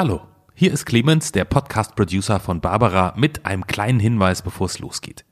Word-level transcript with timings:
Hallo, 0.00 0.22
hier 0.54 0.72
ist 0.72 0.86
Clemens, 0.86 1.30
der 1.30 1.44
Podcast-Producer 1.44 2.40
von 2.40 2.62
Barbara, 2.62 3.12
mit 3.18 3.44
einem 3.44 3.66
kleinen 3.66 4.00
Hinweis, 4.00 4.40
bevor 4.40 4.64
es 4.64 4.78
losgeht. 4.78 5.26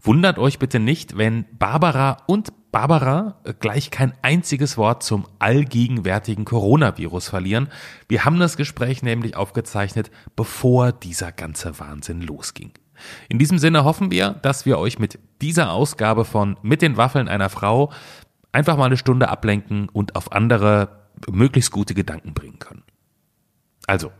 Wundert 0.00 0.40
euch 0.40 0.58
bitte 0.58 0.80
nicht, 0.80 1.16
wenn 1.16 1.44
Barbara 1.56 2.16
und 2.26 2.52
Barbara 2.72 3.36
gleich 3.60 3.92
kein 3.92 4.12
einziges 4.22 4.76
Wort 4.76 5.04
zum 5.04 5.28
allgegenwärtigen 5.38 6.44
Coronavirus 6.44 7.28
verlieren. 7.28 7.68
Wir 8.08 8.24
haben 8.24 8.40
das 8.40 8.56
Gespräch 8.56 9.04
nämlich 9.04 9.36
aufgezeichnet, 9.36 10.10
bevor 10.34 10.90
dieser 10.90 11.30
ganze 11.30 11.78
Wahnsinn 11.78 12.20
losging. 12.20 12.72
In 13.28 13.38
diesem 13.38 13.58
Sinne 13.58 13.84
hoffen 13.84 14.10
wir, 14.10 14.30
dass 14.30 14.66
wir 14.66 14.80
euch 14.80 14.98
mit 14.98 15.20
dieser 15.42 15.70
Ausgabe 15.70 16.24
von 16.24 16.56
Mit 16.62 16.82
den 16.82 16.96
Waffeln 16.96 17.28
einer 17.28 17.50
Frau 17.50 17.92
einfach 18.50 18.76
mal 18.76 18.86
eine 18.86 18.96
Stunde 18.96 19.28
ablenken 19.28 19.88
und 19.88 20.16
auf 20.16 20.32
andere 20.32 21.06
möglichst 21.30 21.70
gute 21.70 21.94
Gedanken 21.94 22.34
bringen 22.34 22.58
können. 22.58 22.82
Also, 23.88 24.12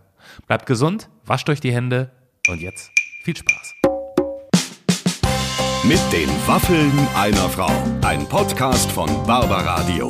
bleibt 0.47 0.65
gesund, 0.65 1.11
wascht 1.27 1.51
euch 1.51 1.61
die 1.61 1.73
Hände 1.73 2.11
und 2.49 2.59
jetzt 2.59 2.91
viel 3.23 3.37
Spaß. 3.37 3.75
Mit 5.85 6.01
den 6.11 6.31
Waffeln 6.47 6.91
einer 7.15 7.51
Frau. 7.51 7.71
Ein 8.01 8.27
Podcast 8.27 8.91
von 8.91 9.09
Barbaradio. 9.27 10.09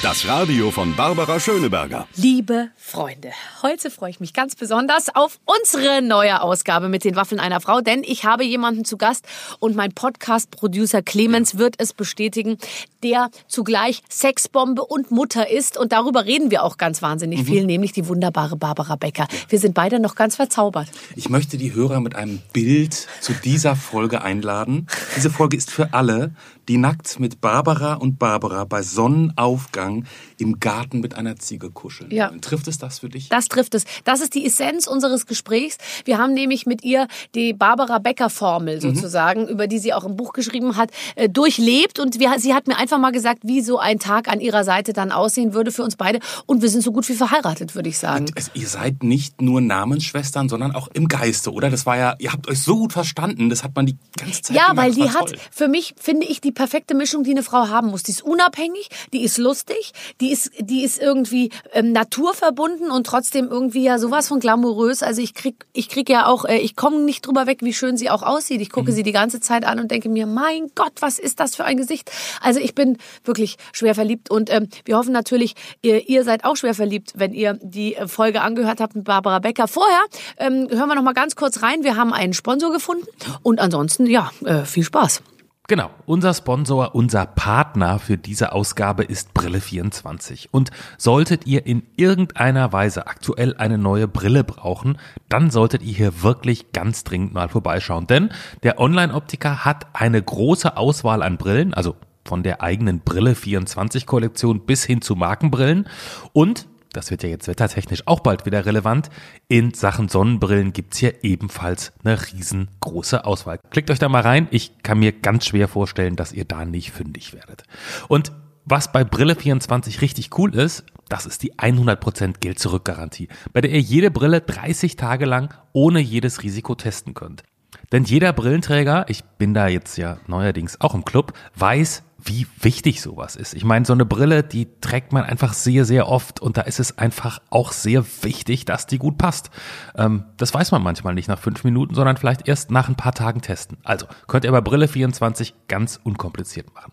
Das 0.00 0.28
Radio 0.28 0.70
von 0.70 0.94
Barbara 0.94 1.40
Schöneberger. 1.40 2.06
Liebe 2.14 2.68
Freunde, 2.76 3.32
heute 3.62 3.90
freue 3.90 4.10
ich 4.10 4.20
mich 4.20 4.32
ganz 4.32 4.54
besonders 4.54 5.12
auf 5.12 5.40
unsere 5.44 6.02
neue 6.02 6.40
Ausgabe 6.40 6.88
mit 6.88 7.02
den 7.02 7.16
Waffeln 7.16 7.40
einer 7.40 7.60
Frau, 7.60 7.80
denn 7.80 8.04
ich 8.04 8.24
habe 8.24 8.44
jemanden 8.44 8.84
zu 8.84 8.96
Gast 8.96 9.26
und 9.58 9.74
mein 9.74 9.90
Podcast-Producer 9.90 11.02
Clemens 11.02 11.58
wird 11.58 11.74
es 11.78 11.94
bestätigen, 11.94 12.58
der 13.02 13.30
zugleich 13.48 14.02
Sexbombe 14.08 14.84
und 14.84 15.10
Mutter 15.10 15.50
ist 15.50 15.76
und 15.76 15.90
darüber 15.90 16.26
reden 16.26 16.52
wir 16.52 16.62
auch 16.62 16.76
ganz 16.76 17.02
wahnsinnig 17.02 17.40
mhm. 17.40 17.46
viel, 17.46 17.64
nämlich 17.64 17.90
die 17.90 18.06
wunderbare 18.06 18.56
Barbara 18.56 18.94
Becker. 18.94 19.26
Wir 19.48 19.58
sind 19.58 19.74
beide 19.74 19.98
noch 19.98 20.14
ganz 20.14 20.36
verzaubert. 20.36 20.88
Ich 21.16 21.28
möchte 21.28 21.56
die 21.56 21.74
Hörer 21.74 21.98
mit 22.00 22.14
einem 22.14 22.38
Bild 22.52 23.08
zu 23.20 23.32
dieser 23.32 23.74
Folge 23.74 24.22
einladen. 24.22 24.86
Diese 25.16 25.28
Folge 25.28 25.56
ist 25.56 25.72
für 25.72 25.92
alle, 25.92 26.30
die 26.68 26.76
nackt 26.76 27.18
mit 27.18 27.40
Barbara 27.40 27.94
und 27.94 28.18
Barbara 28.18 28.64
bei 28.64 28.82
Sonnenaufgang 28.82 30.04
im 30.36 30.60
Garten 30.60 31.00
mit 31.00 31.14
einer 31.14 31.36
Ziege 31.36 31.70
kuscheln. 31.70 32.10
Ja. 32.10 32.30
Trifft 32.40 32.68
es 32.68 32.78
das 32.78 32.98
für 32.98 33.08
dich? 33.08 33.30
Das 33.30 33.48
trifft 33.48 33.74
es. 33.74 33.84
Das 34.04 34.20
ist 34.20 34.34
die 34.34 34.44
Essenz 34.44 34.86
unseres 34.86 35.26
Gesprächs. 35.26 35.78
Wir 36.04 36.18
haben 36.18 36.34
nämlich 36.34 36.66
mit 36.66 36.84
ihr 36.84 37.08
die 37.34 37.54
Barbara 37.54 37.98
Becker 37.98 38.28
Formel 38.28 38.76
mhm. 38.76 38.80
sozusagen, 38.80 39.42
mhm. 39.42 39.48
über 39.48 39.66
die 39.66 39.78
sie 39.78 39.94
auch 39.94 40.04
im 40.04 40.16
Buch 40.16 40.32
geschrieben 40.34 40.76
hat, 40.76 40.90
äh, 41.16 41.28
durchlebt 41.28 41.98
und 41.98 42.20
wir, 42.20 42.38
sie 42.38 42.54
hat 42.54 42.66
mir 42.66 42.76
einfach 42.76 42.98
mal 42.98 43.12
gesagt, 43.12 43.40
wie 43.44 43.62
so 43.62 43.78
ein 43.78 43.98
Tag 43.98 44.28
an 44.28 44.40
ihrer 44.40 44.64
Seite 44.64 44.92
dann 44.92 45.10
aussehen 45.10 45.54
würde 45.54 45.72
für 45.72 45.82
uns 45.82 45.96
beide 45.96 46.20
und 46.46 46.60
wir 46.60 46.68
sind 46.68 46.82
so 46.82 46.92
gut 46.92 47.08
wie 47.08 47.14
verheiratet, 47.14 47.74
würde 47.74 47.88
ich 47.88 47.98
sagen. 47.98 48.26
Es, 48.34 48.50
ihr 48.52 48.68
seid 48.68 49.02
nicht 49.02 49.40
nur 49.40 49.62
Namensschwestern, 49.62 50.50
sondern 50.50 50.74
auch 50.74 50.88
im 50.92 51.08
Geiste, 51.08 51.50
oder? 51.52 51.70
Das 51.70 51.86
war 51.86 51.96
ja, 51.96 52.14
ihr 52.18 52.32
habt 52.32 52.46
euch 52.46 52.60
so 52.60 52.76
gut 52.76 52.92
verstanden, 52.92 53.48
das 53.48 53.64
hat 53.64 53.74
man 53.74 53.86
die 53.86 53.96
ganze 54.18 54.42
Zeit 54.42 54.56
Ja, 54.56 54.72
weil 54.74 54.92
die 54.92 55.08
hat, 55.10 55.32
für 55.50 55.68
mich 55.68 55.94
finde 55.98 56.26
ich 56.26 56.40
die 56.40 56.52
perfekte 56.58 56.96
Mischung, 56.96 57.22
die 57.22 57.30
eine 57.30 57.44
Frau 57.44 57.68
haben 57.68 57.86
muss. 57.88 58.02
Die 58.02 58.10
ist 58.10 58.22
unabhängig, 58.22 58.88
die 59.12 59.22
ist 59.22 59.38
lustig, 59.38 59.92
die 60.20 60.32
ist, 60.32 60.50
die 60.58 60.82
ist 60.82 61.00
irgendwie 61.00 61.50
ähm, 61.72 61.92
naturverbunden 61.92 62.90
und 62.90 63.06
trotzdem 63.06 63.46
irgendwie 63.48 63.84
ja 63.84 64.00
sowas 64.00 64.26
von 64.26 64.40
glamourös. 64.40 65.04
Also 65.04 65.22
ich 65.22 65.34
krieg, 65.34 65.66
ich 65.72 65.88
krieg 65.88 66.10
ja 66.10 66.26
auch, 66.26 66.44
äh, 66.44 66.58
ich 66.58 66.74
komme 66.74 66.98
nicht 66.98 67.24
drüber 67.24 67.46
weg, 67.46 67.58
wie 67.62 67.72
schön 67.72 67.96
sie 67.96 68.10
auch 68.10 68.24
aussieht. 68.24 68.60
Ich 68.60 68.70
gucke 68.70 68.90
mhm. 68.90 68.96
sie 68.96 69.04
die 69.04 69.12
ganze 69.12 69.38
Zeit 69.38 69.64
an 69.64 69.78
und 69.78 69.92
denke 69.92 70.08
mir, 70.08 70.26
mein 70.26 70.66
Gott, 70.74 70.94
was 70.98 71.20
ist 71.20 71.38
das 71.38 71.54
für 71.54 71.64
ein 71.64 71.76
Gesicht? 71.76 72.10
Also 72.42 72.58
ich 72.58 72.74
bin 72.74 72.98
wirklich 73.22 73.56
schwer 73.72 73.94
verliebt 73.94 74.28
und 74.28 74.52
ähm, 74.52 74.68
wir 74.84 74.96
hoffen 74.96 75.12
natürlich, 75.12 75.54
ihr, 75.82 76.08
ihr 76.08 76.24
seid 76.24 76.44
auch 76.44 76.56
schwer 76.56 76.74
verliebt, 76.74 77.12
wenn 77.14 77.34
ihr 77.34 77.56
die 77.62 77.94
äh, 77.94 78.08
Folge 78.08 78.40
angehört 78.40 78.80
habt 78.80 78.96
mit 78.96 79.04
Barbara 79.04 79.38
Becker. 79.38 79.68
Vorher 79.68 80.00
ähm, 80.38 80.66
hören 80.68 80.88
wir 80.88 80.96
noch 80.96 81.02
mal 81.02 81.14
ganz 81.14 81.36
kurz 81.36 81.62
rein. 81.62 81.84
Wir 81.84 81.94
haben 81.94 82.12
einen 82.12 82.32
Sponsor 82.32 82.72
gefunden 82.72 83.06
und 83.44 83.60
ansonsten 83.60 84.06
ja 84.06 84.32
äh, 84.44 84.64
viel 84.64 84.82
Spaß. 84.82 85.22
Genau, 85.70 85.90
unser 86.06 86.32
Sponsor, 86.32 86.94
unser 86.94 87.26
Partner 87.26 87.98
für 87.98 88.16
diese 88.16 88.52
Ausgabe 88.52 89.04
ist 89.04 89.32
Brille24. 89.34 90.48
Und 90.50 90.70
solltet 90.96 91.46
ihr 91.46 91.66
in 91.66 91.82
irgendeiner 91.94 92.72
Weise 92.72 93.06
aktuell 93.06 93.54
eine 93.58 93.76
neue 93.76 94.08
Brille 94.08 94.44
brauchen, 94.44 94.96
dann 95.28 95.50
solltet 95.50 95.82
ihr 95.82 95.92
hier 95.92 96.22
wirklich 96.22 96.72
ganz 96.72 97.04
dringend 97.04 97.34
mal 97.34 97.50
vorbeischauen. 97.50 98.06
Denn 98.06 98.30
der 98.62 98.80
Online-Optiker 98.80 99.66
hat 99.66 99.88
eine 99.92 100.22
große 100.22 100.74
Auswahl 100.74 101.22
an 101.22 101.36
Brillen, 101.36 101.74
also 101.74 101.96
von 102.24 102.42
der 102.42 102.62
eigenen 102.62 103.00
Brille 103.00 103.34
24 103.34 104.06
Kollektion 104.06 104.60
bis 104.60 104.84
hin 104.84 105.02
zu 105.02 105.16
Markenbrillen 105.16 105.86
und 106.32 106.66
das 106.92 107.10
wird 107.10 107.22
ja 107.22 107.28
jetzt 107.28 107.48
wettertechnisch 107.48 108.02
auch 108.06 108.20
bald 108.20 108.46
wieder 108.46 108.66
relevant, 108.66 109.10
in 109.48 109.74
Sachen 109.74 110.08
Sonnenbrillen 110.08 110.72
gibt's 110.72 110.98
hier 110.98 111.22
ebenfalls 111.22 111.92
eine 112.04 112.20
riesengroße 112.20 113.24
Auswahl. 113.24 113.58
Klickt 113.70 113.90
euch 113.90 113.98
da 113.98 114.08
mal 114.08 114.22
rein, 114.22 114.48
ich 114.50 114.82
kann 114.82 114.98
mir 114.98 115.12
ganz 115.12 115.46
schwer 115.46 115.68
vorstellen, 115.68 116.16
dass 116.16 116.32
ihr 116.32 116.44
da 116.44 116.64
nicht 116.64 116.92
fündig 116.92 117.34
werdet. 117.34 117.64
Und 118.08 118.32
was 118.64 118.92
bei 118.92 119.02
Brille24 119.02 120.02
richtig 120.02 120.36
cool 120.38 120.54
ist, 120.54 120.84
das 121.08 121.24
ist 121.24 121.42
die 121.42 121.54
100% 121.54 122.40
Geld-Zurück-Garantie, 122.40 123.28
bei 123.52 123.62
der 123.62 123.70
ihr 123.70 123.80
jede 123.80 124.10
Brille 124.10 124.42
30 124.42 124.96
Tage 124.96 125.24
lang 125.24 125.54
ohne 125.72 126.00
jedes 126.00 126.42
Risiko 126.42 126.74
testen 126.74 127.14
könnt. 127.14 127.44
Denn 127.92 128.04
jeder 128.04 128.32
Brillenträger, 128.34 129.06
ich 129.08 129.24
bin 129.24 129.54
da 129.54 129.68
jetzt 129.68 129.96
ja 129.96 130.18
neuerdings 130.26 130.80
auch 130.80 130.94
im 130.94 131.04
Club, 131.04 131.32
weiß, 131.54 132.02
wie 132.18 132.46
wichtig 132.60 133.00
sowas 133.00 133.36
ist. 133.36 133.54
Ich 133.54 133.64
meine, 133.64 133.84
so 133.84 133.92
eine 133.92 134.04
Brille, 134.04 134.42
die 134.42 134.68
trägt 134.80 135.12
man 135.12 135.22
einfach 135.22 135.52
sehr, 135.52 135.84
sehr 135.84 136.08
oft 136.08 136.40
und 136.40 136.56
da 136.56 136.62
ist 136.62 136.80
es 136.80 136.98
einfach 136.98 137.40
auch 137.48 137.70
sehr 137.72 138.04
wichtig, 138.22 138.64
dass 138.64 138.86
die 138.86 138.98
gut 138.98 139.18
passt. 139.18 139.50
Ähm, 139.96 140.24
das 140.36 140.52
weiß 140.52 140.72
man 140.72 140.82
manchmal 140.82 141.14
nicht 141.14 141.28
nach 141.28 141.38
fünf 141.38 141.62
Minuten, 141.62 141.94
sondern 141.94 142.16
vielleicht 142.16 142.48
erst 142.48 142.72
nach 142.72 142.88
ein 142.88 142.96
paar 142.96 143.14
Tagen 143.14 143.40
testen. 143.40 143.78
Also 143.84 144.06
könnt 144.26 144.44
ihr 144.44 144.52
bei 144.52 144.60
Brille 144.60 144.88
24 144.88 145.54
ganz 145.68 146.00
unkompliziert 146.02 146.74
machen. 146.74 146.92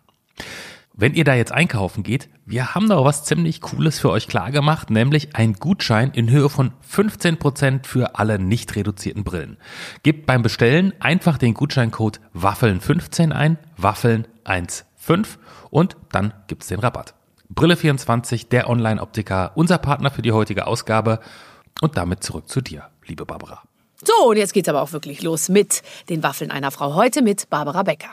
Wenn 0.98 1.14
ihr 1.14 1.26
da 1.26 1.34
jetzt 1.34 1.52
einkaufen 1.52 2.04
geht, 2.04 2.30
wir 2.46 2.74
haben 2.74 2.88
da 2.88 3.04
was 3.04 3.26
ziemlich 3.26 3.60
Cooles 3.60 4.00
für 4.00 4.12
euch 4.12 4.30
klar 4.30 4.52
gemacht, 4.52 4.90
nämlich 4.90 5.36
ein 5.36 5.54
Gutschein 5.54 6.12
in 6.12 6.30
Höhe 6.30 6.48
von 6.48 6.72
15% 6.90 7.86
für 7.86 8.18
alle 8.18 8.40
nicht 8.40 8.78
reduzierten 8.78 9.26
Brillen. 9.26 9.58
Gebt 10.04 10.26
beim 10.26 10.42
Bestellen 10.42 10.94
einfach 11.02 11.38
den 11.38 11.54
Gutscheincode 11.54 12.22
Waffeln15 12.34 13.32
ein, 13.32 13.58
Waffeln15 13.78 14.86
5 15.06 15.38
und 15.70 15.96
dann 16.12 16.34
gibt's 16.48 16.68
den 16.68 16.80
Rabatt. 16.80 17.14
Brille24, 17.54 18.50
der 18.50 18.70
Online-Optiker, 18.70 19.52
unser 19.56 19.78
Partner 19.78 20.10
für 20.10 20.24
die 20.24 20.32
heutige 20.32 20.66
Ausgabe. 20.66 21.20
Und 21.82 21.98
damit 21.98 22.24
zurück 22.24 22.50
zu 22.50 22.62
dir, 22.62 22.90
liebe 23.06 23.26
Barbara. 23.26 23.62
So, 24.04 24.30
und 24.30 24.38
jetzt 24.38 24.54
geht's 24.54 24.70
aber 24.70 24.82
auch 24.82 24.94
wirklich 24.94 25.22
los 25.22 25.50
mit 25.50 25.84
den 26.10 26.24
Waffeln 26.24 26.52
einer 26.52 26.72
Frau. 26.72 26.96
Heute 26.96 27.22
mit 27.22 27.50
Barbara 27.50 27.84
Becker 27.84 28.12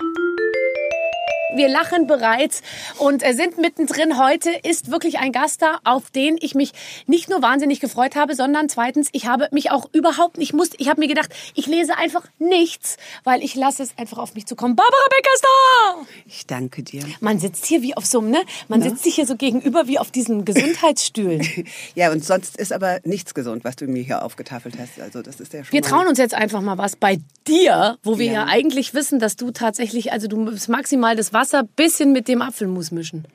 wir 1.55 1.69
lachen 1.69 2.07
bereits 2.07 2.63
und 2.99 3.23
äh, 3.23 3.35
sind 3.35 3.59
mittendrin. 3.59 4.19
Heute 4.19 4.51
ist 4.63 4.91
wirklich 4.91 5.19
ein 5.19 5.33
Gast 5.33 5.63
da, 5.63 5.79
auf 5.85 6.11
den 6.11 6.37
ich 6.41 6.55
mich 6.55 6.73
nicht 7.07 7.29
nur 7.29 7.43
wahnsinnig 7.43 7.81
gefreut 7.81 8.17
habe, 8.17 8.35
sondern 8.35 8.69
zweitens, 8.69 9.09
ich 9.13 9.27
habe 9.27 9.49
mich 9.53 9.71
auch 9.71 9.89
überhaupt 9.93 10.39
nicht 10.39 10.55
musste. 10.55 10.77
Ich 10.79 10.89
habe 10.89 11.01
mir 11.01 11.09
gedacht, 11.09 11.31
ich 11.55 11.67
lese 11.67 11.97
einfach 11.97 12.25
nichts, 12.39 12.97
weil 13.25 13.43
ich 13.43 13.55
lasse 13.55 13.83
es 13.83 13.97
einfach 13.99 14.19
auf 14.19 14.35
mich 14.35 14.47
zukommen. 14.47 14.77
Barbara 14.77 15.07
Becker 15.11 15.31
ist 15.35 15.45
da! 15.45 16.07
Ich 16.27 16.47
danke 16.47 16.83
dir. 16.83 17.05
Man 17.21 17.39
sitzt 17.39 17.67
hier 17.67 17.83
wie 17.83 17.97
auf 17.97 18.07
so 18.07 18.21
einem, 18.21 18.31
ne? 18.31 18.43
Man 18.69 18.81
Na? 18.81 18.89
sitzt 18.89 19.05
sich 19.05 19.17
hier 19.17 19.27
so 19.27 19.37
gegenüber 19.37 19.87
wie 19.87 19.99
auf 19.99 20.11
diesen 20.11 20.45
Gesundheitsstühlen. 20.47 21.47
ja, 21.95 22.11
und 22.11 22.25
sonst 22.25 22.57
ist 22.57 22.73
aber 22.73 23.01
nichts 23.05 23.35
gesund, 23.35 23.65
was 23.65 23.77
du 23.77 23.87
mir 23.87 24.03
hier 24.03 24.25
aufgetafelt 24.25 24.77
hast. 24.79 25.01
Also 25.01 25.23
das 25.23 25.41
ist 25.41 25.53
ja 25.53 25.65
schon 25.65 25.73
Wir 25.73 25.83
trauen 25.83 26.07
uns 26.07 26.19
jetzt 26.19 26.35
einfach 26.35 26.63
mal 26.63 26.79
was 26.79 26.97
bei 26.97 27.19
dir, 27.47 27.99
wo 28.03 28.19
wir 28.19 28.27
ja, 28.27 28.33
ja 28.33 28.45
eigentlich 28.47 28.95
wissen, 28.95 29.19
dass 29.19 29.37
du 29.37 29.51
tatsächlich, 29.51 30.13
also 30.13 30.29
du 30.29 30.51
maximal 30.69 31.17
das 31.17 31.33
Wasser 31.33 31.42
Wasser 31.43 31.65
bisschen 31.65 32.13
mit 32.13 32.29
dem 32.29 32.41
Apfelmus 32.41 32.93
mischen. 32.93 33.27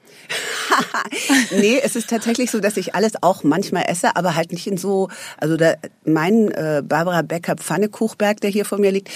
nee, 1.51 1.79
es 1.84 1.97
ist 1.97 2.09
tatsächlich 2.09 2.50
so, 2.51 2.62
dass 2.62 2.78
ich 2.78 2.95
alles 2.95 3.22
auch 3.22 3.44
manchmal 3.44 3.84
esse, 3.88 4.16
aber 4.16 4.35
halt 4.35 4.53
nicht 4.53 4.66
in 4.66 4.78
so, 4.78 5.09
also 5.38 5.57
da, 5.57 5.73
mein 6.06 6.50
äh, 6.51 6.81
Barbara 6.86 7.21
Becker 7.21 7.56
Pfannekuchberg, 7.57 8.39
der 8.39 8.50
hier 8.50 8.63
vor 8.63 8.77
mir 8.77 8.92
liegt, 8.92 9.09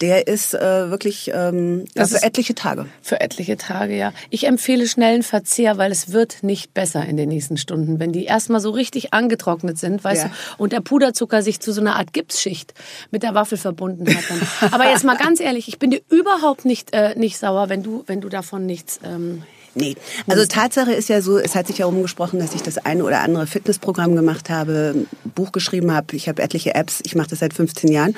der 0.00 0.26
ist 0.26 0.54
äh, 0.54 0.90
wirklich 0.90 1.30
ähm, 1.34 1.84
das 1.94 2.12
für 2.12 2.22
etliche 2.22 2.54
Tage. 2.54 2.86
Für 3.02 3.20
etliche 3.20 3.58
Tage, 3.58 3.94
ja. 3.94 4.12
Ich 4.30 4.46
empfehle 4.46 4.86
schnellen 4.86 5.22
Verzehr, 5.22 5.76
weil 5.76 5.92
es 5.92 6.10
wird 6.10 6.42
nicht 6.42 6.72
besser 6.72 7.04
in 7.04 7.18
den 7.18 7.28
nächsten 7.28 7.58
Stunden, 7.58 8.00
wenn 8.00 8.10
die 8.10 8.24
erstmal 8.24 8.60
so 8.60 8.70
richtig 8.70 9.12
angetrocknet 9.12 9.78
sind, 9.78 10.02
weißt 10.02 10.24
ja. 10.24 10.28
du, 10.28 10.62
und 10.62 10.72
der 10.72 10.80
Puderzucker 10.80 11.42
sich 11.42 11.60
zu 11.60 11.72
so 11.72 11.82
einer 11.82 11.96
Art 11.96 12.14
Gipsschicht 12.14 12.72
mit 13.10 13.22
der 13.22 13.34
Waffel 13.34 13.58
verbunden 13.58 14.06
hat. 14.08 14.24
Dann. 14.30 14.72
Aber 14.72 14.88
jetzt 14.88 15.04
mal 15.04 15.16
ganz 15.18 15.38
ehrlich, 15.38 15.68
ich 15.68 15.78
bin 15.78 15.90
dir 15.90 16.00
überhaupt 16.08 16.64
nicht 16.64 16.94
äh, 16.94 17.14
nicht 17.18 17.36
sauer, 17.36 17.68
wenn 17.68 17.82
du 17.82 18.04
wenn 18.06 18.22
du 18.22 18.29
davon 18.30 18.66
nichts 18.66 18.98
ähm, 19.04 19.42
Nee, 19.74 19.94
also 20.26 20.44
Tatsache 20.46 20.92
ist 20.92 21.08
ja 21.08 21.22
so, 21.22 21.38
es 21.38 21.54
hat 21.54 21.68
sich 21.68 21.78
ja 21.78 21.86
rumgesprochen, 21.86 22.40
dass 22.40 22.54
ich 22.54 22.62
das 22.62 22.78
eine 22.78 23.04
oder 23.04 23.20
andere 23.20 23.46
Fitnessprogramm 23.46 24.16
gemacht 24.16 24.50
habe, 24.50 25.06
Buch 25.36 25.52
geschrieben 25.52 25.92
habe, 25.94 26.16
ich 26.16 26.28
habe 26.28 26.42
etliche 26.42 26.74
Apps, 26.74 27.00
ich 27.04 27.14
mache 27.14 27.28
das 27.30 27.38
seit 27.38 27.54
15 27.54 27.90
Jahren 27.92 28.16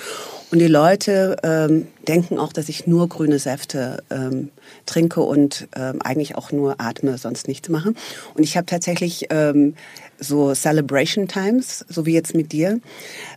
Und 0.51 0.59
die 0.59 0.67
Leute 0.67 1.37
ähm, 1.43 1.89
denken 2.09 2.39
auch, 2.39 2.53
dass 2.53 2.69
ich 2.69 2.87
nur 2.87 3.09
grüne 3.09 3.39
Säfte 3.39 4.03
ähm, 4.11 4.51
trinke 4.87 5.21
und 5.21 5.69
ähm, 5.77 6.01
eigentlich 6.03 6.37
auch 6.37 6.53
nur 6.53 6.81
atme, 6.81 7.19
sonst 7.19 7.49
nichts 7.49 7.69
mache. 7.69 7.95
Und 8.35 8.43
ich 8.43 8.57
habe 8.57 8.67
tatsächlich 8.67 9.27
ähm, 9.31 9.75
so 10.23 10.55
Celebration 10.55 11.29
Times, 11.29 11.85
so 11.89 12.07
wie 12.07 12.15
jetzt 12.15 12.35
mit 12.35 12.53
dir, 12.53 12.81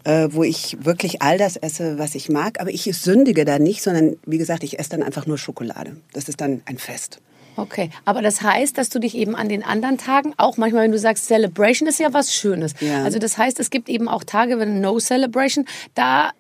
äh, 0.04 0.28
wo 0.32 0.44
ich 0.44 0.78
wirklich 0.84 1.22
all 1.22 1.38
das 1.38 1.58
esse, 1.58 1.98
was 1.98 2.16
ich 2.16 2.30
mag. 2.30 2.60
Aber 2.60 2.70
ich 2.70 2.84
sündige 2.84 3.46
da 3.46 3.60
nicht, 3.60 3.82
sondern 3.82 4.18
wie 4.26 4.38
gesagt, 4.38 4.64
ich 4.64 4.80
esse 4.80 4.92
dann 4.92 5.04
einfach 5.04 5.26
nur 5.26 5.38
Schokolade. 5.38 5.98
Das 6.14 6.30
ist 6.30 6.42
dann 6.42 6.62
ein 6.66 6.78
Fest. 6.78 7.20
Okay, 7.58 7.90
aber 8.04 8.22
das 8.22 8.42
heißt, 8.42 8.78
dass 8.78 8.90
du 8.90 9.00
dich 9.00 9.16
eben 9.16 9.36
an 9.36 9.48
den 9.48 9.64
anderen 9.64 9.98
Tagen 9.98 10.34
auch 10.38 10.58
manchmal, 10.58 10.84
wenn 10.84 10.92
du 10.92 11.00
sagst, 11.00 11.26
Celebration 11.26 11.88
ist 11.88 12.00
ja 12.00 12.14
was 12.14 12.34
Schönes. 12.34 12.74
Ja. 12.82 13.04
Also 13.04 13.18
das 13.18 13.38
heißt, 13.38 13.60
es 13.60 13.70
gibt 13.70 13.88
eben 13.88 14.10
auch 14.10 14.24
Tage, 14.24 14.60
wenn 14.60 14.82
No 14.82 15.00
Celebration, 15.00 15.66
da 15.94 16.32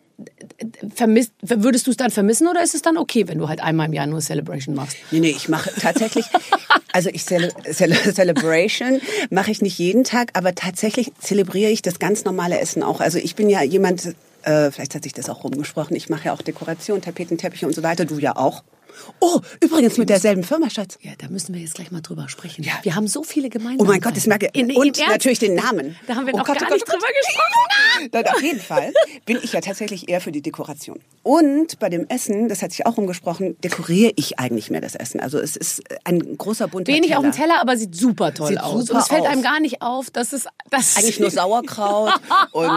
vermisst, 0.93 1.33
würdest 1.41 1.87
du 1.87 1.91
es 1.91 1.97
dann 1.97 2.11
vermissen 2.11 2.47
oder 2.47 2.63
ist 2.63 2.75
es 2.75 2.81
dann 2.81 2.97
okay, 2.97 3.27
wenn 3.27 3.37
du 3.37 3.49
halt 3.49 3.61
einmal 3.61 3.87
im 3.87 3.93
Jahr 3.93 4.07
nur 4.07 4.21
Celebration 4.21 4.75
machst? 4.75 4.97
Nee, 5.11 5.19
nee, 5.19 5.29
ich 5.29 5.49
mache 5.49 5.71
tatsächlich, 5.79 6.25
also 6.93 7.09
ich 7.11 7.25
Cele 7.25 7.51
Cele 7.71 7.95
Celebration 7.95 9.01
mache 9.29 9.51
ich 9.51 9.61
nicht 9.61 9.77
jeden 9.77 10.03
Tag, 10.03 10.31
aber 10.33 10.55
tatsächlich 10.55 11.11
zelebriere 11.19 11.71
ich 11.71 11.81
das 11.81 11.99
ganz 11.99 12.23
normale 12.23 12.59
Essen 12.59 12.83
auch. 12.83 13.01
Also 13.01 13.17
ich 13.17 13.35
bin 13.35 13.49
ja 13.49 13.61
jemand, 13.63 14.15
äh, 14.43 14.71
vielleicht 14.71 14.95
hat 14.95 15.03
sich 15.03 15.13
das 15.13 15.29
auch 15.29 15.43
rumgesprochen, 15.43 15.95
ich 15.95 16.09
mache 16.09 16.25
ja 16.25 16.33
auch 16.33 16.41
Dekoration, 16.41 17.01
Tapeten, 17.01 17.37
Teppiche 17.37 17.65
und 17.65 17.73
so 17.73 17.83
weiter, 17.83 18.05
du 18.05 18.19
ja 18.19 18.35
auch. 18.35 18.63
Oh, 19.19 19.39
übrigens 19.61 19.97
mit 19.97 20.09
derselben 20.09 20.43
Firma, 20.43 20.69
Schatz. 20.69 20.97
Ja, 21.01 21.11
da 21.17 21.27
müssen 21.29 21.53
wir 21.53 21.61
jetzt 21.61 21.75
gleich 21.75 21.91
mal 21.91 22.01
drüber 22.01 22.27
sprechen. 22.29 22.63
Ja. 22.63 22.73
Wir 22.83 22.95
haben 22.95 23.07
so 23.07 23.23
viele 23.23 23.49
gemeinsame. 23.49 23.81
Oh 23.81 23.91
mein 23.91 24.01
Gott, 24.01 24.15
das 24.15 24.27
merke 24.27 24.49
ich. 24.51 24.59
In- 24.61 24.75
Und 24.75 24.97
natürlich 25.07 25.39
den 25.39 25.55
Namen. 25.55 25.95
Da 26.07 26.15
haben 26.15 26.25
wir 26.27 26.33
Oh 26.33 26.37
noch 26.39 26.45
Gott, 26.45 26.59
gar 26.59 26.67
oh 26.67 26.69
Gott, 26.69 26.73
nicht 26.79 26.85
oh 26.87 26.91
Gott. 26.91 27.01
drüber 27.01 27.13
gesprochen. 27.19 28.09
Dann 28.11 28.27
auf 28.27 28.41
jeden 28.41 28.59
Fall 28.59 28.93
bin 29.25 29.39
ich 29.41 29.53
ja 29.53 29.61
tatsächlich 29.61 30.09
eher 30.09 30.19
für 30.21 30.31
die 30.31 30.41
Dekoration. 30.41 30.99
Und 31.23 31.79
bei 31.79 31.89
dem 31.89 32.07
Essen, 32.09 32.49
das 32.49 32.61
hat 32.61 32.71
sich 32.71 32.85
auch 32.85 32.97
umgesprochen, 32.97 33.55
dekoriere 33.63 34.11
ich 34.15 34.37
eigentlich 34.39 34.69
mehr 34.69 34.81
das 34.81 34.95
Essen. 34.95 35.19
Also 35.19 35.39
es 35.39 35.55
ist 35.55 35.81
ein 36.03 36.37
großer 36.37 36.67
bunter 36.67 36.91
Wenig 36.91 37.07
Teller. 37.07 37.19
auf 37.19 37.23
dem 37.23 37.31
Teller, 37.31 37.61
aber 37.61 37.77
sieht 37.77 37.95
super 37.95 38.33
toll 38.33 38.49
Sieht 38.49 38.59
aus. 38.61 38.85
super 38.85 38.93
und 38.95 38.99
es 39.01 39.07
fällt 39.07 39.21
aus. 39.21 39.27
einem 39.27 39.41
gar 39.43 39.59
nicht 39.59 39.81
auf, 39.81 40.09
dass 40.11 40.33
es 40.33 40.45
das 40.69 40.97
Eigentlich 40.97 41.19
nur 41.19 41.31
Sauerkraut 41.31 42.13
und 42.51 42.69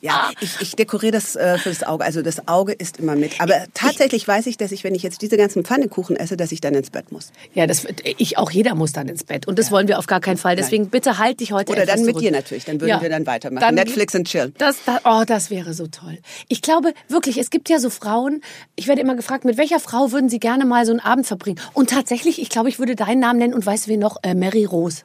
ja, 0.00 0.30
ich, 0.40 0.60
ich 0.60 0.74
dekoriere 0.76 1.12
das 1.12 1.36
äh, 1.36 1.58
für 1.58 1.68
das 1.68 1.82
Auge. 1.82 2.04
Also 2.04 2.22
das 2.22 2.48
Auge 2.48 2.72
ist 2.72 2.98
immer 2.98 3.14
mit. 3.14 3.40
Aber 3.40 3.54
tatsächlich 3.74 4.26
weiß 4.26 4.46
ich, 4.46 4.56
dass 4.56 4.72
ich, 4.72 4.82
wenn 4.84 4.94
ich 4.94 5.02
jetzt 5.02 5.22
diese 5.22 5.36
ganzen 5.46 5.64
Pfannekuchen 5.64 6.16
esse, 6.16 6.36
dass 6.36 6.50
ich 6.50 6.60
dann 6.60 6.74
ins 6.74 6.90
Bett 6.90 7.12
muss. 7.12 7.30
Ja, 7.54 7.66
das 7.68 7.86
ich 8.18 8.36
auch 8.36 8.50
jeder 8.50 8.74
muss 8.74 8.92
dann 8.92 9.06
ins 9.08 9.22
Bett 9.22 9.46
und 9.46 9.58
das 9.60 9.70
wollen 9.70 9.86
wir 9.86 9.98
auf 9.98 10.06
gar 10.08 10.20
keinen 10.20 10.38
Fall. 10.38 10.56
Deswegen 10.56 10.88
bitte 10.90 11.18
halt 11.18 11.38
dich 11.38 11.52
heute 11.52 11.70
Oder 11.72 11.86
dann 11.86 12.00
mit 12.00 12.10
zurück. 12.10 12.22
dir 12.22 12.32
natürlich. 12.32 12.64
Dann 12.64 12.80
würden 12.80 12.90
Ja. 12.90 13.00
wir 13.00 13.08
dann 13.08 13.26
weitermachen. 13.26 13.60
Dann- 13.62 13.76
Netflix 13.76 14.14
und 14.16 14.26
chill. 14.26 14.52
Das, 14.58 14.76
das, 14.84 15.00
oh, 15.04 15.22
das 15.24 15.50
wäre 15.50 15.72
so 15.72 15.86
toll. 15.86 16.18
Ich 16.48 16.62
glaube 16.62 16.94
wirklich, 17.08 17.38
es 17.38 17.50
gibt 17.50 17.68
ja 17.68 17.78
so 17.78 17.90
Frauen, 17.90 18.40
ich 18.74 18.88
werde 18.88 19.00
immer 19.00 19.14
gefragt, 19.14 19.44
mit 19.44 19.56
welcher 19.56 19.78
Frau 19.78 20.10
würden 20.10 20.28
Sie 20.28 20.40
gerne 20.40 20.64
mal 20.64 20.84
so 20.84 20.90
einen 20.92 21.00
Abend 21.00 21.26
verbringen? 21.26 21.60
Und 21.74 21.90
tatsächlich, 21.90 22.40
ich 22.42 22.48
glaube, 22.48 22.68
ich 22.68 22.78
würde 22.80 22.96
deinen 22.96 23.20
Namen 23.20 23.38
nennen 23.38 23.54
und 23.54 23.64
weißt 23.64 23.86
du 23.86 23.90
wen 23.92 24.00
noch? 24.00 24.16
Äh, 24.22 24.34
Mary 24.34 24.64
Rose. 24.64 25.02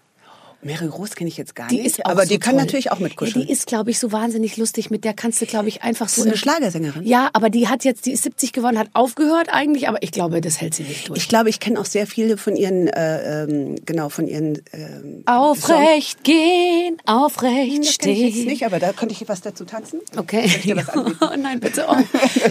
Mary 0.64 0.86
Rose 0.88 1.14
kenne 1.16 1.28
ich 1.30 1.38
jetzt 1.38 1.56
gar 1.56 1.68
Die 1.68 1.78
nicht, 1.78 1.86
ist 1.88 2.06
aber 2.06 2.24
so 2.24 2.30
die 2.30 2.40
kann 2.40 2.54
toll. 2.54 2.62
natürlich 2.62 2.92
auch 2.92 3.00
Ja, 3.00 3.04
mitkuscheln. 3.04 3.46
die 3.46 3.52
ist, 3.52 3.68
glaube 3.68 3.92
ich, 3.92 4.00
so 4.00 4.12
wahnsinnig 4.12 4.58
lustig. 4.58 4.90
Mit 4.92 5.04
der 5.04 5.14
kannst 5.14 5.42
du, 5.42 5.46
glaube 5.46 5.68
ich, 5.70 5.82
einfach 5.84 6.08
so. 6.10 6.22
ist 6.22 6.28
eine 6.28 6.38
Schlagersängerin. 6.38 7.04
Ja, 7.06 7.30
aber 7.34 7.50
die 7.50 7.68
hat 7.68 7.84
jetzt, 7.84 8.06
die 8.06 8.12
ist 8.12 8.24
70 8.24 8.54
geworden, 8.54 8.78
hat 8.78 8.90
aufgehört 8.94 9.48
eigentlich, 9.52 9.88
aber 9.90 10.04
ich 10.04 10.12
glaube, 10.12 10.42
das 10.42 10.62
hält 10.62 10.74
sie 10.76 10.84
nicht 10.84 11.10
durch. 11.10 11.18
Ich 11.20 11.28
glaube, 11.28 11.50
ich 11.50 11.60
kenne 11.60 11.80
auch 11.80 11.86
sehr 11.86 12.06
viele 12.08 12.38
von 12.38 12.56
ihren, 12.56 12.88
äh, 12.88 13.44
ähm, 13.44 13.76
genau, 13.86 14.10
von 14.10 14.28
ihren 14.28 14.62
ähm, 14.74 15.24
aufrecht 15.26 16.24
gehen, 16.24 16.98
aufrecht 17.06 17.80
Das 17.86 17.98
kenne 17.98 18.14
ich 18.14 18.20
jetzt 18.22 18.34
stehen. 18.36 18.48
nicht, 18.48 18.66
aber 18.66 18.80
da 18.80 18.94
könnte 18.94 19.14
ich 19.14 19.28
was 19.28 19.42
dazu 19.42 19.66
tanzen. 19.66 20.00
Okay. 20.18 20.50
Oh 20.96 21.26
nein, 21.38 21.60
bitte. 21.60 21.86
Oh. 21.90 21.96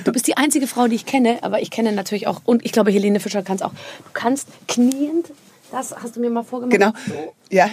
Du 0.04 0.12
bist 0.12 0.26
die 0.26 0.36
einzige 0.36 0.66
Frau, 0.66 0.88
die 0.88 0.96
ich 0.96 1.06
kenne, 1.06 1.38
aber 1.42 1.60
ich 1.62 1.70
kenne 1.70 1.92
natürlich 1.92 2.26
auch, 2.26 2.40
und 2.44 2.64
ich 2.64 2.72
glaube, 2.72 2.90
Helene 2.90 3.20
Fischer 3.20 3.42
kann 3.42 3.56
es 3.56 3.62
auch. 3.62 3.70
Du 3.72 4.10
kannst 4.12 4.48
kniend, 4.68 5.26
das 5.70 5.94
hast 5.94 6.16
du 6.16 6.20
mir 6.20 6.30
mal 6.30 6.42
vorgemacht. 6.42 6.72
Genau. 6.78 6.92
Ja, 7.50 7.70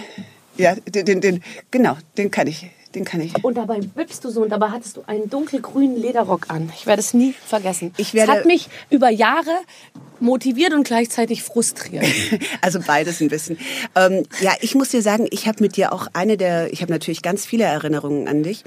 ja, 0.56 0.74
den, 0.74 1.04
den, 1.06 1.20
den, 1.20 1.42
genau, 1.70 1.96
den 2.16 2.30
kann 2.30 2.46
ich, 2.46 2.66
den 2.94 3.04
kann 3.04 3.20
ich. 3.20 3.44
Und 3.44 3.56
dabei 3.56 3.78
wippst 3.94 4.24
du 4.24 4.30
so 4.30 4.42
und 4.42 4.50
dabei 4.50 4.70
hattest 4.70 4.96
du 4.96 5.02
einen 5.06 5.30
dunkelgrünen 5.30 5.96
Lederrock 5.96 6.46
an. 6.50 6.72
Ich 6.76 6.86
werde 6.86 7.00
es 7.00 7.14
nie 7.14 7.32
vergessen. 7.32 7.92
Ich 7.96 8.12
werde- 8.14 8.32
es 8.32 8.38
hat 8.38 8.46
mich 8.46 8.68
über 8.90 9.08
Jahre 9.10 9.50
motiviert 10.20 10.72
und 10.72 10.84
gleichzeitig 10.84 11.42
frustriert. 11.44 12.04
Also 12.60 12.80
beides 12.84 13.20
ein 13.20 13.28
bisschen. 13.28 13.56
Ähm, 13.94 14.24
ja, 14.40 14.52
ich 14.60 14.74
muss 14.74 14.88
dir 14.88 15.00
sagen, 15.02 15.28
ich 15.30 15.46
habe 15.46 15.62
mit 15.62 15.76
dir 15.76 15.92
auch 15.92 16.08
eine 16.12 16.36
der, 16.36 16.72
ich 16.72 16.82
habe 16.82 16.90
natürlich 16.90 17.22
ganz 17.22 17.46
viele 17.46 17.64
Erinnerungen 17.64 18.26
an 18.26 18.42
dich, 18.42 18.64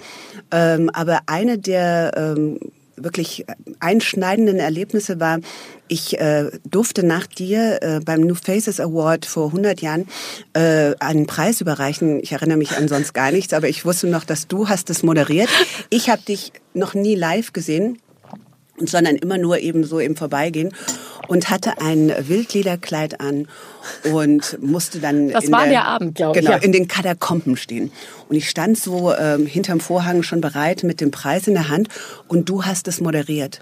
ähm, 0.51 0.89
aber 0.93 1.19
eine 1.25 1.57
der 1.57 2.13
ähm, 2.15 2.59
wirklich 3.03 3.45
einschneidenden 3.80 4.59
Erlebnisse 4.59 5.19
war, 5.19 5.39
ich 5.88 6.19
äh, 6.19 6.50
durfte 6.69 7.06
nach 7.06 7.27
dir 7.27 7.80
äh, 7.81 8.00
beim 8.00 8.21
New 8.21 8.36
Faces 8.36 8.80
Award 8.80 9.25
vor 9.25 9.48
100 9.48 9.81
Jahren 9.81 10.07
äh, 10.53 10.94
einen 11.00 11.27
Preis 11.27 11.59
überreichen. 11.62 12.19
Ich 12.21 12.31
erinnere 12.31 12.57
mich 12.57 12.77
an 12.77 12.88
sonst 12.88 13.13
gar 13.13 13.31
nichts, 13.31 13.53
aber 13.53 13.68
ich 13.68 13.83
wusste 13.86 14.07
noch, 14.07 14.24
dass 14.24 14.48
du 14.48 14.69
hast 14.69 14.89
es 14.89 15.03
moderiert. 15.03 15.50
Ich 15.89 16.09
habe 16.09 16.21
dich 16.21 16.53
noch 16.74 16.94
nie 16.94 17.15
live 17.15 17.53
gesehen 17.53 17.98
sondern 18.83 19.15
immer 19.15 19.38
nur 19.38 19.59
eben 19.59 19.83
so 19.83 20.00
im 20.00 20.15
Vorbeigehen 20.15 20.74
und 21.31 21.49
hatte 21.49 21.79
ein 21.79 22.13
Wildlederkleid 22.27 23.21
an 23.21 23.47
und 24.11 24.61
musste 24.61 24.99
dann 24.99 25.29
Das 25.29 25.45
in 25.45 25.53
war 25.53 25.61
der, 25.61 25.69
der 25.69 25.85
Abend, 25.85 26.15
glaub 26.15 26.35
ich, 26.35 26.41
genau, 26.41 26.57
ja. 26.57 26.61
in 26.61 26.73
den 26.73 26.89
Katakomben 26.89 27.55
stehen 27.55 27.89
und 28.27 28.35
ich 28.35 28.49
stand 28.49 28.77
so 28.77 29.15
ähm, 29.15 29.45
hinterm 29.45 29.79
Vorhang 29.79 30.23
schon 30.23 30.41
bereit 30.41 30.83
mit 30.83 30.99
dem 30.99 31.09
Preis 31.09 31.47
in 31.47 31.53
der 31.53 31.69
Hand 31.69 31.87
und 32.27 32.49
du 32.49 32.65
hast 32.65 32.89
es 32.89 32.99
moderiert 32.99 33.61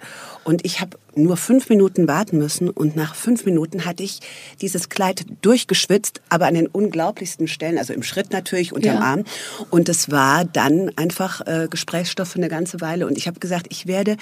und 0.50 0.66
ich 0.66 0.82
habe 0.82 0.98
nur 1.14 1.38
fünf 1.38 1.70
Minuten 1.70 2.08
warten 2.08 2.40
müssen 2.40 2.72
und 2.72 2.96
nach 2.96 3.14
fünf 3.14 3.46
Minuten 3.46 3.86
hatte 3.86 4.02
ich 4.02 4.20
dieses 4.62 4.90
Kleid 4.90 5.26
durchgeschwitzt, 5.44 6.22
aber 6.30 6.48
an 6.48 6.56
den 6.56 6.66
unglaublichsten 6.66 7.48
Stellen, 7.48 7.78
also 7.78 7.94
im 7.94 8.02
Schritt 8.02 8.32
natürlich, 8.32 8.74
unterm 8.74 8.96
Ja. 8.96 9.02
Arm 9.02 9.26
und 9.70 9.90
es 9.90 10.10
war 10.10 10.46
dann 10.46 10.92
einfach 10.96 11.46
äh, 11.46 11.68
Gesprächsstoff 11.70 12.30
für 12.30 12.40
eine 12.40 12.50
ganze 12.50 12.82
Weile 12.82 13.06
und 13.06 13.16
ich 13.16 13.28
habe 13.28 13.40
gesagt, 13.40 13.68
ich 13.70 13.86
werde 13.86 14.18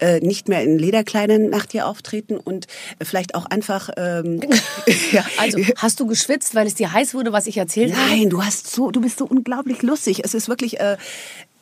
äh, 0.00 0.18
nicht 0.18 0.48
mehr 0.48 0.64
in 0.64 0.80
Lederkleidern 0.80 1.48
nach 1.48 1.64
dir 1.64 1.86
auftreten 1.86 2.38
und 2.38 2.66
vielleicht 3.00 3.36
auch 3.36 3.46
einfach 3.46 3.90
ähm, 3.96 4.40
ja, 5.12 5.24
Also, 5.38 5.60
hast 5.76 6.00
du 6.00 6.08
geschwitzt, 6.08 6.56
weil 6.56 6.66
es 6.66 6.74
dir 6.74 6.92
heiß 6.92 7.14
wurde, 7.14 7.32
was 7.32 7.46
ich 7.46 7.56
erzählt 7.56 7.94
habe? 7.94 8.10
Nein, 8.10 8.30
du 8.30 8.42
hast 8.42 8.68
so, 8.68 8.90
du 8.90 9.00
bist 9.00 9.18
so 9.18 9.26
unglaublich 9.26 9.82
lustig. 9.82 10.22
Es 10.24 10.34
ist 10.34 10.48
wirklich. 10.48 10.80
Äh, 10.80 10.96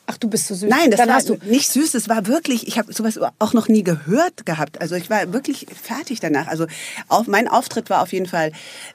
Ach, 0.07 0.17
du 0.19 0.29
bist 0.29 0.47
so 0.47 0.55
süß. 0.55 0.69
nein, 0.71 0.91
das 0.91 0.99
Dann 0.99 1.09
war 1.09 1.17
hast 1.17 1.29
du 1.29 1.37
nicht 1.45 1.69
süß. 1.71 1.95
Es 1.95 2.09
war 2.09 2.27
wirklich. 2.27 2.69
Ich 2.69 2.79
habe 2.79 2.93
sowas 2.93 3.19
auch 3.39 3.53
noch 3.53 3.69
nie 3.69 3.83
gehört 3.83 4.47
gehabt. 4.47 4.81
Also 4.81 4.95
ich 4.95 5.11
war 5.11 5.33
wirklich 5.33 5.67
fertig 5.83 6.21
danach. 6.21 6.47
Also 6.47 6.67
auf, 7.09 7.27
mein 7.27 7.49
Auftritt 7.49 7.91
war 7.91 8.03
auf 8.03 8.13
jeden 8.13 8.27
Fall. 8.27 8.53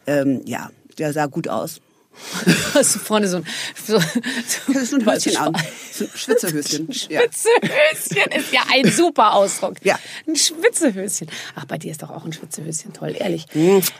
Ähm, 0.07 0.41
ja, 0.45 0.69
der 0.97 1.13
sah 1.13 1.25
gut 1.25 1.47
aus. 1.47 1.81
hast 2.73 2.95
du 2.95 2.99
vorne 2.99 3.27
so 3.27 3.37
ein, 3.37 3.45
so, 3.85 3.97
so, 3.99 4.73
Das 4.73 4.83
ist 4.83 4.93
ein 4.93 5.05
Höschen 5.05 5.37
an. 5.37 5.57
So 5.91 6.05
ein 6.05 6.09
Schwitzehöschen. 6.13 6.87
Ja. 7.09 7.21
Schwitzehöschen 7.21 8.31
ist 8.39 8.53
ja 8.53 8.61
ein 8.73 8.89
super 8.91 9.33
Ausdruck. 9.33 9.75
Ja. 9.83 9.97
Ein 10.27 10.35
Schwitzehöschen. 10.35 11.27
Ach, 11.55 11.65
bei 11.65 11.77
dir 11.77 11.91
ist 11.91 12.03
doch 12.03 12.09
auch 12.09 12.25
ein 12.25 12.33
Schwitzehöschen 12.33 12.93
toll, 12.93 13.15
ehrlich. 13.17 13.45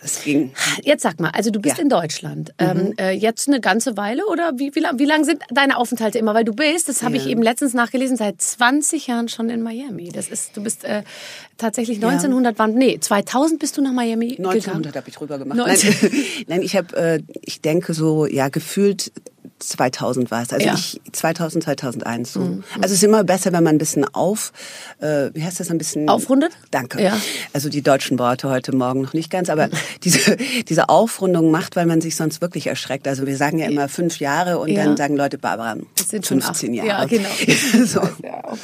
Das 0.01 0.24
ging. 0.24 0.53
Jetzt 0.84 1.03
sag 1.03 1.20
mal, 1.20 1.30
also 1.32 1.51
du 1.51 1.60
bist 1.60 1.77
Ja. 1.77 1.84
in 1.84 1.89
Deutschland. 1.89 2.53
Ähm, 2.60 2.94
äh, 3.00 3.12
jetzt 3.12 3.48
eine 3.48 3.60
ganze 3.60 3.98
Weile 3.98 4.25
oder 4.27 4.53
wie, 4.58 4.74
wie, 4.75 4.80
lang, 4.80 5.00
wie 5.00 5.06
lang 5.06 5.24
sind 5.24 5.41
deine 5.50 5.77
Aufenthalte 5.77 6.18
immer? 6.20 6.34
Weil 6.34 6.46
du 6.46 6.53
bist, 6.53 6.89
das 6.89 7.03
habe 7.03 7.18
ich 7.18 7.27
eben 7.27 7.41
letztens 7.41 7.74
nachgelesen, 7.74 8.18
seit 8.18 8.41
20 8.41 9.08
Jahren 9.08 9.30
schon 9.30 9.50
in 9.50 9.62
Miami. 9.62 10.10
Das 10.10 10.27
ist, 10.27 10.56
du 10.56 10.63
bist 10.63 10.84
äh, 10.84 11.03
tatsächlich 11.62 11.98
1900, 11.98 12.58
wann, 12.60 12.74
nee, 12.74 13.00
2000 13.00 13.60
bist 13.60 13.77
du 13.77 13.82
nach 13.82 13.94
Miami 13.94 14.32
1900 14.38 14.63
gegangen. 14.63 14.96
habe 14.96 15.10
ich 15.10 15.22
rüber 15.22 15.38
gemacht. 15.38 15.58
19. 15.58 15.96
Nein, 16.01 16.12
nein, 16.48 16.62
ich 16.62 16.75
habe, 16.75 16.96
äh, 16.96 17.20
ich 17.41 17.62
denke 17.62 17.94
so, 17.94 18.25
ja, 18.25 18.50
gefühlt 18.50 19.12
2000 19.63 20.32
war 20.32 20.41
es. 20.41 20.51
Also 20.53 20.65
Ja. 20.65 20.74
ich 20.74 21.00
2000, 21.12 21.63
2001 21.63 22.34
so. 22.34 22.39
Also 22.39 22.86
es 22.86 22.91
ist 22.91 23.03
immer 23.03 23.24
besser, 23.24 23.51
wenn 23.53 23.63
man 23.63 23.75
ein 23.75 23.77
bisschen 23.77 24.06
auf, 24.13 24.51
äh, 25.00 25.30
wie 25.34 25.44
heißt 25.44 25.60
das, 25.60 25.70
ein 25.72 25.77
bisschen 25.77 26.10
Aufrundet? 26.10 26.51
Danke. 26.72 27.01
Ja. 27.01 27.18
Also 27.53 27.70
die 27.70 27.82
deutschen 27.82 28.20
Worte 28.20 28.50
heute 28.50 28.75
Morgen 28.75 29.01
noch 29.01 29.13
nicht 29.13 29.30
ganz, 29.30 29.50
aber 29.50 29.70
diese 30.03 30.38
diese 30.68 30.89
Aufrundung 30.89 31.51
macht, 31.51 31.75
weil 31.75 31.86
man 31.86 32.01
sich 32.01 32.15
sonst 32.15 32.41
wirklich 32.41 32.68
erschreckt. 32.68 33.08
Also 33.08 33.25
wir 33.27 33.38
sagen 33.38 33.60
ja 33.60 33.68
immer 33.68 33.88
fünf 33.88 34.20
Jahre 34.20 34.60
und 34.60 34.70
Ja. 34.70 34.84
dann 34.86 34.98
sagen 34.98 35.15
Leute, 35.15 35.38
Barbara, 35.38 35.75
Das 35.98 36.10
sind 36.10 36.25
schon 36.25 36.41
15 36.41 36.70
acht. 36.72 36.75
Jahre. 36.88 36.88
Ja, 37.01 37.06
genau. 37.06 37.30
so. 37.86 38.01
Ja, 38.24 38.44
oh. 38.51 38.58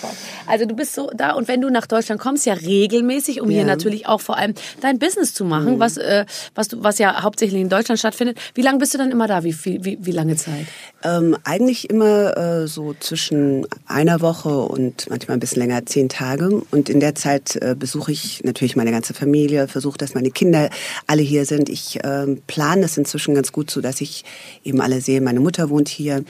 Also 0.48 0.66
du 0.66 0.76
bist 0.76 0.94
so 0.96 1.10
da 1.16 1.32
und 1.34 1.48
wenn 1.48 1.62
du 1.62 1.70
nach 1.70 1.88
Deutschland 1.88 2.20
kommst, 2.22 2.46
ja 2.46 2.54
regelmäßig, 2.54 3.42
um 3.42 3.50
hier. 3.50 3.62
Mhm. 3.62 3.68
natürlich 3.68 4.08
auch 4.08 4.22
vor 4.22 4.38
allem 4.38 4.54
dein 4.82 5.00
Business 5.00 5.34
zu 5.34 5.44
machen, 5.46 5.80
was, 5.80 5.98
äh, 5.98 6.26
was, 6.56 6.70
du, 6.70 6.84
was 6.84 6.98
ja 7.00 7.22
hauptsächlich 7.24 7.62
in 7.62 7.70
Deutschland 7.70 8.00
stattfindet. 8.00 8.38
Wie 8.54 8.62
lange 8.62 8.78
bist 8.80 8.94
du 8.94 8.98
dann 8.98 9.12
immer 9.12 9.28
da? 9.28 9.44
Wie, 9.44 9.54
viel, 9.54 9.84
wie, 9.84 9.98
wie 10.02 10.12
lange 10.12 10.36
Zeit? 10.36 10.66
Ähm, 11.04 11.38
eigentlich 11.44 11.90
immer 11.90 12.36
äh, 12.38 12.68
so 12.68 12.94
zwischen 13.00 13.66
einer 13.86 14.22
Woche 14.22 14.50
und 14.50 15.10
manchmal 15.10 15.38
ein 15.38 15.40
bisschen 15.40 15.62
länger, 15.62 15.86
zehn 15.86 16.10
Tage. 16.10 16.50
Und 16.72 16.90
in 16.90 17.00
der 17.00 17.16
Zeit 17.16 17.56
äh, 17.58 17.76
besuche 17.78 18.12
ich 18.12 18.44
natürlich 18.44 18.76
meine 18.76 18.92
ganze 18.92 19.14
Familie, 19.14 19.68
versuche, 19.68 19.98
dass 19.98 20.16
meine 20.16 20.32
Kinder 20.32 20.70
alle 21.06 21.22
hier 21.22 21.46
sind. 21.46 21.70
Ich 21.70 22.00
ähm, 22.04 22.42
plane 22.48 22.86
es 22.86 22.98
inzwischen 22.98 23.36
ganz 23.36 23.52
gut 23.52 23.70
so, 23.70 23.82
dass 23.82 24.02
ich 24.02 24.26
eben 24.64 24.82
alle 24.82 25.02
sehe. 25.02 25.22
Meine 25.22 25.40
Mutter 25.40 25.70
wohnt 25.70 25.90
hier. 25.90 26.24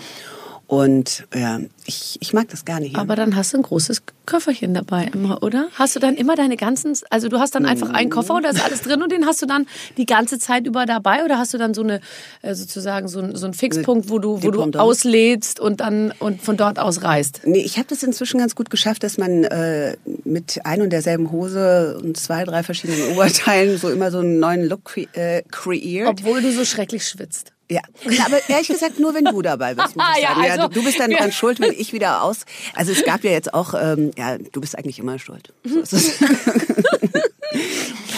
Und 0.68 1.26
ja, 1.34 1.62
ich, 1.86 2.18
ich 2.20 2.34
mag 2.34 2.50
das 2.50 2.66
gerne 2.66 2.86
hier. 2.86 3.00
Aber 3.00 3.16
dann 3.16 3.38
hast 3.38 3.54
du 3.54 3.58
ein 3.58 3.64
großes 3.64 4.02
Köfferchen 4.26 4.74
dabei 4.74 5.10
immer, 5.14 5.42
oder? 5.42 5.70
Hast 5.76 5.96
du 5.96 6.02
dann 6.02 6.16
immer 6.16 6.36
deine 6.36 6.58
ganzen, 6.58 6.94
also 7.10 7.30
du 7.30 7.40
hast 7.40 7.56
dann 7.56 7.66
einfach 7.66 7.90
einen 7.92 8.10
Koffer 8.10 8.34
und 8.34 8.44
da 8.44 8.50
ist 8.50 8.62
alles 8.62 8.82
drin 8.82 9.02
und 9.02 9.10
den 9.14 9.26
hast 9.26 9.42
du 9.42 9.46
dann 9.46 9.66
die 9.96 10.06
ganze 10.06 10.40
Zeit 10.40 10.68
über 10.68 10.86
dabei 10.86 11.24
oder 11.24 11.38
hast 11.38 11.54
du 11.54 11.58
dann 11.58 11.74
so 11.74 11.84
eine, 11.84 12.02
äh, 12.42 12.54
sozusagen 12.54 13.08
so, 13.08 13.20
ein- 13.22 13.38
so 13.38 13.46
einen 13.46 13.54
Fixpunkt, 13.54 14.10
wo 14.10 14.20
du, 14.20 14.44
wo 14.44 14.52
du 14.52 14.78
auslädst 14.78 15.62
und 15.62 15.80
dann 15.80 16.14
und 16.20 16.42
von 16.42 16.58
dort 16.58 16.80
aus 16.80 17.02
reist? 17.02 17.42
Nee, 17.46 17.60
ich 17.60 17.78
habe 17.78 17.88
das 17.88 18.04
inzwischen 18.04 18.40
ganz 18.40 18.54
gut 18.54 18.70
geschafft, 18.70 19.04
dass 19.04 19.18
man 19.18 19.46
äh, 19.46 19.96
mit 20.26 20.60
ein 20.66 20.82
und 20.82 20.90
derselben 20.90 21.32
Hose 21.32 21.98
und 22.04 22.18
zwei, 22.18 22.44
drei 22.44 22.64
verschiedenen 22.64 23.12
Oberteilen 23.14 23.78
so 23.78 23.90
immer 23.90 24.12
so 24.12 24.20
einen 24.20 24.40
neuen 24.40 24.68
Look 24.68 24.98
äh, 25.14 25.44
kreiert. 25.50 26.10
Obwohl 26.10 26.42
du 26.42 26.52
so 26.52 26.66
schrecklich 26.66 27.08
schwitzt. 27.08 27.54
Ja, 27.70 27.82
Na, 28.06 28.26
aber 28.28 28.40
ehrlich 28.50 28.68
gesagt 28.70 28.98
nur, 29.00 29.14
wenn 29.14 29.26
du 29.26 29.42
dabei 29.42 29.74
bist. 29.76 29.96
Muss 29.96 30.06
ich 30.18 30.24
Ja, 30.24 30.30
sagen. 30.36 30.52
also- 30.52 30.68
du, 30.70 30.74
du 30.76 30.84
bist 30.86 31.00
dann 31.00 31.12
dran 31.12 31.32
schuld, 31.34 31.60
wenn 31.60 31.74
ich 31.74 31.92
wieder 31.94 32.24
aus. 32.24 32.46
Also 32.74 32.92
es 32.94 33.04
gab 33.04 33.24
ja 33.26 33.32
jetzt 33.32 33.54
auch, 33.54 33.74
ähm, 33.74 34.12
ja, 34.18 34.38
du 34.38 34.62
bist 34.62 34.78
eigentlich 34.78 35.00
immer 35.00 35.20
schuld. 35.20 35.54
So 35.66 35.80
ist 35.82 35.94
es. 35.94 36.12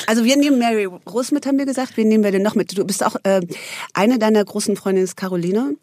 Also 0.08 0.26
wir 0.26 0.38
nehmen 0.38 0.58
Mary 0.58 0.86
Rose 0.86 1.34
mit, 1.34 1.46
haben 1.46 1.60
wir 1.60 1.68
gesagt. 1.68 1.96
Wen 1.96 2.08
nehmen 2.08 2.24
wir 2.24 2.32
denn 2.32 2.42
noch 2.42 2.56
mit? 2.56 2.76
Du 2.76 2.84
bist 2.84 3.06
auch 3.06 3.16
äh, 3.24 3.42
eine 3.94 4.18
deiner 4.18 4.44
großen 4.44 4.76
Freundinnen 4.76 5.04
ist 5.06 5.16
Caroline, 5.18 5.76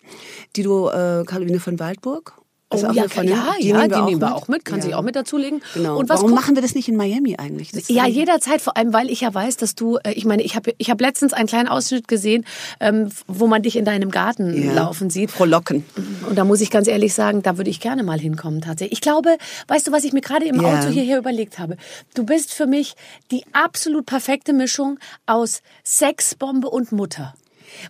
die 0.57 0.65
du 0.65 0.89
äh, 0.89 1.23
Caroline 1.25 1.61
von 1.61 1.79
Waldburg. 1.79 2.33
Ist 2.75 2.83
Oh 2.83 2.91
ja, 2.91 3.09
Freundin. 3.09 3.37
ja, 3.37 3.55
die 3.61 3.69
ja, 3.69 3.77
nehmen 3.77 3.83
wir, 3.83 3.89
die 3.89 3.95
auch, 3.95 4.07
nehmen 4.07 4.21
wir 4.21 4.27
mit. 4.27 4.37
auch 4.37 4.49
mit, 4.49 4.65
kann 4.65 4.83
sich 4.83 4.93
auch 4.97 5.03
mit 5.03 5.15
dazulegen. 5.15 5.63
Genau. 5.75 5.97
Und 5.99 6.09
was 6.09 6.19
Warum 6.23 6.35
machen 6.35 6.57
wir 6.57 6.63
das 6.63 6.75
nicht 6.75 6.89
in 6.89 6.97
Miami 6.97 7.37
eigentlich? 7.39 7.71
Das 7.71 7.89
Ja, 7.89 8.07
jederzeit, 8.09 8.61
vor 8.61 8.77
allem, 8.77 8.93
weil 8.93 9.09
ich 9.09 9.21
ja 9.21 9.33
weiß, 9.33 9.57
dass 9.57 9.77
du, 9.77 9.99
äh, 9.99 10.11
ich 10.15 10.25
meine, 10.25 10.43
ich 10.43 10.57
habe 10.57 10.75
ich 10.77 10.91
hab 10.91 11.01
letztens 11.01 11.33
einen 11.33 11.47
kleinen 11.47 11.69
Ausschnitt 11.69 12.09
gesehen, 12.09 12.45
ähm, 12.81 13.11
wo 13.29 13.47
man 13.47 13.63
dich 13.63 13.77
in 13.77 13.85
deinem 13.85 14.11
Garten 14.11 14.61
Ja. 14.61 14.73
laufen 14.73 15.11
sieht. 15.11 15.31
Frohlocken. 15.31 15.85
Und 16.29 16.37
da 16.37 16.43
muss 16.45 16.61
ich 16.61 16.71
ganz 16.73 16.89
ehrlich 16.89 17.15
sagen, 17.15 17.41
da 17.41 17.57
würde 17.57 17.71
ich 17.71 17.79
gerne 17.79 18.03
mal 18.03 18.19
hinkommen 18.19 18.61
tatsächlich. 18.63 18.95
Ich 18.99 19.01
glaube, 19.01 19.39
weißt 19.69 19.87
du, 19.87 19.93
was 19.93 20.03
ich 20.03 20.13
mir 20.13 20.21
gerade 20.21 20.47
im 20.47 20.61
Ja. 20.61 20.81
Auto 20.81 20.89
hierher 20.89 21.19
überlegt 21.19 21.61
habe? 21.61 21.77
Du 22.15 22.25
bist 22.27 22.53
für 22.53 22.67
mich 22.67 22.95
die 23.31 23.45
absolut 23.53 24.07
perfekte 24.07 24.53
Mischung 24.53 24.99
aus 25.27 25.63
Sexbombe 25.85 26.69
und 26.69 26.91
Mutter. 26.91 27.35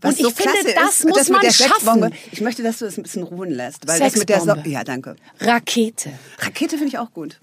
Was 0.01 0.15
und 0.15 0.21
ich 0.21 0.27
so 0.27 0.31
finde, 0.31 0.75
das 0.75 0.99
ist, 0.99 1.05
muss 1.07 1.19
das 1.19 1.29
mit 1.29 1.37
man 1.39 1.41
der 1.43 1.53
schaffen. 1.53 2.15
Ich 2.33 2.41
möchte, 2.41 2.63
dass 2.63 2.79
du 2.79 2.87
es 2.87 2.97
ein 2.97 3.03
bisschen 3.03 3.23
ruhen 3.23 3.51
lässt. 3.51 3.87
Weil 3.87 4.01
das 4.01 4.17
mit 4.17 4.29
der 4.29 4.41
so 4.41 4.55
ja, 4.65 4.85
danke. 4.85 5.17
Rakete. 5.41 6.11
Rakete 6.39 6.77
finde 6.77 6.89
ich 6.89 6.99
auch 6.99 7.13
gut. 7.13 7.39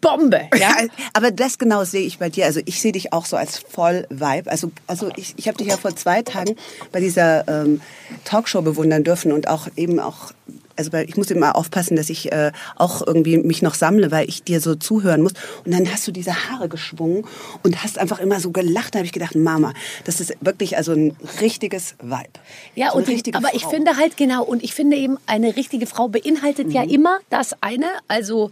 Bombe. 0.00 0.48
Ja? 0.60 0.76
Aber 1.14 1.30
das 1.30 1.58
genau 1.58 1.84
sehe 1.84 2.02
ich 2.02 2.18
bei 2.18 2.28
dir. 2.28 2.44
Also 2.44 2.60
ich 2.64 2.80
sehe 2.80 2.92
dich 2.92 3.12
auch 3.12 3.24
so 3.24 3.36
als 3.36 3.58
voll 3.58 4.06
Vibe. 4.10 4.50
Also, 4.50 4.70
also 4.86 5.10
ich, 5.16 5.34
ich 5.36 5.48
habe 5.48 5.56
dich 5.56 5.68
ja 5.68 5.76
vor 5.76 5.96
zwei 5.96 6.22
Tagen 6.22 6.56
bei 6.92 7.00
dieser 7.00 7.48
ähm, 7.48 7.80
Talkshow 8.24 8.60
bewundern 8.60 9.04
dürfen 9.04 9.32
und 9.32 9.48
auch 9.48 9.68
eben 9.76 9.98
auch, 9.98 10.32
also 10.80 10.96
ich 10.96 11.16
muss 11.16 11.30
immer 11.30 11.54
aufpassen, 11.56 11.96
dass 11.96 12.10
ich 12.10 12.32
äh, 12.32 12.50
auch 12.76 13.06
irgendwie 13.06 13.38
mich 13.38 13.62
noch 13.62 13.74
sammle, 13.74 14.10
weil 14.10 14.28
ich 14.28 14.42
dir 14.42 14.60
so 14.60 14.74
zuhören 14.74 15.22
muss. 15.22 15.32
Und 15.64 15.72
dann 15.72 15.90
hast 15.92 16.06
du 16.08 16.12
diese 16.12 16.34
Haare 16.48 16.68
geschwungen 16.68 17.24
und 17.62 17.82
hast 17.82 17.98
einfach 17.98 18.18
immer 18.18 18.40
so 18.40 18.50
gelacht. 18.50 18.94
Da 18.94 18.98
habe 19.00 19.06
ich 19.06 19.12
gedacht, 19.12 19.34
Mama, 19.34 19.72
das 20.04 20.20
ist 20.20 20.34
wirklich 20.40 20.76
also 20.76 20.92
ein 20.92 21.16
richtiges 21.40 21.94
Vibe. 22.02 22.30
Ja, 22.74 22.90
so 22.92 22.98
und 22.98 23.06
die, 23.08 23.34
aber 23.34 23.54
ich 23.54 23.62
Frau. 23.62 23.70
finde 23.70 23.96
halt 23.96 24.16
genau, 24.16 24.42
und 24.42 24.62
ich 24.64 24.74
finde 24.74 24.96
eben, 24.96 25.18
eine 25.26 25.54
richtige 25.56 25.86
Frau 25.86 26.08
beinhaltet 26.08 26.72
ja 26.72 26.82
Mhm. 26.84 26.90
immer 26.90 27.18
das 27.30 27.54
eine, 27.62 27.86
also 28.08 28.50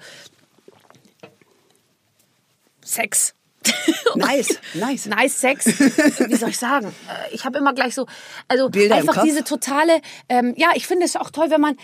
Sex. 2.85 3.35
Nice, 4.15 4.59
nice. 4.75 5.07
Nice 5.07 5.41
Sex. 5.41 5.67
Wie 5.67 6.37
soll 6.37 6.51
ich 6.51 6.59
sagen? 6.59 6.87
Äh, 6.87 7.35
Ich 7.35 7.45
habe 7.45 7.59
immer 7.59 7.75
gleich 7.75 7.95
so, 7.95 8.07
also 8.47 8.71
Bilder 8.71 8.97
einfach 8.97 9.23
diese 9.23 9.45
totale, 9.45 10.01
ähm, 10.29 10.55
ja, 10.57 10.69
ich 10.75 10.87
finde 10.87 11.05
es 11.05 11.17
auch 11.17 11.31
toll, 11.31 11.51
wenn 11.51 11.61
man, 11.61 11.77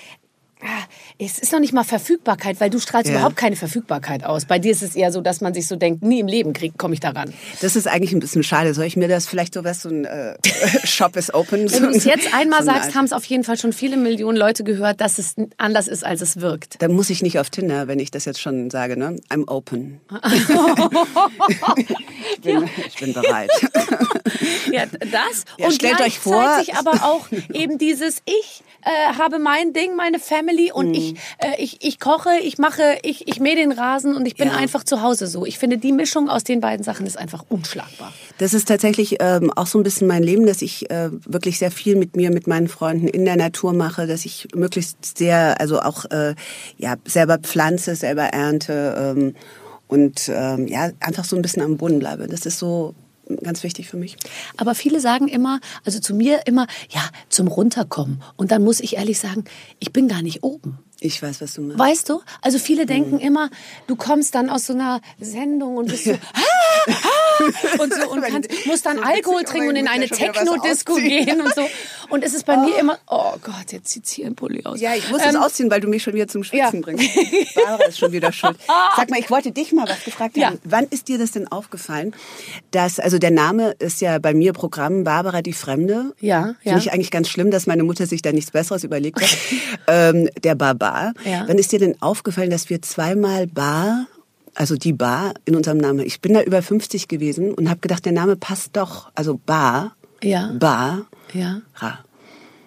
es 1.18 1.38
ist 1.38 1.52
noch 1.52 1.60
nicht 1.60 1.72
mal 1.74 1.84
Verfügbarkeit, 1.84 2.58
weil 2.60 2.70
du 2.70 2.78
strahlst 2.78 3.08
Ja. 3.10 3.16
überhaupt 3.16 3.36
keine 3.36 3.54
Verfügbarkeit 3.56 4.24
aus. 4.24 4.46
Bei 4.46 4.58
dir 4.58 4.72
ist 4.72 4.82
es 4.82 4.96
eher 4.96 5.12
so, 5.12 5.20
dass 5.20 5.40
man 5.40 5.52
sich 5.52 5.66
so 5.66 5.76
denkt, 5.76 6.02
nie 6.02 6.20
im 6.20 6.26
Leben 6.26 6.52
komme 6.78 6.94
ich 6.94 7.00
daran. 7.00 7.34
Das 7.60 7.76
ist 7.76 7.86
eigentlich 7.86 8.12
ein 8.12 8.20
bisschen 8.20 8.42
schade. 8.42 8.72
Soll 8.72 8.86
ich 8.86 8.96
mir 8.96 9.08
das 9.08 9.26
vielleicht 9.26 9.52
so 9.54 9.62
was, 9.64 9.82
so 9.82 9.90
ein 9.90 10.04
äh, 10.06 10.36
Shop 10.84 11.16
is 11.16 11.32
open? 11.34 11.70
Wenn 11.70 11.82
du 11.82 11.88
es 11.90 12.04
jetzt 12.04 12.32
einmal 12.34 12.60
so 12.60 12.66
sagst, 12.66 12.94
haben 12.94 13.04
es 13.04 13.12
auf 13.12 13.24
jeden 13.26 13.44
Fall 13.44 13.58
schon 13.58 13.72
viele 13.72 13.96
Millionen 13.96 14.38
Leute 14.38 14.64
gehört, 14.64 15.00
dass 15.00 15.18
es 15.18 15.34
anders 15.58 15.86
ist, 15.88 16.04
als 16.04 16.20
es 16.22 16.40
wirkt. 16.40 16.80
Dann 16.82 16.92
muss 16.92 17.10
ich 17.10 17.22
nicht 17.22 17.38
auf 17.38 17.50
Tinder, 17.50 17.86
wenn 17.88 17.98
ich 17.98 18.10
das 18.10 18.24
jetzt 18.24 18.40
schon 18.40 18.70
sage, 18.70 18.96
ne? 18.96 19.16
I'm 19.30 19.46
open. 19.48 20.00
ich, 21.76 22.40
bin, 22.40 22.68
ich 22.88 22.96
bin 22.96 23.12
bereit. 23.12 23.50
Ja, 24.72 24.86
das. 24.86 25.44
Ja, 25.58 25.66
und 25.66 25.72
stellt 25.74 26.00
euch 26.00 26.18
vor- 26.18 26.62
aber 26.76 27.04
auch 27.04 27.28
eben 27.52 27.78
dieses 27.78 28.18
Ich 28.24 28.62
äh, 28.84 29.14
habe 29.18 29.38
mein 29.38 29.72
Ding, 29.72 29.96
meine 29.96 30.18
Family 30.18 30.70
und 30.72 30.88
Mhm. 30.88 30.94
ich, 30.94 31.14
äh, 31.38 31.62
ich, 31.62 31.84
ich 31.84 31.98
koche, 32.00 32.30
ich 32.42 32.58
mache, 32.58 32.82
ich, 33.02 33.26
ich 33.28 33.40
mähe 33.40 33.56
den 33.56 33.72
Rasen 33.72 34.14
und 34.14 34.26
ich 34.26 34.36
bin 34.36 34.48
Ja. 34.48 34.54
einfach 34.56 34.84
zu 34.84 35.00
Hause 35.02 35.26
so. 35.26 35.46
Ich 35.46 35.58
finde, 35.58 35.78
die 35.78 35.92
Mischung 35.92 36.28
aus 36.28 36.44
den 36.44 36.60
beiden 36.60 36.84
Sachen 36.84 37.06
ist 37.06 37.16
einfach 37.18 37.44
unschlagbar. 37.48 38.12
Das 38.38 38.52
ist 38.54 38.68
tatsächlich 38.68 39.16
ähm, 39.20 39.50
auch 39.54 39.66
so 39.66 39.78
ein 39.78 39.82
bisschen 39.84 40.06
mein 40.06 40.22
Leben, 40.22 40.44
dass 40.46 40.60
ich 40.62 40.90
äh, 40.90 41.08
wirklich 41.24 41.58
sehr 41.58 41.70
viel 41.70 41.96
mit 41.96 42.16
mir, 42.16 42.30
mit 42.30 42.46
meinen 42.46 42.68
Freunden 42.68 43.08
in 43.08 43.24
der 43.24 43.36
Natur 43.36 43.72
mache, 43.72 44.06
dass 44.06 44.24
ich 44.24 44.48
möglichst 44.54 45.16
sehr, 45.16 45.60
also 45.60 45.80
auch 45.80 46.04
äh, 46.10 46.34
ja 46.76 46.96
selber 47.06 47.38
pflanze, 47.38 47.94
selber 47.96 48.24
ernte 48.24 49.14
ähm, 49.16 49.34
und 49.88 50.28
ähm, 50.32 50.66
ja 50.66 50.90
einfach 51.00 51.24
so 51.24 51.36
ein 51.36 51.42
bisschen 51.42 51.62
am 51.62 51.76
Boden 51.76 51.98
bleibe. 51.98 52.26
Das 52.26 52.46
ist 52.46 52.58
so 52.58 52.94
ganz 53.42 53.62
wichtig 53.62 53.88
für 53.88 53.96
mich. 53.96 54.16
Aber 54.56 54.74
viele 54.74 55.00
sagen 55.00 55.28
immer, 55.28 55.60
also 55.84 56.00
zu 56.00 56.14
mir 56.14 56.46
immer, 56.46 56.66
ja, 56.90 57.02
zum 57.28 57.48
Runterkommen. 57.48 58.22
Und 58.36 58.50
dann 58.50 58.62
muss 58.62 58.80
ich 58.80 58.96
ehrlich 58.96 59.18
sagen, 59.18 59.44
ich 59.78 59.92
bin 59.92 60.08
gar 60.08 60.22
nicht 60.22 60.42
oben. 60.42 60.78
Ich 61.00 61.22
weiß, 61.22 61.40
was 61.40 61.54
du 61.54 61.60
meinst. 61.62 61.78
Weißt 61.78 62.08
du? 62.08 62.20
Also 62.40 62.58
viele 62.58 62.84
Mhm. 62.84 62.88
denken 62.88 63.18
immer, 63.18 63.50
du 63.86 63.96
kommst 63.96 64.34
dann 64.34 64.48
aus 64.48 64.66
so 64.66 64.72
einer 64.72 65.00
Sendung 65.20 65.76
und 65.76 65.88
bist 65.88 66.04
so, 66.04 66.12
ah, 66.34 66.90
ah, 66.90 66.92
und 67.78 67.94
so 67.94 68.10
und 68.10 68.22
kannst, 68.22 68.50
musst 68.66 68.86
dann 68.86 68.98
Alkohol 68.98 69.40
witzig, 69.40 69.48
trinken 69.50 69.68
und 69.70 69.76
in 69.76 69.88
eine 69.88 70.06
ja 70.06 70.16
Techno-Disco 70.16 70.94
gehen 70.96 71.40
und 71.40 71.54
so. 71.54 71.62
Und 72.10 72.22
es 72.22 72.34
ist 72.34 72.44
bei 72.44 72.58
mir 72.58 72.78
immer, 72.78 72.98
oh 73.08 73.32
Gott, 73.42 73.72
jetzt 73.72 73.88
zieht's 73.88 74.12
hier 74.12 74.26
ein 74.26 74.36
Pulli 74.36 74.64
aus. 74.66 74.78
Ja, 74.80 74.94
ich 74.94 75.10
muss 75.10 75.22
Ähm, 75.22 75.30
es 75.30 75.36
ausziehen, 75.36 75.70
weil 75.70 75.80
du 75.80 75.88
mich 75.88 76.02
schon 76.02 76.12
wieder 76.12 76.28
zum 76.28 76.44
Schwitzen 76.44 76.76
ja. 76.76 76.80
bringst. 76.80 77.08
Barbara 77.54 77.88
ist 77.88 77.98
schon 77.98 78.12
wieder 78.12 78.30
schuld. 78.30 78.56
Sag 78.94 79.08
mal, 79.10 79.18
ich 79.18 79.30
wollte 79.30 79.50
dich 79.52 79.72
mal 79.72 79.88
was 79.88 80.04
gefragt 80.04 80.36
Ja. 80.36 80.48
haben. 80.48 80.58
Wann 80.64 80.84
ist 80.90 81.08
dir 81.08 81.18
das 81.18 81.32
denn 81.32 81.50
aufgefallen, 81.50 82.14
dass, 82.70 83.00
also 83.00 83.18
der 83.18 83.30
Name 83.30 83.70
ist 83.78 84.00
ja 84.02 84.18
bei 84.18 84.34
mir 84.34 84.52
Programm 84.52 85.02
Barbara 85.02 85.40
die 85.42 85.54
Fremde. 85.54 86.12
Ja, 86.20 86.48
ja. 86.48 86.54
Finde 86.62 86.80
ich 86.80 86.92
eigentlich 86.92 87.10
ganz 87.10 87.28
schlimm, 87.30 87.50
dass 87.50 87.66
meine 87.66 87.82
Mutter 87.84 88.06
sich 88.06 88.20
da 88.22 88.32
nichts 88.32 88.50
Besseres 88.50 88.84
überlegt 88.84 89.20
hat. 89.20 89.36
ähm, 89.88 90.28
der 90.44 90.54
Barbar. 90.54 91.14
Ja. 91.24 91.44
Wann 91.48 91.58
ist 91.58 91.72
dir 91.72 91.78
denn 91.78 92.00
aufgefallen, 92.02 92.50
dass 92.50 92.68
wir 92.68 92.82
zweimal 92.82 93.46
Bar, 93.46 94.06
also 94.54 94.76
die 94.76 94.92
Bar 94.92 95.34
in 95.44 95.56
unserem 95.56 95.78
Namen, 95.78 96.00
ich 96.00 96.20
bin 96.20 96.34
da 96.34 96.42
über 96.42 96.62
50 96.62 97.08
gewesen 97.08 97.52
und 97.54 97.68
habe 97.68 97.80
gedacht, 97.80 98.04
der 98.04 98.12
Name 98.12 98.36
passt 98.36 98.76
doch. 98.76 99.10
Also 99.14 99.40
Bar, 99.44 99.94
Ja. 100.22 100.52
Bar, 100.58 101.06
Ja, 101.32 101.60
Ra. 101.76 101.98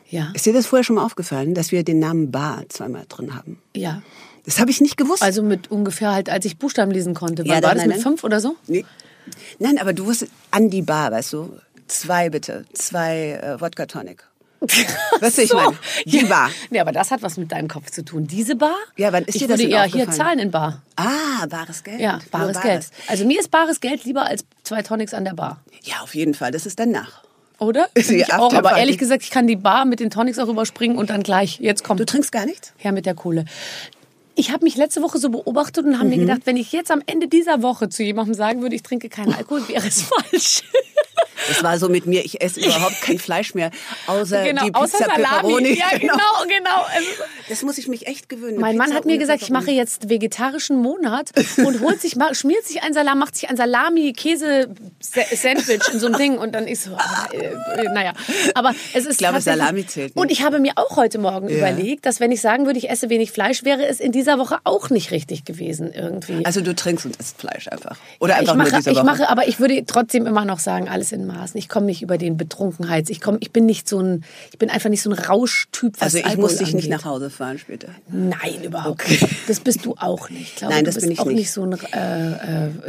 ja, 0.10 0.32
Ist 0.34 0.46
dir 0.46 0.54
das 0.54 0.68
vorher 0.68 0.84
schon 0.84 0.96
mal 0.98 1.06
aufgefallen, 1.06 1.54
dass 1.54 1.72
wir 1.72 1.84
den 1.84 2.00
Namen 2.00 2.32
Bar 2.32 2.64
zweimal 2.70 3.06
drin 3.08 3.36
haben? 3.36 3.60
ja. 3.76 4.02
Das 4.46 4.62
habe 4.62 4.72
ich 4.72 4.80
nicht 4.80 4.96
gewusst. 4.96 5.22
Also 5.24 5.44
mit 5.44 5.70
ungefähr 5.72 6.14
halt, 6.14 6.30
als 6.30 6.46
ich 6.46 6.58
Buchstaben 6.58 6.90
lesen 6.92 7.14
konnte. 7.14 7.44
Ja, 7.46 7.56
war 7.56 7.62
dann- 7.62 7.72
das 7.72 7.78
nein, 7.80 7.88
mit 7.90 7.98
nein. 7.98 8.02
fünf 8.04 8.24
oder 8.24 8.40
so? 8.40 8.56
nee. 8.68 8.86
Nein, 9.60 9.78
aber 9.78 9.92
du 9.92 10.06
wusstest, 10.06 10.32
an 10.52 10.70
die 10.70 10.82
Bar, 10.84 11.12
weißt 11.12 11.34
du? 11.34 11.52
Zwei 11.88 12.30
bitte, 12.30 12.64
zwei 12.72 13.32
äh, 13.44 13.60
Wodka 13.60 13.88
Tonic. 13.88 14.24
Weißt 15.20 15.38
du, 15.38 15.42
ich 15.44 15.50
So. 15.50 15.56
meine, 15.58 15.78
die 16.06 16.20
ja. 16.22 16.28
Bar. 16.28 16.50
Nee, 16.70 16.80
aber 16.80 16.92
das 16.92 17.12
hat 17.12 17.22
was 17.22 17.38
mit 17.38 17.52
deinem 17.52 17.68
Kopf 17.68 17.92
zu 17.92 18.04
tun. 18.04 18.28
Diese 18.28 18.56
Bar? 18.56 18.76
Ja, 18.96 19.14
wann 19.14 19.24
ist 19.26 19.36
ich 19.36 19.42
dir 19.44 19.48
das 19.48 19.60
würde 19.60 19.72
eher 19.72 19.84
hier 19.84 20.10
zahlen 20.10 20.40
in 20.40 20.52
Bar. 20.52 20.82
Ah, 20.96 21.46
bares 21.48 21.84
Geld. 21.84 22.00
Ja, 22.00 22.14
Nur 22.14 22.22
bares 22.32 22.62
Geld. 22.62 22.88
Also 23.08 23.26
mir 23.26 23.40
ist 23.40 23.52
bares 23.52 23.80
Geld 23.80 24.04
lieber 24.06 24.24
als 24.26 24.44
zwei 24.64 24.82
Tonics 24.82 25.14
an 25.14 25.26
der 25.26 25.34
Bar. 25.34 25.62
Ja, 25.84 26.02
auf 26.02 26.16
jeden 26.16 26.34
Fall. 26.34 26.52
Das 26.52 26.66
ist 26.66 26.80
danach. 26.80 27.24
Oder? 27.60 27.88
Ja, 27.96 28.02
ich 28.04 28.34
auch. 28.34 28.54
Aber 28.54 28.78
ehrlich 28.78 28.98
gesagt, 28.98 29.24
ich 29.24 29.30
kann 29.30 29.48
die 29.48 29.56
Bar 29.56 29.86
mit 29.86 30.00
den 30.00 30.10
Tonics 30.10 30.40
auch 30.40 30.48
überspringen 30.48 30.98
und 30.98 31.10
dann 31.10 31.24
gleich, 31.24 31.60
jetzt 31.60 31.84
kommt 31.84 32.00
Du 32.00 32.06
trinkst 32.06 32.32
gar 32.32 32.46
nichts? 32.46 32.74
her 32.78 32.92
mit 32.92 33.06
der 33.06 33.16
Kohle. 33.16 33.46
Ich 34.36 34.52
habe 34.52 34.64
mich 34.66 34.76
letzte 34.76 35.02
Woche 35.02 35.18
so 35.18 35.30
beobachtet 35.30 35.86
und 35.86 35.96
habe 35.96 36.06
Mhm. 36.06 36.10
mir 36.12 36.18
gedacht, 36.20 36.42
wenn 36.46 36.58
ich 36.58 36.72
jetzt 36.72 36.92
am 36.92 37.02
Ende 37.08 37.28
dieser 37.28 37.64
Woche 37.64 37.90
zu 37.90 38.04
jemandem 38.04 38.36
sagen 38.36 38.62
würde, 38.62 38.76
ich 38.76 38.84
trinke 38.84 39.10
keinen 39.10 39.34
Alkohol, 39.34 39.68
wäre 39.68 39.88
es 39.88 40.02
falsch. 40.04 40.62
Das 41.48 41.64
war 41.64 41.78
so 41.80 41.88
mit 41.90 42.06
mir, 42.06 42.26
ich 42.26 42.42
esse 42.42 42.60
überhaupt 42.60 43.02
kein 43.02 43.20
Fleisch 43.20 43.54
mehr, 43.54 43.72
außer 44.08 44.44
genau, 44.44 44.66
die 44.66 44.74
außer 44.74 44.98
Pizza 44.98 45.12
Salami. 45.16 45.36
Pepperoni. 45.36 45.78
Ja, 45.78 45.90
genau, 45.98 46.14
genau. 46.48 46.82
Also, 46.94 47.08
Das 47.50 47.62
muss 47.64 47.78
ich 47.78 47.88
mich 47.88 48.08
echt 48.08 48.30
gewöhnen. 48.30 48.60
Mein 48.60 48.70
Eine 48.72 48.78
Mann 48.80 48.88
Pizza 48.88 48.98
hat 48.98 49.06
mir 49.06 49.18
gesagt, 49.18 49.42
ich 49.42 49.50
mache 49.50 49.72
jetzt 49.72 50.10
vegetarischen 50.10 50.82
Monat 50.82 51.32
und 51.58 51.80
holt 51.82 52.02
sich, 52.02 52.16
schmiert 52.34 52.66
sich 52.66 52.84
ein 52.84 52.94
Salat, 52.94 53.16
macht 53.18 53.36
sich 53.36 53.50
ein 53.50 53.58
Salami-Käse-Sandwich 53.58 55.82
in 55.94 56.00
so 56.00 56.08
ein 56.08 56.14
Ding 56.14 56.38
und 56.38 56.54
dann 56.54 56.68
ich 56.68 56.80
so, 56.82 56.92
ah, 56.96 57.28
äh, 57.34 57.38
äh, 57.82 57.90
naja. 57.94 58.14
Aber 58.56 58.74
es 58.94 59.06
ist 59.06 59.14
Ich 59.14 59.18
glaube, 59.20 59.42
Salami 59.42 59.86
zählt 59.86 60.16
nicht. 60.16 60.22
Und 60.22 60.32
ich 60.32 60.44
habe 60.44 60.60
mir 60.60 60.74
auch 60.76 60.96
heute 60.98 61.20
Morgen 61.20 61.50
Ja. 61.50 61.58
überlegt, 61.58 62.06
dass 62.06 62.20
wenn 62.20 62.32
ich 62.32 62.42
sagen 62.42 62.66
würde, 62.66 62.80
ich 62.80 62.90
esse 62.90 63.10
wenig 63.10 63.32
Fleisch, 63.32 63.64
wäre 63.64 63.86
es 63.86 64.00
in 64.00 64.12
dieser 64.12 64.38
Woche 64.40 64.58
auch 64.64 64.90
nicht 64.90 65.12
richtig 65.12 65.46
gewesen 65.46 65.92
irgendwie. 65.94 66.46
Also 66.46 66.62
du 66.62 66.76
trinkst 66.76 67.06
und 67.06 67.16
isst 67.18 67.40
Fleisch 67.40 67.68
einfach. 67.68 67.98
Oder 68.20 68.34
ich 68.36 68.40
einfach 68.42 68.56
mache, 68.56 68.70
nur 68.70 68.78
diese 68.80 68.92
ich 68.92 68.98
Woche. 68.98 69.06
mache, 69.06 69.30
aber 69.30 69.48
ich 69.48 69.60
würde 69.60 69.84
trotzdem 69.86 70.26
immer 70.26 70.46
noch 70.46 70.60
sagen, 70.60 70.90
alles 70.90 71.12
in 71.12 71.27
Maßen. 71.28 71.58
Ich 71.58 71.70
komme 71.70 71.86
nicht 71.88 72.02
über 72.02 72.18
den 72.18 72.38
Betrunkenheits. 72.38 73.10
Ich 73.10 73.22
komme, 73.22 73.38
ich 73.42 73.52
bin 73.52 73.66
nicht 73.66 73.88
so 73.88 74.00
ein, 74.00 74.24
ich 74.52 74.58
bin 74.58 74.70
einfach 74.70 74.90
nicht 74.90 75.02
so 75.02 75.10
ein 75.10 75.14
Rauschtyp. 75.18 75.94
Was 75.98 76.02
Also 76.02 76.18
ich 76.20 76.26
Alkohol 76.26 76.42
muss 76.44 76.58
dich 76.58 76.74
nicht 76.74 76.86
angeht. 76.86 76.90
nach 76.90 77.06
Hause 77.06 77.30
fahren 77.30 77.60
später. 77.60 77.90
Nein, 78.12 78.64
überhaupt 78.64 79.08
nicht. 79.10 79.26
Das 79.48 79.60
bist 79.60 79.86
du 79.86 79.96
auch 79.98 80.30
nicht. 80.30 80.42
Ich 80.54 80.56
glaube, 80.56 80.74
Nein, 80.74 80.86
das 80.86 80.96
bin 81.00 81.12
ich 81.12 81.20
auch 81.20 81.26
nicht. 81.26 81.36
nicht 81.38 81.52
so 81.52 81.64
ein, 81.64 81.74
äh, 81.74 81.78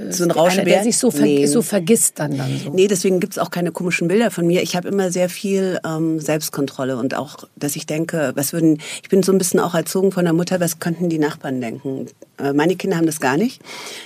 äh, 0.08 0.12
So 0.12 0.24
ein 0.24 0.30
einer, 0.30 0.40
Rauschebär? 0.40 0.64
der 0.64 0.82
sich 0.84 0.96
so, 0.98 1.10
ver 1.10 1.22
Nee. 1.26 1.46
so 1.46 1.62
vergisst 1.62 2.18
dann 2.18 2.36
dann 2.38 2.58
so. 2.64 2.70
Nee, 2.70 2.88
deswegen 2.88 3.20
gibt's 3.20 3.38
auch 3.38 3.50
keine 3.50 3.72
komischen 3.72 4.08
Bilder 4.08 4.30
von 4.30 4.46
mir. 4.46 4.62
Ich 4.62 4.76
habe 4.76 4.88
immer 4.88 5.10
sehr 5.10 5.28
viel 5.28 5.78
ähm, 5.84 6.20
Selbstkontrolle 6.20 6.96
und 6.96 7.14
auch, 7.14 7.36
dass 7.56 7.76
ich 7.76 7.86
denke, 7.86 8.32
was 8.34 8.52
würden, 8.52 8.80
ich 9.02 9.08
bin 9.08 9.22
so 9.22 9.32
ein 9.32 9.38
bisschen 9.38 9.60
auch 9.60 9.74
erzogen 9.74 10.12
von 10.12 10.24
der 10.24 10.32
Mutter, 10.34 10.60
was 10.60 10.78
könnten 10.78 11.08
die 11.08 11.18
Nachbarn 11.18 11.60
denken? 11.60 12.06
Äh, 12.38 12.52
meine 12.52 12.76
Kinder 12.76 12.96
haben 12.96 13.06
das 13.06 13.20
gar 13.20 13.36
nicht. 13.36 13.60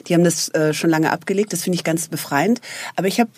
Die 0.08 0.14
haben 0.14 0.24
das 0.24 0.48
äh, 0.50 0.72
schon 0.72 0.90
lange 0.90 1.12
abgelegt. 1.12 1.52
Das 1.52 1.62
finde 1.62 1.76
ich 1.76 1.84
ganz 1.84 2.08
befreiend. 2.08 2.60
Aber 2.96 3.06
ich 3.08 3.20
habe 3.20 3.30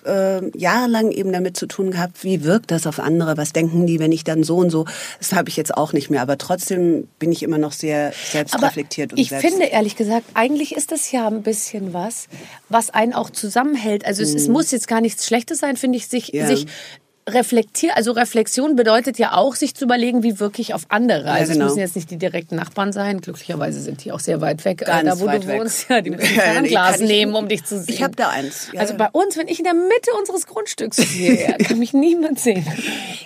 äh, 0.54 0.58
jahrelang 0.84 1.10
eben 1.10 1.32
damit 1.32 1.56
zu 1.56 1.66
tun 1.66 1.90
gehabt, 1.90 2.22
wie 2.24 2.44
wirkt 2.44 2.70
das 2.70 2.86
auf 2.86 3.00
andere? 3.00 3.36
Was 3.36 3.52
denken 3.52 3.86
die, 3.86 3.98
wenn 3.98 4.12
ich 4.12 4.24
dann 4.24 4.42
so 4.42 4.56
und 4.56 4.70
so? 4.70 4.84
Das 5.18 5.32
habe 5.32 5.48
ich 5.48 5.56
jetzt 5.56 5.76
auch 5.76 5.92
nicht 5.92 6.10
mehr. 6.10 6.22
Aber 6.22 6.38
trotzdem 6.38 7.08
bin 7.18 7.32
ich 7.32 7.42
immer 7.42 7.58
noch 7.58 7.72
sehr 7.72 8.12
selbstreflektiert 8.30 9.12
Aber 9.12 9.18
und 9.18 9.22
ich 9.22 9.28
selbst 9.30 9.46
finde 9.46 9.66
ehrlich 9.66 9.96
gesagt, 9.96 10.26
eigentlich 10.34 10.74
ist 10.76 10.92
das 10.92 11.10
ja 11.12 11.26
ein 11.26 11.42
bisschen 11.42 11.92
was, 11.94 12.28
was 12.68 12.90
einen 12.90 13.12
auch 13.14 13.30
zusammenhält. 13.30 14.06
Also 14.06 14.22
es, 14.22 14.34
es 14.34 14.48
muss 14.48 14.70
jetzt 14.70 14.88
gar 14.88 15.00
nichts 15.00 15.26
Schlechtes 15.26 15.58
sein, 15.58 15.76
finde 15.76 15.98
ich, 15.98 16.08
sich, 16.08 16.32
Mhm. 16.32 16.38
Ja. 16.38 16.46
sich 16.46 16.66
reflektieren. 17.28 17.97
Also 17.97 18.12
Reflexion 18.12 18.76
bedeutet 18.76 19.19
ja 19.19 19.33
auch, 19.35 19.54
sich 19.54 19.75
zu 19.75 19.85
überlegen, 19.87 20.23
wie 20.23 20.38
wirke 20.40 20.61
ich 20.61 20.75
auf 20.75 20.83
andere. 20.88 21.31
Also 21.31 21.52
genau. 21.52 21.64
es 21.66 21.71
müssen 21.71 21.81
jetzt 21.81 21.97
nicht 21.97 22.11
die 22.11 22.19
direkten 22.19 22.57
Nachbarn 22.57 22.93
sein. 22.93 23.21
Glücklicherweise 23.21 23.81
sind 23.81 24.04
die 24.04 24.12
auch 24.12 24.21
sehr 24.21 24.40
weit 24.43 24.64
weg. 24.64 24.78
Ganz 24.85 25.02
äh, 25.02 25.04
da, 25.07 25.21
wo 25.21 25.26
weit 25.26 25.45
du 25.45 25.49
weg. 25.49 25.61
wohnst, 25.61 25.88
ja, 25.88 26.00
die 26.02 26.11
müssen 26.11 26.23
ein 26.26 26.35
Ja, 26.37 26.43
Fernglas 26.43 27.00
ich- 27.00 27.09
nehmen, 27.09 27.35
um 27.35 27.49
dich 27.49 27.64
zu 27.64 27.78
sehen. 27.81 27.95
Ich 27.95 28.02
habe 28.02 28.14
da 28.14 28.28
eins. 28.28 28.69
Ja, 28.73 28.81
also 28.81 28.93
ja. 28.93 28.99
bei 28.99 29.09
uns, 29.19 29.37
wenn 29.38 29.49
ich 29.49 29.59
in 29.59 29.64
der 29.64 29.75
Mitte 29.75 30.11
unseres 30.19 30.47
Grundstücks 30.47 31.02
stehe, 31.02 31.57
kann 31.66 31.78
mich 31.78 31.95
niemand 31.95 32.38
sehen. 32.40 32.66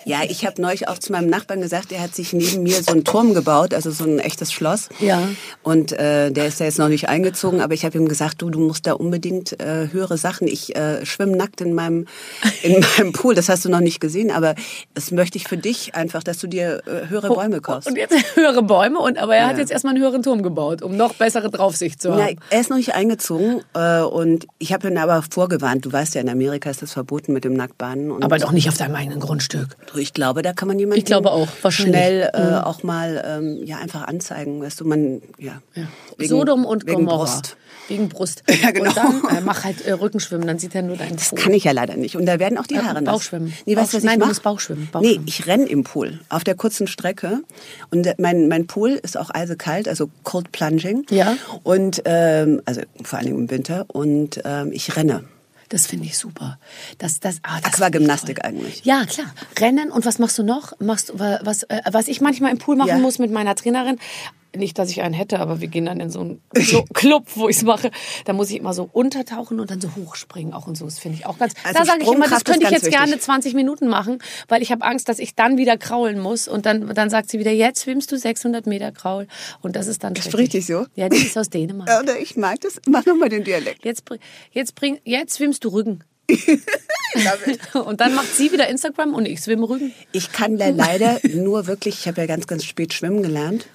Ja, 0.04 0.18
ich 0.28 0.46
habe 0.46 0.62
neulich 0.62 0.86
auch 0.86 0.98
zu 0.98 1.10
meinem 1.10 1.28
Nachbarn 1.28 1.60
gesagt, 1.60 1.90
der 1.90 2.00
hat 2.00 2.14
sich 2.14 2.32
neben 2.32 2.62
mir 2.62 2.80
so 2.82 2.92
einen 2.92 3.04
Turm 3.04 3.34
gebaut, 3.34 3.74
also 3.74 3.90
so 3.90 4.04
ein 4.04 4.20
echtes 4.20 4.52
Schloss. 4.52 4.88
Ja. 5.00 5.28
Und 5.64 5.92
äh, 5.92 6.30
der 6.30 6.46
ist 6.46 6.60
da 6.60 6.64
jetzt 6.64 6.78
noch 6.78 6.88
nicht 6.88 7.08
eingezogen, 7.08 7.60
aber 7.60 7.74
ich 7.74 7.84
habe 7.84 7.98
ihm 7.98 8.08
gesagt, 8.08 8.40
du, 8.42 8.48
du 8.50 8.60
musst 8.60 8.86
da 8.86 8.92
unbedingt 8.92 9.58
äh, 9.60 9.88
höhere 9.90 10.18
Sachen. 10.18 10.46
Ich 10.46 10.76
äh, 10.76 11.04
schwimme 11.04 11.36
nackt 11.36 11.60
in 11.60 11.74
meinem 11.74 12.06
in 12.62 12.84
meinem 12.98 13.12
Pool. 13.12 13.34
Das 13.34 13.48
hast 13.48 13.64
du 13.64 13.68
noch 13.68 13.80
nicht 13.80 13.87
gesehen, 14.00 14.30
aber 14.30 14.54
das 14.94 15.10
möchte 15.10 15.38
ich 15.38 15.48
für 15.48 15.56
dich 15.56 15.94
einfach, 15.94 16.22
dass 16.22 16.38
du 16.38 16.46
dir 16.46 16.82
äh, 16.86 17.08
höhere 17.08 17.28
Bäume 17.28 17.60
kaufst. 17.60 17.88
Und 17.88 17.96
jetzt 17.96 18.14
höhere 18.36 18.62
Bäume, 18.62 18.98
und, 18.98 19.18
aber 19.18 19.34
er 19.36 19.46
hat 19.46 19.54
Ja. 19.54 19.60
jetzt 19.60 19.70
erstmal 19.72 19.94
einen 19.94 20.02
höheren 20.02 20.22
Turm 20.22 20.42
gebaut, 20.42 20.82
um 20.82 20.96
noch 20.96 21.14
bessere 21.14 21.50
Draufsicht 21.50 22.00
zu 22.02 22.12
haben. 22.12 22.36
Na, 22.36 22.42
er 22.50 22.60
ist 22.60 22.70
noch 22.70 22.76
nicht 22.76 22.94
eingezogen 22.94 23.62
äh, 23.74 24.00
und 24.02 24.46
ich 24.58 24.72
habe 24.72 24.88
ihn 24.88 24.98
aber 24.98 25.22
vorgewarnt. 25.28 25.84
Du 25.86 25.92
weißt 25.92 26.14
ja, 26.14 26.20
in 26.20 26.28
Amerika 26.28 26.68
ist 26.70 26.82
das 26.82 26.92
verboten 26.92 27.32
mit 27.32 27.44
dem 27.44 27.54
Nacktbaden. 27.54 28.10
Und 28.10 28.22
aber 28.24 28.38
doch 28.38 28.52
nicht 28.52 28.68
auf 28.68 28.76
deinem 28.76 28.94
eigenen 28.94 29.20
Grundstück. 29.20 29.76
Ich 29.96 30.12
glaube, 30.12 30.42
da 30.42 30.52
kann 30.52 30.68
man 30.68 30.78
jemanden 30.78 30.98
Ich 30.98 31.04
glaube 31.06 31.30
auch. 31.32 31.48
Mhm. 31.64 31.70
schnell 31.70 32.30
äh, 32.34 32.56
auch 32.64 32.82
mal 32.82 33.24
ähm, 33.26 33.60
ja 33.64 33.78
einfach 33.78 34.06
anzeigen, 34.06 34.60
weißt 34.62 34.80
du, 34.80 34.84
man 34.84 35.22
ja, 35.38 35.60
wegen- 36.16 36.28
Sodom 36.28 36.64
und 36.64 36.86
Gomorra. 36.86 37.18
Brust. 37.18 37.56
Wegen 37.88 38.08
Brust. 38.08 38.42
Ja, 38.62 38.70
genau. 38.70 38.88
Und 38.90 38.96
dann 38.96 39.36
äh, 39.36 39.40
mach 39.40 39.64
halt 39.64 39.84
äh, 39.86 39.92
Rückenschwimmen, 39.92 40.46
dann 40.46 40.58
sieht 40.58 40.74
er 40.74 40.82
nur 40.82 40.96
deinen 40.96 41.16
Das 41.16 41.30
Po. 41.30 41.36
kann 41.36 41.52
ich 41.54 41.64
ja 41.64 41.72
leider 41.72 41.96
nicht 41.96 42.16
und 42.16 42.26
da 42.26 42.38
werden 42.38 42.58
auch 42.58 42.66
die 42.66 42.74
Ja, 42.74 42.84
Haare 42.84 43.02
nass. 43.02 43.14
Bauchschwimmen. 43.14 43.52
Nee, 43.66 43.76
weißt 43.76 43.94
was 43.94 44.02
nein, 44.04 44.12
ich 44.14 44.18
du 44.18 44.20
mach? 44.20 44.28
musst 44.28 44.42
Bauchschwimmen, 44.42 44.82
Nee, 44.84 44.90
Bauchschwimmen. 44.92 45.26
ich 45.26 45.46
renn 45.46 45.66
im 45.66 45.84
Pool 45.84 46.20
auf 46.28 46.44
der 46.44 46.54
kurzen 46.54 46.86
Strecke 46.86 47.40
und 47.90 48.06
mein 48.18 48.48
mein 48.48 48.66
Pool 48.66 48.90
ist 49.02 49.16
auch 49.16 49.30
eisekalt, 49.34 49.88
also 49.88 50.10
Cold 50.22 50.52
Plunging. 50.52 51.06
Ja. 51.10 51.36
Und 51.62 52.02
ähm, 52.04 52.60
also 52.66 52.82
vor 53.02 53.18
allem 53.18 53.34
im 53.38 53.50
Winter 53.50 53.86
und 53.88 54.40
ähm, 54.44 54.70
ich 54.72 54.94
renne. 54.96 55.24
Das 55.70 55.86
finde 55.86 56.06
ich 56.06 56.16
super. 56.16 56.58
Das, 56.96 57.20
das, 57.20 57.40
ah, 57.42 57.60
das 57.62 57.74
Aquagymnastik 57.74 58.42
eigentlich. 58.42 58.86
Ja, 58.86 59.04
klar. 59.04 59.26
Rennen 59.60 59.90
und 59.90 60.06
was 60.06 60.18
machst 60.18 60.38
du 60.38 60.42
noch? 60.42 60.72
Machst 60.80 61.12
was, 61.18 61.62
äh, 61.64 61.82
was 61.92 62.08
ich 62.08 62.22
manchmal 62.22 62.52
im 62.52 62.58
Pool 62.58 62.74
machen 62.76 62.88
Ja. 62.88 62.96
muss 62.96 63.18
mit 63.18 63.30
meiner 63.30 63.54
Trainerin. 63.54 63.98
Nicht, 64.56 64.78
dass 64.78 64.88
ich 64.90 65.02
einen 65.02 65.12
hätte, 65.14 65.40
aber 65.40 65.60
wir 65.60 65.68
gehen 65.68 65.84
dann 65.86 66.00
in 66.00 66.10
so 66.10 66.20
einen 66.20 66.40
Clu- 66.54 66.84
Club, 66.94 67.24
wo 67.34 67.48
ich 67.50 67.56
es 67.58 67.62
mache. 67.64 67.90
Da 68.24 68.32
muss 68.32 68.48
ich 68.50 68.56
immer 68.56 68.72
so 68.72 68.88
untertauchen 68.92 69.60
und 69.60 69.70
dann 69.70 69.80
so 69.80 69.90
hochspringen 69.94 70.54
auch 70.54 70.66
und 70.66 70.76
so. 70.76 70.86
Das 70.86 70.98
finde 70.98 71.18
ich 71.18 71.26
auch 71.26 71.38
ganz. 71.38 71.52
Also 71.64 71.78
da 71.78 71.84
sage 71.84 72.02
ich 72.02 72.08
immer, 72.10 72.28
das 72.28 72.44
könnte 72.44 72.64
ich 72.64 72.70
jetzt 72.70 72.88
gerne 72.90 73.08
wichtig. 73.12 73.22
20 73.24 73.54
Minuten 73.54 73.88
machen, 73.88 74.20
weil 74.48 74.62
ich 74.62 74.72
habe 74.72 74.84
Angst, 74.84 75.08
dass 75.10 75.18
ich 75.18 75.34
dann 75.34 75.58
wieder 75.58 75.76
kraulen 75.76 76.18
muss. 76.18 76.48
Und 76.48 76.64
dann, 76.66 76.94
dann 76.94 77.10
sagt 77.10 77.30
sie 77.30 77.38
wieder, 77.38 77.52
jetzt 77.52 77.82
schwimmst 77.84 78.10
du 78.10 78.16
600 78.18 78.66
Meter 78.66 78.90
Kraul. 78.90 79.26
Und 79.60 79.76
das 79.76 79.86
ist 79.86 80.02
dann 80.02 80.14
Ist 80.14 80.22
schrecklich. 80.24 80.40
richtig 80.54 80.66
so? 80.66 80.86
Ja, 80.94 81.08
die 81.10 81.18
ist 81.18 81.36
aus 81.36 81.50
Dänemark. 81.50 81.88
Oder 82.02 82.18
ich 82.18 82.36
mag 82.36 82.60
das. 82.62 82.80
Mach 82.88 83.04
noch 83.04 83.16
mal 83.16 83.28
den 83.28 83.44
Dialekt. 83.44 83.84
Jetzt, 83.84 84.04
jetzt, 84.52 84.74
bring, 84.74 84.98
jetzt 85.04 85.36
schwimmst 85.36 85.62
du 85.64 85.68
Rügen. 85.68 86.04
und 87.86 88.00
dann 88.00 88.14
macht 88.14 88.34
sie 88.36 88.52
wieder 88.52 88.68
Instagram 88.68 89.14
und 89.14 89.26
ich 89.26 89.40
schwimme 89.40 89.68
Rügen. 89.68 89.92
Ich 90.12 90.30
kann 90.32 90.56
le- 90.56 90.70
leider 90.72 91.20
nur 91.34 91.66
wirklich, 91.66 92.00
ich 92.00 92.08
habe 92.08 92.20
ja 92.20 92.26
ganz, 92.26 92.46
ganz 92.46 92.64
spät 92.64 92.92
schwimmen 92.92 93.22
gelernt. 93.22 93.66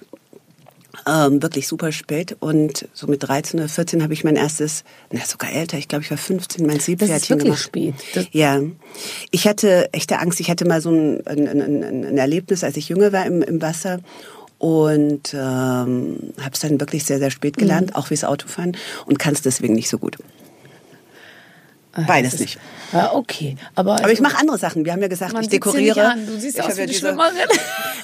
Ähm, 1.06 1.42
wirklich 1.42 1.66
super 1.68 1.92
spät. 1.92 2.36
Und 2.40 2.88
so 2.92 3.06
mit 3.06 3.22
13 3.22 3.60
oder 3.60 3.68
14 3.68 4.02
habe 4.02 4.12
ich 4.12 4.24
mein 4.24 4.36
erstes, 4.36 4.84
na 5.10 5.20
sogar 5.24 5.52
älter, 5.52 5.76
ich 5.78 5.88
glaube, 5.88 6.04
ich 6.04 6.10
war 6.10 6.18
15, 6.18 6.66
mein 6.66 6.80
Seepferdchen 6.80 7.20
wirklich 7.40 7.44
gemacht. 7.44 7.62
spät. 7.62 7.94
Das- 8.14 8.26
ja. 8.32 8.60
Ich 9.30 9.46
hatte 9.48 9.92
echte 9.92 10.18
Angst. 10.18 10.40
Ich 10.40 10.50
hatte 10.50 10.66
mal 10.66 10.80
so 10.80 10.90
ein, 10.90 11.26
ein, 11.26 11.48
ein, 11.48 12.04
ein 12.04 12.18
Erlebnis, 12.18 12.62
als 12.64 12.76
ich 12.76 12.88
jünger 12.88 13.12
war 13.12 13.26
im, 13.26 13.42
im 13.42 13.60
Wasser. 13.60 14.00
Und 14.58 15.34
ähm, 15.34 16.32
habe 16.40 16.50
es 16.52 16.60
dann 16.60 16.80
wirklich 16.80 17.04
sehr, 17.04 17.18
sehr 17.18 17.30
spät 17.30 17.56
gelernt, 17.58 17.90
Mhm. 17.90 17.96
auch 17.96 18.10
wie 18.10 18.14
es 18.14 18.24
Autofahren. 18.24 18.76
Und 19.04 19.18
kann 19.18 19.34
es 19.34 19.42
deswegen 19.42 19.74
nicht 19.74 19.88
so 19.90 19.98
gut. 19.98 20.16
Beides 22.06 22.32
Das 22.32 22.40
ist- 22.40 22.46
nicht. 22.46 22.58
Ja, 22.92 23.12
okay. 23.12 23.56
Aber, 23.74 23.94
Aber 23.96 24.12
ich 24.12 24.20
mache 24.20 24.38
andere 24.38 24.56
Sachen. 24.58 24.84
Wir 24.84 24.92
haben 24.92 25.02
ja 25.02 25.08
gesagt, 25.08 25.34
ich 25.40 25.48
dekoriere. 25.48 26.04
an. 26.12 26.26
Du 26.26 26.38
siehst 26.38 26.58
Ich 26.58 26.64
aus 26.64 26.76
wie 26.76 26.82
eine 26.82 26.86
diese- 26.88 27.00
Schwimmerin. 27.00 27.32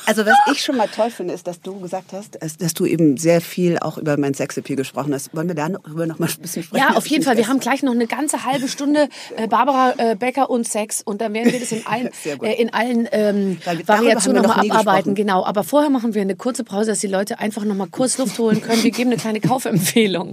Also 0.07 0.27
was 0.27 0.35
ich 0.51 0.61
schon 0.65 0.77
mal 0.77 0.89
toll 0.89 1.11
finde, 1.11 1.35
ist, 1.35 1.47
dass 1.47 1.61
du 1.61 1.79
gesagt 1.79 2.13
hast, 2.13 2.37
dass 2.61 2.75
du 2.75 2.85
eben 2.85 3.17
sehr 3.17 3.41
viel 3.41 3.79
auch 3.79 3.97
über 3.97 4.17
mein 4.17 4.35
Sexappeal 4.35 4.75
gesprochen 4.77 5.15
hast. 5.15 5.33
Wollen 5.37 5.47
wir 5.47 5.55
darüber 5.55 6.05
noch 6.07 6.19
mal 6.19 6.27
ein 6.29 6.41
bisschen 6.43 6.65
sprechen? 6.65 6.83
Ja, 6.89 6.97
auf 6.97 7.07
jeden 7.07 7.23
Fall. 7.23 7.37
Wir 7.37 7.47
haben 7.47 7.61
gleich 7.61 7.85
noch 7.85 7.93
eine 7.93 8.09
ganze 8.09 8.45
halbe 8.45 8.67
Stunde 8.67 9.09
äh, 9.37 9.47
Barbara 9.47 9.95
äh, 9.99 10.17
Becker 10.17 10.51
und 10.51 10.67
Sex 10.67 11.03
und 11.05 11.21
dann 11.21 11.33
werden 11.35 11.53
wir 11.53 11.61
das 11.61 11.71
in 11.71 11.87
allen, 11.87 12.09
äh, 12.43 12.55
in 12.61 12.73
allen 12.73 13.09
ähm, 13.13 13.59
Variationen 13.87 14.43
noch 14.43 14.49
nochmal 14.49 14.65
nie 14.65 14.71
abarbeiten. 14.73 15.15
gesprochen. 15.15 15.15
Genau. 15.15 15.45
Aber 15.45 15.63
vorher 15.63 15.91
machen 15.91 16.13
wir 16.15 16.23
eine 16.23 16.35
kurze 16.35 16.65
Pause, 16.65 16.91
dass 16.91 16.99
die 16.99 17.07
Leute 17.07 17.39
einfach 17.39 17.65
nochmal 17.65 17.89
kurz 17.89 18.19
Luft 18.19 18.37
holen 18.41 18.63
können. 18.63 18.83
Wir 18.83 18.91
geben 18.91 19.11
eine 19.11 19.21
kleine 19.21 19.41
Kaufempfehlung. 19.41 20.31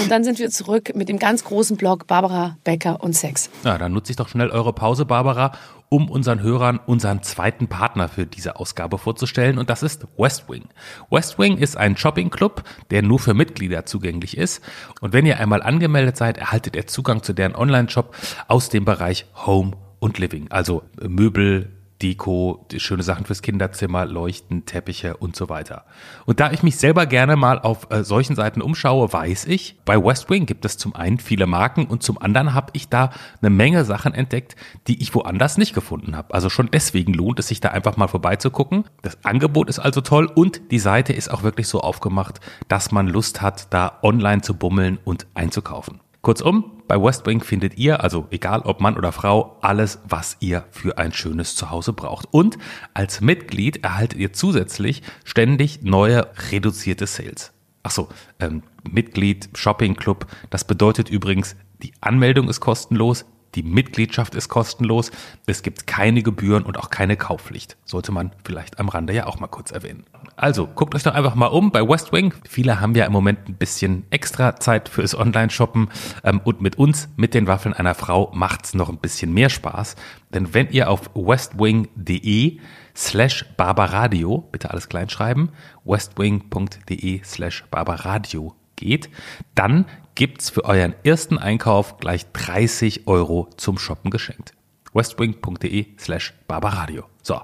Und 0.00 0.10
dann 0.10 0.24
sind 0.24 0.38
wir 0.38 0.50
zurück 0.50 0.92
mit 0.94 1.08
dem 1.08 1.18
ganz 1.18 1.42
großen 1.44 1.78
Blog 1.78 2.06
Barbara 2.06 2.58
Becker 2.64 2.85
und 2.92 3.14
Sex. 3.14 3.50
Ja, 3.64 3.78
dann 3.78 3.92
nutze 3.92 4.12
ich 4.12 4.16
doch 4.16 4.28
schnell 4.28 4.50
eure 4.50 4.72
Pause, 4.72 5.04
Barbara, 5.04 5.52
um 5.88 6.10
unseren 6.10 6.42
Hörern 6.42 6.80
unseren 6.84 7.22
zweiten 7.22 7.68
Partner 7.68 8.08
für 8.08 8.26
diese 8.26 8.56
Ausgabe 8.56 8.98
vorzustellen 8.98 9.58
und 9.58 9.70
das 9.70 9.82
ist 9.82 10.06
Westwing. 10.18 10.64
Westwing 11.10 11.58
ist 11.58 11.76
ein 11.76 11.96
Shopping-Club, 11.96 12.64
der 12.90 13.02
nur 13.02 13.18
für 13.18 13.34
Mitglieder 13.34 13.86
zugänglich 13.86 14.36
ist 14.36 14.62
und 15.00 15.12
wenn 15.12 15.26
ihr 15.26 15.38
einmal 15.38 15.62
angemeldet 15.62 16.16
seid, 16.16 16.38
erhaltet 16.38 16.74
ihr 16.76 16.86
Zugang 16.86 17.22
zu 17.22 17.32
deren 17.32 17.54
Online-Shop 17.54 18.14
aus 18.48 18.68
dem 18.68 18.84
Bereich 18.84 19.26
Home 19.46 19.72
und 20.00 20.18
Living, 20.18 20.50
also 20.50 20.82
Möbel, 21.00 21.75
Deko, 22.02 22.66
schöne 22.76 23.02
Sachen 23.02 23.24
fürs 23.24 23.42
Kinderzimmer, 23.42 24.04
Leuchten, 24.04 24.66
Teppiche 24.66 25.16
und 25.16 25.34
so 25.34 25.48
weiter. 25.48 25.84
Und 26.26 26.40
da 26.40 26.50
ich 26.50 26.62
mich 26.62 26.76
selber 26.76 27.06
gerne 27.06 27.36
mal 27.36 27.58
auf 27.58 27.90
äh, 27.90 28.04
solchen 28.04 28.36
Seiten 28.36 28.60
umschaue, 28.60 29.12
weiß 29.12 29.46
ich, 29.46 29.76
bei 29.84 29.96
Westwing 30.02 30.46
gibt 30.46 30.64
es 30.64 30.76
zum 30.76 30.94
einen 30.94 31.18
viele 31.18 31.46
Marken 31.46 31.86
und 31.86 32.02
zum 32.02 32.20
anderen 32.20 32.52
habe 32.52 32.70
ich 32.74 32.88
da 32.88 33.10
eine 33.40 33.50
Menge 33.50 33.84
Sachen 33.84 34.12
entdeckt, 34.12 34.56
die 34.88 35.02
ich 35.02 35.14
woanders 35.14 35.56
nicht 35.56 35.74
gefunden 35.74 36.16
habe. 36.16 36.34
Also 36.34 36.50
schon 36.50 36.70
deswegen 36.70 37.14
lohnt 37.14 37.38
es 37.38 37.48
sich 37.48 37.60
da 37.60 37.70
einfach 37.70 37.96
mal 37.96 38.08
vorbeizugucken. 38.08 38.84
Das 39.02 39.24
Angebot 39.24 39.70
ist 39.70 39.78
also 39.78 40.00
toll 40.02 40.26
und 40.26 40.70
die 40.70 40.78
Seite 40.78 41.12
ist 41.12 41.30
auch 41.30 41.42
wirklich 41.42 41.68
so 41.68 41.80
aufgemacht, 41.80 42.40
dass 42.68 42.92
man 42.92 43.08
Lust 43.08 43.40
hat, 43.40 43.72
da 43.72 43.98
online 44.02 44.42
zu 44.42 44.54
bummeln 44.54 44.98
und 45.04 45.26
einzukaufen. 45.34 46.00
Kurzum, 46.26 46.82
bei 46.88 47.00
Westwing 47.00 47.40
findet 47.40 47.78
ihr, 47.78 48.02
also 48.02 48.26
egal 48.32 48.62
ob 48.62 48.80
Mann 48.80 48.96
oder 48.96 49.12
Frau, 49.12 49.58
alles, 49.60 50.00
was 50.08 50.36
ihr 50.40 50.64
für 50.72 50.98
ein 50.98 51.12
schönes 51.12 51.54
Zuhause 51.54 51.92
braucht. 51.92 52.26
Und 52.32 52.58
als 52.94 53.20
Mitglied 53.20 53.84
erhaltet 53.84 54.18
ihr 54.18 54.32
zusätzlich 54.32 55.02
ständig 55.22 55.82
neue 55.82 56.26
reduzierte 56.50 57.06
Sales. 57.06 57.52
Ach 57.84 57.92
so, 57.92 58.08
ähm, 58.40 58.64
Mitglied, 58.82 59.50
Shopping 59.54 59.94
Club, 59.94 60.26
das 60.50 60.66
bedeutet 60.66 61.10
übrigens, 61.10 61.54
die 61.80 61.92
Anmeldung 62.00 62.48
ist 62.48 62.58
kostenlos, 62.58 63.24
die 63.56 63.62
Mitgliedschaft 63.62 64.34
ist 64.34 64.48
kostenlos, 64.48 65.10
es 65.46 65.62
gibt 65.62 65.86
keine 65.86 66.22
Gebühren 66.22 66.62
und 66.62 66.78
auch 66.78 66.90
keine 66.90 67.16
Kaufpflicht. 67.16 67.76
Sollte 67.84 68.12
man 68.12 68.30
vielleicht 68.44 68.78
am 68.78 68.88
Rande 68.88 69.14
ja 69.14 69.26
auch 69.26 69.40
mal 69.40 69.46
kurz 69.48 69.72
erwähnen. 69.72 70.04
Also 70.36 70.66
guckt 70.66 70.94
euch 70.94 71.02
doch 71.02 71.14
einfach 71.14 71.34
mal 71.34 71.46
um 71.46 71.70
bei 71.72 71.80
Westwing. 71.80 72.34
Viele 72.48 72.80
haben 72.80 72.94
ja 72.94 73.06
im 73.06 73.12
Moment 73.12 73.48
ein 73.48 73.54
bisschen 73.54 74.04
extra 74.10 74.56
Zeit 74.56 74.88
fürs 74.88 75.18
Online-Shoppen 75.18 75.88
ähm, 76.22 76.40
und 76.44 76.60
mit 76.60 76.76
uns, 76.76 77.08
mit 77.16 77.32
den 77.32 77.46
Waffeln 77.46 77.74
einer 77.74 77.94
Frau, 77.94 78.30
macht's 78.34 78.74
noch 78.74 78.90
ein 78.90 78.98
bisschen 78.98 79.32
mehr 79.32 79.48
Spaß. 79.48 79.96
Denn 80.34 80.52
wenn 80.52 80.70
ihr 80.70 80.90
auf 80.90 81.10
westwing.de 81.14 82.58
slash 82.94 83.46
barbaradio, 83.56 84.48
bitte 84.52 84.70
alles 84.70 84.88
kleinschreiben, 84.88 85.50
westwing.de 85.84 87.22
slash 87.24 87.64
barbaradio 87.70 88.54
geht, 88.76 89.08
dann 89.54 89.86
gibt's 90.16 90.50
für 90.50 90.64
euren 90.64 90.94
ersten 91.04 91.38
Einkauf 91.38 91.98
gleich 91.98 92.26
30 92.32 93.06
Euro 93.06 93.48
zum 93.56 93.78
Shoppen 93.78 94.10
geschenkt. 94.10 94.52
westwing.de 94.92 95.86
slash 95.98 96.34
barbaradio. 96.48 97.04
So, 97.22 97.40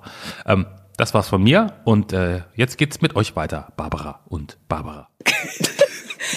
ähm, 0.46 0.66
das 0.96 1.14
war's 1.14 1.28
von 1.28 1.42
mir 1.42 1.74
und 1.84 2.12
äh, 2.12 2.42
jetzt 2.54 2.78
geht's 2.78 3.00
mit 3.00 3.14
euch 3.14 3.36
weiter, 3.36 3.72
Barbara 3.76 4.20
und 4.26 4.58
Barbara. 4.68 5.08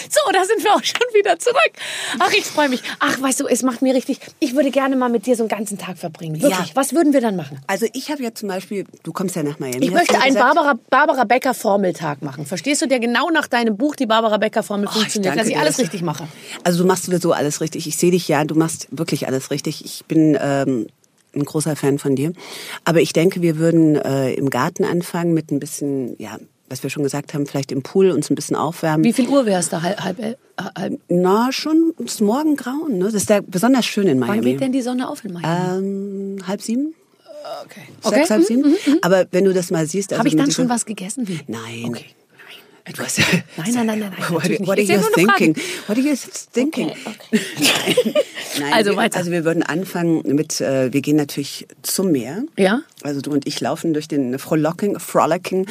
So, 0.10 0.32
da 0.32 0.44
sind 0.46 0.64
wir 0.64 0.74
auch 0.74 0.84
schon 0.84 1.08
wieder 1.14 1.38
zurück. 1.40 1.72
Ach, 2.20 2.32
ich 2.32 2.46
freue 2.46 2.70
mich. 2.70 2.82
Ach, 3.00 3.22
weißt 3.22 3.42
du, 3.42 3.48
es 3.48 3.64
macht 3.64 3.82
mir 3.82 3.94
richtig. 3.94 4.20
Ich 4.40 4.56
würde 4.56 4.72
gerne 4.72 4.96
mal 4.96 5.10
mit 5.10 5.26
dir 5.26 5.36
so 5.36 5.44
einen 5.44 5.50
ganzen 5.50 5.78
Tag 5.78 5.98
verbringen. 5.98 6.42
Wirklich. 6.42 6.70
Ja. 6.70 6.76
Was 6.76 6.94
würden 6.94 7.14
wir 7.14 7.22
dann 7.22 7.36
machen? 7.36 7.60
Also 7.68 7.88
ich 7.94 8.12
habe 8.12 8.24
ja 8.24 8.34
zum 8.34 8.50
Beispiel, 8.50 8.86
du 9.04 9.14
kommst 9.14 9.36
ja 9.36 9.44
nach 9.44 9.60
Miami. 9.60 9.86
Ich 9.86 9.92
möchte 9.92 10.16
einen 10.16 10.34
gesagt? 10.34 10.56
Barbara, 10.56 10.80
Barbara 10.90 11.24
Becker 11.24 11.54
Formeltag 11.54 12.22
machen. 12.22 12.46
Verstehst 12.46 12.82
du, 12.82 12.88
der 12.88 13.00
genau 13.00 13.30
nach 13.30 13.48
deinem 13.48 13.78
Buch 13.78 13.96
die 13.96 14.06
Barbara 14.06 14.38
Becker 14.38 14.64
Formel 14.64 14.88
Oh, 14.88 14.92
ich 14.92 14.98
funktioniert, 14.98 15.32
danke 15.32 15.44
dass 15.44 15.50
ich 15.50 15.58
alles 15.58 15.80
richtig 15.80 16.02
mache. 16.02 16.28
Also 16.64 16.84
du 16.84 16.88
machst 16.88 17.06
sowieso 17.06 17.32
alles 17.34 17.62
richtig. 17.62 17.88
Ich 17.88 17.98
sehe 17.98 18.12
dich 18.12 18.28
ja, 18.28 18.44
du 18.44 18.56
machst 18.56 18.88
wirklich 18.92 19.28
alles 19.28 19.52
richtig. 19.52 19.84
Ich 19.84 20.06
bin 20.06 20.38
ähm, 20.40 20.88
ein 21.36 21.44
großer 21.44 21.76
Fan 21.76 22.00
von 22.00 22.16
dir. 22.16 22.34
Aber 22.84 23.02
ich 23.02 23.14
denke, 23.14 23.42
wir 23.42 23.58
würden 23.58 23.96
äh, 23.96 24.34
im 24.34 24.50
Garten 24.50 24.84
anfangen 24.84 25.34
mit 25.34 25.52
ein 25.52 25.60
bisschen, 25.60 26.16
ja, 26.20 26.38
was 26.70 26.82
wir 26.84 26.90
schon 26.90 27.04
gesagt 27.04 27.34
haben, 27.34 27.46
vielleicht 27.46 27.72
im 27.72 27.84
Pool 27.84 28.12
uns 28.12 28.30
ein 28.30 28.36
bisschen 28.36 28.56
aufwärmen. 28.56 29.04
Wie 29.04 29.14
viel 29.14 29.28
Uhr 29.28 29.46
wäre 29.46 29.60
es 29.60 29.70
da? 29.70 29.82
Halb, 29.82 30.02
halb, 30.02 30.38
halb, 30.58 31.00
Na, 31.08 31.52
schon 31.52 31.94
ist 32.00 32.22
morgengrauen. 32.22 32.98
Ne? 32.98 33.06
Das 33.06 33.14
ist 33.14 33.30
ja 33.30 33.42
besonders 33.42 33.86
schön 33.86 34.08
in 34.08 34.20
Miami. 34.20 34.38
wann 34.38 34.44
geht 34.44 34.62
denn 34.62 34.72
die 34.72 34.82
Sonne 34.82 35.10
auf 35.10 35.24
in 35.24 35.34
Miami? 35.34 36.38
ähm, 36.38 36.48
halb 36.48 36.62
sieben? 36.62 36.96
okay. 37.64 37.82
Sechs, 38.02 38.06
okay. 38.06 38.30
halb 38.30 38.44
sieben? 38.44 38.76
Aber 39.02 39.26
wenn 39.32 39.46
du 39.46 39.54
das 39.54 39.72
mal 39.72 39.86
siehst... 39.86 40.12
Also 40.12 40.20
Habe 40.20 40.30
ich 40.30 40.36
dann 40.36 40.52
schon 40.52 40.70
was 40.70 40.86
gegessen? 40.86 41.28
Nein. 41.48 41.86
Okay. 41.86 42.06
Ja, 42.88 42.94
Nein, 43.58 43.74
nein, 43.74 43.74
nein, 43.74 44.00
nein, 44.00 44.00
nein, 44.00 44.12
What, 44.30 44.44
what 44.68 44.78
are 44.78 44.82
you 44.82 45.02
thinking? 45.16 45.56
What 45.88 45.98
are 45.98 46.02
you 46.02 46.16
thinking? 46.54 46.88
Nein. 46.88 47.16
Nein, 48.60 48.74
Also 48.74 48.92
wir, 48.92 48.98
weiter. 48.98 49.18
Also 49.18 49.32
wir 49.32 49.44
würden 49.44 49.64
anfangen 49.64 50.22
mit, 50.36 50.62
äh, 50.62 50.94
wir 50.94 51.02
gehen 51.02 51.18
natürlich 51.18 51.68
zum 51.82 52.12
Meer. 52.12 52.44
Ja. 52.58 52.82
Also 53.02 53.22
du 53.22 53.32
und 53.32 53.48
ich 53.48 53.60
laufen 53.60 53.94
durch 53.94 54.08
den 54.08 54.40
Frolicking, 54.40 55.00
Frolicking 55.00 55.66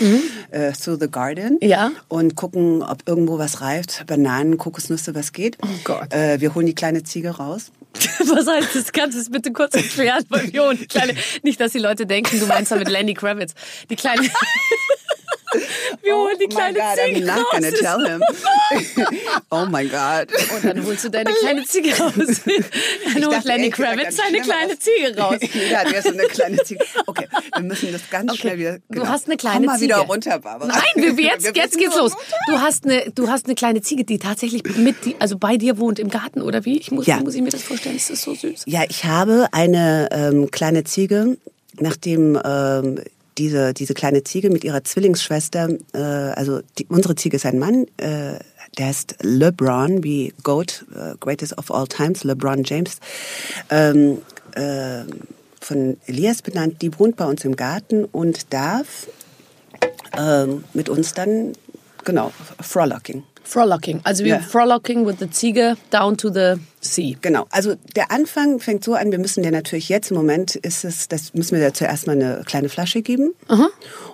äh, 0.51 0.73
through 0.73 0.99
the 1.01 1.09
garden. 1.09 1.59
Mhm. 1.63 1.69
Ja. 1.69 1.93
Und 2.09 2.35
gucken, 2.37 2.83
ob 2.83 3.07
irgendwo 3.07 3.39
was 3.39 3.61
reift. 3.61 4.05
Bananen, 4.07 4.59
Kokosnüsse, 4.59 5.15
was 5.15 5.33
geht. 5.33 5.57
Oh 5.63 5.69
Gott. 5.85 6.13
Äh, 6.13 6.41
wir 6.41 6.55
holen 6.55 6.67
die 6.67 6.75
kleine 6.75 7.05
Ziege 7.05 7.31
raus. 7.31 7.71
Was 8.19 8.47
heißt 8.49 8.75
das? 8.75 8.93
Kannst 8.93 9.17
du 9.17 9.23
es 9.23 9.31
bitte 9.31 9.53
kurz 9.53 9.77
erklären? 9.77 10.25
Weil 10.29 10.53
wir 10.53 10.77
kleine, 10.89 11.15
nicht, 11.45 11.61
dass 11.61 11.71
die 11.71 11.79
Leute 11.79 12.07
denken, 12.07 12.41
du 12.41 12.47
meinst 12.47 12.73
damit 12.73 12.89
Lenny 12.89 13.15
Kravitz. 13.15 13.55
Die 13.89 13.95
kleine. 13.95 14.29
Wir 16.03 16.15
holen 16.17 16.37
die 16.41 16.45
oh 16.47 16.49
kleine 16.49 16.79
God, 16.79 16.85
I'm 16.99 17.15
Ziege 17.15 17.27
not 17.27 17.37
raus. 17.39 17.47
gonna 17.53 17.71
tell 17.71 18.07
him. 18.07 18.23
oh 19.51 19.67
my 19.67 19.85
God. 19.87 20.29
Und 20.55 20.65
dann 20.65 20.85
holst 20.87 21.05
du 21.05 21.09
deine 21.11 21.31
kleine 21.33 21.65
Ziege 21.67 21.97
raus. 21.99 22.13
Dann 23.15 23.27
holt 23.27 23.45
Lenny 23.45 23.71
Kravitz 23.71 24.17
seine 24.17 24.41
kleine. 24.41 24.79
Ziege 24.79 25.17
raus. 25.19 25.37
ja, 25.71 25.85
der 25.85 25.99
ist 25.99 26.05
so 26.05 26.11
eine 26.13 26.25
kleine 26.25 26.63
Ziege. 26.65 26.85
Okay, 27.07 27.27
wir 27.55 27.63
müssen 27.63 27.93
das 27.93 28.03
ganz 28.11 28.33
Okay. 28.33 28.41
schnell 28.41 28.59
wieder. 28.59 28.79
Du 28.91 29.07
hast 29.07 29.27
eine 29.27 29.37
kleine 29.37 29.59
Komm 29.59 29.67
mal 29.67 29.79
Ziege. 29.79 29.95
wieder 29.95 29.99
runter, 30.07 30.39
Barbara. 30.39 30.69
Nein, 30.69 31.17
wir, 31.17 31.25
jetzt, 31.25 31.45
Wir 31.45 31.53
jetzt 31.63 31.79
geht's 31.79 31.97
los. 31.97 32.13
Du 32.49 32.59
hast 32.61 32.85
eine, 32.85 33.11
du 33.15 33.29
hast 33.29 33.47
eine 33.47 33.55
kleine 33.55 33.83
Ziege, 33.83 34.05
die 34.05 34.19
tatsächlich 34.19 34.63
mit, 34.77 35.05
die, 35.05 35.17
also 35.21 35.39
bei 35.39 35.57
dir 35.57 35.79
wohnt 35.79 35.99
im 35.99 36.09
Garten 36.11 36.43
oder 36.43 36.65
wie? 36.65 36.79
Ich 36.79 36.91
muss, 36.91 37.07
Ja. 37.07 37.19
muss 37.19 37.35
ich 37.35 37.43
mir 37.43 37.51
das 37.51 37.63
vorstellen? 37.63 37.97
Das 37.97 38.11
ist 38.11 38.23
so 38.23 38.35
süß. 38.35 38.63
Ja, 38.67 38.83
ich 38.89 39.05
habe 39.05 39.49
eine 39.53 40.09
ähm, 40.11 40.51
kleine 40.51 40.85
Ziege, 40.85 41.37
nachdem 41.79 42.39
ähm, 42.45 43.01
diese, 43.39 43.75
diese 43.75 43.95
kleine 43.95 44.25
Ziege 44.25 44.51
mit 44.51 44.65
ihrer 44.65 44.85
Zwillingsschwester, 44.85 45.69
äh, 45.93 45.99
also 45.99 46.61
die, 46.79 46.87
unsere 46.87 47.15
Ziege 47.17 47.37
ist 47.37 47.47
ein 47.47 47.59
Mann, 47.59 47.87
äh, 47.97 48.39
der 48.79 48.87
heißt 48.87 49.17
LeBron, 49.23 50.03
wie 50.03 50.33
GOAT, 50.43 50.85
äh, 50.95 51.15
Greatest 51.21 51.57
of 51.59 51.71
All 51.71 51.87
Times, 51.87 52.25
LeBron 52.25 52.65
James, 52.65 52.99
ähm, 53.71 54.19
äh, 54.55 55.03
von 55.61 55.97
Elias 56.07 56.43
benannt, 56.43 56.83
die 56.83 56.99
wohnt 56.99 57.17
bei 57.17 57.25
uns 57.25 57.45
im 57.45 57.57
Garten 57.57 58.05
und 58.05 58.53
darf 58.53 59.07
ähm, 60.17 60.65
mit 60.75 60.89
uns 60.89 61.15
dann, 61.15 61.53
genau, 62.05 62.33
frolicking. 62.61 63.25
Frolicking. 63.45 64.01
Also 64.05 64.25
wie 64.25 64.31
Ja. 64.31 64.41
Frolicking 64.41 65.07
with 65.07 65.17
the 65.21 65.31
Ziege 65.31 65.77
down 65.91 66.17
to 66.17 66.31
the 66.33 66.55
sea. 66.81 67.17
Genau, 67.21 67.47
also 67.51 67.75
der 67.95 68.11
Anfang 68.11 68.59
fängt 68.59 68.83
so 68.85 68.95
an, 68.95 69.11
wir 69.11 69.19
müssen 69.19 69.43
dir 69.43 69.51
natürlich 69.51 69.89
jetzt 69.89 70.11
im 70.11 70.17
Moment 70.17 70.57
ist 70.57 70.85
es, 70.85 71.09
das 71.09 71.35
müssen 71.35 71.59
wir 71.59 71.65
dir 71.67 71.73
zuerst 71.75 72.07
mal 72.07 72.13
eine 72.15 72.43
kleine 72.47 72.69
Flasche 72.69 73.03
geben. 73.03 73.35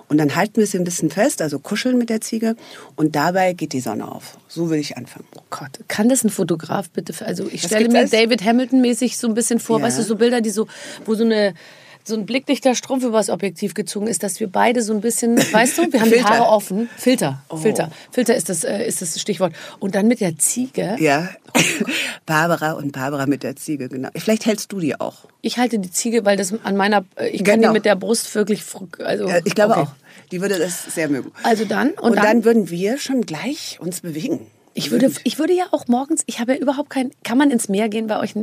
Und 0.07 0.17
dann 0.17 0.35
halten 0.35 0.57
wir 0.57 0.67
sie 0.67 0.77
ein 0.77 0.83
bisschen 0.83 1.09
fest, 1.09 1.41
also 1.41 1.59
kuscheln 1.59 1.97
mit 1.97 2.09
der 2.09 2.19
Ziege 2.21 2.55
und 2.95 3.15
dabei 3.15 3.53
geht 3.53 3.71
die 3.73 3.79
Sonne 3.81 4.09
auf. 4.11 4.37
So 4.47 4.69
will 4.69 4.79
ich 4.79 4.97
anfangen. 4.97 5.25
Oh 5.37 5.41
Gott, 5.49 5.79
kann 5.87 6.09
das 6.09 6.23
ein 6.23 6.29
Fotograf 6.29 6.89
bitte? 6.89 7.13
Also 7.25 7.45
ich 7.47 7.63
Was 7.63 7.71
stelle 7.71 7.87
mir? 7.89 8.05
David 8.07 8.43
Hamilton 8.43 8.81
mäßig 8.81 9.17
so 9.17 9.27
ein 9.27 9.33
bisschen 9.33 9.59
vor, 9.59 9.79
Ja. 9.79 9.85
weißt 9.85 9.99
du, 9.99 10.03
so 10.03 10.15
Bilder, 10.17 10.41
die 10.41 10.49
so, 10.49 10.67
wo 11.05 11.15
so 11.15 11.23
eine 11.23 11.53
so 12.03 12.15
ein 12.15 12.25
blickdichter 12.25 12.75
Strumpf 12.75 13.03
übers 13.03 13.29
Objektiv 13.29 13.73
gezogen 13.73 14.07
ist, 14.07 14.23
dass 14.23 14.39
wir 14.39 14.47
beide 14.47 14.81
so 14.81 14.93
ein 14.93 15.01
bisschen, 15.01 15.37
weißt 15.37 15.77
du, 15.77 15.93
wir 15.93 16.01
haben 16.01 16.09
die. 16.11 16.23
Haare 16.23 16.47
offen. 16.47 16.89
Filter, 16.97 17.43
Filter, 17.61 17.89
Filter 18.11 18.35
ist 18.35 18.49
das, 18.49 18.63
äh, 18.63 18.85
ist 18.87 19.01
das 19.01 19.19
Stichwort. 19.19 19.53
Und 19.79 19.95
dann 19.95 20.07
mit 20.07 20.19
der 20.21 20.37
Ziege. 20.37 20.95
Ja, 20.99 21.29
Barbara 22.25 22.73
und 22.73 22.91
Barbara 22.91 23.25
mit 23.25 23.43
der 23.43 23.55
Ziege, 23.55 23.89
genau. 23.89 24.09
Vielleicht 24.15 24.45
hältst 24.45 24.71
du 24.71 24.79
die 24.79 24.99
auch. 24.99 25.25
Ich 25.41 25.57
halte 25.57 25.79
die 25.79 25.91
Ziege, 25.91 26.25
weil 26.25 26.37
das 26.37 26.53
an 26.63 26.75
meiner, 26.77 27.03
äh, 27.15 27.29
ich 27.29 27.43
kann 27.43 27.55
Genau. 27.59 27.69
die 27.69 27.73
mit 27.73 27.85
der 27.85 27.95
Brust 27.95 28.33
wirklich, 28.35 28.63
also 29.03 29.27
Ja, 29.27 29.39
ich 29.43 29.55
glaube 29.55 29.73
okay. 29.73 29.81
auch. 29.81 29.91
Die 30.31 30.41
würde 30.41 30.57
das 30.59 30.83
sehr 30.93 31.09
mögen. 31.09 31.31
Also 31.43 31.65
dann 31.65 31.89
und, 31.91 31.99
Und, 32.11 32.15
dann, 32.15 32.23
dann, 32.25 32.45
würden 32.45 32.69
wir 32.69 32.97
schon 32.97 33.21
gleich 33.21 33.77
uns 33.81 34.01
bewegen. 34.01 34.47
ich 34.73 34.89
würde, 34.91 35.11
ich 35.25 35.39
würde 35.39 35.53
ja 35.53 35.65
auch 35.71 35.87
morgens, 35.87 36.23
ich 36.25 36.39
habe 36.39 36.53
ja 36.53 36.59
überhaupt 36.59 36.89
kein, 36.89 37.11
kann 37.23 37.37
man 37.37 37.51
ins 37.51 37.67
Meer 37.67 37.89
gehen 37.89 38.07
bei 38.07 38.19
euch? 38.19 38.33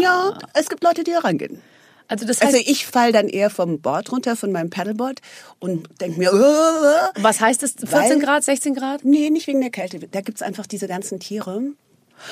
Ja, 0.00 0.38
es 0.54 0.68
gibt 0.70 0.82
Leute, 0.84 1.04
die 1.04 1.10
da 1.12 1.18
rangehen. 1.18 1.60
Also 2.08 2.26
das 2.26 2.40
heißt, 2.40 2.54
Also 2.54 2.70
ich 2.70 2.86
fall 2.86 3.12
dann 3.12 3.28
eher 3.28 3.50
vom 3.50 3.80
Board 3.80 4.10
runter, 4.10 4.34
von 4.34 4.50
meinem 4.50 4.70
Paddleboard 4.70 5.20
und 5.58 5.88
denk 6.00 6.16
mir, 6.16 6.30
äh, 6.30 7.22
was 7.22 7.40
heißt 7.40 7.62
das? 7.62 7.72
14 7.72 7.92
weil- 7.92 8.18
Grad, 8.18 8.44
16 8.44 8.74
Grad? 8.74 9.04
Nee, 9.04 9.30
nicht 9.30 9.46
wegen 9.46 9.60
der 9.60 9.70
Kälte. 9.70 10.00
Da 10.10 10.22
gibt's 10.22 10.42
einfach 10.42 10.66
diese 10.66 10.88
ganzen 10.88 11.20
Tiere. 11.20 11.62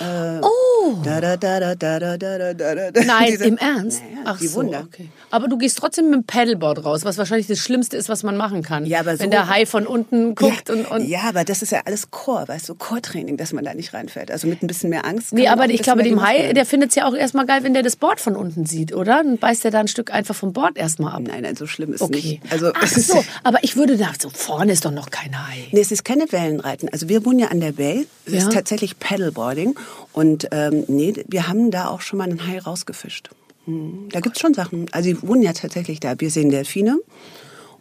Äh, 0.01 0.40
oh! 0.42 0.99
Da, 1.05 1.20
da, 1.20 1.37
da, 1.37 1.61
da, 1.61 1.75
da, 1.75 2.16
da, 2.16 2.55
da, 2.55 2.55
da, 2.55 2.90
Nein, 3.05 3.31
diese, 3.31 3.44
im 3.44 3.57
Ernst? 3.57 4.03
Ja, 4.03 4.22
Ach 4.25 4.38
die 4.38 4.46
so, 4.46 4.61
Wunder. 4.61 4.87
Okay. 4.87 5.09
Aber 5.31 5.49
du 5.49 5.59
gehst 5.59 5.79
trotzdem 5.79 6.07
mit 6.07 6.14
dem 6.14 6.25
Paddleboard 6.25 6.85
raus, 6.85 7.05
was 7.05 7.18
wahrscheinlich 7.18 7.46
das 7.46 7.59
Schlimmste 7.59 7.96
ist, 7.96 8.09
was 8.09 8.22
man 8.22 8.37
machen 8.37 8.62
kann. 8.62 8.87
Ja, 8.87 9.01
aber 9.01 9.16
so, 9.16 9.22
Wenn 9.22 9.31
der 9.31 9.49
Hai 9.49 9.66
von 9.66 9.87
unten 9.87 10.35
guckt 10.35 10.68
ja, 10.68 10.75
und, 10.75 10.90
und... 10.90 11.09
Ja, 11.09 11.20
aber 11.29 11.44
das 11.44 11.62
ist 11.62 11.72
ja 11.72 11.83
alles 11.85 12.11
Chor, 12.11 12.46
weißt 12.46 12.68
du, 12.68 12.75
Chortraining, 12.75 13.37
dass 13.37 13.53
man 13.53 13.64
da 13.64 13.75
nicht 13.75 13.94
reinfällt. 13.94 14.31
Also 14.31 14.46
mit 14.46 14.62
ein 14.62 14.66
bisschen 14.66 14.90
mehr 14.90 15.05
Angst. 15.05 15.33
Nee, 15.33 15.49
aber 15.49 15.68
ich 15.68 15.83
glaube, 15.83 16.03
dem 16.03 16.22
Hai, 16.22 16.53
der 16.53 16.66
findet 16.66 16.90
es 16.90 16.96
ja 16.96 17.09
auch 17.09 17.14
erstmal 17.14 17.46
geil, 17.46 17.62
wenn 17.62 17.75
der 17.75 17.83
das 17.83 17.96
Board 17.96 18.20
von 18.20 18.37
unten 18.37 18.66
sieht, 18.66 18.94
oder? 18.94 19.22
Dann 19.22 19.38
beißt 19.38 19.64
er 19.64 19.70
da 19.70 19.81
ein 19.81 19.88
Stück 19.88 20.12
einfach 20.12 20.35
vom 20.35 20.53
Board 20.53 20.77
erstmal 20.77 21.12
ab. 21.12 21.22
Nein, 21.27 21.42
nein, 21.42 21.57
so 21.57 21.66
schlimm 21.66 21.92
ist 21.92 22.03
okay. 22.03 22.40
nicht. 22.42 22.53
Also, 22.53 22.72
Ach 22.75 22.87
so, 22.87 23.25
aber 23.42 23.62
ich 23.62 23.77
würde 23.77 23.96
da 23.96 24.11
so 24.18 24.31
vorne 24.31 24.72
ist 24.72 24.85
doch 24.85 24.90
noch 24.90 25.11
kein 25.11 25.46
Hai. 25.46 25.68
Nee, 25.72 25.81
es 25.81 25.90
ist 25.90 26.05
keine 26.05 26.31
Wellenreiten. 26.31 26.88
Also 26.90 27.09
wir 27.09 27.25
wohnen 27.25 27.38
ja 27.38 27.49
an 27.49 27.61
der 27.61 27.72
Bay. 27.72 28.07
Es 28.27 28.33
ja. 28.33 28.38
ist 28.40 28.53
tatsächlich 28.53 28.99
Paddleboarding. 28.99 29.75
Und 30.16 30.48
ähm, 30.50 30.85
nee, 30.88 31.12
wir 31.29 31.46
haben 31.46 31.70
da 31.70 31.88
auch 31.88 32.00
schon 32.00 32.16
mal 32.18 32.24
einen 32.24 32.46
Hai 32.46 32.59
rausgefischt. 32.59 33.29
Hm, 33.66 34.09
Da 34.11 34.20
gibt's 34.20 34.40
schon 34.40 34.55
Sachen. 34.55 34.87
Also 34.92 35.11
die 35.11 35.22
wohnen 35.22 35.42
ja 35.42 35.52
tatsächlich 35.52 36.00
da. 36.00 36.18
Wir 36.18 36.31
sehen 36.31 36.48
Delfine 36.48 36.98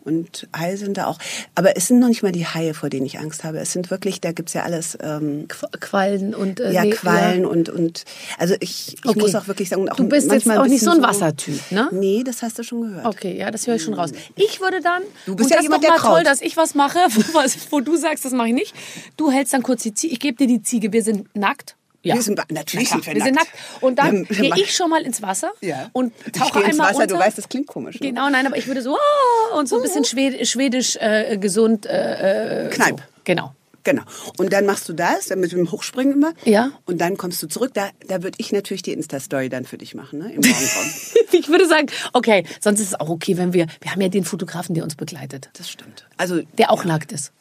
und 0.04 0.46
Haie 0.54 0.76
sind 0.76 0.98
da 0.98 1.06
auch. 1.08 1.18
Aber 1.56 1.78
es 1.78 1.88
sind 1.88 2.00
noch 2.00 2.10
nicht 2.10 2.24
mal 2.24 2.34
die 2.34 2.46
Haie, 2.46 2.74
vor 2.74 2.90
denen 2.90 3.06
ich 3.06 3.20
Angst 3.20 3.46
habe. 3.46 3.60
Es 3.60 3.72
sind 3.72 3.90
wirklich, 3.90 4.20
da 4.20 4.34
gibt's 4.34 4.52
ja 4.52 4.64
alles... 4.64 4.98
Ähm, 5.02 5.48
Qu- 5.48 5.80
Quallen 5.80 6.36
und 6.36 6.60
äh, 6.60 6.74
ja, 6.74 6.84
nee, 6.84 6.90
Quallen 6.90 7.44
ja. 7.44 7.48
und, 7.48 7.70
und 7.70 8.04
also 8.38 8.54
ich, 8.60 8.96
ich 8.98 9.06
Okay. 9.06 9.18
muss 9.20 9.34
auch 9.34 9.48
wirklich 9.48 9.70
sagen, 9.70 9.88
auch 9.90 9.96
Du 9.96 10.10
bist 10.10 10.30
jetzt 10.30 10.50
auch 10.52 10.66
nicht 10.68 10.84
so 10.84 10.92
ein 10.92 11.02
Wassertyp, 11.02 11.72
ne? 11.72 11.88
Nee, 11.94 12.24
das 12.26 12.42
hast 12.44 12.60
du 12.60 12.64
schon 12.64 12.82
gehört. 12.82 13.06
Okay, 13.06 13.38
ja, 13.38 13.50
das 13.50 13.66
höre 13.66 13.76
ich 13.76 13.84
schon 13.84 13.94
raus. 13.94 14.12
Ich 14.36 14.60
würde 14.60 14.82
dann, 14.82 15.04
Du 15.26 15.38
bist 15.38 15.52
ja 15.52 15.62
jemand, 15.62 15.86
der 15.86 15.96
toll, 15.96 16.24
dass 16.26 16.42
ich 16.42 16.58
was 16.58 16.76
mache, 16.76 17.00
wo, 17.12 17.22
was, 17.40 17.56
wo 17.72 17.80
du 17.80 17.96
sagst, 17.96 18.26
das 18.26 18.34
mache 18.34 18.50
ich 18.50 18.54
nicht. 18.56 18.76
Du 19.16 19.32
hältst 19.32 19.54
dann 19.54 19.64
kurz 19.64 19.84
die 19.84 19.94
Ziege, 19.94 20.12
ich 20.14 20.20
gebe 20.20 20.38
dir 20.38 20.48
die 20.48 20.62
Ziege, 20.62 20.92
wir 20.92 21.02
sind 21.02 21.34
nackt. 21.36 21.78
Ja. 22.06 22.16
Wir 22.16 22.22
sind- 22.22 22.38
natürlich 22.52 22.90
Na 22.92 23.00
klar, 23.00 23.04
sind 23.04 23.06
wir 23.08 23.16
wir 23.16 23.24
sind 23.24 23.36
nackt. 23.36 23.48
nackt. 23.54 23.84
Und 23.84 24.00
dann 24.00 24.26
gehe 24.26 24.54
ich 24.56 24.76
schon 24.76 24.90
mal 24.90 25.02
ins 25.02 25.22
Wasser 25.22 25.52
Ja. 25.62 25.90
und 25.92 26.14
Ich 26.26 26.32
tauche 26.34 26.50
stehe 26.50 26.64
ins 26.66 26.74
einmal 26.74 26.88
Wasser, 26.90 27.02
unter. 27.04 27.16
du 27.16 27.20
weißt, 27.20 27.38
das 27.38 27.50
klingt 27.50 27.68
komisch. 27.68 27.98
Genau, 28.00 28.30
nein, 28.30 28.46
aber 28.46 28.58
ich 28.58 28.68
würde 28.68 28.82
so 28.82 28.96
ah, 28.96 29.58
und 29.58 29.68
so 29.68 29.78
ein 29.78 29.82
bisschen 29.82 30.06
schwedisch, 30.06 30.52
schwedisch 30.52 30.96
äh, 30.98 31.38
gesund. 31.38 31.86
Äh, 31.86 32.68
äh, 32.68 32.70
Kneip. 32.70 32.98
So. 33.00 33.04
Genau. 33.26 33.56
Genau. 33.84 34.02
Und 34.38 34.52
dann 34.52 34.66
machst 34.66 34.90
du 34.90 34.94
das, 34.94 35.28
dann 35.28 35.40
mit 35.40 35.52
dem 35.52 35.72
Hochspringen 35.72 36.14
immer. 36.14 36.34
Ja. 36.44 36.72
Und 36.88 37.02
dann 37.02 37.18
kommst 37.18 37.44
du 37.44 37.48
zurück. 37.48 37.72
Da, 37.76 37.90
da 38.08 38.24
würde 38.24 38.36
ich 38.40 38.52
natürlich 38.52 38.82
die 38.82 38.94
Insta-Story 38.94 39.48
dann 39.50 39.66
für 39.66 39.78
dich 39.78 39.94
machen, 39.94 40.18
ne? 40.18 40.26
Im 40.34 40.42
Morgenraum. 40.42 40.92
Ich 41.32 41.48
würde 41.50 41.68
sagen, 41.68 41.86
okay, 42.14 42.46
sonst 42.62 42.80
ist 42.80 42.88
es 42.88 43.00
auch 43.00 43.10
okay, 43.10 43.38
wenn 43.38 43.54
wir, 43.54 43.68
wir 43.82 43.92
haben 43.92 44.02
ja 44.02 44.08
den 44.10 44.24
Fotografen, 44.26 44.74
der 44.74 44.84
uns 44.84 44.96
begleitet, 44.96 45.50
das 45.54 45.70
stimmt. 45.70 46.08
Also, 46.18 46.42
der 46.58 46.72
auch 46.72 46.84
nackt 46.84 47.12
ist. 47.12 47.32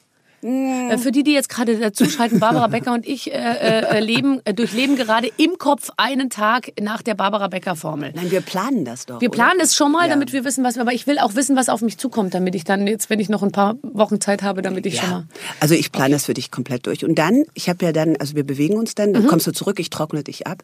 Äh, 0.45 0.99
für 0.99 1.11
die, 1.11 1.23
die 1.23 1.33
jetzt 1.33 1.49
gerade 1.49 1.77
dazuschalten, 1.79 2.39
Barbara 2.39 2.67
Becker 2.67 2.93
und 2.93 3.07
ich 3.07 3.33
äh, 3.33 3.37
äh, 3.37 4.01
leben, 4.01 4.41
äh, 4.45 4.53
durchleben 4.53 4.97
gerade 4.97 5.31
im 5.39 5.57
Kopf 5.59 5.91
einen 5.97 6.29
Tag 6.29 6.73
nach 6.81 7.01
der 7.03 7.15
Barbara 7.15 7.49
Becker 7.49 7.77
Formel. 7.77 8.13
Nein, 8.15 8.31
wir 8.31 8.43
planen 8.43 8.85
das 8.85 9.07
doch. 9.07 9.21
Wir 9.21 9.31
oder? 9.31 9.37
planen 9.37 9.61
es 9.61 9.75
schon 9.75 9.91
mal, 9.93 10.03
Ja. 10.05 10.11
damit 10.11 10.33
wir 10.35 10.45
wissen, 10.45 10.63
was 10.63 10.75
wir, 10.75 10.83
aber 10.83 10.93
ich 10.93 11.07
will 11.07 11.19
auch 11.19 11.35
wissen, 11.35 11.57
was 11.57 11.69
auf 11.71 11.81
mich 11.81 11.97
zukommt, 11.97 12.35
damit 12.35 12.55
ich 12.55 12.65
dann 12.65 12.87
jetzt, 12.87 13.09
wenn 13.09 13.21
ich 13.21 13.29
noch 13.31 13.43
ein 13.43 13.53
paar 13.53 13.77
Wochen 13.83 14.21
Zeit 14.21 14.43
habe, 14.43 14.61
damit 14.61 14.85
ich 14.85 14.97
schon 14.99 15.09
Ja, 15.09 15.15
mal. 15.21 15.27
also 15.61 15.75
ich 15.75 15.91
plane 15.93 16.13
das 16.15 16.27
für 16.27 16.35
dich 16.35 16.51
komplett 16.51 16.87
durch. 16.87 17.05
Und 17.05 17.15
dann, 17.15 17.45
ich 17.55 17.69
habe 17.71 17.85
ja 17.85 17.93
dann, 17.93 18.17
also 18.19 18.37
wir 18.37 18.45
bewegen 18.45 18.77
uns 18.77 18.95
dann, 18.95 19.11
Mhm. 19.11 19.15
dann 19.15 19.27
kommst 19.29 19.47
du 19.47 19.53
zurück, 19.53 19.79
ich 19.81 19.89
trockne 19.91 20.23
dich 20.25 20.47
ab 20.47 20.63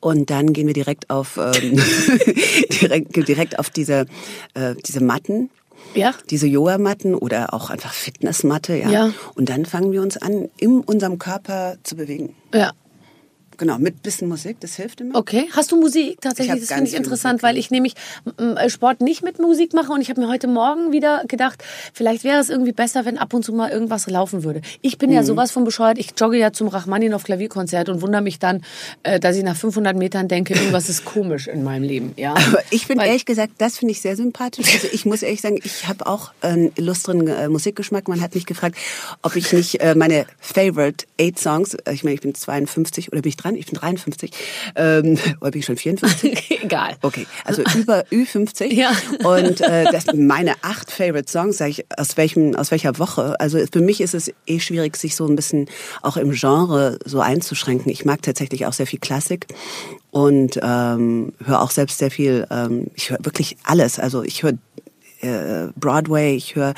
und 0.00 0.28
dann 0.30 0.52
gehen 0.52 0.66
wir 0.66 0.74
direkt 0.74 1.08
auf 1.10 1.38
ähm, 1.38 1.80
direkt, 2.80 3.16
direkt 3.28 3.58
auf 3.58 3.70
diese 3.70 4.06
äh, 4.54 4.74
diese 4.86 5.02
Matten. 5.02 5.50
Ja? 5.94 6.14
Diese 6.30 6.46
Yoga-Matten 6.46 7.14
oder 7.14 7.54
auch 7.54 7.70
einfach 7.70 7.92
Fitnessmatte, 7.92 8.76
ja. 8.76 8.88
Ja. 8.90 9.10
Und 9.34 9.48
dann 9.48 9.64
fangen 9.66 9.92
wir 9.92 10.02
uns 10.02 10.16
an, 10.16 10.48
in 10.58 10.80
unserem 10.80 11.18
Körper 11.18 11.76
zu 11.82 11.96
bewegen. 11.96 12.34
Ja. 12.54 12.72
Genau, 13.62 13.78
mit 13.78 14.02
bisschen 14.02 14.26
Musik, 14.28 14.56
das 14.58 14.74
hilft 14.74 15.00
immer. 15.00 15.14
Okay, 15.16 15.48
hast 15.54 15.70
du 15.70 15.76
Musik 15.80 16.20
tatsächlich? 16.20 16.62
Das 16.66 16.72
finde 16.72 16.90
ich 16.90 16.96
interessant, 16.96 17.34
Musik, 17.34 17.42
weil 17.44 17.56
ich 17.58 17.70
nämlich 17.70 17.94
m, 18.38 18.56
m, 18.58 18.68
Sport 18.68 19.00
nicht 19.00 19.22
mit 19.22 19.38
Musik 19.38 19.72
mache 19.72 19.92
und 19.92 20.00
ich 20.00 20.10
habe 20.10 20.20
mir 20.20 20.26
heute 20.26 20.48
Morgen 20.48 20.90
wieder 20.90 21.22
gedacht, 21.28 21.62
vielleicht 21.94 22.24
wäre 22.24 22.40
es 22.40 22.48
irgendwie 22.50 22.72
besser, 22.72 23.04
wenn 23.04 23.18
ab 23.18 23.32
und 23.34 23.44
zu 23.44 23.52
mal 23.52 23.70
irgendwas 23.70 24.08
laufen 24.10 24.42
würde. 24.42 24.62
Ich 24.80 24.98
bin 24.98 25.10
Mhm. 25.10 25.14
ja 25.16 25.22
sowas 25.22 25.52
von 25.52 25.62
bescheuert. 25.62 25.98
Ich 25.98 26.08
jogge 26.18 26.38
ja 26.38 26.52
zum 26.52 26.66
Rachmaninov 26.66 27.22
Klavierkonzert 27.22 27.88
und 27.88 28.02
wundere 28.02 28.20
mich 28.20 28.40
dann, 28.40 28.62
äh, 29.04 29.20
dass 29.20 29.36
ich 29.36 29.44
nach 29.44 29.54
500 29.56 29.96
Metern 29.96 30.26
denke, 30.26 30.54
irgendwas 30.54 30.88
ist 30.88 31.04
komisch 31.04 31.46
in 31.46 31.62
meinem 31.62 31.84
Leben. 31.84 32.14
Ja. 32.16 32.34
Aber 32.34 32.64
ich 32.70 32.86
finde 32.86 33.02
Weil- 33.02 33.10
ehrlich 33.10 33.26
gesagt, 33.26 33.52
das 33.58 33.78
finde 33.78 33.92
ich 33.92 34.00
sehr 34.00 34.16
sympathisch. 34.16 34.66
Also 34.74 34.88
ich 34.92 35.06
muss 35.06 35.22
ehrlich 35.22 35.40
sagen, 35.40 35.60
ich 35.62 35.86
habe 35.86 36.04
auch 36.08 36.32
einen 36.40 36.72
illustren 36.74 37.28
äh, 37.28 37.48
Musikgeschmack. 37.48 38.08
Man 38.08 38.20
hat 38.22 38.34
mich 38.34 38.44
gefragt, 38.46 38.76
ob 39.22 39.36
ich 39.36 39.52
nicht 39.52 39.80
äh, 39.80 39.94
meine 39.94 40.26
Favorite 40.40 41.06
Eight 41.20 41.38
Songs, 41.38 41.74
äh, 41.74 41.92
ich 41.92 42.02
meine, 42.02 42.14
ich 42.14 42.22
bin 42.22 42.34
52 42.34 43.12
oder 43.12 43.22
bin 43.22 43.28
ich 43.28 43.36
dran? 43.52 43.56
Ich 43.56 43.66
bin 43.66 43.74
53. 43.74 44.30
Ähm, 44.76 45.18
oder 45.40 45.50
bin 45.50 45.60
ich 45.60 45.66
schon 45.66 45.76
54? 45.76 46.50
Egal. 46.62 46.96
Okay, 47.02 47.26
also 47.44 47.62
über 47.76 48.04
Ü50. 48.06 48.72
Ja. 48.72 48.92
Und 49.24 49.60
äh, 49.60 49.84
das 49.90 50.06
meine 50.14 50.54
acht 50.62 50.90
Favorite 50.90 51.30
Songs, 51.30 51.58
sage 51.58 51.70
ich, 51.70 51.84
aus 51.96 52.16
welchem, 52.16 52.54
aus 52.56 52.70
welcher 52.70 52.98
Woche. 52.98 53.38
Also 53.40 53.58
für 53.70 53.80
mich 53.80 54.00
ist 54.00 54.14
es 54.14 54.32
eh 54.46 54.60
schwierig, 54.60 54.96
sich 54.96 55.16
so 55.16 55.26
ein 55.26 55.36
bisschen 55.36 55.68
auch 56.02 56.16
im 56.16 56.32
Genre 56.32 56.98
so 57.04 57.20
einzuschränken. 57.20 57.90
Ich 57.90 58.04
mag 58.04 58.22
tatsächlich 58.22 58.66
auch 58.66 58.72
sehr 58.72 58.86
viel 58.86 59.00
Klassik 59.00 59.46
und 60.10 60.58
ähm, 60.62 61.32
höre 61.44 61.62
auch 61.62 61.70
selbst 61.70 61.98
sehr 61.98 62.10
viel. 62.10 62.46
Ähm, 62.50 62.88
ich 62.94 63.10
höre 63.10 63.18
wirklich 63.22 63.56
alles. 63.64 63.98
Also 63.98 64.22
ich 64.22 64.42
höre 64.42 64.54
äh, 65.20 65.68
Broadway, 65.76 66.34
ich 66.34 66.56
höre 66.56 66.74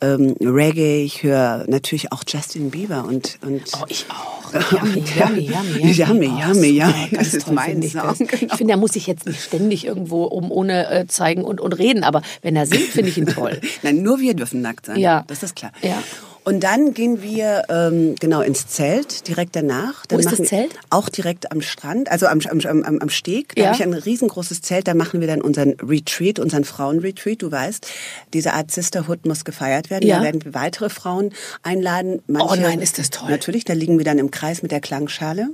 ähm, 0.00 0.36
Reggae, 0.40 1.02
ich 1.02 1.22
höre 1.22 1.64
natürlich 1.66 2.12
auch 2.12 2.22
Justin 2.26 2.70
Bieber 2.70 3.04
und 3.04 3.38
und 3.42 3.62
Oh, 3.80 3.84
ich 3.88 4.06
auch. 4.10 4.35
Yummy, 4.52 5.00
yummy, 5.16 5.40
yummy. 5.40 5.92
Yummy, 5.92 6.26
yummy, 6.26 6.68
yummy. 6.68 7.08
ganz 7.10 7.32
Das 7.32 7.34
ist 7.34 7.50
mein 7.50 7.82
ich 7.82 7.92
Song, 7.92 8.02
das. 8.02 8.18
genau. 8.18 8.32
Ich 8.32 8.52
finde, 8.54 8.66
der 8.66 8.76
muss 8.76 8.92
sich 8.92 9.06
jetzt 9.06 9.26
nicht 9.26 9.42
ständig 9.42 9.86
irgendwo 9.86 10.24
oben 10.26 10.50
ohne 10.50 10.90
äh, 10.90 11.06
zeigen 11.06 11.44
und, 11.44 11.60
und 11.60 11.72
reden, 11.72 12.04
aber 12.04 12.22
wenn 12.42 12.56
er 12.56 12.66
singt, 12.66 12.84
finde 12.88 13.10
ich 13.10 13.18
ihn 13.18 13.26
toll. 13.26 13.60
Nein, 13.82 14.02
nur 14.02 14.20
wir 14.20 14.34
dürfen 14.34 14.60
nackt 14.62 14.86
sein. 14.86 14.98
Ja. 14.98 15.24
Das 15.26 15.42
ist 15.42 15.56
klar. 15.56 15.72
Ja. 15.82 16.02
Und 16.48 16.60
dann 16.60 16.94
gehen 16.94 17.22
wir 17.22 17.64
ähm, 17.70 18.14
genau 18.20 18.40
ins 18.40 18.68
Zelt 18.68 19.26
direkt 19.26 19.56
danach. 19.56 20.06
Dann 20.06 20.16
Wo 20.16 20.20
ist 20.20 20.30
das 20.38 20.46
Zelt? 20.46 20.70
Auch 20.90 21.08
direkt 21.08 21.50
am 21.50 21.60
Strand, 21.60 22.08
also 22.08 22.28
am, 22.28 22.38
am, 22.48 22.60
am, 22.84 22.98
am 23.00 23.08
Steg. 23.08 23.56
Da 23.56 23.62
Ja. 23.62 23.66
habe 23.66 23.76
ich 23.78 23.82
ein 23.82 23.92
riesengroßes 23.92 24.62
Zelt. 24.62 24.86
Da 24.86 24.94
machen 24.94 25.20
wir 25.20 25.26
dann 25.26 25.42
unseren 25.42 25.72
Retreat, 25.82 26.38
unseren 26.38 26.62
Frauenretreat. 26.62 27.42
Du 27.42 27.50
weißt, 27.50 27.88
diese 28.32 28.52
Art 28.52 28.70
Sisterhood 28.70 29.26
muss 29.26 29.44
gefeiert 29.44 29.90
werden. 29.90 30.06
Ja. 30.06 30.18
Da 30.18 30.22
werden 30.24 30.44
wir 30.44 30.54
weitere 30.54 30.88
Frauen 30.88 31.32
einladen. 31.64 32.22
Oh 32.28 32.54
nein, 32.56 32.80
ist 32.80 33.00
das 33.00 33.10
toll. 33.10 33.28
Natürlich, 33.28 33.64
da 33.64 33.72
liegen 33.72 33.98
wir 33.98 34.04
dann 34.04 34.18
im 34.18 34.30
Kreis 34.30 34.62
mit 34.62 34.70
der 34.70 34.80
Klangschale 34.80 35.48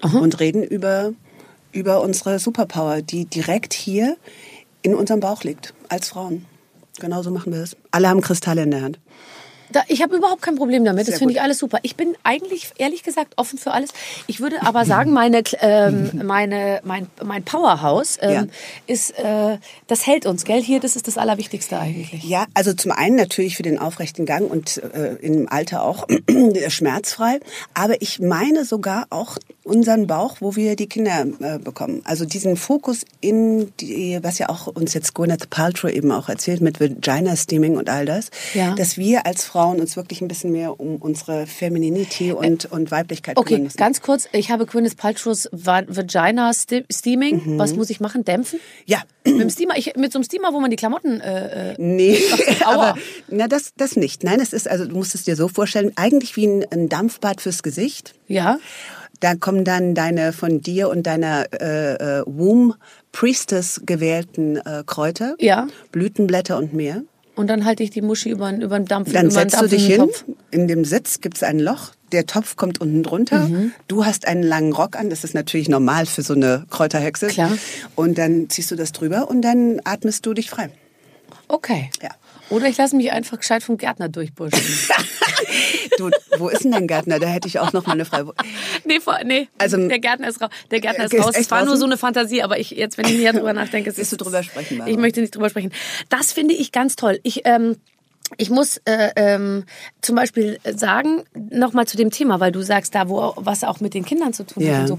und 0.00 0.38
reden 0.38 0.62
über, 0.62 1.12
über 1.72 2.00
unsere 2.02 2.38
Superpower, 2.38 3.02
die 3.02 3.24
direkt 3.24 3.72
hier 3.72 4.16
in 4.82 4.94
unserem 4.94 5.18
Bauch 5.18 5.42
liegt, 5.42 5.74
als 5.88 6.10
Frauen. 6.10 6.44
Genauso 7.00 7.32
machen 7.32 7.52
wir 7.52 7.62
es. 7.64 7.76
Alle 7.90 8.08
haben 8.08 8.20
Kristalle 8.20 8.62
in 8.62 8.70
der 8.70 8.82
Hand. 8.82 9.00
Da, 9.72 9.82
ich 9.88 10.02
habe 10.02 10.16
überhaupt 10.16 10.42
kein 10.42 10.56
Problem 10.56 10.84
damit. 10.84 11.02
Das 11.02 11.06
Sehr 11.14 11.18
finde 11.18 11.34
gut. 11.34 11.38
ich 11.38 11.42
alles 11.42 11.58
super. 11.58 11.78
Ich 11.82 11.96
bin 11.96 12.16
eigentlich, 12.22 12.70
ehrlich 12.78 13.02
gesagt, 13.02 13.34
offen 13.36 13.58
für 13.58 13.72
alles. 13.72 13.90
Ich 14.26 14.40
würde 14.40 14.62
aber 14.62 14.84
sagen, 14.84 15.12
meine, 15.12 15.42
ähm, 15.60 16.10
meine, 16.24 16.80
mein, 16.84 17.08
mein 17.22 17.42
Powerhouse 17.44 18.18
ähm, 18.20 18.30
Ja. 18.32 18.44
ist, 18.86 19.18
äh, 19.18 19.58
das 19.86 20.06
hält 20.06 20.26
uns, 20.26 20.44
gell? 20.44 20.62
Hier, 20.62 20.80
das 20.80 20.96
ist 20.96 21.08
das 21.08 21.18
Allerwichtigste 21.18 21.78
eigentlich. 21.78 22.22
Ja, 22.24 22.46
also 22.54 22.72
zum 22.74 22.92
einen 22.92 23.16
natürlich 23.16 23.56
für 23.56 23.62
den 23.62 23.78
aufrechten 23.78 24.26
Gang 24.26 24.50
und 24.50 24.82
äh, 24.82 25.14
im 25.20 25.48
Alter 25.48 25.82
auch 25.82 26.06
schmerzfrei. 26.68 27.40
Aber 27.74 28.00
ich 28.02 28.20
meine 28.20 28.64
sogar 28.64 29.06
auch 29.10 29.38
unseren 29.64 30.06
Bauch, 30.06 30.36
wo 30.40 30.56
wir 30.56 30.76
die 30.76 30.86
Kinder 30.88 31.26
äh, 31.40 31.58
bekommen. 31.58 32.02
Also 32.04 32.24
diesen 32.26 32.56
Fokus 32.56 33.04
in 33.20 33.72
die, 33.80 34.18
was 34.22 34.38
ja 34.38 34.48
auch 34.50 34.66
uns 34.66 34.94
jetzt 34.94 35.14
Gwyneth 35.14 35.50
Paltrow 35.50 35.90
eben 35.90 36.12
auch 36.12 36.28
erzählt 36.28 36.60
mit 36.60 36.80
Vagina 36.80 37.34
Steaming 37.34 37.76
und 37.76 37.88
all 37.88 38.04
das, 38.06 38.30
Ja. 38.52 38.74
dass 38.74 38.98
wir 38.98 39.26
als 39.26 39.44
Frauen 39.44 39.80
uns 39.80 39.96
wirklich 39.96 40.20
ein 40.20 40.28
bisschen 40.28 40.52
mehr 40.52 40.78
um 40.78 40.96
unsere 40.96 41.46
Femininität 41.46 42.34
und, 42.34 42.66
und 42.70 42.90
Weiblichkeit 42.90 43.36
kümmern 43.36 43.46
Okay, 43.54 43.58
müssen. 43.62 43.76
ganz 43.78 44.00
kurz. 44.02 44.28
Ich 44.32 44.50
habe 44.50 44.66
Gwyneth 44.66 44.96
Paltrow's 44.96 45.48
Va- 45.52 45.82
Vagina 45.88 46.52
Ste- 46.52 46.84
Steaming. 46.92 47.58
Was 47.58 47.74
muss 47.74 47.90
ich 47.90 48.00
machen? 48.00 48.24
Dämpfen? 48.24 48.60
ja, 48.86 49.02
mit 49.24 49.40
dem 49.40 49.50
Steamer? 49.50 49.76
Ich, 49.78 49.96
mit 49.96 50.12
so 50.12 50.18
einem 50.18 50.24
Steamer, 50.24 50.52
wo 50.52 50.60
man 50.60 50.70
die 50.70 50.76
Klamotten... 50.76 51.20
Äh, 51.20 51.72
äh, 51.72 51.74
Nee, 51.78 52.18
aber 52.64 52.96
na, 53.28 53.48
das, 53.48 53.72
das 53.76 53.96
nicht. 53.96 54.24
Nein, 54.24 54.40
es 54.40 54.52
ist, 54.52 54.68
also 54.68 54.84
du 54.86 54.94
musst 54.94 55.14
es 55.14 55.24
dir 55.24 55.36
so 55.36 55.48
vorstellen, 55.48 55.92
eigentlich 55.96 56.36
wie 56.36 56.46
ein, 56.46 56.64
ein 56.70 56.88
Dampfbad 56.88 57.40
fürs 57.40 57.62
Gesicht. 57.62 58.14
ja? 58.28 58.58
Da 59.20 59.34
kommen 59.36 59.64
dann 59.64 59.94
deine 59.94 60.32
von 60.32 60.60
dir 60.60 60.88
und 60.88 61.06
deiner 61.06 61.46
äh, 61.60 61.94
äh, 62.20 62.22
Womb 62.26 62.76
Priestess 63.12 63.80
gewählten 63.86 64.56
äh, 64.56 64.82
Kräuter, 64.86 65.36
Ja. 65.38 65.66
Blütenblätter 65.92 66.58
und 66.58 66.74
mehr. 66.74 67.02
Und 67.36 67.48
dann 67.48 67.64
halte 67.64 67.82
ich 67.82 67.90
die 67.90 68.02
Muschi 68.02 68.30
über, 68.30 68.52
über 68.52 68.78
den 68.78 68.86
Dampf. 68.86 69.12
Dann 69.12 69.30
setzt 69.30 69.60
du 69.60 69.66
dich 69.66 69.86
hin, 69.86 69.98
Topf. 69.98 70.24
in 70.52 70.68
dem 70.68 70.84
Sitz 70.84 71.20
gibt 71.20 71.36
es 71.36 71.42
ein 71.42 71.58
Loch, 71.58 71.90
der 72.12 72.26
Topf 72.26 72.54
kommt 72.56 72.80
unten 72.80 73.02
drunter, 73.02 73.40
Mhm. 73.48 73.72
du 73.88 74.04
hast 74.04 74.26
einen 74.28 74.44
langen 74.44 74.72
Rock 74.72 74.96
an, 74.96 75.10
das 75.10 75.24
ist 75.24 75.34
natürlich 75.34 75.68
normal 75.68 76.06
für 76.06 76.22
so 76.22 76.34
eine 76.34 76.64
Kräuterhexe. 76.70 77.26
Klar. 77.28 77.50
Und 77.96 78.18
dann 78.18 78.48
ziehst 78.50 78.70
du 78.70 78.76
das 78.76 78.92
drüber 78.92 79.28
und 79.28 79.42
dann 79.42 79.80
atmest 79.84 80.24
du 80.26 80.32
dich 80.34 80.48
frei. 80.48 80.70
Okay. 81.48 81.90
Ja. 82.02 82.10
Oder 82.50 82.68
ich 82.68 82.76
lasse 82.76 82.96
mich 82.96 83.10
einfach 83.12 83.38
gescheit 83.38 83.62
vom 83.62 83.78
Gärtner 83.78 84.08
durchburschen. 84.08 84.60
Du, 85.98 86.10
wo 86.38 86.48
ist 86.48 86.64
denn 86.64 86.72
dein 86.72 86.88
Gärtner? 86.88 87.20
Da 87.20 87.28
hätte 87.28 87.46
ich 87.46 87.60
auch 87.60 87.72
noch 87.72 87.86
mal 87.86 87.92
eine 87.92 88.04
Frage. 88.04 88.32
nee, 88.84 88.98
vor, 88.98 89.18
nee. 89.24 89.48
Also- 89.58 89.76
der 89.76 90.00
Gärtner 90.00 90.28
ist 90.28 90.40
raus. 90.40 90.50
Der 90.70 90.80
Gärtner 90.80 91.04
ist 91.04 91.14
Ist 91.14 91.24
raus. 91.24 91.34
Es 91.36 91.50
war 91.50 91.64
nur 91.64 91.76
so 91.76 91.84
eine 91.84 91.96
Fantasie, 91.96 92.42
aber 92.42 92.58
ich 92.58 92.70
jetzt, 92.70 92.98
wenn 92.98 93.06
ich 93.06 93.16
näher 93.16 93.32
drüber 93.32 93.52
nachdenke, 93.52 93.90
es 93.90 93.96
Willst 93.96 94.12
ist 94.12 94.20
du 94.20 94.24
drüber 94.24 94.42
sprechen, 94.42 94.78
Barbara? 94.78 94.92
Ich 94.92 95.00
möchte 95.00 95.20
nicht 95.20 95.34
drüber 95.34 95.50
sprechen. 95.50 95.72
Das 96.08 96.32
finde 96.32 96.54
ich 96.54 96.72
ganz 96.72 96.96
toll. 96.96 97.20
Ich 97.22 97.42
ähm, 97.44 97.76
ich 98.38 98.48
muss 98.50 98.78
äh, 98.86 99.10
ähm, 99.16 99.64
zum 100.00 100.16
Beispiel 100.16 100.58
sagen, 100.74 101.24
nochmal 101.34 101.86
zu 101.86 101.96
dem 101.96 102.10
Thema, 102.10 102.40
weil 102.40 102.52
du 102.52 102.62
sagst, 102.62 102.94
da 102.94 103.08
wo 103.08 103.34
was 103.36 103.64
auch 103.64 103.80
mit 103.80 103.92
den 103.94 104.04
Kindern 104.04 104.32
zu 104.32 104.44
tun 104.46 104.62
Ja. 104.64 104.74
hat 104.74 104.80
und 104.82 104.86
so. 104.88 104.98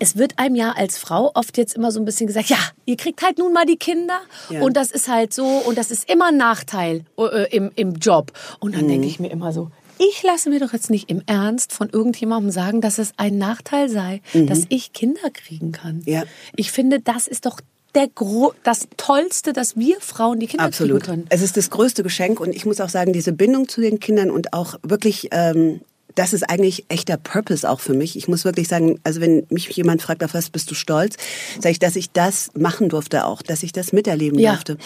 Es 0.00 0.16
wird 0.16 0.38
einem 0.38 0.54
ja 0.56 0.72
als 0.72 0.98
Frau 0.98 1.30
oft 1.34 1.56
jetzt 1.56 1.74
immer 1.76 1.92
so 1.92 2.00
ein 2.00 2.04
bisschen 2.04 2.26
gesagt, 2.26 2.48
ja, 2.48 2.58
ihr 2.84 2.96
kriegt 2.96 3.22
halt 3.22 3.38
nun 3.38 3.52
mal 3.52 3.64
die 3.64 3.76
Kinder 3.76 4.18
Ja. 4.50 4.60
und 4.62 4.76
das 4.76 4.90
ist 4.90 5.08
halt 5.08 5.32
so 5.32 5.46
und 5.46 5.78
das 5.78 5.90
ist 5.90 6.10
immer 6.10 6.28
ein 6.28 6.36
Nachteil 6.36 7.04
äh, 7.16 7.48
im, 7.56 7.70
im 7.76 7.94
Job. 7.94 8.32
Und 8.58 8.74
dann 8.74 8.84
Mhm. 8.84 8.88
denke 8.88 9.06
ich 9.06 9.20
mir 9.20 9.30
immer 9.30 9.52
so, 9.52 9.70
ich 9.98 10.22
lasse 10.24 10.50
mir 10.50 10.58
doch 10.58 10.72
jetzt 10.72 10.90
nicht 10.90 11.08
im 11.08 11.22
Ernst 11.26 11.72
von 11.72 11.88
irgendjemandem 11.88 12.50
sagen, 12.50 12.80
dass 12.80 12.98
es 12.98 13.12
ein 13.16 13.38
Nachteil 13.38 13.88
sei, 13.88 14.20
dass 14.34 14.64
ich 14.68 14.92
Kinder 14.92 15.30
kriegen 15.32 15.70
kann. 15.70 15.98
Mhm. 15.98 16.02
Ja. 16.12 16.22
Ich 16.56 16.72
finde, 16.72 16.98
das 16.98 17.28
ist 17.28 17.46
doch 17.46 17.60
der 17.94 18.08
Gro 18.08 18.52
das 18.64 18.88
Tollste, 18.96 19.52
dass 19.52 19.76
wir 19.76 19.96
Frauen 20.00 20.40
die 20.40 20.46
Kinder 20.46 20.64
Absolut. 20.64 21.02
kriegen 21.02 21.06
können. 21.16 21.26
Es 21.30 21.42
ist 21.42 21.56
das 21.56 21.70
größte 21.70 22.02
Geschenk 22.02 22.40
und 22.40 22.54
ich 22.54 22.66
muss 22.66 22.80
auch 22.80 22.88
sagen, 22.88 23.12
diese 23.12 23.32
Bindung 23.32 23.68
zu 23.68 23.80
den 23.80 24.00
Kindern 24.00 24.30
und 24.30 24.52
auch 24.52 24.76
wirklich, 24.82 25.28
ähm, 25.30 25.80
das 26.14 26.32
ist 26.32 26.48
eigentlich 26.48 26.84
echter 26.88 27.16
Purpose 27.16 27.68
auch 27.68 27.80
für 27.80 27.94
mich. 27.94 28.16
Ich 28.16 28.28
muss 28.28 28.44
wirklich 28.44 28.68
sagen, 28.68 29.00
also 29.04 29.20
wenn 29.20 29.46
mich 29.50 29.68
jemand 29.70 30.02
fragt, 30.02 30.22
auf 30.22 30.34
was 30.34 30.50
bist 30.50 30.70
du 30.70 30.74
stolz, 30.74 31.16
sage 31.56 31.70
ich, 31.72 31.78
dass 31.78 31.96
ich 31.96 32.10
das 32.12 32.50
machen 32.56 32.88
durfte 32.88 33.26
auch, 33.26 33.42
dass 33.42 33.62
ich 33.62 33.72
das 33.72 33.92
miterleben 33.92 34.38
Ja. 34.38 34.52
durfte. 34.52 34.76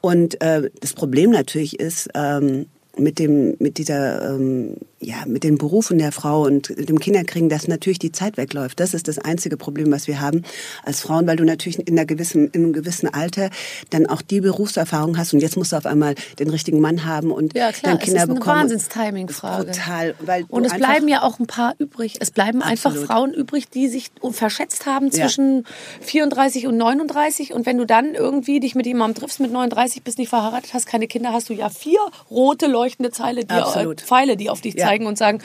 Und 0.00 0.40
äh, 0.40 0.70
das 0.80 0.94
Problem 0.94 1.30
natürlich 1.30 1.78
ist, 1.78 2.08
ähm, 2.14 2.66
mit 2.96 3.18
dem 3.18 3.56
mit 3.58 3.78
dieser 3.78 4.34
ähm, 4.34 4.76
ja, 5.02 5.16
mit 5.26 5.44
dem 5.44 5.56
Beruf 5.56 5.90
und 5.90 5.96
der 5.96 6.12
Frau 6.12 6.42
und 6.42 6.68
dem 6.78 6.98
Kinderkriegen, 7.00 7.48
dass 7.48 7.66
natürlich 7.66 7.98
die 7.98 8.12
Zeit 8.12 8.36
wegläuft. 8.36 8.80
Das 8.80 8.92
ist 8.92 9.08
das 9.08 9.18
einzige 9.18 9.56
Problem, 9.56 9.90
was 9.90 10.06
wir 10.06 10.20
haben 10.20 10.42
als 10.84 11.00
Frauen, 11.00 11.26
weil 11.26 11.36
du 11.36 11.44
natürlich 11.44 11.78
in, 11.78 11.96
einer 11.98 12.04
gewissen, 12.04 12.48
in 12.48 12.64
einem 12.64 12.72
gewissen 12.74 13.08
Alter 13.08 13.48
dann 13.88 14.04
auch 14.06 14.20
die 14.20 14.42
Berufserfahrung 14.42 15.16
hast 15.16 15.32
und 15.32 15.40
jetzt 15.40 15.56
musst 15.56 15.72
du 15.72 15.76
auf 15.76 15.86
einmal 15.86 16.16
den 16.38 16.50
richtigen 16.50 16.80
Mann 16.80 17.06
haben 17.06 17.30
und 17.30 17.54
Ja, 17.54 17.72
klar, 17.72 17.94
dann 17.94 17.98
Kinder 17.98 18.18
es 18.18 18.24
ist 18.24 18.30
eine 18.30 18.38
bekommen. 18.40 18.60
Wahnsinns-Timing-Frage. 18.60 19.70
Total, 19.72 20.14
weil 20.20 20.44
Und 20.48 20.66
es 20.66 20.72
einfach- 20.72 20.86
bleiben 20.88 21.08
ja 21.08 21.22
auch 21.22 21.38
ein 21.38 21.46
paar 21.46 21.74
übrig. 21.78 22.18
Es 22.20 22.30
bleiben 22.30 22.60
einfach 22.60 22.90
Absolut. 22.90 23.06
Frauen 23.08 23.32
übrig, 23.32 23.70
die 23.70 23.88
sich 23.88 24.10
verschätzt 24.32 24.84
haben 24.84 25.06
Ja. 25.06 25.12
zwischen 25.12 25.64
34 26.02 26.66
und 26.66 26.76
39. 26.76 27.54
Und 27.54 27.64
wenn 27.64 27.78
du 27.78 27.86
dann 27.86 28.14
irgendwie 28.14 28.60
dich 28.60 28.74
mit 28.74 28.84
jemandem 28.86 29.20
triffst 29.22 29.40
mit 29.40 29.50
39, 29.50 30.02
bist 30.02 30.18
nicht 30.18 30.28
verheiratet, 30.28 30.74
hast 30.74 30.86
keine 30.86 31.06
Kinder, 31.06 31.32
hast 31.32 31.48
du 31.48 31.54
ja 31.54 31.70
vier 31.70 31.98
rote 32.30 32.66
leuchtende 32.66 33.10
Zeile, 33.10 33.44
die, 33.46 33.54
äh. 33.54 33.94
Pfeile, 33.96 34.36
die 34.36 34.50
auf 34.50 34.60
dich 34.60 34.74
Ja. 34.74 34.89
Zeigen 34.90 35.06
und 35.06 35.16
sagen, 35.16 35.38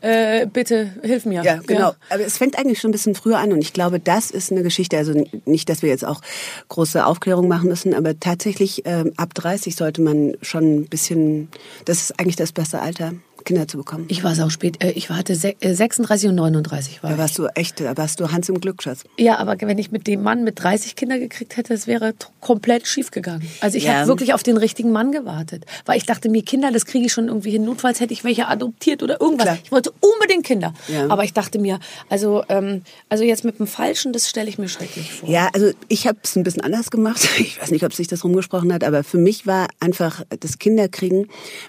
äh, 0.00 0.46
bitte 0.46 0.92
hilf 1.02 1.24
mir. 1.24 1.42
Ja, 1.42 1.60
genau. 1.66 1.92
Aber 2.10 2.20
es 2.20 2.36
fängt 2.36 2.58
eigentlich 2.58 2.80
schon 2.80 2.90
ein 2.90 2.92
bisschen 2.92 3.14
früher 3.14 3.38
an 3.38 3.52
und 3.52 3.60
ich 3.60 3.72
glaube, 3.72 3.98
das 3.98 4.30
ist 4.30 4.52
eine 4.52 4.62
Geschichte, 4.62 4.98
also 4.98 5.14
nicht, 5.46 5.68
dass 5.68 5.82
wir 5.82 5.88
jetzt 5.88 6.04
auch 6.04 6.20
große 6.68 7.04
Aufklärung 7.04 7.48
machen 7.48 7.68
müssen, 7.68 7.94
aber 7.94 8.18
tatsächlich 8.20 8.82
ähm, 8.84 9.12
ab 9.16 9.34
30 9.34 9.74
sollte 9.74 10.02
man 10.02 10.34
schon 10.42 10.80
ein 10.80 10.86
bisschen, 10.86 11.48
das 11.86 12.00
ist 12.02 12.20
eigentlich 12.20 12.36
das 12.36 12.52
beste 12.52 12.80
Alter, 12.80 13.12
Kinder 13.44 13.66
zu 13.68 13.76
bekommen. 13.78 14.04
Ich 14.08 14.22
war 14.24 14.34
sau 14.34 14.48
spät. 14.48 14.82
Äh, 14.82 14.90
Ich 14.92 15.08
hatte 15.10 15.34
se- 15.34 15.54
äh, 15.60 15.74
36 15.74 16.28
und 16.28 16.34
39 16.36 17.02
war 17.02 17.10
da 17.10 17.16
ich. 17.16 17.20
warst 17.20 17.38
du 17.38 17.46
echt, 17.54 17.80
da 17.80 17.96
warst 17.96 18.20
du 18.20 18.30
Hans 18.32 18.48
im 18.48 18.60
Glück, 18.60 18.82
Schatz. 18.82 19.04
Ja, 19.18 19.38
aber 19.38 19.56
wenn 19.60 19.78
ich 19.78 19.90
mit 19.90 20.06
dem 20.06 20.22
Mann 20.22 20.44
mit 20.44 20.62
30 20.62 20.96
Kinder 20.96 21.18
gekriegt 21.18 21.56
hätte, 21.56 21.72
es 21.74 21.86
wäre 21.86 22.14
komplett 22.40 22.86
schief 22.86 23.10
gegangen. 23.10 23.48
Also 23.60 23.76
ich 23.78 23.84
Ja. 23.84 23.94
habe 23.94 24.08
wirklich 24.08 24.34
auf 24.34 24.42
den 24.42 24.56
richtigen 24.56 24.92
Mann 24.92 25.12
gewartet, 25.12 25.64
weil 25.86 25.96
ich 25.98 26.06
dachte 26.06 26.28
mir 26.28 26.42
Kinder, 26.42 26.70
das 26.72 26.86
kriege 26.86 27.06
ich 27.06 27.12
schon 27.12 27.28
irgendwie 27.28 27.50
hin. 27.50 27.64
Notfalls 27.64 28.00
hätte 28.00 28.12
ich 28.12 28.24
welche 28.24 28.48
adoptiert 28.48 29.02
oder 29.02 29.20
irgendwas. 29.20 29.44
Klar. 29.46 29.58
Ich 29.64 29.72
wollte 29.72 29.92
unbedingt 30.00 30.44
Kinder, 30.44 30.72
Ja. 30.88 31.08
aber 31.08 31.24
ich 31.24 31.32
dachte 31.32 31.58
mir, 31.58 31.78
also 32.08 32.42
ähm, 32.48 32.82
also 33.08 33.24
jetzt 33.24 33.44
mit 33.44 33.58
dem 33.58 33.66
Falschen, 33.66 34.12
das 34.12 34.28
stelle 34.28 34.48
ich 34.48 34.58
mir 34.58 34.68
schrecklich 34.68 35.12
vor. 35.12 35.28
Ja, 35.28 35.48
also 35.54 35.70
ich 35.88 36.06
habe 36.06 36.18
es 36.22 36.36
ein 36.36 36.42
bisschen 36.42 36.62
anders 36.62 36.90
gemacht. 36.90 37.20
Ich 37.40 37.60
weiß 37.60 37.70
nicht, 37.70 37.84
ob 37.84 37.92
sich 37.94 38.06
das 38.06 38.22
rumgesprochen 38.24 38.72
hat, 38.72 38.84
aber 38.84 39.02
für 39.04 39.18
mich 39.18 39.46
war 39.46 39.68
einfach 39.80 40.22
das 40.40 40.58
Kinderkriegen, 40.58 41.26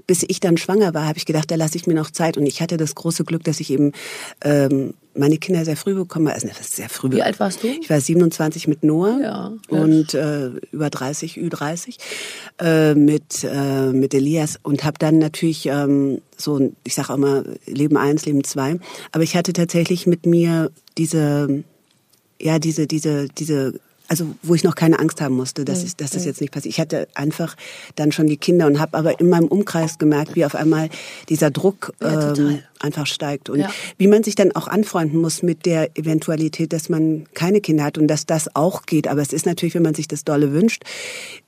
bis 0.07 0.23
ich 0.27 0.39
dann 0.39 0.57
schwanger 0.57 0.93
war, 0.93 1.05
habe 1.07 1.17
ich 1.17 1.25
gedacht, 1.25 1.49
da 1.49 1.55
lasse 1.61 1.77
ich 1.77 1.85
mir 1.87 1.93
noch 1.93 2.09
Zeit. 2.11 2.37
Und 2.37 2.45
ich 2.47 2.61
hatte 2.61 2.77
das 2.77 2.95
große 2.95 3.23
Glück, 3.23 3.43
dass 3.43 3.59
ich 3.59 3.69
eben 3.71 3.91
ähm, 4.43 4.93
meine 5.13 5.37
Kinder 5.37 5.63
sehr 5.63 5.77
früh 5.77 5.93
bekommen 5.93 6.27
habe. 6.27 6.35
Also 6.35 6.47
sehr 6.61 6.89
früh. 6.89 7.11
Wie 7.11 7.21
alt 7.21 7.39
warst 7.39 7.63
du? 7.63 7.67
Ich 7.67 7.89
war 7.89 8.01
27 8.01 8.67
mit 8.67 8.83
Noah 8.83 9.19
Ja. 9.21 9.53
und 9.69 10.13
äh, 10.13 10.49
über 10.71 10.89
30, 10.89 11.37
Ü30 11.37 11.97
äh, 12.59 12.95
mit 12.95 13.43
äh, 13.43 13.91
mit 13.91 14.13
Elias 14.13 14.59
und 14.63 14.83
habe 14.83 14.97
dann 14.97 15.19
natürlich 15.19 15.67
ähm, 15.67 16.21
so, 16.35 16.71
ich 16.83 16.95
sage 16.95 17.13
auch 17.13 17.17
mal 17.17 17.57
Leben 17.65 17.97
eins, 17.97 18.25
Leben 18.25 18.43
zwei. 18.43 18.79
Aber 19.11 19.23
ich 19.23 19.35
hatte 19.35 19.53
tatsächlich 19.53 20.07
mit 20.07 20.25
mir 20.25 20.71
diese 20.97 21.63
ja, 22.41 22.57
diese, 22.57 22.87
diese, 22.87 23.27
diese, 23.27 23.79
also 24.11 24.25
wo 24.43 24.55
ich 24.55 24.65
noch 24.65 24.75
keine 24.75 24.99
Angst 24.99 25.21
haben 25.21 25.35
musste, 25.37 25.61
Mhm. 25.61 25.65
dass, 25.67 25.83
ich, 25.85 25.95
dass 25.95 26.11
das 26.11 26.25
jetzt 26.25 26.41
nicht 26.41 26.51
passiert. 26.51 26.73
Ich 26.73 26.81
hatte 26.81 27.07
einfach 27.15 27.55
dann 27.95 28.11
schon 28.11 28.27
die 28.27 28.35
Kinder 28.35 28.67
und 28.67 28.77
habe 28.81 28.97
aber 28.97 29.21
in 29.21 29.29
meinem 29.29 29.47
Umkreis 29.47 29.99
gemerkt, 29.99 30.35
wie 30.35 30.43
auf 30.43 30.53
einmal 30.53 30.89
dieser 31.29 31.49
Druck 31.49 31.93
Ja, 32.01 32.33
ähm, 32.33 32.59
einfach 32.81 33.07
steigt 33.07 33.49
und 33.49 33.59
Ja. 33.59 33.69
wie 33.97 34.07
man 34.07 34.23
sich 34.23 34.35
dann 34.35 34.51
auch 34.53 34.67
anfreunden 34.67 35.21
muss 35.21 35.43
mit 35.43 35.65
der 35.65 35.95
Eventualität, 35.97 36.73
dass 36.73 36.89
man 36.89 37.25
keine 37.35 37.61
Kinder 37.61 37.83
hat 37.85 37.97
und 37.97 38.07
dass 38.09 38.25
das 38.25 38.53
auch 38.55 38.85
geht. 38.85 39.07
Aber 39.07 39.21
es 39.21 39.31
ist 39.31 39.45
natürlich, 39.45 39.75
wenn 39.75 39.83
man 39.83 39.93
sich 39.93 40.07
das 40.09 40.23
dolle 40.25 40.51
wünscht, 40.51 40.83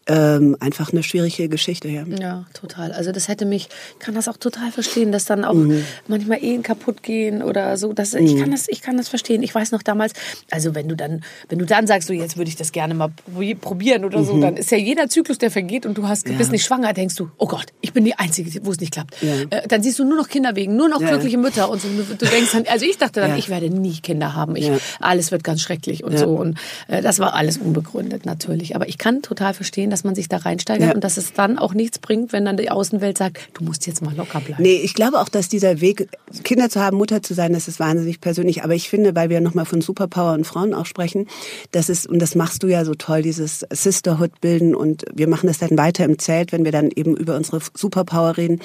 ähm, 0.05 0.57
einfach 0.59 0.91
eine 0.91 1.01
schwierige 1.01 1.47
Geschichte. 1.47 1.87
Ja. 1.87 2.03
Ja, 2.05 2.45
total. 2.53 2.91
Also 2.91 3.11
das 3.13 3.29
hätte 3.29 3.45
mich, 3.45 3.69
ich 3.93 3.99
kann 3.99 4.15
das 4.15 4.27
auch 4.27 4.35
total 4.37 4.69
verstehen, 4.71 5.11
dass 5.13 5.23
dann 5.25 5.45
auch 5.45 5.53
Mhm. 5.53 5.83
manchmal 6.07 6.43
Ehen 6.43 6.61
kaputt 6.61 7.03
gehen 7.03 7.41
oder 7.41 7.77
so. 7.77 7.93
Das, 7.93 8.13
Ich 8.13 8.37
kann 8.37 8.51
das, 8.51 8.67
ich 8.67 8.81
kann 8.81 8.97
das 8.97 9.07
verstehen. 9.07 9.43
Ich 9.43 9.55
weiß 9.55 9.71
noch 9.71 9.81
damals, 9.81 10.13
also 10.51 10.75
wenn 10.75 10.87
du 10.89 10.95
dann, 10.95 11.23
wenn 11.49 11.57
du 11.59 11.65
dann 11.65 11.87
sagst, 11.87 12.07
so 12.09 12.13
jetzt 12.13 12.35
würde 12.37 12.49
ich 12.49 12.52
das 12.55 12.71
gerne 12.71 12.93
mal 12.93 13.09
probi- 13.35 13.55
probieren 13.55 14.05
oder 14.05 14.19
Mhm. 14.19 14.25
so, 14.25 14.39
dann 14.41 14.57
ist 14.57 14.71
ja 14.71 14.77
jeder 14.77 15.09
Zyklus, 15.09 15.37
der 15.37 15.51
vergeht 15.51 15.85
und 15.85 15.97
du 15.97 16.07
hast, 16.07 16.25
bist 16.37 16.51
nicht 16.51 16.65
schwanger, 16.65 16.93
denkst 16.93 17.15
du, 17.15 17.29
oh 17.37 17.47
Gott, 17.47 17.67
ich 17.81 17.93
bin 17.93 18.05
die 18.05 18.15
Einzige, 18.15 18.65
wo 18.65 18.71
es 18.71 18.79
nicht 18.79 18.93
klappt. 18.93 19.15
Ja. 19.21 19.33
Äh, 19.57 19.67
dann 19.67 19.81
siehst 19.83 19.99
du 19.99 20.03
nur 20.05 20.17
noch 20.17 20.29
Kinder 20.29 20.55
wegen, 20.55 20.75
nur 20.75 20.89
noch 20.89 21.01
Ja. 21.01 21.09
glückliche 21.09 21.37
Mütter 21.37 21.69
und 21.69 21.81
so. 21.81 21.87
Du, 21.87 22.03
du 22.15 22.25
denkst 22.25 22.51
dann, 22.53 22.65
also 22.67 22.85
ich 22.85 22.97
dachte 22.97 23.19
dann, 23.19 23.31
Ja. 23.31 23.37
ich 23.37 23.49
werde 23.49 23.69
nie 23.69 23.93
Kinder 24.01 24.35
haben. 24.35 24.55
Ich, 24.55 24.67
Ja. 24.67 24.77
Alles 24.99 25.31
wird 25.31 25.43
ganz 25.43 25.61
schrecklich 25.61 26.03
und 26.03 26.13
Ja. 26.13 26.19
so. 26.19 26.29
Und 26.29 26.57
äh, 26.87 27.01
das 27.01 27.19
war 27.19 27.33
alles 27.33 27.57
unbegründet 27.57 28.25
natürlich. 28.25 28.75
Aber 28.75 28.87
ich 28.87 28.97
kann 28.97 29.21
total 29.21 29.53
verstehen, 29.53 29.89
dass 29.89 30.03
man 30.03 30.15
sich 30.15 30.29
da 30.29 30.37
reinsteigert 30.37 30.89
Ja. 30.89 30.95
und 30.95 31.03
dass 31.03 31.17
es 31.17 31.33
dann 31.33 31.57
auch 31.57 31.73
nichts 31.73 31.99
bringt, 31.99 32.33
wenn 32.33 32.45
dann 32.45 32.57
die 32.57 32.69
Außenwelt 32.71 33.17
sagt, 33.17 33.49
du 33.53 33.63
musst 33.63 33.85
jetzt 33.87 34.01
mal 34.01 34.15
locker 34.15 34.39
bleiben. 34.39 34.61
Nee, 34.63 34.77
ich 34.83 34.93
glaube 34.93 35.19
auch, 35.19 35.29
dass 35.29 35.49
dieser 35.49 35.81
Weg, 35.81 36.07
Kinder 36.43 36.69
zu 36.69 36.79
haben, 36.81 36.97
Mutter 36.97 37.21
zu 37.21 37.33
sein, 37.33 37.53
das 37.53 37.67
ist 37.67 37.79
wahnsinnig 37.79 38.21
persönlich. 38.21 38.63
Aber 38.63 38.73
ich 38.75 38.89
finde, 38.89 39.15
weil 39.15 39.29
wir 39.29 39.41
nochmal 39.41 39.65
von 39.65 39.81
Superpower 39.81 40.33
und 40.33 40.45
Frauen 40.45 40.73
auch 40.73 40.85
sprechen, 40.85 41.27
das 41.71 41.89
ist, 41.89 42.07
und 42.07 42.19
das 42.19 42.35
machst 42.43 42.61
du 42.61 42.67
ja 42.67 42.83
so 42.83 42.93
toll, 42.93 43.21
dieses 43.21 43.65
Sisterhood 43.71 44.41
bilden 44.41 44.75
und 44.75 45.05
wir 45.13 45.29
machen 45.29 45.47
das 45.47 45.59
dann 45.59 45.77
weiter 45.77 46.03
im 46.03 46.19
Zelt, 46.19 46.51
wenn 46.51 46.65
wir 46.65 46.73
dann 46.73 46.91
eben 46.93 47.15
über 47.15 47.37
unsere 47.37 47.61
Superpower 47.73 48.35
reden. 48.35 48.59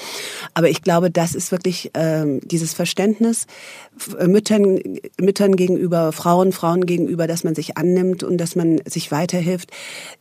Aber 0.53 0.69
ich 0.69 0.83
glaube, 0.83 1.13
das 1.13 1.37
ist 1.37 1.53
wirklich 1.53 1.93
ähm, 1.95 2.41
dieses 2.43 2.75
Verständnis 2.75 3.47
äh, 4.19 4.27
Müttern, 4.27 4.81
Müttern 5.21 5.55
gegenüber, 5.55 6.11
Frauen, 6.11 6.51
Frauen 6.51 6.87
gegenüber, 6.87 7.29
dass 7.29 7.45
man 7.45 7.55
sich 7.55 7.77
annimmt 7.77 8.25
und 8.25 8.39
dass 8.39 8.57
man 8.57 8.81
sich 8.85 9.13
weiterhilft. 9.13 9.71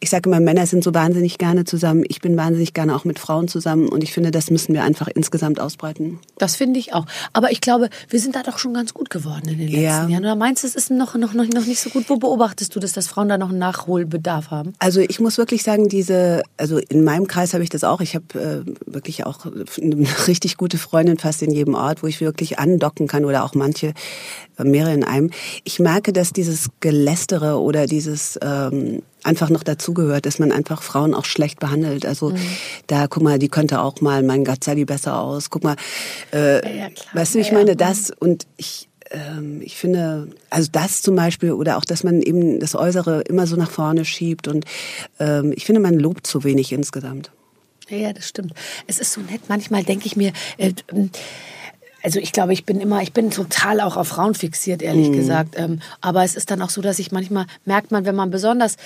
Ich 0.01 0.11
sage 0.11 0.29
immer, 0.29 0.39
Männer 0.39 0.67
sind 0.67 0.83
so 0.83 0.93
wahnsinnig 0.93 1.39
gerne 1.39 1.65
zusammen. 1.65 2.03
Ich 2.07 2.21
bin 2.21 2.37
wahnsinnig 2.37 2.75
gerne 2.75 2.95
auch 2.95 3.05
mit 3.05 3.17
Frauen 3.17 3.47
zusammen 3.47 3.89
und 3.89 4.03
ich 4.03 4.13
finde, 4.13 4.29
das 4.29 4.51
müssen 4.51 4.75
wir 4.75 4.83
einfach 4.83 5.07
insgesamt 5.07 5.59
ausbreiten. 5.59 6.19
Das 6.37 6.55
finde 6.55 6.79
ich 6.79 6.93
auch. 6.93 7.07
Aber 7.33 7.51
ich 7.51 7.61
glaube, 7.61 7.89
wir 8.09 8.19
sind 8.19 8.35
da 8.35 8.43
doch 8.43 8.59
schon 8.59 8.75
ganz 8.75 8.93
gut 8.93 9.09
geworden 9.09 9.49
in 9.49 9.57
den 9.57 9.67
letzten 9.69 9.81
Ja. 9.81 10.07
Jahren. 10.07 10.25
Oder 10.25 10.35
meinst 10.35 10.61
du, 10.61 10.67
es 10.67 10.75
ist 10.75 10.91
noch, 10.91 11.15
noch, 11.15 11.33
noch, 11.33 11.47
noch 11.47 11.65
nicht 11.65 11.79
so 11.79 11.89
gut? 11.89 12.05
Wo 12.07 12.17
beobachtest 12.17 12.75
du 12.75 12.79
das, 12.79 12.91
dass 12.91 13.07
Frauen 13.07 13.29
da 13.29 13.36
noch 13.37 13.49
einen 13.49 13.59
Nachholbedarf 13.59 14.51
haben? 14.51 14.73
Also 14.79 14.99
ich 15.01 15.19
muss 15.19 15.37
wirklich 15.37 15.63
sagen, 15.63 15.87
diese, 15.89 16.43
also 16.57 16.77
in 16.77 17.03
meinem 17.03 17.27
Kreis 17.27 17.53
habe 17.53 17.63
ich 17.63 17.69
das 17.69 17.83
auch. 17.83 18.01
Ich 18.01 18.15
habe 18.15 18.25
äh, 18.67 18.91
wirklich 18.91 19.25
auch 19.25 19.45
eine 19.45 20.07
richtig 20.27 20.57
gute 20.57 20.77
Freundin 20.77 21.17
fast 21.17 21.41
in 21.41 21.51
jedem 21.51 21.75
Ort, 21.75 22.03
wo 22.03 22.07
ich 22.07 22.21
wirklich 22.21 22.59
andocken 22.59 23.07
kann 23.07 23.25
oder 23.25 23.43
auch 23.43 23.53
manche, 23.53 23.93
äh, 24.57 24.63
mehrere 24.63 24.93
in 24.93 25.03
einem. 25.03 25.31
Ich 25.63 25.79
merke, 25.79 26.13
dass 26.13 26.31
dieses 26.33 26.67
Gelästere 26.79 27.59
oder 27.59 27.85
dieses 27.87 28.39
ähm, 28.41 29.01
einfach 29.23 29.49
noch 29.49 29.63
dazugehört, 29.63 30.25
dass 30.25 30.39
man 30.39 30.51
einfach 30.51 30.81
Frauen 30.81 31.13
auch 31.13 31.25
schlecht 31.25 31.59
behandelt. 31.59 32.05
Also 32.05 32.33
da, 32.87 33.07
guck 33.07 33.23
mal, 33.23 33.39
die 33.39 33.49
könnte 33.49 33.81
auch 33.81 33.99
mal, 34.01 34.23
mein 34.23 34.45
Gott, 34.45 34.63
sah 34.63 34.75
die 34.75 34.85
besser 34.85 35.19
aus. 35.19 35.49
Guck 35.49 35.63
mal, 35.63 35.75
äh, 36.33 36.55
Ja, 36.77 36.89
klar. 36.89 37.07
weißt 37.13 37.35
du, 37.35 37.39
ich 37.39 37.47
Ja, 37.47 37.53
meine, 37.55 37.71
ja. 37.71 37.75
das 37.75 38.11
und 38.11 38.47
ich 38.57 38.86
ich 39.61 39.77
finde, 39.77 40.29
also 40.49 40.69
das 40.71 41.01
zum 41.01 41.15
Beispiel 41.15 41.51
oder 41.53 41.77
auch, 41.77 41.85
dass 41.85 42.03
man 42.03 42.21
eben 42.21 42.59
das 42.59 42.75
Äußere 42.75 43.21
immer 43.21 43.47
so 43.47 43.55
nach 43.55 43.71
vorne 43.71 44.05
schiebt 44.05 44.47
und 44.47 44.65
ähm, 45.19 45.53
ich 45.55 45.65
finde, 45.65 45.81
man 45.81 45.95
lobt 45.95 46.27
zu 46.27 46.43
wenig 46.43 46.71
insgesamt. 46.71 47.31
Ja, 47.89 48.11
das 48.11 48.27
stimmt. 48.27 48.53
Es 48.85 48.99
ist 48.99 49.13
so 49.13 49.21
nett. 49.21 49.41
Manchmal 49.47 49.83
denke 49.83 50.07
ich 50.07 50.17
mir, 50.17 50.33
äh, 50.57 50.73
ähm, 50.91 51.09
also 52.03 52.19
ich 52.19 52.31
glaube, 52.31 52.53
ich 52.53 52.65
bin 52.65 52.79
immer, 52.79 53.01
ich 53.01 53.13
bin 53.13 53.31
total 53.31 53.81
auch 53.81 53.97
auf 53.97 54.09
Frauen 54.09 54.35
fixiert, 54.35 54.81
ehrlich 54.81 55.11
gesagt. 55.11 55.55
Ähm, 55.57 55.79
aber 55.99 56.23
es 56.23 56.35
ist 56.35 56.51
dann 56.51 56.61
auch 56.61 56.69
so, 56.69 56.81
dass 56.81 56.99
ich 56.99 57.11
manchmal 57.11 57.47
merkt 57.65 57.91
man, 57.91 58.05
wenn 58.05 58.15
man 58.15 58.29
besonders 58.29 58.77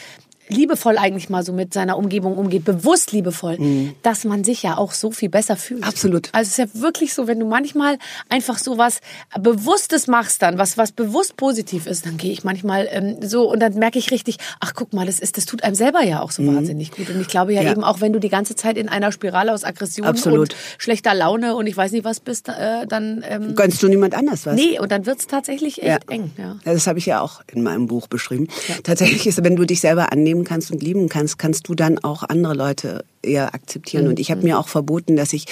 liebevoll 0.54 0.98
eigentlich 0.98 1.30
mal 1.30 1.44
so 1.44 1.54
mit 1.54 1.74
seiner 1.74 1.98
Umgebung 1.98 2.38
umgeht, 2.38 2.66
bewusst 2.66 3.12
liebevoll, 3.12 3.58
dass 4.04 4.24
man 4.24 4.44
sich 4.44 4.64
ja 4.64 4.78
auch 4.78 4.92
so 4.94 5.12
viel 5.12 5.30
besser 5.30 5.56
fühlt. 5.56 5.84
Absolut. 5.84 6.30
Also 6.34 6.48
es 6.50 6.58
ist 6.60 6.76
ja 6.76 6.82
wirklich 6.82 7.14
so, 7.14 7.28
wenn 7.28 7.40
du 7.40 7.46
manchmal 7.48 7.98
einfach 8.30 8.58
so 8.58 8.78
was 8.78 9.00
Bewusstes 9.40 10.08
machst 10.08 10.42
dann, 10.42 10.58
was, 10.58 10.78
was 10.78 10.92
bewusst 10.92 11.38
positiv 11.38 11.88
ist, 11.88 12.06
dann 12.06 12.18
gehe 12.18 12.32
ich 12.32 12.44
manchmal 12.44 12.88
ähm, 12.92 13.18
so 13.22 13.50
und 13.50 13.60
dann 13.60 13.74
merke 13.76 13.98
ich 14.00 14.12
richtig, 14.12 14.38
ach 14.60 14.74
guck 14.76 14.94
mal, 14.94 15.06
das 15.06 15.20
ist, 15.20 15.38
das 15.38 15.46
tut 15.46 15.64
einem 15.64 15.76
selber 15.76 16.04
ja 16.04 16.22
auch 16.22 16.32
so 16.32 16.46
wahnsinnig 16.46 16.92
gut. 16.92 17.10
Und 17.10 17.22
ich 17.22 17.28
glaube 17.28 17.54
ja, 17.54 17.62
Ja. 17.62 17.72
eben 17.72 17.84
auch, 17.84 18.02
wenn 18.02 18.14
du 18.14 18.20
die 18.20 18.30
ganze 18.30 18.56
Zeit 18.56 18.78
in 18.78 18.90
einer 18.90 19.12
Spirale 19.12 19.54
aus 19.54 19.64
Aggression 19.64 20.06
Absolut. 20.06 20.40
und 20.40 20.56
schlechter 20.78 21.14
Laune 21.14 21.56
und 21.56 21.68
ich 21.68 21.78
weiß 21.78 21.92
nicht 21.92 22.04
was 22.04 22.20
bist, 22.20 22.50
äh, 22.50 22.86
dann 22.88 23.24
ähm, 23.28 23.56
Gönnst 23.56 23.82
du 23.84 23.88
niemand 23.88 24.16
anders 24.16 24.46
was? 24.46 24.56
nee, 24.56 24.80
und 24.80 24.92
dann 24.92 25.06
wird's 25.06 25.28
tatsächlich 25.28 25.82
echt 25.82 26.10
eng. 26.10 26.32
Ja. 26.38 26.58
Ja, 26.66 26.74
das 26.74 26.88
habe 26.88 27.00
ich 27.00 27.06
ja 27.06 27.22
auch 27.22 27.42
in 27.52 27.64
meinem 27.64 27.88
Buch 27.88 28.08
beschrieben. 28.08 28.48
Tatsächlich 28.84 29.28
ist, 29.28 29.44
wenn 29.44 29.56
du 29.56 29.66
dich 29.66 29.80
selber 29.82 30.12
annehmen 30.12 30.41
kannst 30.44 30.72
und 30.72 30.82
lieben 30.82 31.10
kannst, 31.10 31.38
kannst 31.38 31.68
du 31.68 31.76
dann 31.76 32.00
auch 32.00 32.24
andere 32.24 32.54
Leute 32.54 33.06
eher 33.24 33.54
akzeptieren. 33.54 34.08
Und 34.08 34.20
ich 34.20 34.32
habe 34.32 34.42
mir 34.42 34.60
auch 34.60 34.68
verboten, 34.68 35.16
dass 35.16 35.34
ich 35.34 35.46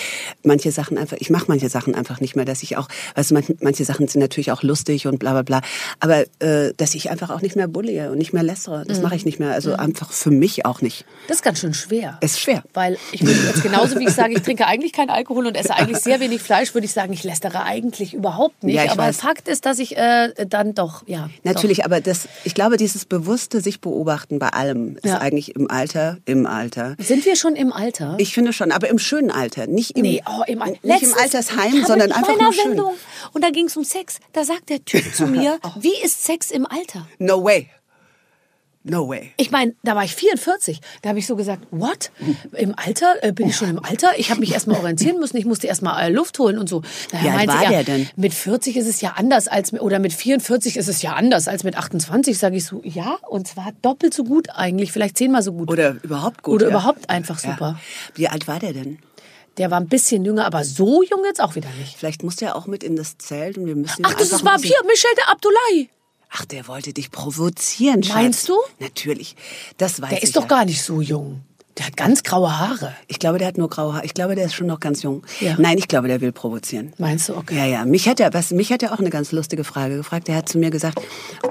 manche 0.43 0.71
Sachen 0.71 0.97
einfach, 0.97 1.17
ich 1.19 1.29
mache 1.29 1.45
manche 1.47 1.69
Sachen 1.69 1.95
einfach 1.95 2.19
nicht 2.19 2.36
mehr, 2.36 2.45
dass 2.45 2.63
ich 2.63 2.77
auch, 2.77 2.88
weißt 3.15 3.32
du, 3.32 3.41
manche, 3.62 3.86
Sachen 3.86 4.08
sind 4.08 4.21
natürlich 4.21 4.51
auch 4.51 4.63
lustig 4.63 5.08
und 5.08 5.19
bla 5.19 5.32
bla 5.32 5.41
bla, 5.43 5.62
aber 5.99 6.25
äh, 6.39 6.73
dass 6.77 6.95
ich 6.95 7.10
einfach 7.10 7.29
auch 7.29 7.41
nicht 7.41 7.55
mehr 7.55 7.67
bullige 7.67 8.12
und 8.12 8.17
nicht 8.17 8.34
mehr 8.34 8.43
lässere, 8.43 8.86
das 8.86 9.01
mache 9.01 9.15
ich 9.15 9.25
nicht 9.25 9.39
mehr. 9.39 9.51
Also 9.51 9.73
einfach 9.73 10.12
für 10.12 10.32
mich 10.32 10.65
auch 10.65 10.82
nicht. 10.82 11.05
Das 11.27 11.38
ist 11.38 11.43
ganz 11.43 11.60
schön 11.60 11.73
schwer. 11.73 12.17
Es 12.21 12.32
ist 12.32 12.39
schwer. 12.41 12.63
Weil 12.73 12.97
ich 13.12 13.21
würde 13.25 13.39
jetzt 13.47 13.63
genauso 13.63 13.99
wie 13.99 14.05
ich 14.05 14.13
sage, 14.13 14.34
ich 14.34 14.41
trinke 14.41 14.65
eigentlich 14.67 14.93
keinen 14.93 15.10
Alkohol 15.10 15.47
und 15.47 15.55
esse 15.55 15.73
eigentlich 15.75 15.99
sehr 15.99 16.19
wenig 16.19 16.41
Fleisch, 16.41 16.73
würde 16.73 16.86
ich 16.86 16.93
sagen, 16.93 17.13
ich 17.13 17.23
lästere 17.23 17.63
eigentlich 17.63 18.13
überhaupt 18.13 18.63
nicht. 18.63 18.75
Ja, 18.75 18.91
Aber 18.91 19.03
weiß. 19.03 19.17
Fakt 19.17 19.47
ist, 19.47 19.65
dass 19.65 19.79
ich 19.79 19.97
äh, 19.97 20.34
dann 20.47 20.73
doch, 20.73 21.03
ja. 21.08 21.29
Natürlich, 21.43 21.86
aber 21.86 22.01
das, 22.01 22.27
ich 22.43 22.53
glaube, 22.53 22.77
dieses 22.77 23.05
bewusste 23.05 23.62
sich 23.62 23.82
beobachten 23.82 24.39
bei 24.39 24.49
allem 24.49 24.95
ist 24.97 25.05
Ja. 25.05 25.17
eigentlich 25.19 25.55
im 25.55 25.69
Alter, 25.69 26.17
im 26.25 26.45
Alter. 26.45 26.95
Doch. 26.97 27.05
Sind 27.05 27.25
wir 27.25 27.36
schon 27.36 27.55
im 27.60 27.74
Alter? 27.74 28.15
Ich 28.17 28.34
finde 28.34 28.54
schon, 28.54 28.72
aber 28.72 28.89
im 28.89 29.00
schönen 29.00 29.32
Alter. 29.32 29.67
Nicht 29.67 29.98
im, 29.98 30.04
Nee, 30.04 30.24
oh, 30.26 30.43
im, 30.48 30.60
nicht 30.84 31.04
im 31.04 31.13
Altersheim, 31.13 31.86
sondern 31.86 32.10
in 32.10 32.15
einfach 32.15 32.39
nur 32.39 32.54
schön. 32.54 32.63
Sendung, 32.63 32.93
und 33.34 33.43
da 33.43 33.50
ging 33.50 33.65
es 33.65 33.78
um 33.78 33.84
Sex. 33.84 34.19
Da 34.34 34.43
sagt 34.43 34.69
der 34.69 34.84
Typ 34.84 35.13
zu 35.13 35.28
mir, 35.28 35.60
wie 35.80 36.02
ist 36.04 36.24
Sex 36.24 36.52
im 36.52 36.65
Alter? 36.65 37.08
No 37.19 37.43
way. 37.43 37.69
No 38.84 39.10
way. 39.10 39.32
Ich 39.36 39.52
meine, 39.52 39.76
da 39.84 39.94
war 39.96 40.06
ich 40.06 40.15
44. 40.15 40.80
Da 41.02 41.10
habe 41.10 41.20
ich 41.20 41.28
so 41.28 41.36
gesagt, 41.36 41.63
what? 41.70 42.12
Im 42.54 42.74
Alter? 42.78 43.15
Äh, 43.22 43.34
bin 43.34 43.50
ich 43.50 43.56
schon 43.58 43.70
im 43.70 43.84
Alter? 43.84 44.12
Ich 44.18 44.30
habe 44.32 44.39
mich 44.39 44.54
erstmal 44.54 44.78
orientieren 44.80 45.20
müssen. 45.20 45.36
Ich 45.36 45.46
musste 45.46 45.68
erstmal 45.68 46.02
äh, 46.02 46.10
Luft 46.10 46.39
holen 46.39 46.58
und 46.58 46.70
so. 46.70 46.82
Na, 47.12 47.22
Wie 47.24 47.30
alt 47.30 47.48
war 47.50 47.63
er, 47.63 47.70
der 47.70 47.84
denn? 47.84 48.10
Mit 48.15 48.34
40 48.34 48.78
ist 48.78 48.88
es 48.88 49.02
ja 49.02 49.15
anders 49.18 49.50
als, 49.50 49.74
mit- 49.74 49.82
oder 49.82 50.00
mit 50.00 50.13
44 50.13 50.78
ist 50.78 50.88
es 50.88 51.02
ja 51.02 51.13
anders 51.13 51.50
als 51.50 51.65
mit 51.65 51.78
28. 51.78 52.38
Sage 52.38 52.56
ich 52.56 52.65
so, 52.65 52.80
ja, 52.86 53.18
und 53.28 53.50
zwar 53.50 53.74
doppelt 53.82 54.13
so 54.13 54.24
gut 54.24 54.48
eigentlich, 54.56 54.94
vielleicht 54.94 55.18
zehnmal 55.18 55.44
so 55.44 55.52
gut. 55.52 55.70
Oder 55.70 55.98
überhaupt 56.02 56.42
gut. 56.42 56.56
Oder 56.56 56.68
ja. 56.68 56.70
überhaupt 56.72 57.10
einfach 57.10 57.43
Ja. 57.43 57.51
super. 57.51 57.80
Wie 58.16 58.30
alt 58.30 58.47
war 58.47 58.60
der 58.60 58.72
denn? 58.72 58.99
Der 59.58 59.72
war 59.72 59.80
ein 59.82 59.89
bisschen 59.89 60.24
jünger, 60.24 60.45
aber 60.45 60.64
so 60.64 61.03
jung 61.03 61.26
jetzt 61.26 61.41
auch 61.41 61.56
wieder 61.56 61.68
nicht. 61.80 61.97
Vielleicht 61.97 62.24
musste 62.24 62.45
er 62.45 62.56
auch 62.56 62.66
mit 62.66 62.86
in 62.86 62.95
das 62.95 63.18
Zelt 63.18 63.58
und 63.58 63.66
wir 63.66 63.76
müssen. 63.76 64.03
Ach, 64.06 64.14
das 64.14 64.32
ist 64.32 64.45
war 64.45 64.53
bisschen- 64.56 64.70
hier, 64.70 64.88
Michel 64.89 65.12
de 65.18 65.24
Abdullahi. 65.26 65.89
Ach, 66.32 66.45
der 66.45 66.67
wollte 66.67 66.93
dich 66.93 67.11
provozieren, 67.11 68.03
Schatz. 68.03 68.15
Meinst 68.15 68.49
du? 68.49 68.53
Natürlich. 68.80 69.36
Das 69.77 70.01
weiß 70.01 70.09
Der 70.09 70.17
ich 70.19 70.25
ist 70.25 70.36
doch 70.36 70.43
ja. 70.43 70.47
gar 70.47 70.65
nicht 70.65 70.82
so 70.84 71.01
jung. 71.01 71.41
Der 71.77 71.88
hat 71.88 71.95
ganz 71.97 72.23
graue 72.23 72.59
Haare. 72.59 72.93
Ich 73.07 73.19
glaube, 73.19 73.38
der 73.38 73.47
hat 73.47 73.57
nur 73.57 73.69
graue 73.69 73.93
Haare. 73.93 74.05
Ich 74.05 74.13
glaube, 74.13 74.36
der 74.36 74.45
ist 74.45 74.53
schon 74.53 74.67
noch 74.67 74.80
ganz 74.80 75.01
jung. 75.01 75.23
Ja. 75.39 75.55
Nein, 75.57 75.77
ich 75.77 75.88
glaube, 75.88 76.07
der 76.07 76.19
will 76.19 76.32
provozieren. 76.34 76.93
Meinst 76.97 77.30
du? 77.30 77.36
Okay. 77.36 77.55
Ja, 77.57 77.65
ja. 77.65 77.86
Mich 77.86 78.07
hat 78.07 78.19
er, 78.19 78.34
was, 78.34 78.51
mich 78.51 78.71
hat 78.71 78.84
er 78.84 78.93
auch 78.93 78.99
eine 78.99 79.09
ganz 79.09 79.32
lustige 79.32 79.63
Frage 79.63 79.95
gefragt. 79.95 80.27
Er 80.27 80.36
hat 80.36 80.49
zu 80.49 80.57
mir 80.57 80.71
gesagt, 80.71 80.99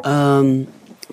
ähm, 0.05 0.69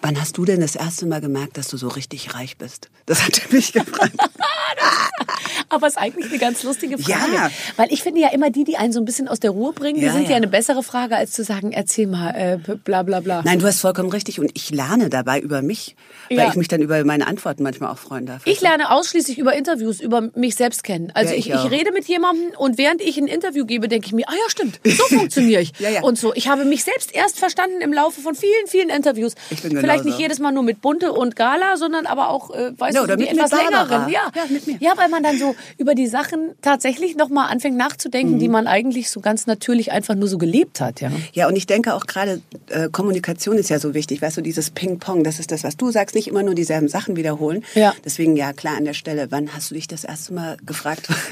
wann 0.05 0.21
hast 0.21 0.37
du 0.37 0.45
denn 0.45 0.61
das 0.61 0.75
erste 0.75 1.07
Mal 1.07 1.19
gemerkt, 1.19 1.57
dass 1.57 1.67
du 1.69 1.77
so 1.77 1.87
richtig 1.87 2.35
reich 2.35 2.57
bist? 2.57 2.89
Das 3.07 3.25
hat 3.25 3.41
er 3.43 3.51
mich 3.55 3.73
gefragt. 3.73 4.13
Aber 5.69 5.87
es 5.87 5.93
ist 5.93 5.97
eigentlich 5.99 6.29
eine 6.29 6.37
ganz 6.37 6.61
lustige 6.63 6.97
Frage. 6.97 7.33
Ja. 7.33 7.49
Weil 7.75 7.91
ich 7.91 8.03
finde 8.03 8.21
ja 8.21 8.29
immer 8.31 8.51
die, 8.51 8.63
die 8.65 8.77
einen 8.77 8.93
so 8.93 8.99
ein 8.99 9.05
bisschen 9.05 9.27
aus 9.27 9.39
der 9.39 9.49
Ruhe 9.51 9.73
bringen, 9.73 9.99
die 9.99 10.05
Ja, 10.05 10.13
sind 10.13 10.25
ja. 10.25 10.31
ja. 10.31 10.35
eine 10.35 10.47
bessere 10.47 10.83
Frage, 10.83 11.15
als 11.15 11.31
zu 11.31 11.43
sagen, 11.43 11.71
erzähl 11.71 12.05
mal, 12.07 12.31
äh, 12.31 12.57
bla 12.83 13.01
bla 13.03 13.19
bla. 13.19 13.41
Nein, 13.43 13.59
du 13.59 13.65
hast 13.65 13.79
vollkommen 13.79 14.09
richtig. 14.11 14.39
Und 14.39 14.51
ich 14.53 14.69
lerne 14.69 15.09
dabei 15.09 15.39
über 15.39 15.61
mich, 15.61 15.95
weil 16.29 16.37
Ja. 16.37 16.49
ich 16.49 16.55
mich 16.55 16.67
dann 16.67 16.81
über 16.81 17.03
meine 17.03 17.25
Antworten 17.25 17.63
manchmal 17.63 17.91
auch 17.91 17.97
freuen 17.97 18.25
darf. 18.27 18.43
Ich 18.45 18.61
lerne 18.61 18.91
ausschließlich 18.91 19.39
über 19.39 19.53
Interviews, 19.55 20.01
über 20.01 20.29
mich 20.35 20.55
selbst 20.55 20.83
kennen. 20.83 21.11
Also 21.15 21.33
ich, 21.33 21.49
ich 21.49 21.55
ich, 21.55 21.71
rede 21.71 21.91
mit 21.91 22.05
jemandem 22.07 22.51
und 22.57 22.77
während 22.77 23.01
ich 23.01 23.17
ein 23.17 23.27
Interview 23.27 23.65
gebe, 23.65 23.87
denke 23.87 24.05
ich 24.07 24.13
mir, 24.13 24.27
ah 24.27 24.33
ja, 24.33 24.49
stimmt, 24.49 24.79
so 24.85 25.03
funktioniere 25.15 25.61
ich. 25.61 25.71
Ja, 25.79 25.89
ja. 25.89 26.01
Und 26.03 26.19
so. 26.19 26.33
Ich 26.35 26.47
habe 26.47 26.65
mich 26.65 26.83
selbst 26.83 27.13
erst 27.15 27.39
verstanden 27.39 27.81
im 27.81 27.91
Laufe 27.93 28.21
von 28.21 28.35
vielen, 28.35 28.67
vielen 28.67 28.89
Interviews. 28.89 29.33
Ich 29.49 29.61
bin 29.61 29.77
Vielleicht 29.77 29.94
genauso. 30.03 30.09
nicht 30.09 30.19
jedes 30.19 30.39
Mal 30.39 30.51
nur 30.51 30.63
mit 30.63 30.81
Bunte 30.81 31.11
und 31.13 31.35
Gala, 31.35 31.77
sondern 31.77 32.05
aber 32.05 32.29
auch, 32.29 32.51
äh, 32.51 32.71
weißt 32.77 32.95
Ja, 32.95 33.03
du, 33.05 33.11
so 33.11 33.15
die 33.17 33.27
etwas 33.27 33.51
längeren. 33.51 34.09
Ja. 34.09 34.31
Ja, 34.35 34.43
mit 34.49 34.67
mir. 34.67 34.77
ja, 34.79 34.93
weil 34.97 35.09
man 35.09 35.23
dann 35.23 35.37
so 35.39 35.55
über 35.77 35.95
die 35.95 36.07
Sachen 36.07 36.51
tatsächlich 36.61 37.15
nochmal 37.15 37.49
anfängt 37.51 37.77
nachzudenken, 37.77 38.35
Mhm. 38.35 38.39
die 38.39 38.47
man 38.49 38.67
eigentlich 38.67 39.09
so 39.09 39.19
ganz 39.21 39.47
natürlich 39.47 39.91
einfach 39.91 40.15
nur 40.15 40.27
so 40.27 40.37
gelebt 40.37 40.81
hat. 40.81 41.01
Ja. 41.01 41.11
Ja, 41.33 41.47
und 41.47 41.55
ich 41.55 41.67
denke 41.67 41.93
auch 41.93 42.05
gerade, 42.05 42.41
äh, 42.69 42.89
Kommunikation 42.89 43.57
ist 43.57 43.69
ja 43.69 43.79
so 43.79 43.93
wichtig. 43.93 44.21
Weißt 44.21 44.37
du, 44.37 44.41
dieses 44.41 44.69
Ping-Pong, 44.71 45.23
das 45.23 45.39
ist 45.39 45.51
das, 45.51 45.63
was 45.63 45.77
du 45.77 45.91
sagst, 45.91 46.15
nicht 46.15 46.27
immer 46.27 46.43
nur 46.43 46.55
dieselben 46.55 46.87
Sachen 46.87 47.15
wiederholen. 47.15 47.63
Ja. 47.73 47.93
Deswegen, 48.03 48.35
ja, 48.35 48.53
klar, 48.53 48.77
an 48.77 48.85
der 48.85 48.93
Stelle, 48.93 49.27
wann 49.31 49.53
hast 49.53 49.71
du 49.71 49.75
dich 49.75 49.87
das 49.87 50.03
erste 50.03 50.33
Mal 50.33 50.57
gefragt? 50.65 51.07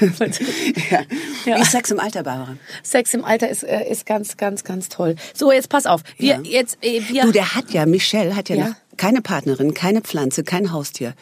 ja. 0.90 1.00
Ja. 1.44 1.56
Wie 1.56 1.62
ist 1.62 1.72
Sex 1.72 1.90
im 1.90 2.00
Alter, 2.00 2.22
Barbara? 2.22 2.56
Sex 2.82 3.14
im 3.14 3.24
Alter 3.24 3.48
ist, 3.48 3.62
äh, 3.64 3.90
ist 3.90 4.06
ganz, 4.06 4.36
ganz, 4.36 4.64
ganz 4.64 4.88
toll. 4.88 5.16
So, 5.34 5.52
jetzt 5.52 5.68
pass 5.68 5.86
auf. 5.86 6.02
Wir, 6.16 6.34
Ja. 6.34 6.40
jetzt, 6.42 6.78
äh, 6.82 7.00
wir, 7.08 7.22
Du, 7.24 7.32
der 7.32 7.54
hat 7.54 7.70
ja, 7.70 7.86
Michelle 7.86 8.34
hat 8.36 8.43
ja, 8.48 8.56
Ja. 8.56 8.68
noch 8.68 8.74
keine 8.96 9.22
Partnerin, 9.22 9.74
keine 9.74 10.00
Pflanze, 10.00 10.44
kein 10.44 10.72
Haustier, 10.72 11.14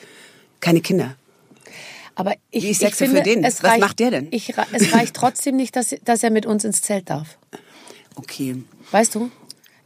keine 0.61 0.81
Kinder. 0.81 1.16
Aber 2.14 2.35
ich, 2.51 2.64
Wie 2.64 2.70
ist 2.70 2.81
Sexe 2.81 3.07
für 3.07 3.23
den? 3.23 3.43
Es 3.45 3.62
Was 3.62 3.70
reicht, 3.70 3.81
macht 3.81 3.99
der 3.99 4.11
denn? 4.11 4.29
Ich, 4.31 4.53
es 4.73 4.93
reicht 4.93 5.14
trotzdem 5.14 5.57
nicht, 5.57 5.75
dass, 5.77 5.95
dass 6.05 6.23
er 6.23 6.31
mit 6.31 6.45
uns 6.47 6.64
ins 6.64 6.83
Zelt 6.83 7.09
darf. 7.11 7.39
Okay. 8.14 8.62
Weißt 8.91 9.14
du? 9.14 9.31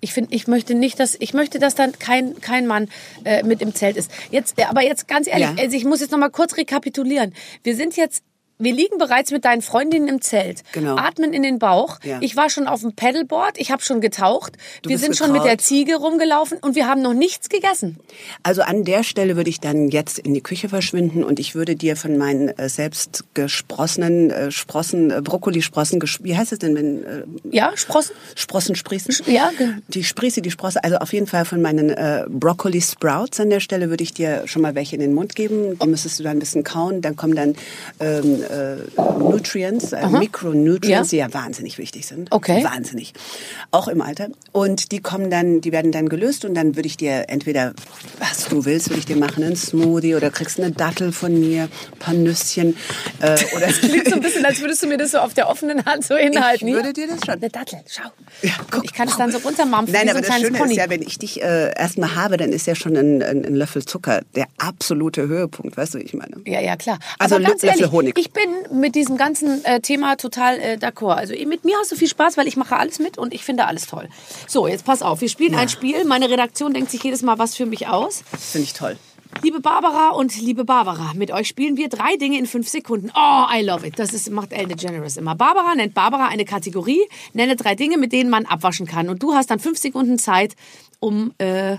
Ich 0.00 0.12
finde, 0.12 0.34
ich 0.34 0.48
möchte 0.48 0.74
nicht, 0.74 0.98
dass 0.98 1.16
ich 1.20 1.32
möchte, 1.32 1.60
dass 1.60 1.76
dann 1.76 1.96
kein 1.96 2.40
kein 2.40 2.66
Mann 2.66 2.88
äh, 3.24 3.44
mit 3.44 3.62
im 3.62 3.72
Zelt 3.72 3.96
ist. 3.96 4.10
Jetzt, 4.32 4.58
äh, 4.58 4.64
aber 4.64 4.82
jetzt 4.82 5.06
ganz 5.06 5.28
ehrlich, 5.28 5.46
Ja. 5.46 5.54
also 5.56 5.76
ich 5.76 5.84
muss 5.84 6.00
jetzt 6.00 6.10
noch 6.10 6.18
mal 6.18 6.28
kurz 6.30 6.56
rekapitulieren. 6.56 7.34
Wir 7.62 7.76
sind 7.76 7.96
jetzt 7.96 8.24
wir 8.58 8.72
liegen 8.72 8.98
bereits 8.98 9.30
mit 9.30 9.44
deinen 9.44 9.62
Freundinnen 9.62 10.08
im 10.08 10.20
Zelt, 10.22 10.62
Genau. 10.72 10.96
atmen 10.96 11.32
in 11.32 11.42
den 11.42 11.58
Bauch. 11.58 11.98
Ja. 12.04 12.18
Ich 12.20 12.36
war 12.36 12.48
schon 12.50 12.66
auf 12.66 12.80
dem 12.80 12.94
Paddleboard, 12.94 13.58
ich 13.58 13.70
habe 13.70 13.82
schon 13.82 14.00
getaucht. 14.00 14.54
Du 14.82 14.90
wir 14.90 14.98
sind 14.98 15.16
schon 15.16 15.32
mit 15.32 15.44
der. 15.44 15.56
Ziege 15.58 15.96
rumgelaufen 15.96 16.58
und 16.60 16.74
wir 16.76 16.86
haben 16.86 17.00
noch 17.02 17.14
nichts 17.14 17.48
gegessen. 17.48 17.96
Also 18.42 18.60
an 18.62 18.84
der 18.84 19.02
Stelle 19.04 19.36
würde 19.36 19.48
ich 19.50 19.58
dann 19.58 19.88
jetzt 19.88 20.18
in 20.18 20.34
die 20.34 20.42
Küche 20.42 20.68
verschwinden 20.68 21.24
und 21.24 21.40
ich 21.40 21.54
würde 21.54 21.76
dir 21.76 21.96
von 21.96 22.18
meinen 22.18 22.50
äh, 22.58 22.68
selbst 22.68 23.24
gesprossenen 23.34 24.30
äh, 24.30 24.50
Sprossen, 24.50 25.10
äh, 25.10 25.20
Brokkolisprossen, 25.22 26.00
wie 26.20 26.36
heißt 26.36 26.52
es 26.52 26.58
denn, 26.58 26.74
wenn 26.74 27.04
äh, 27.04 27.22
Ja, 27.50 27.72
Sprossen? 27.74 28.14
Sprossen 28.34 28.74
sprießen? 28.76 29.14
Ja, 29.32 29.50
ge- 29.56 29.74
Die 29.88 30.04
Sprieße, 30.04 30.42
die 30.42 30.50
Sprosse, 30.50 30.84
also 30.84 30.96
auf 30.98 31.12
jeden 31.12 31.26
Fall 31.26 31.44
von 31.46 31.62
meinen 31.62 31.90
äh, 31.90 32.24
Broccoli 32.28 32.80
Sprouts 32.82 33.40
an 33.40 33.50
der 33.50 33.60
Stelle 33.60 33.88
würde 33.90 34.02
ich 34.04 34.12
dir 34.12 34.42
schon 34.46 34.62
mal 34.62 34.74
welche 34.74 34.96
in 34.96 35.00
den 35.00 35.14
Mund 35.14 35.34
geben. 35.34 35.78
Die 35.78 35.86
müsstest 35.88 36.18
du 36.18 36.22
dann 36.22 36.36
ein 36.36 36.40
bisschen 36.40 36.64
kauen. 36.64 37.00
Dann 37.00 37.16
kommen 37.16 37.34
dann 37.34 37.54
ähm, 38.00 38.42
äh, 38.50 38.76
Nutrients, 39.18 39.92
äh, 39.92 40.06
Micronutrients, 40.08 41.10
die 41.10 41.16
ja 41.16 41.32
wahnsinnig 41.32 41.78
wichtig 41.78 42.06
sind. 42.06 42.30
Okay. 42.32 42.64
Wahnsinnig. 42.64 43.12
Auch 43.70 43.88
im 43.88 44.00
Alter. 44.00 44.28
Und 44.52 44.92
die 44.92 45.00
kommen 45.00 45.30
dann, 45.30 45.60
die 45.60 45.72
werden 45.72 45.92
dann 45.92 46.08
gelöst 46.08 46.44
und 46.44 46.54
dann 46.54 46.76
würde 46.76 46.86
ich 46.86 46.96
dir 46.96 47.24
entweder, 47.28 47.74
was 48.18 48.46
du 48.48 48.64
willst, 48.64 48.90
würde 48.90 49.00
ich 49.00 49.06
dir 49.06 49.16
machen, 49.16 49.44
einen 49.44 49.56
Smoothie 49.56 50.14
oder 50.14 50.30
kriegst 50.30 50.60
eine 50.60 50.72
Dattel 50.72 51.12
von 51.12 51.38
mir, 51.38 51.64
ein 51.64 51.98
paar 51.98 52.14
Nüsschen. 52.14 52.76
Äh, 53.20 53.36
oder 53.56 53.66
Klingt 53.66 54.08
so 54.08 54.16
ein 54.16 54.20
bisschen, 54.20 54.44
als 54.44 54.60
würdest 54.60 54.82
du 54.82 54.86
mir 54.86 54.98
das 54.98 55.12
so 55.12 55.18
auf 55.18 55.34
der 55.34 55.48
offenen 55.48 55.84
Hand 55.84 56.04
so 56.04 56.16
hinhalten. 56.16 56.68
Ich 56.68 56.74
würde 56.74 56.92
dir 56.92 57.06
das 57.08 57.20
schon. 57.24 57.34
Eine 57.34 57.50
Dattel, 57.50 57.80
schau. 57.88 58.08
Ja, 58.42 58.52
guck. 58.70 58.84
ich 58.84 58.92
kann 58.92 59.08
es 59.08 59.16
dann 59.16 59.32
so 59.32 59.38
runtermampfen 59.38 59.92
Nein, 59.92 60.06
wie 60.06 60.10
aber 60.10 60.22
so 60.22 60.32
ein 60.32 60.40
das 60.40 60.46
Schöne 60.46 60.58
Pony. 60.58 60.72
ist 60.72 60.78
ja, 60.78 60.90
wenn 60.90 61.02
ich 61.02 61.18
dich 61.18 61.42
äh, 61.42 61.72
erstmal 61.76 62.14
habe, 62.14 62.36
dann 62.36 62.52
ist 62.52 62.66
ja 62.66 62.74
schon 62.74 62.96
ein, 62.96 63.22
ein, 63.22 63.44
ein 63.44 63.54
Löffel 63.54 63.84
Zucker 63.84 64.22
der 64.34 64.46
absolute 64.58 65.26
Höhepunkt, 65.28 65.76
weißt 65.76 65.94
du, 65.94 65.98
wie 65.98 66.02
ich 66.02 66.14
meine. 66.14 66.36
Ja, 66.46 66.60
ja, 66.60 66.76
klar. 66.76 66.98
Also 67.18 67.36
Aber 67.36 67.44
ganz 67.44 67.62
Löffel 67.62 67.80
ehrlich, 67.80 67.92
Honig. 67.92 68.18
ich 68.18 68.32
bin 68.36 68.80
mit 68.80 68.94
diesem 68.94 69.16
ganzen 69.16 69.64
äh, 69.64 69.80
Thema 69.80 70.16
total 70.16 70.58
äh, 70.58 70.78
d'accord. 70.80 71.14
Also 71.14 71.34
mit 71.46 71.64
mir 71.64 71.76
hast 71.78 71.90
du 71.90 71.96
viel 71.96 72.08
Spaß, 72.08 72.36
weil 72.36 72.46
ich 72.46 72.56
mache 72.56 72.76
alles 72.76 72.98
mit 72.98 73.18
und 73.18 73.34
ich 73.34 73.44
finde 73.44 73.66
alles 73.66 73.86
toll. 73.86 74.08
So, 74.46 74.68
jetzt 74.68 74.84
pass 74.84 75.02
auf, 75.02 75.20
wir 75.20 75.28
spielen 75.28 75.54
ein 75.54 75.68
Spiel. 75.68 76.04
Meine 76.04 76.30
Redaktion 76.30 76.72
denkt 76.74 76.90
sich 76.90 77.02
jedes 77.02 77.22
Mal 77.22 77.38
was 77.38 77.56
für 77.56 77.66
mich 77.66 77.88
aus. 77.88 78.22
Das 78.30 78.50
finde 78.52 78.64
ich 78.64 78.74
toll. 78.74 78.96
Liebe 79.42 79.60
Barbara 79.60 80.10
und 80.10 80.40
liebe 80.40 80.64
Barbara, 80.64 81.12
mit 81.14 81.30
euch 81.30 81.48
spielen 81.48 81.76
wir 81.76 81.88
drei 81.88 82.16
Dinge 82.16 82.38
in 82.38 82.46
fünf 82.46 82.68
Sekunden. 82.68 83.10
Oh, 83.14 83.44
I 83.52 83.62
love 83.62 83.86
it. 83.86 83.98
Das 83.98 84.14
ist, 84.14 84.30
macht 84.30 84.52
Ellen 84.52 84.68
DeGeneres 84.68 85.16
immer. 85.16 85.34
Barbara 85.34 85.74
nennt 85.74 85.94
Barbara 85.94 86.28
eine 86.28 86.44
Kategorie, 86.44 87.02
nenne 87.32 87.56
drei 87.56 87.74
Dinge, 87.74 87.98
mit 87.98 88.12
denen 88.12 88.30
man 88.30 88.46
abwaschen 88.46 88.86
kann. 88.86 89.08
Und 89.08 89.22
du 89.22 89.34
hast 89.34 89.50
dann 89.50 89.58
fünf 89.58 89.78
Sekunden 89.78 90.18
Zeit, 90.18 90.54
um 91.00 91.32
äh, 91.38 91.76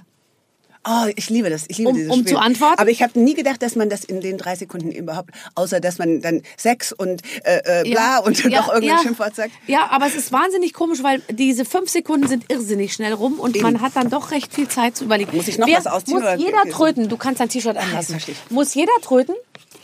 Oh, 0.89 1.11
ich 1.15 1.29
liebe 1.29 1.49
das. 1.49 1.65
Ich 1.67 1.77
liebe 1.79 1.89
Um- 1.89 1.95
dieses 1.95 2.11
um 2.13 2.19
Spiel. 2.21 2.33
zu 2.33 2.37
antworten? 2.39 2.79
Aber 2.79 2.89
ich 2.89 3.01
habe 3.03 3.19
nie 3.19 3.33
gedacht, 3.33 3.61
dass 3.61 3.75
man 3.75 3.89
das 3.89 4.03
in 4.05 4.21
den 4.21 4.37
drei 4.37 4.55
Sekunden 4.55 4.91
überhaupt, 4.91 5.31
außer 5.55 5.79
dass 5.81 5.97
man 5.97 6.21
dann 6.21 6.43
Sex 6.55 6.93
und 6.93 7.21
äh, 7.43 7.81
äh, 7.81 7.89
bla 7.91 8.19
und 8.19 8.43
noch 8.45 8.73
irgendein 8.73 8.99
Schimpfwort 8.99 9.35
sagt. 9.35 9.51
Ja, 9.67 9.87
aber 9.91 10.07
es 10.07 10.15
ist 10.15 10.31
wahnsinnig 10.31 10.73
komisch, 10.73 11.03
weil 11.03 11.21
diese 11.29 11.65
fünf 11.65 11.89
Sekunden 11.89 12.27
sind 12.27 12.45
irrsinnig 12.49 12.93
schnell 12.93 13.13
rum 13.13 13.39
und 13.39 13.59
man 13.61 13.81
hat 13.81 13.95
dann 13.97 14.09
doch 14.09 14.31
recht 14.31 14.53
viel 14.53 14.67
Zeit 14.69 14.95
zu 14.95 15.03
überlegen. 15.03 15.35
Muss 15.35 15.47
ich 15.49 15.57
noch 15.57 15.67
Wer, 15.67 15.77
was 15.79 15.87
ausziehen 15.87 16.19
Muss 16.19 16.23
oder- 16.23 16.35
jeder 16.37 16.63
tröten. 16.71 17.09
Du 17.09 17.17
kannst 17.17 17.41
dein 17.41 17.49
T-Shirt 17.49 17.75
anlassen. 17.75 18.13
verstehe 18.13 18.35
ich. 18.35 18.51
Muss 18.51 18.73
jeder 18.73 18.93
tröten? 19.01 19.35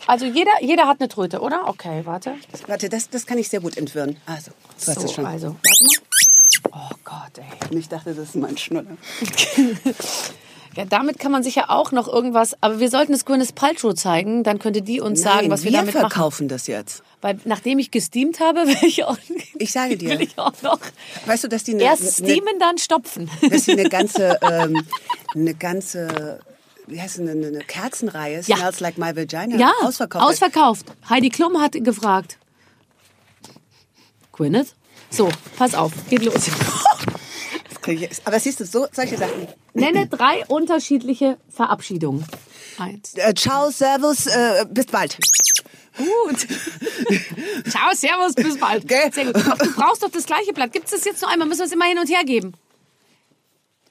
Also 0.07 0.25
jeder, 0.25 0.51
jeder 0.61 0.87
hat 0.87 0.99
eine 0.99 1.09
Tröte, 1.09 1.39
oder? 1.41 1.67
Okay, 1.67 2.01
warte. 2.05 2.35
Warte, 2.67 2.89
das, 2.89 3.09
das 3.09 3.25
kann 3.25 3.37
ich 3.37 3.49
sehr 3.49 3.59
gut 3.61 3.77
entwirren. 3.77 4.17
Also, 4.25 4.51
du 4.51 4.87
hast 4.91 5.01
So, 5.01 5.07
schon. 5.07 5.25
also, 5.25 5.55
warte 5.63 5.83
mal. 6.71 6.89
Oh 6.91 6.95
Gott, 7.03 7.37
ey. 7.71 7.77
Ich 7.77 7.89
dachte, 7.89 8.13
das 8.13 8.29
ist 8.29 8.35
mein 8.35 8.57
Schnuller. 8.57 8.85
Ja, 10.75 10.85
damit 10.85 11.19
kann 11.19 11.31
man 11.31 11.43
sicher 11.43 11.69
auch 11.69 11.91
noch 11.91 12.07
irgendwas, 12.07 12.55
aber 12.61 12.79
wir 12.79 12.89
sollten 12.89 13.13
es 13.13 13.25
Gwyneth 13.25 13.53
Paltrow 13.53 13.93
zeigen, 13.93 14.43
dann 14.43 14.57
könnte 14.59 14.81
die 14.81 15.01
uns 15.01 15.21
sagen, 15.21 15.41
Nein, 15.41 15.51
was 15.51 15.63
wir, 15.63 15.71
wir 15.71 15.79
damit 15.79 15.93
machen. 15.93 16.09
verkaufen 16.09 16.47
das 16.47 16.65
jetzt. 16.67 17.03
Weil 17.21 17.39
nachdem 17.45 17.77
ich 17.79 17.91
gesteamt 17.91 18.39
habe, 18.39 18.61
will 18.67 18.77
ich 18.81 19.03
auch, 19.03 19.17
Ich 19.59 19.71
sage 19.71 19.97
dir. 19.97 20.09
will 20.11 20.21
ich 20.21 20.37
auch 20.39 20.53
noch 20.63 20.79
Weißt 21.27 21.43
du, 21.43 21.47
dass 21.47 21.63
die 21.63 21.73
eine, 21.75 21.83
erst 21.83 22.01
eine, 22.21 22.29
steamen, 22.31 22.59
dann 22.59 22.77
stopfen. 22.79 23.29
dass 23.51 23.65
die 23.65 23.73
eine 23.73 23.87
ganze, 23.89 24.39
ähm, 24.51 24.83
eine 25.35 25.53
ganze, 25.53 26.39
wie 26.87 26.99
heißt 26.99 27.19
es, 27.19 27.21
eine, 27.21 27.31
eine 27.47 27.59
Kerzenreihe, 27.59 28.41
Ja. 28.47 28.57
Smells 28.57 28.79
Like 28.79 28.97
My 28.97 29.15
Vagina, 29.15 29.55
Ja, 29.57 29.71
ausverkauft. 29.83 30.25
ausverkauft. 30.25 30.85
Heidi 31.07 31.29
Klum 31.29 31.61
hat 31.61 31.73
gefragt. 31.83 32.37
Gwyneth? 34.31 34.73
So, 35.11 35.29
pass 35.57 35.75
auf, 35.75 35.91
geht 36.09 36.23
los. 36.25 36.49
Ich- 37.87 38.09
Aber 38.25 38.39
siehst 38.39 38.59
du, 38.59 38.65
so 38.65 38.87
solche 38.91 39.17
Sachen. 39.17 39.47
Nenne 39.73 40.07
drei 40.07 40.45
unterschiedliche 40.47 41.37
Verabschiedungen. 41.49 42.25
Eins. 42.77 43.13
Äh, 43.15 43.33
ciao, 43.35 43.69
servus, 43.71 44.25
äh, 44.27 44.65
bis 44.69 44.85
bald. 44.87 45.17
Gut. 45.95 46.39
Ciao, 47.69 47.93
servus, 47.93 48.33
bis 48.33 48.57
bald. 48.57 48.87
Gell? 48.87 49.13
Sehr 49.13 49.25
gut. 49.25 49.35
Du 49.35 49.73
brauchst 49.75 50.01
doch 50.01 50.09
das 50.09 50.25
gleiche 50.25 50.51
Blatt. 50.51 50.71
Gibt 50.73 50.85
es 50.85 50.91
das 50.91 51.05
jetzt 51.05 51.21
noch 51.21 51.29
einmal? 51.29 51.47
Müssen 51.47 51.59
wir 51.59 51.65
es 51.67 51.71
immer 51.71 51.85
hin 51.85 51.99
und 51.99 52.09
her 52.09 52.23
geben? 52.25 52.53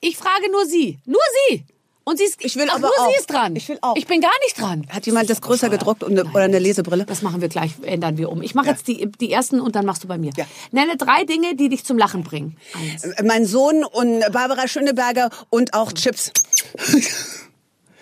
Ich 0.01 0.17
frage 0.17 0.51
nur 0.51 0.67
Sie. 0.67 0.99
Nur 1.07 1.21
Sie. 1.49 1.65
Und 2.05 2.19
sie 2.19 2.25
ist, 2.25 2.45
Ich 2.45 2.57
will 2.57 2.67
ach, 2.69 2.77
aber 2.77 2.89
nur 2.89 3.07
auch. 3.07 3.11
sie 3.11 3.19
ist 3.19 3.31
dran. 3.31 3.55
Ich 3.57 3.69
will 3.69 3.79
auch. 3.81 3.97
Ich 3.97 4.07
bin 4.07 4.21
gar 4.21 4.33
nicht 4.45 4.61
dran. 4.61 4.87
Hat 4.89 5.07
jemand 5.07 5.31
das 5.31 5.41
größer 5.41 5.69
gedruckt 5.69 6.03
und 6.03 6.19
eine, 6.19 6.29
oder 6.31 6.45
eine 6.45 6.59
Lesebrille? 6.59 7.05
Das 7.05 7.23
machen 7.23 7.41
wir 7.41 7.49
gleich, 7.49 7.73
ändern 7.83 8.19
wir 8.19 8.31
um. 8.31 8.43
Ich 8.43 8.55
mache 8.55 8.69
jetzt 8.69 8.89
die, 8.89 9.11
die 9.21 9.33
ersten 9.33 9.61
und 9.61 9.77
dann 9.77 9.87
machst 9.87 10.03
du 10.05 10.09
bei 10.09 10.19
mir. 10.19 10.33
Ja. 10.37 10.45
Nenne 10.73 10.97
drei 10.97 11.25
Dinge, 11.25 11.55
die 11.55 11.69
dich 11.69 11.85
zum 11.85 11.99
Lachen 11.99 12.25
bringen. 12.25 12.57
Eins. 12.75 13.07
Mein 13.25 13.47
Sohn 13.47 13.85
und 13.85 14.21
Barbara 14.33 14.67
Schöneberger 14.69 15.31
und 15.51 15.75
auch 15.75 15.93
Chips. 15.93 16.33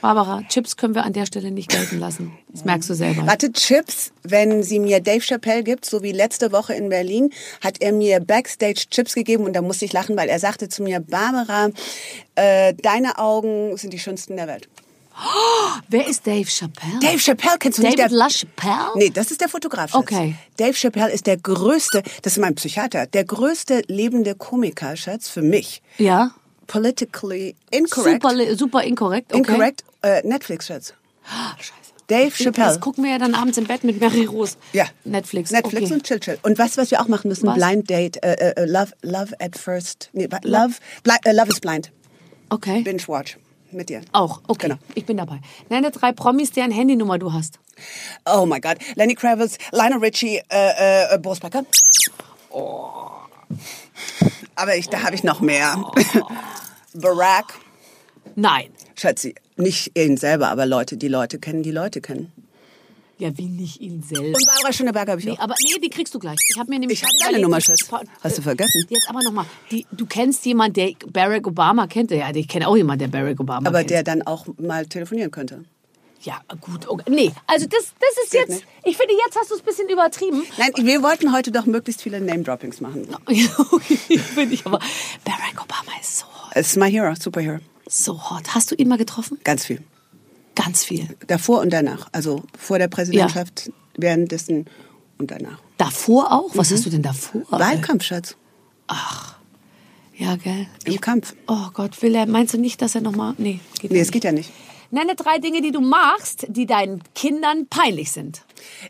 Barbara, 0.00 0.42
Chips 0.48 0.76
können 0.76 0.94
wir 0.94 1.04
an 1.04 1.12
der 1.12 1.26
Stelle 1.26 1.50
nicht 1.50 1.70
gelten 1.70 1.98
lassen. 1.98 2.32
Das 2.48 2.64
merkst 2.64 2.88
du 2.90 2.94
selber. 2.94 3.26
Warte, 3.26 3.52
Chips, 3.52 4.12
wenn 4.22 4.62
sie 4.62 4.78
mir 4.78 5.00
Dave 5.00 5.20
Chappelle 5.20 5.62
gibt, 5.62 5.84
so 5.84 6.02
wie 6.02 6.12
letzte 6.12 6.52
Woche 6.52 6.74
in 6.74 6.88
Berlin, 6.88 7.30
hat 7.60 7.80
er 7.80 7.92
mir 7.92 8.20
Backstage 8.20 8.86
Chips 8.90 9.14
gegeben 9.14 9.44
und 9.44 9.54
da 9.54 9.62
musste 9.62 9.84
ich 9.84 9.92
lachen, 9.92 10.16
weil 10.16 10.28
er 10.28 10.38
sagte 10.38 10.68
zu 10.68 10.82
mir, 10.82 11.00
Barbara, 11.00 11.70
äh, 12.34 12.74
deine 12.74 13.18
Augen 13.18 13.76
sind 13.76 13.92
die 13.92 13.98
schönsten 13.98 14.36
der 14.36 14.46
Welt. 14.46 14.68
Wer 15.88 16.06
ist 16.06 16.26
Dave 16.26 16.48
Chappelle? 16.48 16.98
Dave 17.00 17.18
Chappelle 17.18 17.58
kennst 17.58 17.78
du 17.78 17.82
David 17.82 17.98
nicht? 17.98 18.10
Der, 18.10 18.16
LaChapelle? 18.16 18.92
nee, 18.96 19.10
das 19.10 19.30
ist 19.30 19.40
der 19.40 19.48
Fotograf. 19.48 19.90
Schatz. 19.90 20.00
Okay. 20.00 20.34
Dave 20.56 20.72
Chappelle 20.72 21.10
ist 21.10 21.26
der 21.26 21.36
größte, 21.36 22.02
das 22.22 22.34
ist 22.34 22.38
mein 22.38 22.54
Psychiater, 22.54 23.06
der 23.06 23.24
größte 23.24 23.82
lebende 23.86 24.34
Komiker, 24.34 24.96
Schatz, 24.96 25.28
für 25.28 25.42
mich. 25.42 25.82
Ja. 25.98 26.32
Politically 26.70 27.56
incorrect. 27.72 28.22
Super, 28.22 28.56
super 28.56 28.82
inkorrekt. 28.84 29.32
Okay. 29.32 29.38
Incorrect. 29.38 29.84
Äh, 30.02 30.22
Netflix, 30.26 30.68
Schatz. 30.68 30.94
Scheiße. 31.58 31.74
Dave 32.06 32.30
Chappelle. 32.30 32.66
Das 32.66 32.80
gucken 32.80 33.04
wir 33.04 33.10
ja 33.10 33.18
dann 33.18 33.34
abends 33.34 33.58
im 33.58 33.66
Bett 33.66 33.82
mit 33.82 34.00
Mary 34.00 34.24
Rose. 34.24 34.56
Ja. 34.72 34.86
Netflix. 35.04 35.50
Netflix 35.50 35.86
okay. 35.86 35.94
und 35.94 36.04
Chill 36.04 36.20
Chill. 36.20 36.38
Und 36.42 36.58
du, 36.58 36.76
was 36.76 36.90
wir 36.90 37.00
auch 37.00 37.08
machen 37.08 37.28
müssen? 37.28 37.46
Was? 37.48 37.56
Blind 37.56 37.90
Date. 37.90 38.22
Äh, 38.22 38.52
äh, 38.56 38.64
love, 38.66 38.92
love 39.02 39.34
at 39.40 39.58
first. 39.58 40.10
Nee, 40.12 40.28
love, 40.42 40.74
bli 41.02 41.14
äh, 41.24 41.32
love 41.32 41.48
is 41.48 41.60
blind. 41.60 41.90
Okay. 42.50 42.82
Binge 42.82 43.02
watch. 43.08 43.36
Mit 43.72 43.88
dir. 43.88 44.02
Auch, 44.12 44.40
okay. 44.48 44.68
Genau. 44.68 44.80
Ich 44.94 45.06
bin 45.06 45.16
dabei. 45.16 45.40
Nenne 45.68 45.90
drei 45.90 46.12
Promis, 46.12 46.50
deren 46.50 46.72
Handynummer 46.72 47.18
du 47.18 47.32
hast. 47.32 47.58
Oh 48.26 48.46
my 48.46 48.60
God. 48.60 48.78
Lenny 48.96 49.14
Kravitz, 49.14 49.58
Lionel 49.70 49.98
Richie, 49.98 50.40
äh, 50.50 51.14
äh, 51.14 51.18
Boris 51.18 51.40
Becker. 51.40 51.64
Aber 54.56 54.76
ich, 54.76 54.88
da 54.88 55.02
habe 55.02 55.14
ich 55.14 55.24
noch 55.24 55.40
mehr. 55.40 55.82
Barack. 56.94 57.54
Nein. 58.34 58.70
Schatzi, 58.96 59.34
nicht 59.56 59.96
ihn 59.98 60.16
selber, 60.16 60.48
aber 60.48 60.66
Leute, 60.66 60.96
die 60.96 61.08
Leute 61.08 61.38
kennen, 61.38 61.62
die 61.62 61.70
Leute 61.70 62.00
kennen. 62.00 62.32
Ja, 63.18 63.36
wie 63.36 63.46
nicht 63.48 63.80
ihn 63.82 64.02
selber. 64.02 64.28
Und 64.28 64.46
Barbara 64.46 64.72
Schöneberger 64.72 65.12
habe 65.12 65.20
ich 65.20 65.26
Nee, 65.26 65.32
auch. 65.32 65.40
aber 65.40 65.54
nee, 65.62 65.78
die 65.78 65.90
kriegst 65.90 66.14
du 66.14 66.18
gleich. 66.18 66.38
Ich 66.52 66.58
habe 66.58 66.70
mir 66.70 66.78
nämlich 66.78 67.02
Ich 67.02 67.04
hab 67.06 67.30
deine 67.32 67.42
Nummer, 67.42 67.60
Schatz. 67.60 67.80
Hast 68.22 68.38
du 68.38 68.42
vergessen? 68.42 68.82
Jetzt 68.88 69.08
aber 69.10 69.20
nochmal. 69.22 69.44
Du 69.92 70.06
kennst 70.06 70.44
jemanden, 70.46 70.72
der 70.74 70.92
Barack 71.12 71.46
Obama 71.46 71.86
kennt. 71.86 72.10
Ja, 72.12 72.30
ich 72.34 72.48
kenne 72.48 72.66
auch 72.66 72.76
jemanden, 72.76 73.10
der 73.10 73.18
Barack 73.18 73.38
Obama 73.38 73.68
Aber 73.68 73.78
kennt. 73.80 73.90
der 73.90 74.02
dann 74.04 74.22
auch 74.22 74.46
mal 74.58 74.86
telefonieren 74.86 75.30
könnte. 75.30 75.64
Ja, 76.22 76.40
gut. 76.60 76.86
Okay. 76.86 77.04
Nee, 77.10 77.32
also 77.46 77.66
das, 77.66 77.92
das 77.98 78.24
ist 78.24 78.30
Geht 78.32 78.40
jetzt. 78.40 78.50
nicht. 78.50 78.66
Ich 78.84 78.96
finde, 78.96 79.14
jetzt 79.26 79.36
hast 79.38 79.50
du 79.50 79.54
es 79.54 79.60
ein 79.60 79.64
bisschen 79.64 79.88
übertrieben. 79.88 80.42
Nein, 80.58 80.70
wir 80.76 81.02
wollten 81.02 81.32
heute 81.32 81.50
doch 81.50 81.64
möglichst 81.66 82.02
viele 82.02 82.20
Name-Droppings 82.20 82.80
machen. 82.82 83.08
okay, 83.26 84.18
finde 84.18 84.54
ich 84.54 84.66
aber. 84.66 84.80
Barack 85.24 85.62
Obama 85.62 85.92
ist 86.00 86.18
so 86.18 86.26
hot. 86.26 86.50
Es 86.54 86.68
ist 86.68 86.76
my 86.76 86.90
hero, 86.90 87.14
superhero. 87.18 87.58
So 87.88 88.30
hot. 88.30 88.54
Hast 88.54 88.70
du 88.70 88.74
ihn 88.74 88.88
mal 88.88 88.98
getroffen? 88.98 89.38
Ganz 89.44 89.64
viel. 89.64 89.82
Ganz 90.54 90.84
viel. 90.84 91.08
Davor 91.26 91.60
und 91.60 91.70
danach. 91.70 92.08
Also 92.12 92.42
vor 92.58 92.78
der 92.78 92.88
Präsidentschaft, 92.88 93.70
währenddessen 93.96 94.66
und 95.16 95.30
danach. 95.30 95.58
Davor 95.78 96.32
auch? 96.32 96.50
Was 96.54 96.70
hast 96.70 96.84
du 96.84 96.90
denn 96.90 97.02
davor? 97.02 97.42
Wahlkampf, 97.50 98.04
Schatz. 98.04 98.36
Ja, 100.18 100.36
gell. 100.36 100.66
Im 100.84 101.00
Kampf. 101.00 101.34
Oh 101.46 101.68
Gott, 101.72 102.00
will 102.02 102.14
er, 102.14 102.26
meinst 102.26 102.52
du 102.52 102.58
nicht, 102.58 102.82
dass 102.82 102.94
er 102.94 103.00
nochmal. 103.00 103.34
Nee, 103.38 103.60
geht 103.80 103.90
Nee, 103.90 103.98
nicht. 103.98 104.06
es 104.06 104.10
geht 104.12 104.24
ja 104.24 104.32
nicht. 104.32 104.50
Nenne 104.90 105.14
drei 105.14 105.38
Dinge, 105.38 105.60
die 105.62 105.70
du 105.70 105.80
machst, 105.80 106.46
die 106.48 106.66
deinen 106.66 107.02
Kindern 107.14 107.66
peinlich 107.68 108.10
sind. 108.10 108.42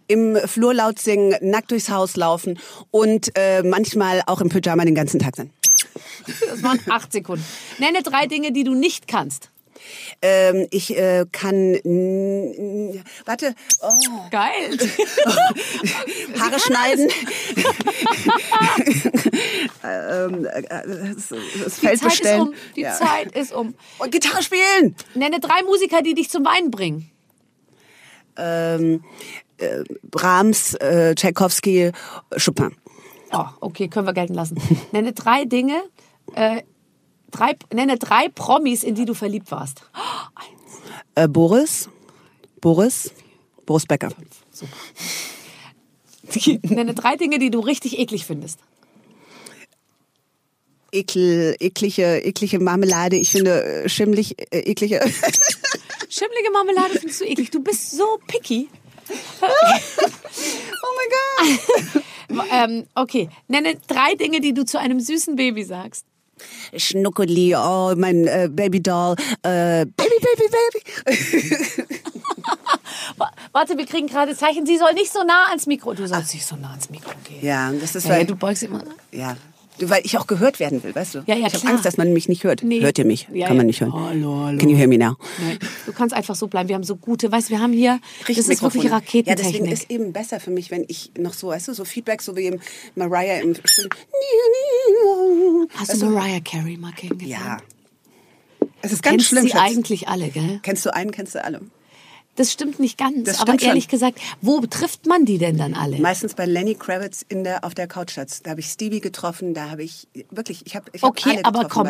Im 0.07 0.37
Flur 0.37 0.73
laut 0.73 0.99
singen, 0.99 1.37
nackt 1.43 1.71
durchs 1.71 1.91
Haus 1.91 2.17
laufen 2.17 2.59
und 2.91 3.31
äh, 3.37 3.63
manchmal 3.63 4.23
auch 4.27 4.41
im 4.41 4.49
Pyjama 4.49 4.85
den 4.85 4.95
ganzen 4.95 5.21
Tag 5.21 5.37
sein. 5.37 5.51
Das 6.49 6.63
waren 6.63 6.81
acht 6.89 7.13
Sekunden. 7.13 7.45
Nenne 7.79 8.03
drei 8.03 8.27
Dinge, 8.27 8.53
die 8.53 8.65
du 8.65 8.75
nicht 8.75 9.09
kannst. 9.09 9.51
Ähm, 10.23 10.67
ich 10.71 10.97
äh, 10.97 11.27
kann... 11.31 11.75
Warte. 13.25 13.55
Oh. 13.83 13.91
Geil. 14.31 14.79
Haare 16.41 16.61
schneiden. 16.61 17.09
ähm, 19.85 20.47
äh, 20.47 20.63
das, 21.15 21.29
das 21.29 21.75
Die 21.77 21.87
Feld 21.87 21.99
Zeit 22.01 22.09
bestellen. 22.09 22.41
ist 22.43 22.49
um. 22.49 22.55
Die 22.77 22.81
Ja. 22.83 22.93
Zeit 22.93 23.37
ist 23.37 23.53
um. 23.53 23.75
Und 23.99 24.13
Gitarre 24.13 24.43
spielen. 24.43 24.97
Nenne 25.15 25.41
drei 25.41 25.63
Musiker, 25.63 26.03
die 26.03 26.15
dich 26.15 26.31
zum 26.31 26.45
Weinen 26.45 26.71
bringen. 26.71 27.11
Ähm, 28.37 29.05
äh, 29.59 29.85
Brahms, 30.03 30.75
äh, 30.75 31.15
Tchaikovsky, 31.15 31.93
Chopin. 32.43 32.75
Oh, 33.33 33.45
okay, 33.61 33.89
können 33.89 34.07
wir 34.07 34.13
gelten 34.15 34.35
lassen. 34.35 34.57
Nenne 34.93 35.13
drei 35.13 35.45
Dinge, 35.45 35.83
äh, 36.35 36.63
drei, 37.31 37.57
nenne 37.73 37.99
drei 37.99 38.29
Promis, 38.29 38.83
in 38.83 38.95
die 38.95 39.05
du 39.05 39.15
verliebt 39.15 39.51
warst. 39.51 39.83
Äh, 41.15 41.29
Boris, 41.29 41.89
Boris, 42.61 43.13
Boris 43.67 43.87
Becker. 43.87 44.11
Nenne 46.63 46.95
drei 46.95 47.17
Dinge, 47.17 47.39
die 47.39 47.51
du 47.51 47.61
richtig 47.61 47.99
eklig 47.99 48.27
findest. 48.27 48.59
Ekel, 50.93 51.57
eklige, 51.61 52.25
eklige 52.25 52.59
Marmelade. 52.59 53.17
Ich 53.17 53.31
finde 53.31 53.63
äh, 53.63 53.89
schimmlig, 53.89 54.37
äh, 54.53 54.59
eklige. 54.59 55.01
Schimmlige 56.09 56.51
Marmelade 56.53 56.99
findest 56.99 57.21
du 57.21 57.25
eklig. 57.25 57.51
Du 57.51 57.63
bist 57.63 57.93
so 57.93 58.19
picky. 58.27 58.69
oh 59.43 59.47
mein 60.97 61.11
Gott. 61.11 62.03
Ähm, 62.53 62.87
okay, 62.95 63.29
nenne 63.49 63.77
drei 63.89 64.15
Dinge, 64.15 64.41
die 64.41 64.55
du 64.55 64.65
zu 64.65 64.79
einem 64.79 65.01
süßen 65.01 65.35
Baby 65.35 65.65
sagst. 65.65 66.07
Schnuckeli, 66.77 67.55
oh 67.57 67.95
mein 67.97 68.27
äh, 68.27 68.49
Babydoll, 68.51 69.17
äh, 69.43 69.85
Baby, 69.87 70.17
Baby, 70.21 70.49
Baby. 70.51 71.89
Wa- 73.17 73.31
Warte, 73.53 73.77
wir 73.77 73.87
kriegen 73.87 74.07
gerade 74.07 74.37
Zeichen. 74.37 74.67
Sie 74.67 74.77
soll 74.79 74.93
nicht 74.95 75.13
so 75.13 75.23
nah 75.25 75.49
ans 75.49 75.67
Mikro. 75.67 75.95
Du 75.95 76.07
sollst 76.07 76.35
nicht 76.35 76.47
so 76.47 76.57
nah 76.57 76.71
ans 76.71 76.91
Mikro 76.91 77.13
gehen. 77.29 77.45
Ja, 77.45 77.71
das 77.73 77.95
ist 77.95 78.05
Ja, 78.05 78.11
weil 78.11 78.27
du 78.27 78.37
beugst 78.37 78.63
immer. 78.63 78.83
ja, 79.13 79.37
weil 79.83 80.03
ich 80.05 80.19
auch 80.19 80.27
gehört 80.27 80.61
werden 80.61 80.83
will, 80.83 80.95
weißt 80.95 81.15
du? 81.15 81.19
Ja, 81.27 81.35
ja, 81.35 81.47
ich 81.47 81.55
habe. 81.55 81.69
Angst, 81.69 81.85
dass 81.85 81.97
man 81.97 82.13
mich 82.13 82.29
nicht 82.29 82.45
hört. 82.45 82.63
Nee. 82.63 82.81
Hört 82.81 82.99
ihr 82.99 83.05
mich? 83.05 83.29
Ja, 83.33 83.47
Kann 83.47 83.57
man 83.57 83.67
nicht 83.67 83.81
hören. 83.81 83.93
Hallo, 83.93 84.45
hallo. 84.45 84.59
Can 84.59 84.69
you 84.69 84.77
hear 84.77 84.89
me 84.89 84.99
now? 84.99 85.17
Nein, 85.41 85.59
du 85.87 85.93
kannst 85.93 86.15
einfach 86.15 86.35
so 86.35 86.49
bleiben. 86.49 86.69
Wir 86.69 86.75
haben 86.77 86.85
so 86.85 86.97
gute, 86.97 87.31
weißt 87.31 87.49
du, 87.49 87.53
wir 87.53 87.61
haben 87.61 87.73
hier, 87.73 88.01
das 88.27 88.37
ist 88.39 88.63
wirklich. 88.63 88.91
Raketentechnik. 88.91 89.29
Ja, 89.29 89.35
deswegen 89.37 89.67
ist 89.67 89.91
eben 89.91 90.13
besser 90.13 90.41
für 90.41 90.51
mich, 90.51 90.71
wenn 90.71 90.85
ich 90.89 91.13
noch 91.19 91.33
so, 91.33 91.49
weißt 91.49 91.69
du, 91.69 91.75
so 91.75 91.85
Feedback, 91.85 92.23
so 92.23 92.37
wie 92.37 92.47
im 92.47 92.61
Mariah 92.95 93.41
im 93.41 93.55
Still. 93.65 93.89
Hast 95.75 96.01
du 96.01 96.07
Mariah 96.07 96.41
Carey 96.41 96.77
mal 96.77 96.93
kennengelernt? 96.93 97.45
Ja. 97.45 97.59
Es 98.83 98.93
ist 98.93 99.03
ganz 99.03 99.15
Kennst 99.17 99.29
schlimm, 99.29 99.43
sie 99.45 99.51
Schatz. 99.51 99.61
eigentlich 99.61 100.09
alle, 100.09 100.29
gell? 100.29 100.61
Kennst 100.63 100.87
du 100.87 100.95
einen, 100.95 101.11
kennst 101.11 101.35
du 101.35 101.45
alle. 101.45 101.61
Das 102.37 102.53
stimmt 102.53 102.79
nicht 102.79 102.97
ganz. 102.97 103.25
Das 103.25 103.37
aber 103.41 103.49
stimmt 103.49 103.61
schon. 103.63 103.69
ehrlich 103.71 103.89
gesagt, 103.89 104.19
wo 104.41 104.61
trifft 104.61 105.07
man 105.07 105.25
die 105.27 105.37
denn 105.39 105.59
dann 105.59 105.75
alle? 105.75 105.99
Meistens 105.99 106.35
bei 106.35 106.47
Lenny 106.47 106.75
Kravitz 106.75 107.25
in 107.29 107.45
der, 107.45 107.65
auf 107.65 107.75
der 107.75 107.87
Couch. 107.87 108.17
Da 108.17 108.51
habe 108.51 108.61
ich 108.61 108.67
Stevie 108.67 109.01
getroffen, 109.01 109.53
da 109.53 109.69
habe 109.71 109.83
ich, 109.83 110.09
wirklich, 110.31 110.65
ich 110.65 110.77
habe 110.77 110.87
ich 110.93 111.03
hab 111.03 111.11
Okay, 111.11 111.41
aber 111.43 111.69
komm, 111.69 111.87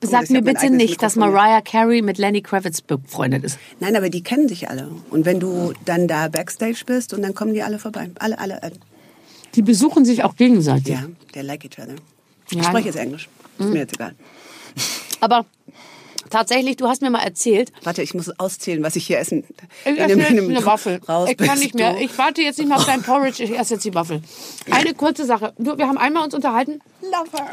sag 0.00 0.24
ich 0.24 0.30
mir 0.30 0.42
bitte 0.42 0.70
nicht, 0.70 1.02
dass 1.02 1.16
Mikrofon. 1.16 1.34
Mariah 1.34 1.60
Carey 1.60 2.02
mit 2.02 2.18
Lenny 2.18 2.40
Kravitz 2.40 2.80
befreundet 2.80 3.44
ist. 3.44 3.58
Nein, 3.80 3.94
aber 3.96 4.08
die 4.08 4.22
kennen 4.22 4.48
sich 4.48 4.70
alle. 4.70 4.90
Und 5.10 5.26
wenn 5.26 5.40
du 5.40 5.72
dann 5.84 6.08
da 6.08 6.28
Backstage 6.28 6.82
bist 6.86 7.12
und 7.12 7.22
dann 7.22 7.34
kommen 7.34 7.52
die 7.52 7.62
alle 7.62 7.78
vorbei. 7.78 8.10
Alle, 8.18 8.38
alle, 8.38 8.62
alle. 8.62 8.72
Die 9.56 9.62
besuchen 9.62 10.04
sich 10.04 10.22
auch 10.24 10.36
gegenseitig. 10.36 10.94
Ja, 10.94 11.04
they 11.32 11.42
like 11.42 11.64
each 11.64 11.78
other. 11.78 11.96
Ich 12.50 12.56
Ja. 12.56 12.64
spreche 12.64 12.86
jetzt 12.86 12.96
Englisch. 12.96 13.28
Ist 13.58 13.66
Mhm. 13.66 13.72
mir 13.72 13.78
jetzt 13.80 13.94
egal. 13.94 14.14
Aber 15.20 15.44
tatsächlich, 16.30 16.76
du 16.76 16.88
hast 16.88 17.02
mir 17.02 17.10
mal 17.10 17.22
erzählt, 17.22 17.72
Warte, 17.82 18.02
ich 18.02 18.14
muss 18.14 18.30
auszählen, 18.38 18.82
was 18.82 18.96
ich 18.96 19.06
hier 19.06 19.18
essen. 19.18 19.44
Ich 19.84 19.90
in 19.90 19.96
esse 19.98 20.18
jetzt 20.18 20.30
eine 20.30 20.64
Waffel. 20.64 21.00
Raus 21.08 21.28
ich 21.30 21.36
kann 21.36 21.58
nicht 21.58 21.74
mehr. 21.74 21.92
du. 21.94 22.00
Ich 22.00 22.16
warte 22.16 22.42
jetzt 22.42 22.58
nicht 22.58 22.68
mehr 22.68 22.76
auf 22.78 22.86
dein 22.86 23.02
Porridge. 23.02 23.42
Ich 23.42 23.58
esse 23.58 23.74
jetzt 23.74 23.84
die 23.84 23.94
Waffel. 23.94 24.22
Eine 24.70 24.94
kurze 24.94 25.26
Sache. 25.26 25.52
Wir 25.58 25.86
haben 25.86 25.98
einmal 25.98 26.24
uns 26.24 26.34
unterhalten. 26.34 26.80
Lover. 27.02 27.46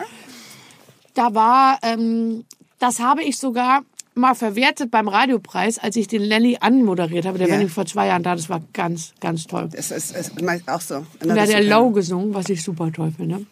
Da 1.14 1.34
war, 1.34 1.80
ähm, 1.82 2.46
das 2.80 3.00
habe 3.00 3.24
ich 3.24 3.38
sogar 3.38 3.82
mal 4.14 4.36
verwertet 4.36 4.92
beim 4.92 5.08
Radiopreis, 5.08 5.78
als 5.78 5.96
ich 5.96 6.08
den 6.08 6.22
Lenny 6.24 6.58
anmoderiert 6.60 7.26
habe. 7.26 7.38
Der 7.38 7.48
Ja. 7.48 7.54
war 7.54 7.58
nämlich 7.60 7.74
vor 7.74 7.86
zwei 7.86 8.08
Jahren 8.08 8.24
da. 8.24 8.36
Das 8.36 8.50
war 8.50 8.62
ganz, 8.74 9.14
ganz 9.20 9.48
toll. 9.48 9.70
Es 9.74 9.92
ist, 9.92 10.16
es 10.16 10.30
ist 10.30 10.70
auch 10.70 10.82
so. 10.82 10.98
Und 10.98 11.08
da 11.30 11.42
hat 11.42 11.50
der 11.50 11.64
Low 11.64 11.92
gesungen, 11.92 12.34
was 12.34 12.50
ich 12.50 12.64
super 12.64 12.92
toll 12.92 13.14
finde, 13.16 13.46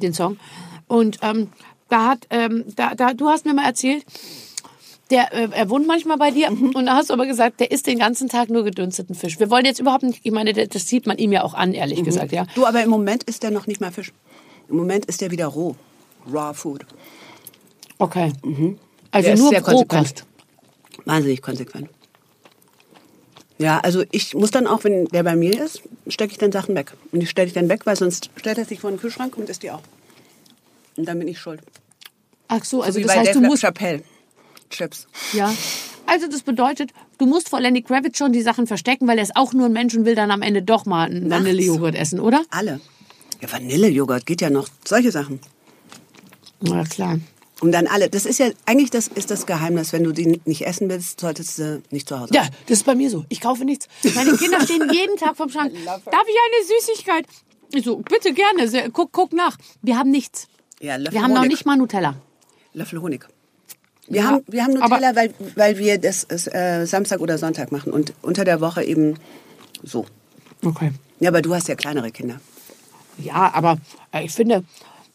den 0.00 0.14
Song. 0.14 0.38
Und 0.88 1.18
ähm, 1.22 1.48
da 1.92 2.06
hat, 2.08 2.26
ähm, 2.30 2.64
da, 2.74 2.94
da, 2.94 3.12
du 3.12 3.28
hast 3.28 3.44
mir 3.44 3.54
mal 3.54 3.66
erzählt, 3.66 4.04
der, 5.10 5.32
äh, 5.32 5.48
er 5.52 5.68
wohnt 5.68 5.86
manchmal 5.86 6.16
bei 6.16 6.30
dir 6.30 6.48
und 6.50 6.86
da 6.86 6.96
hast 6.96 7.10
du 7.10 7.14
aber 7.14 7.26
gesagt, 7.26 7.60
der 7.60 7.70
isst 7.70 7.86
den 7.86 7.98
ganzen 7.98 8.28
Tag 8.28 8.48
nur 8.48 8.64
gedünsteten 8.64 9.14
Fisch. 9.14 9.38
Wir 9.38 9.50
wollen 9.50 9.64
jetzt 9.64 9.78
überhaupt 9.78 10.02
nicht, 10.02 10.20
ich 10.22 10.32
meine, 10.32 10.52
das 10.52 10.88
sieht 10.88 11.06
man 11.06 11.18
ihm 11.18 11.32
ja 11.32 11.42
auch 11.44 11.54
an, 11.54 11.74
ehrlich 11.74 12.02
gesagt, 12.02 12.32
ja. 12.32 12.46
Du, 12.54 12.66
aber 12.66 12.82
im 12.82 12.90
Moment 12.90 13.24
ist 13.24 13.42
der 13.42 13.50
noch 13.50 13.66
nicht 13.66 13.80
mal 13.80 13.92
Fisch. 13.92 14.12
Im 14.68 14.76
Moment 14.76 15.04
ist 15.06 15.20
der 15.20 15.30
wieder 15.30 15.46
roh. 15.46 15.76
Raw 16.32 16.54
Food. 16.54 16.86
Okay. 17.98 18.32
Also 19.10 19.26
Der 19.26 19.34
ist 19.34 19.40
nur 19.40 19.50
sehr 19.50 19.60
konsequent. 19.60 20.24
Wahnsinnig 21.04 21.42
konsequent. 21.42 21.88
Ja, 23.58 23.80
also 23.80 24.02
ich 24.10 24.34
muss 24.34 24.50
dann 24.50 24.66
auch, 24.66 24.82
wenn 24.84 25.04
der 25.06 25.22
bei 25.22 25.36
mir 25.36 25.60
ist, 25.62 25.82
stecke 26.08 26.32
ich 26.32 26.38
dann 26.38 26.52
Sachen 26.52 26.74
weg. 26.74 26.94
Und 27.12 27.20
die 27.20 27.26
stelle 27.26 27.48
ich 27.48 27.52
dann 27.52 27.68
weg, 27.68 27.84
weil 27.84 27.96
sonst 27.96 28.30
stellt 28.36 28.58
er 28.58 28.64
sich 28.64 28.80
vor 28.80 28.90
den 28.90 28.98
Kühlschrank 28.98 29.36
und 29.36 29.48
isst 29.48 29.62
die 29.62 29.70
auch. 29.70 29.82
Und 30.96 31.06
dann 31.06 31.18
bin 31.18 31.28
ich 31.28 31.38
schuld. 31.38 31.60
Ach 32.48 32.64
so, 32.64 32.82
also 32.82 32.98
Wie 32.98 33.04
das 33.04 33.16
heißt, 33.16 33.28
Dave 33.30 33.40
du 33.40 33.46
musst 33.46 33.62
Chappelle. 33.62 34.02
Chips. 34.70 35.06
Ja. 35.32 35.52
Also 36.06 36.26
das 36.28 36.42
bedeutet, 36.42 36.90
du 37.18 37.26
musst 37.26 37.48
vor 37.48 37.60
Lenny 37.60 37.82
Kravitz 37.82 38.18
schon 38.18 38.32
die 38.32 38.42
Sachen 38.42 38.66
verstecken, 38.66 39.06
weil 39.06 39.18
er 39.18 39.24
ist 39.24 39.36
auch 39.36 39.52
nur 39.52 39.66
ein 39.66 39.72
Mensch 39.72 39.94
und 39.94 40.04
will 40.04 40.14
dann 40.14 40.30
am 40.30 40.42
Ende 40.42 40.62
doch 40.62 40.84
mal 40.84 41.08
einen. 41.08 41.30
Vanillejoghurt 41.30 41.94
essen, 41.94 42.20
oder? 42.20 42.42
Alle. 42.50 42.80
Ja, 43.40 43.50
Vanillejoghurt 43.50 44.26
geht 44.26 44.40
ja 44.40 44.50
noch. 44.50 44.68
Solche 44.84 45.10
Sachen. 45.10 45.40
Na 46.60 46.84
klar. 46.84 47.18
Und 47.60 47.72
dann 47.72 47.86
alle. 47.86 48.10
Das 48.10 48.26
ist 48.26 48.38
ja, 48.38 48.50
eigentlich 48.66 48.90
das 48.90 49.06
ist 49.06 49.30
das 49.30 49.46
Geheimnis. 49.46 49.92
Wenn 49.92 50.02
du 50.02 50.12
die 50.12 50.40
nicht 50.44 50.66
essen 50.66 50.90
willst, 50.90 51.20
solltest 51.20 51.58
du 51.58 51.80
nicht 51.90 52.08
zu 52.08 52.18
Hause. 52.18 52.34
Ja, 52.34 52.48
das 52.66 52.78
ist 52.78 52.84
bei 52.84 52.96
mir 52.96 53.08
so. 53.08 53.24
Ich 53.28 53.40
kaufe 53.40 53.64
nichts. 53.64 53.86
Meine 54.14 54.36
Kinder 54.36 54.60
stehen 54.64 54.90
jeden 54.92 55.16
Tag 55.16 55.36
vom 55.36 55.48
Schrank. 55.48 55.72
Darf 55.84 56.02
ich 56.04 56.10
eine 56.10 56.66
Süßigkeit? 56.66 57.26
Ich 57.72 57.84
so, 57.84 57.98
bitte 57.98 58.32
gerne. 58.32 58.90
Guck, 58.90 59.12
guck 59.12 59.32
nach. 59.32 59.56
Wir 59.80 59.96
haben 59.96 60.10
nichts. 60.10 60.48
Ja, 60.82 60.96
Löffel 60.96 61.12
Wir 61.14 61.22
haben 61.22 61.30
noch 61.32 61.38
Honig. 61.38 61.50
nicht 61.52 61.64
mal 61.66 61.76
Nutella. 61.76 62.16
Löffel 62.74 63.00
Honig. 63.00 63.26
Wir, 64.08 64.20
Ja, 64.22 64.26
haben, 64.28 64.44
wir 64.48 64.64
haben 64.64 64.74
Nutella, 64.74 65.14
weil, 65.16 65.32
weil 65.54 65.78
wir 65.78 65.98
das 65.98 66.24
äh, 66.28 66.84
Samstag 66.86 67.20
oder 67.20 67.38
Sonntag 67.38 67.70
machen 67.72 67.92
und 67.92 68.12
unter 68.22 68.44
der 68.44 68.60
Woche 68.60 68.82
eben 68.82 69.16
so. 69.84 70.06
Okay. 70.64 70.90
Ja, 71.20 71.30
aber 71.30 71.40
du 71.40 71.54
hast 71.54 71.68
ja 71.68 71.76
kleinere 71.76 72.10
Kinder. 72.10 72.40
Ja, 73.18 73.52
aber 73.54 73.78
äh, 74.12 74.24
ich 74.24 74.32
finde, 74.32 74.64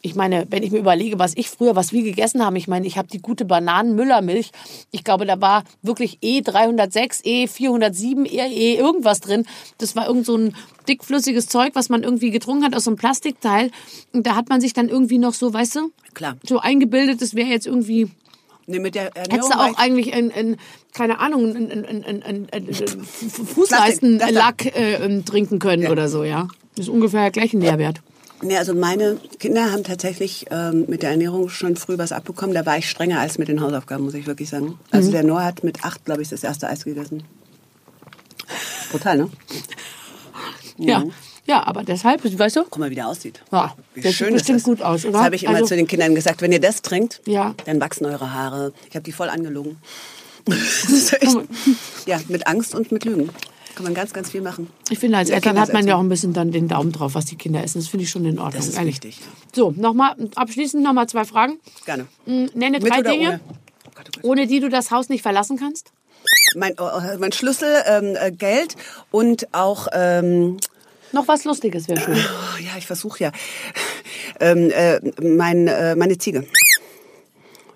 ich 0.08 0.16
meine, 0.16 0.47
wenn 0.49 0.64
ich 0.64 0.72
mir 0.72 0.80
überlege, 0.80 1.20
was 1.20 1.34
ich 1.36 1.49
früher, 1.49 1.76
was 1.76 1.91
wir 1.91 2.01
gegessen 2.03 2.43
haben, 2.43 2.55
ich 2.55 2.68
meine, 2.68 2.88
ich 2.88 2.97
habe 2.97 3.08
die 3.08 3.20
gute 3.20 3.45
Bananen-Müllermilch. 3.45 4.51
Ich 4.91 5.03
glaube, 5.03 5.26
da 5.26 5.39
war 5.41 5.64
wirklich 5.82 6.20
E306, 6.24 7.24
E407, 7.24 8.26
E, 8.26 8.39
e 8.39 8.76
irgendwas 8.78 9.20
drin. 9.20 9.45
Das 9.78 9.95
war 9.95 10.08
irgend 10.08 10.26
so 10.26 10.36
ein 10.38 10.55
dickflüssiges 10.88 11.47
Zeug, 11.47 11.72
was 11.76 11.89
man 11.89 12.03
irgendwie 12.03 12.32
getrunken 12.32 12.64
hat 12.66 12.76
aus 12.76 12.86
so 12.86 12.89
einem 12.91 12.97
Plastikteil. 12.97 13.72
Und 14.14 14.26
da 14.26 14.36
hat 14.36 14.49
man 14.49 14.62
sich 14.62 14.74
dann 14.74 14.89
irgendwie 14.89 15.18
noch 15.18 15.34
so, 15.34 15.53
weißt 15.53 15.76
du, 15.76 15.91
Klar. 16.14 16.38
so 16.43 16.60
eingebildet, 16.60 17.22
das 17.22 17.36
wäre 17.36 17.49
jetzt 17.49 17.68
irgendwie 17.68 18.10
Nee, 18.70 18.80
mit 18.80 18.95
der 18.95 19.16
Ernährung 19.16 19.32
Hättest 19.32 19.53
du 19.53 19.60
auch 19.60 19.72
ich- 19.72 19.78
eigentlich 19.78 20.14
in, 20.14 20.30
in 20.30 20.58
keine 20.93 21.20
Ahnung, 21.20 21.55
in, 21.55 21.70
in, 21.70 21.84
in, 21.86 22.01
in, 22.03 22.22
in, 22.22 22.47
in 22.68 22.74
Fußleistenlack 23.45 24.66
äh, 24.76 24.95
ähm, 24.95 25.26
trinken 25.26 25.60
können 25.60 25.84
Ja. 25.84 25.91
oder 25.91 26.10
so, 26.10 26.24
ja. 26.24 26.47
Das 26.76 26.86
ist 26.86 26.89
ungefähr 26.89 27.22
der 27.22 27.32
gleiche 27.32 27.58
Nährwert. 27.58 28.01
Nee, 28.41 28.57
also 28.57 28.73
meine 28.75 29.17
Kinder 29.39 29.71
haben 29.71 29.83
tatsächlich 29.83 30.45
ähm, 30.51 30.85
mit 30.88 31.01
der 31.01 31.09
Ernährung 31.11 31.49
schon 31.49 31.75
früh 31.75 31.97
was 31.97 32.11
abbekommen. 32.11 32.53
Da 32.53 32.65
war 32.65 32.77
ich 32.77 32.89
strenger 32.89 33.19
als 33.19 33.38
mit 33.39 33.47
den 33.47 33.61
Hausaufgaben, 33.61 34.03
muss 34.03 34.13
ich 34.13 34.27
wirklich 34.27 34.49
sagen. 34.49 34.65
Mhm. 34.67 34.79
Also 34.91 35.11
der 35.11 35.23
Noah 35.23 35.43
hat 35.43 35.63
mit 35.63 35.83
acht, 35.83 36.05
glaube 36.05 36.21
ich, 36.21 36.29
das 36.29 36.43
erste 36.43 36.67
Eis 36.67 36.85
gegessen. 36.85 37.23
Brutal, 38.91 39.17
ne? 39.17 39.29
Ja. 40.77 41.03
Ja, 41.45 41.65
aber 41.65 41.83
deshalb, 41.83 42.21
weißt 42.38 42.57
du? 42.57 42.63
Guck 42.65 42.77
mal, 42.79 42.89
wie 42.91 42.95
der 42.95 43.07
aussieht. 43.07 43.41
Ja, 43.53 43.73
Wie 43.93 44.01
der 44.01 44.11
schön 44.11 44.27
sieht 44.27 44.35
ist 44.35 44.41
bestimmt 44.41 44.59
das. 44.59 44.65
gut 44.65 44.81
aus, 44.81 45.03
oder? 45.05 45.13
Das 45.13 45.21
habe 45.23 45.35
ich 45.35 45.43
immer 45.45 45.55
Also- 45.55 45.67
zu 45.67 45.75
den 45.77 45.88
Kindern 45.88 46.13
gesagt. 46.13 46.41
Wenn 46.41 46.51
ihr 46.51 46.59
das 46.59 46.81
trinkt, 46.81 47.21
Ja. 47.25 47.55
dann 47.65 47.79
wachsen 47.79 48.05
eure 48.05 48.33
Haare. 48.33 48.73
Ich 48.89 48.95
habe 48.95 49.03
die 49.03 49.11
voll 49.13 49.29
angelogen. 49.29 49.77
Das 50.47 50.89
ist 50.89 51.13
echt, 51.21 51.35
ja, 52.05 52.19
mit 52.29 52.47
Angst 52.47 52.73
und 52.75 52.91
mit 52.93 53.03
Lügen. 53.03 53.29
Kann 53.78 53.84
man 53.84 53.93
ganz, 53.93 54.11
ganz 54.11 54.32
viel 54.32 54.41
machen. 54.41 54.71
Ich 54.89 54.97
finde, 54.97 55.19
als 55.19 55.30
Ja, 55.30 55.36
Eltern 55.36 55.59
hat 55.59 55.71
man 55.71 55.86
ja 55.86 55.97
auch 55.97 55.99
ein 55.99 56.09
bisschen 56.09 56.34
dann 56.34 56.51
den 56.51 56.67
Daumen 56.67 56.91
drauf, 56.91 57.13
was 57.13 57.25
die 57.25 57.36
Kinder 57.36 57.63
essen. 57.63 57.78
Das 57.80 57.88
finde 57.88 58.05
ich 58.05 58.09
schon 58.09 58.25
in 58.25 58.39
Ordnung. 58.39 58.53
Das 58.59 58.67
ist 58.67 58.84
wichtig. 58.84 59.19
So, 59.55 59.69
nochmal, 59.78 60.15
abschließend 60.34 60.82
nochmal 60.82 61.07
zwei 61.07 61.25
Fragen. 61.25 61.59
Gerne. 61.86 62.07
Hm, 62.25 62.49
Nenne 62.55 62.80
Mit 62.80 62.89
drei 62.91 63.03
Dinge, 63.03 63.28
ohne? 63.28 63.39
Oh 63.45 63.89
Gott, 63.93 64.05
oh 64.07 64.11
Gott. 64.15 64.23
ohne 64.23 64.47
die 64.47 64.61
du 64.61 64.69
das 64.69 64.89
Haus 64.89 65.09
nicht 65.09 65.21
verlassen 65.21 65.59
kannst. 65.59 65.91
Mein, 66.55 66.73
oh, 66.80 66.89
oh, 66.91 67.01
mein 67.19 67.32
Schlüssel, 67.34 67.71
ähm, 67.86 68.15
äh, 68.19 68.32
Geld 68.32 68.75
und 69.11 69.53
auch, 69.53 69.88
ähm, 69.93 70.57
Noch 71.11 71.28
was 71.28 71.45
Lustiges 71.45 71.88
wäre 71.88 71.99
schön. 72.01 72.15
oh, 72.55 72.57
ja, 72.59 72.71
ich 72.80 72.88
versuche 72.88 73.25
ja, 73.25 73.32
ähm, 74.39 74.71
äh, 74.71 74.99
mein, 75.21 75.67
äh, 75.67 75.95
meine 75.95 76.17
Ziege. 76.17 76.47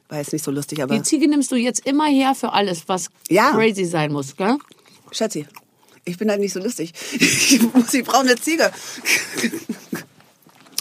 War 0.09 0.17
jetzt 0.17 0.33
nicht 0.33 0.43
so 0.43 0.49
lustig, 0.49 0.81
aber 0.81 0.95
Die 0.95 1.03
Ziege 1.03 1.27
nimmst 1.27 1.51
du 1.51 1.57
jetzt 1.57 1.85
immer 1.85 2.07
her 2.07 2.33
für 2.33 2.53
alles, 2.53 2.85
was 2.87 3.09
Ja. 3.29 3.51
crazy 3.51 3.85
sein 3.85 4.11
muss, 4.11 4.35
gell? 4.35 4.57
Schatzi, 5.11 5.45
ich 6.05 6.17
bin 6.17 6.29
halt 6.29 6.39
nicht 6.39 6.53
so 6.53 6.59
lustig. 6.59 6.93
Ich 7.19 7.61
muss, 7.73 7.93
ich 7.93 8.03
brauche 8.03 8.21
eine 8.21 8.35
Ziege. 8.35 8.71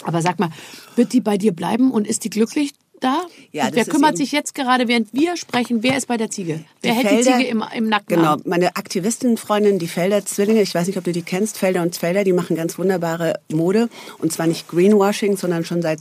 Aber 0.04 0.22
sag 0.22 0.38
mal, 0.38 0.50
wird 0.96 1.12
die 1.12 1.20
bei 1.20 1.36
dir 1.36 1.52
bleiben 1.52 1.90
und 1.90 2.06
ist 2.06 2.24
die 2.24 2.30
glücklich 2.30 2.72
da? 3.00 3.22
Ja, 3.52 3.66
und 3.66 3.74
wer 3.74 3.84
kümmert 3.86 4.16
sich 4.16 4.32
jetzt 4.32 4.54
gerade, 4.54 4.88
während 4.88 5.12
wir 5.12 5.36
sprechen, 5.36 5.82
wer 5.82 5.96
ist 5.96 6.06
bei 6.06 6.16
der 6.16 6.30
Ziege? 6.30 6.64
Wer 6.82 6.94
hält 6.94 7.08
Felder- 7.08 7.38
die 7.38 7.44
Ziege 7.44 7.48
im, 7.48 7.64
im 7.74 7.88
Nacken? 7.88 8.16
Genau, 8.16 8.34
an? 8.34 8.42
meine 8.44 8.76
Aktivistenfreundin, 8.76 9.78
die 9.78 9.88
Felder-Zwillinge, 9.88 10.62
ich 10.62 10.74
weiß 10.74 10.86
nicht, 10.86 10.98
ob 10.98 11.04
du 11.04 11.12
die 11.12 11.22
kennst, 11.22 11.58
Felder 11.58 11.82
und 11.82 11.96
Felder, 11.96 12.24
die 12.24 12.32
machen 12.32 12.56
ganz 12.56 12.78
wunderbare 12.78 13.40
Mode. 13.50 13.88
Und 14.18 14.32
zwar 14.32 14.46
nicht 14.46 14.68
Greenwashing, 14.68 15.36
sondern 15.36 15.64
schon 15.64 15.82
seit 15.82 16.00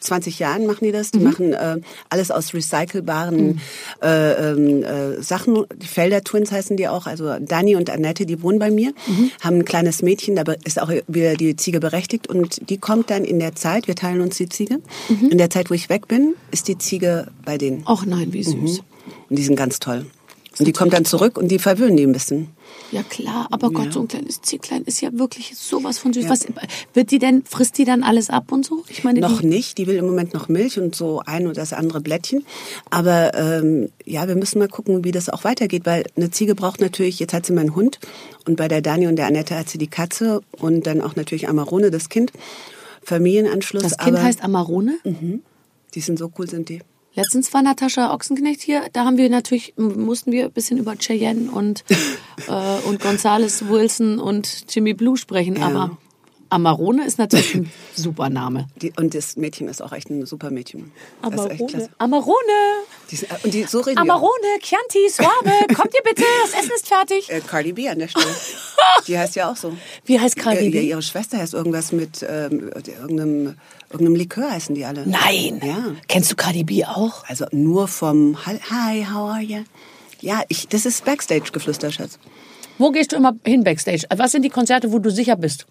20 0.00 0.38
Jahren 0.38 0.66
machen 0.66 0.84
die 0.84 0.92
das. 0.92 1.12
Mhm. 1.12 1.18
Die 1.18 1.24
machen 1.24 1.52
äh, 1.52 1.76
alles 2.10 2.30
aus 2.30 2.54
recycelbaren 2.54 3.60
äh, 4.02 4.32
ähm, 4.52 4.82
äh, 4.82 5.22
Sachen. 5.22 5.64
Die 5.76 5.86
Felder 5.86 6.22
Twins 6.22 6.52
heißen 6.52 6.76
die 6.76 6.88
auch. 6.88 7.06
Also 7.06 7.36
Dani 7.40 7.76
und 7.76 7.90
Annette, 7.90 8.26
die 8.26 8.42
wohnen 8.42 8.58
bei 8.58 8.70
mir, 8.70 8.92
Mhm. 9.06 9.30
haben 9.42 9.56
ein 9.58 9.64
kleines 9.64 10.02
Mädchen, 10.02 10.36
da 10.36 10.44
ist 10.64 10.80
auch 10.80 10.90
wieder 11.08 11.34
die 11.34 11.56
Ziege 11.56 11.80
berechtigt. 11.80 12.26
Und 12.28 12.68
die 12.70 12.78
kommt 12.78 13.10
dann 13.10 13.24
in 13.24 13.38
der 13.38 13.54
Zeit, 13.54 13.88
wir 13.88 13.94
teilen 13.96 14.20
uns 14.20 14.36
die 14.36 14.48
Ziege, 14.48 14.78
Mhm. 15.08 15.30
in 15.30 15.38
der 15.38 15.50
Zeit, 15.50 15.70
wo 15.70 15.74
ich 15.74 15.88
weg 15.88 16.08
bin, 16.08 16.34
ist 16.50 16.68
die 16.68 16.78
Ziege 16.78 17.28
bei 17.44 17.58
denen. 17.58 17.82
Ach 17.86 18.04
nein, 18.06 18.32
wie 18.32 18.42
süß. 18.42 18.80
Und 19.28 19.36
die 19.38 19.42
sind 19.44 19.56
ganz 19.56 19.78
toll. 19.80 20.06
Und 20.58 20.66
die 20.66 20.72
kommt 20.72 20.92
dann 20.92 21.04
zurück 21.04 21.36
und 21.36 21.48
die 21.48 21.58
verwöhnen 21.58 21.96
die 21.96 22.04
ein 22.04 22.12
bisschen. 22.12 22.48
Ja 22.90 23.02
klar, 23.02 23.46
aber 23.50 23.70
Gott, 23.70 23.92
so 23.92 24.00
ein 24.00 24.08
kleines 24.08 24.40
Zieglein 24.42 24.82
ist 24.84 25.00
ja 25.00 25.10
wirklich 25.12 25.56
sowas 25.56 25.98
von 25.98 26.12
süß. 26.12 26.28
Was, 26.28 26.46
wird 26.94 27.10
die 27.10 27.18
denn, 27.18 27.44
frisst 27.44 27.78
die 27.78 27.84
dann 27.84 28.02
alles 28.02 28.30
ab 28.30 28.52
und 28.52 28.64
so? 28.64 28.84
Ich 28.88 29.04
meine, 29.04 29.20
Noch 29.20 29.40
die, 29.40 29.46
nicht, 29.46 29.76
die 29.76 29.86
will 29.86 29.96
im 29.96 30.06
Moment 30.06 30.34
noch 30.34 30.48
Milch 30.48 30.78
und 30.78 30.94
so 30.94 31.20
ein 31.26 31.46
oder 31.46 31.56
das 31.56 31.72
andere 31.72 32.00
Blättchen. 32.00 32.46
Aber 32.90 33.34
ähm, 33.34 33.90
ja, 34.04 34.28
wir 34.28 34.36
müssen 34.36 34.58
mal 34.58 34.68
gucken, 34.68 35.04
wie 35.04 35.12
das 35.12 35.28
auch 35.28 35.44
weitergeht, 35.44 35.84
weil 35.84 36.04
eine 36.16 36.30
Ziege 36.30 36.54
braucht 36.54 36.80
natürlich, 36.80 37.18
jetzt 37.18 37.34
hat 37.34 37.44
sie 37.44 37.52
meinen 37.52 37.74
Hund 37.74 37.98
und 38.46 38.56
bei 38.56 38.68
der 38.68 38.80
Dani 38.80 39.06
und 39.08 39.16
der 39.16 39.26
Annette 39.26 39.56
hat 39.56 39.68
sie 39.68 39.78
die 39.78 39.88
Katze 39.88 40.40
und 40.58 40.86
dann 40.86 41.00
auch 41.00 41.16
natürlich 41.16 41.48
Amarone, 41.48 41.90
das 41.90 42.08
Kind. 42.08 42.32
Familienanschluss. 43.02 43.82
das 43.82 43.98
Kind 43.98 44.16
aber 44.16 44.24
heißt 44.24 44.42
Amarone. 44.42 44.98
Die 45.94 46.00
sind 46.00 46.18
so 46.18 46.30
cool, 46.38 46.48
sind 46.48 46.68
die. 46.68 46.80
Letztens 47.16 47.52
war 47.54 47.62
Natascha 47.62 48.12
Ochsenknecht 48.14 48.60
hier. 48.60 48.82
Da 48.92 49.04
haben 49.04 49.16
wir 49.16 49.28
natürlich, 49.30 49.74
mussten 49.76 50.32
wir 50.32 50.44
ein 50.44 50.52
bisschen 50.52 50.78
über 50.78 50.94
Cheyenne 50.96 51.50
und, 51.50 51.82
äh, 52.46 52.86
und 52.86 53.00
Gonzales 53.00 53.68
Wilson 53.68 54.18
und 54.18 54.66
Jimmy 54.72 54.92
Blue 54.94 55.16
sprechen. 55.16 55.62
Aber 55.62 55.96
Amarone 56.50 57.04
ist 57.06 57.18
natürlich 57.18 57.54
ein 57.54 57.70
super 57.94 58.28
Name. 58.28 58.68
die. 58.82 58.92
Und 58.96 59.14
das 59.14 59.36
Mädchen 59.36 59.66
ist 59.68 59.82
auch 59.82 59.92
echt 59.92 60.10
ein 60.10 60.26
super 60.26 60.50
Mädchen. 60.50 60.92
Das 61.22 61.32
ist 61.32 61.50
echt 61.50 61.60
Amarone. 61.60 61.66
klasse. 61.72 61.90
Amarone. 61.98 62.36
Die 63.10 63.16
sind, 63.16 63.44
und 63.44 63.54
die, 63.54 63.64
so 63.64 63.80
reden. 63.80 63.98
Amarone, 63.98 64.58
Chianti, 64.60 65.08
Suave, 65.10 65.66
kommt 65.74 65.94
ihr 65.94 66.02
bitte, 66.04 66.22
das 66.42 66.60
Essen 66.60 66.72
ist 66.74 66.86
fertig. 66.86 67.30
Äh, 67.30 67.40
Cardi 67.40 67.72
B 67.72 67.88
an 67.88 67.98
der 67.98 68.08
Stelle. 68.08 68.26
Die 69.06 69.18
heißt 69.18 69.36
ja 69.36 69.50
auch 69.50 69.56
so. 69.56 69.76
Wie 70.04 70.20
heißt 70.20 70.36
Cardi 70.36 70.66
Äh, 70.66 70.70
B? 70.70 70.88
Ihre 70.88 71.02
Schwester 71.02 71.38
heißt 71.38 71.54
irgendwas 71.54 71.92
mit 71.92 72.24
ähm, 72.28 72.70
irgendeinem, 72.74 73.56
irgendeinem 73.90 74.16
Likör 74.16 74.50
heißen 74.50 74.74
die 74.74 74.84
alle. 74.84 75.06
Nein. 75.06 75.60
Ja. 75.64 75.94
Kennst 76.08 76.30
du 76.30 76.36
Cardi 76.36 76.64
B 76.64 76.84
auch? 76.84 77.24
Also 77.26 77.46
nur 77.52 77.88
vom 77.88 78.36
Hi, 78.46 79.04
how 79.04 79.30
are 79.30 79.42
you? 79.42 79.64
Ja, 80.20 80.42
ich, 80.48 80.68
das 80.68 80.86
ist 80.86 81.04
Backstage-Geflüster, 81.04 81.92
Schatz. 81.92 82.18
Wo 82.78 82.90
gehst 82.90 83.12
du 83.12 83.16
immer 83.16 83.34
hin 83.44 83.64
backstage? 83.64 84.04
Was 84.16 84.32
sind 84.32 84.42
die 84.42 84.50
Konzerte, 84.50 84.92
wo 84.92 84.98
du 84.98 85.10
sicher 85.10 85.36
bist? 85.36 85.66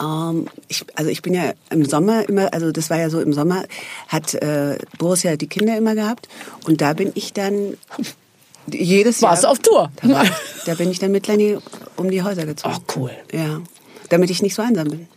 Ähm, 0.00 0.46
ich, 0.68 0.84
also 0.94 1.10
ich 1.10 1.22
bin 1.22 1.34
ja 1.34 1.52
im 1.70 1.84
Sommer 1.84 2.28
immer, 2.28 2.52
also 2.52 2.72
das 2.72 2.90
war 2.90 2.98
ja 2.98 3.10
so 3.10 3.20
im 3.20 3.32
Sommer, 3.32 3.64
hat 4.08 4.34
äh, 4.34 4.78
Boris 4.98 5.22
ja 5.22 5.36
die 5.36 5.46
Kinder 5.46 5.76
immer 5.76 5.94
gehabt 5.94 6.28
und 6.66 6.80
da 6.80 6.92
bin 6.94 7.12
ich 7.14 7.32
dann 7.32 7.76
jedes 8.66 9.22
Warst 9.22 9.42
du 9.42 9.46
Jahr. 9.46 9.52
auf 9.52 9.58
Tour? 9.60 9.92
Da, 10.02 10.08
war, 10.08 10.26
da 10.66 10.74
bin 10.74 10.90
ich 10.90 10.98
dann 10.98 11.12
mit 11.12 11.26
Lenny 11.26 11.58
um 11.96 12.10
die 12.10 12.22
Häuser 12.22 12.44
gezogen. 12.44 12.74
Ach, 12.76 12.96
cool. 12.96 13.10
Ja, 13.32 13.60
damit 14.08 14.30
ich 14.30 14.42
nicht 14.42 14.54
so 14.54 14.62
einsam 14.62 14.88
bin. 14.88 15.08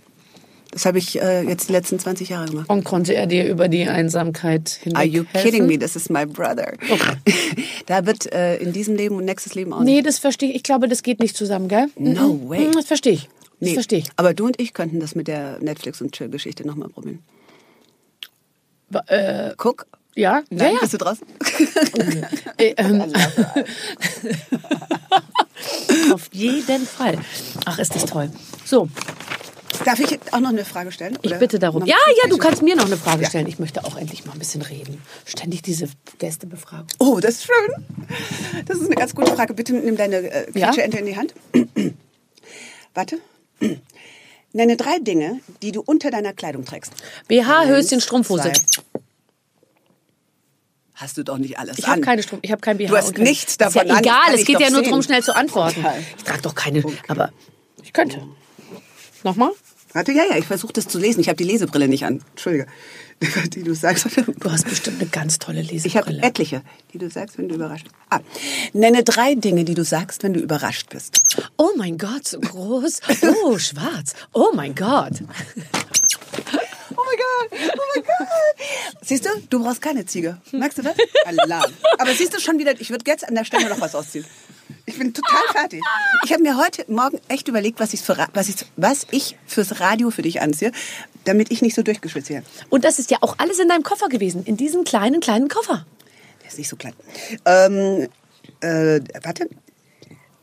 Das 0.77 0.85
habe 0.85 0.99
ich 0.99 1.19
äh, 1.19 1.41
jetzt 1.41 1.69
die 1.69 1.71
letzten 1.71 1.97
20 1.97 2.29
Jahre 2.29 2.45
gemacht. 2.49 2.69
Und 2.69 2.83
konnte 2.83 3.15
er 3.15 3.25
dir 3.25 3.47
über 3.49 3.67
die 3.67 3.87
Einsamkeit 3.87 4.69
hinweg 4.83 4.95
Are 4.97 5.05
you 5.07 5.23
helfen? 5.31 5.41
kidding 5.49 5.65
me? 5.65 5.79
This 5.79 5.95
is 5.95 6.07
my 6.07 6.23
brother. 6.27 6.73
da 7.87 8.05
wird 8.05 8.31
äh, 8.31 8.57
in 8.57 8.73
diesem 8.73 8.95
Leben 8.95 9.15
und 9.15 9.25
nächstes 9.25 9.55
Leben 9.55 9.73
auch 9.73 9.79
Nee, 9.81 9.95
nicht. 9.95 10.05
das 10.05 10.19
verstehe 10.19 10.49
ich. 10.51 10.57
Ich 10.57 10.61
glaube, 10.63 10.87
das 10.87 11.01
geht 11.01 11.19
nicht 11.19 11.35
zusammen, 11.35 11.67
gell? 11.67 11.87
No 11.97 12.33
Mhm. 12.33 12.49
way. 12.49 12.67
Mhm, 12.67 12.73
Das 12.73 12.85
verstehe 12.85 13.13
ich. 13.13 13.23
Das 13.23 13.29
Nee, 13.59 13.73
verstehe 13.73 13.97
ich. 13.97 14.05
Aber 14.17 14.35
du 14.35 14.45
und 14.45 14.61
ich 14.61 14.75
könnten 14.75 14.99
das 14.99 15.15
mit 15.15 15.27
der 15.27 15.57
Netflix- 15.61 15.99
und 15.99 16.11
Chill-Geschichte 16.11 16.67
nochmal 16.67 16.89
probieren. 16.89 17.23
Ba- 18.91 19.03
Äh, 19.07 19.55
Guck. 19.57 19.87
ja? 20.13 20.43
Nein, 20.51 20.59
ja, 20.59 20.73
ja. 20.73 20.79
bist 20.81 20.93
du 20.93 20.97
draußen? 20.99 21.25
Äh, 22.59 22.75
ähm, 22.77 23.03
Auf 26.13 26.29
jeden 26.31 26.85
Fall. 26.85 27.17
Ach, 27.65 27.79
ist 27.79 27.95
das 27.95 28.05
toll. 28.05 28.29
So, 28.63 28.89
Darf 29.85 29.99
ich 29.99 30.19
auch 30.31 30.39
noch 30.39 30.49
eine 30.49 30.65
Frage 30.65 30.91
stellen? 30.91 31.17
Ich 31.21 31.29
Oder 31.31 31.39
bitte 31.39 31.59
darum. 31.59 31.85
Ja, 31.85 31.95
ja, 32.23 32.29
du 32.29 32.37
kannst 32.37 32.61
mir 32.61 32.75
noch 32.75 32.85
eine 32.85 32.97
Frage 32.97 33.23
Ja. 33.23 33.29
stellen. 33.29 33.47
Ich 33.47 33.59
möchte 33.59 33.83
auch 33.85 33.95
endlich 33.97 34.25
mal 34.25 34.33
ein 34.33 34.39
bisschen 34.39 34.61
reden. 34.61 35.01
Ständig 35.25 35.61
diese 35.61 35.87
Gästebefragung. 36.19 36.87
Oh, 36.99 37.19
das 37.19 37.35
ist 37.35 37.45
schön. 37.45 37.85
Das 38.65 38.77
ist 38.77 38.85
eine 38.87 38.95
ganz 38.95 39.13
gute 39.15 39.33
Frage. 39.35 39.53
Bitte 39.53 39.73
nimm 39.73 39.95
deine 39.97 40.17
äh, 40.17 40.59
Ja? 40.59 40.67
Quietscheente 40.71 40.97
in 40.97 41.05
die 41.05 41.15
Hand. 41.17 41.33
Warte. 42.93 43.19
Nenne 44.53 44.77
drei 44.77 44.99
Dinge, 44.99 45.39
die 45.61 45.71
du 45.71 45.81
unter 45.85 46.09
deiner 46.09 46.33
Kleidung 46.33 46.65
trägst. 46.65 46.93
BH, 47.27 47.59
Eins, 47.59 47.69
Höschen, 47.69 48.01
Strumpfhose. 48.01 48.51
zwei. 48.53 48.91
Hast 50.95 51.15
du 51.17 51.23
doch 51.23 51.37
nicht 51.37 51.59
alles 51.59 51.77
Ich 51.77 51.85
an. 51.85 51.91
habe 51.91 52.01
keine 52.01 52.23
Strumpf, 52.23 52.43
ich 52.43 52.51
habe 52.51 52.61
kein 52.61 52.77
BH. 52.77 52.87
Du 52.89 52.97
hast 52.97 53.13
kein- 53.13 53.23
nichts 53.25 53.51
Ist 53.51 53.61
davon 53.61 53.85
ja 53.87 53.93
an, 53.93 53.99
egal, 53.99 54.33
es 54.33 54.39
ich 54.41 54.45
geht 54.47 54.59
ja 54.59 54.71
nur 54.71 54.81
darum, 54.81 55.03
schnell 55.03 55.21
zu 55.21 55.35
antworten. 55.35 55.85
Okay. 55.85 56.03
Ich 56.17 56.23
trage 56.23 56.41
doch 56.41 56.55
keine, 56.55 56.83
aber 57.07 57.31
ich 57.83 57.93
könnte. 57.93 58.23
Nochmal? 59.23 59.51
Warte, 59.97 60.11
ja, 60.11 60.25
ja, 60.29 60.37
ich 60.37 60.45
versuche 60.45 60.73
das 60.73 60.87
zu 60.87 60.99
lesen. 60.99 61.21
Ich 61.21 61.27
habe 61.27 61.37
die 61.37 61.43
Lesebrille 61.43 61.87
nicht 61.87 62.05
an. 62.05 62.21
Entschuldige. 62.29 62.67
Die 63.55 63.63
du 63.63 63.73
sagst. 63.73 64.05
Du 64.15 64.51
hast 64.51 64.69
bestimmt 64.69 65.01
eine 65.01 65.09
ganz 65.09 65.39
tolle 65.39 65.61
Ich 65.61 65.69
habe 65.97 66.11
Lesebrille. 66.11 66.21
etliche, 66.21 66.61
die 66.93 66.99
du 66.99 67.09
sagst, 67.09 67.39
wenn 67.39 67.49
du 67.49 67.55
überrascht 67.55 67.85
bist. 67.85 67.95
Ah, 68.11 68.19
nenne 68.73 69.03
drei 69.03 69.33
Dinge, 69.33 69.63
die 69.65 69.73
du 69.73 69.83
sagst, 69.83 70.21
wenn 70.21 70.35
du 70.35 70.39
überrascht 70.39 70.91
bist. 70.91 71.39
Oh 71.57 71.71
mein 71.77 71.97
Gott, 71.97 72.27
so 72.27 72.39
groß. 72.39 72.99
Oh, 73.43 73.57
schwarz. 73.57 74.13
Oh 74.33 74.51
mein 74.53 74.75
Gott. 74.75 75.13
Oh 75.23 76.95
mein 76.95 77.17
Gott, 77.17 77.59
oh 77.75 77.81
mein 77.95 78.03
Gott. 78.03 78.27
Siehst 79.01 79.25
du, 79.25 79.29
du 79.49 79.63
brauchst 79.63 79.81
keine 79.81 80.05
Ziege. 80.05 80.37
Merkst 80.51 80.77
du 80.77 80.83
das? 80.83 80.95
Alarm. 81.25 81.71
Aber 81.97 82.13
siehst 82.13 82.35
du 82.35 82.39
schon 82.39 82.59
wieder, 82.59 82.79
ich 82.79 82.91
würde 82.91 83.03
jetzt 83.07 83.27
an 83.27 83.33
der 83.33 83.45
Stelle 83.45 83.67
noch 83.67 83.81
was 83.81 83.95
ausziehen. 83.95 84.25
Ich 84.85 84.97
bin 84.97 85.13
total 85.13 85.43
fertig. 85.51 85.81
Ich 86.25 86.33
habe 86.33 86.43
mir 86.43 86.57
heute 86.57 86.85
Morgen 86.87 87.19
echt 87.27 87.47
überlegt, 87.47 87.79
was 87.79 87.93
ich, 87.93 88.01
für, 88.01 88.17
was, 88.33 88.49
ich, 88.49 88.55
was 88.75 89.07
ich 89.11 89.37
fürs 89.45 89.79
Radio 89.79 90.11
für 90.11 90.21
dich 90.21 90.41
anziehe, 90.41 90.71
damit 91.23 91.51
ich 91.51 91.61
nicht 91.61 91.75
so 91.75 91.83
durchgeschwitzt 91.83 92.29
werde. 92.29 92.45
Und 92.69 92.83
das 92.83 92.99
ist 92.99 93.11
ja 93.11 93.17
auch 93.21 93.35
alles 93.37 93.59
in 93.59 93.67
deinem 93.69 93.83
Koffer 93.83 94.09
gewesen. 94.09 94.43
In 94.45 94.57
diesem 94.57 94.83
kleinen, 94.83 95.19
kleinen 95.19 95.49
Koffer. 95.49 95.85
Der 96.41 96.49
ist 96.49 96.57
nicht 96.57 96.69
so 96.69 96.75
klein. 96.75 96.93
Ähm, 97.45 98.07
äh, 98.61 99.01
warte. 99.23 99.49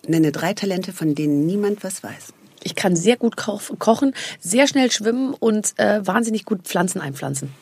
Nenne 0.07 0.33
drei 0.33 0.53
Talente, 0.53 0.93
von 0.93 1.15
denen 1.15 1.47
niemand 1.47 1.83
was 1.83 2.03
weiß. 2.03 2.35
Ich 2.63 2.75
kann 2.75 2.97
sehr 2.97 3.17
gut 3.17 3.37
ko 3.37 3.61
kochen, 3.79 4.15
sehr 4.41 4.67
schnell 4.67 4.91
schwimmen 4.91 5.35
und 5.35 5.79
äh, 5.79 6.07
wahnsinnig 6.07 6.45
gut 6.45 6.63
Pflanzen 6.65 7.01
einpflanzen. 7.01 7.53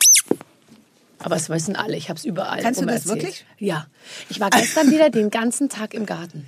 Aber 1.23 1.35
es 1.35 1.49
wissen 1.49 1.75
alle, 1.75 1.95
ich 1.95 2.09
habe 2.09 2.17
es 2.17 2.25
überall. 2.25 2.61
Kannst 2.61 2.81
du 2.81 2.85
das 2.85 3.05
erzählt. 3.05 3.23
wirklich? 3.23 3.45
Ja. 3.57 3.87
Ich 4.29 4.39
war 4.39 4.49
gestern 4.49 4.91
wieder 4.91 5.09
den 5.09 5.29
ganzen 5.29 5.69
Tag 5.69 5.93
im 5.93 6.05
Garten. 6.05 6.45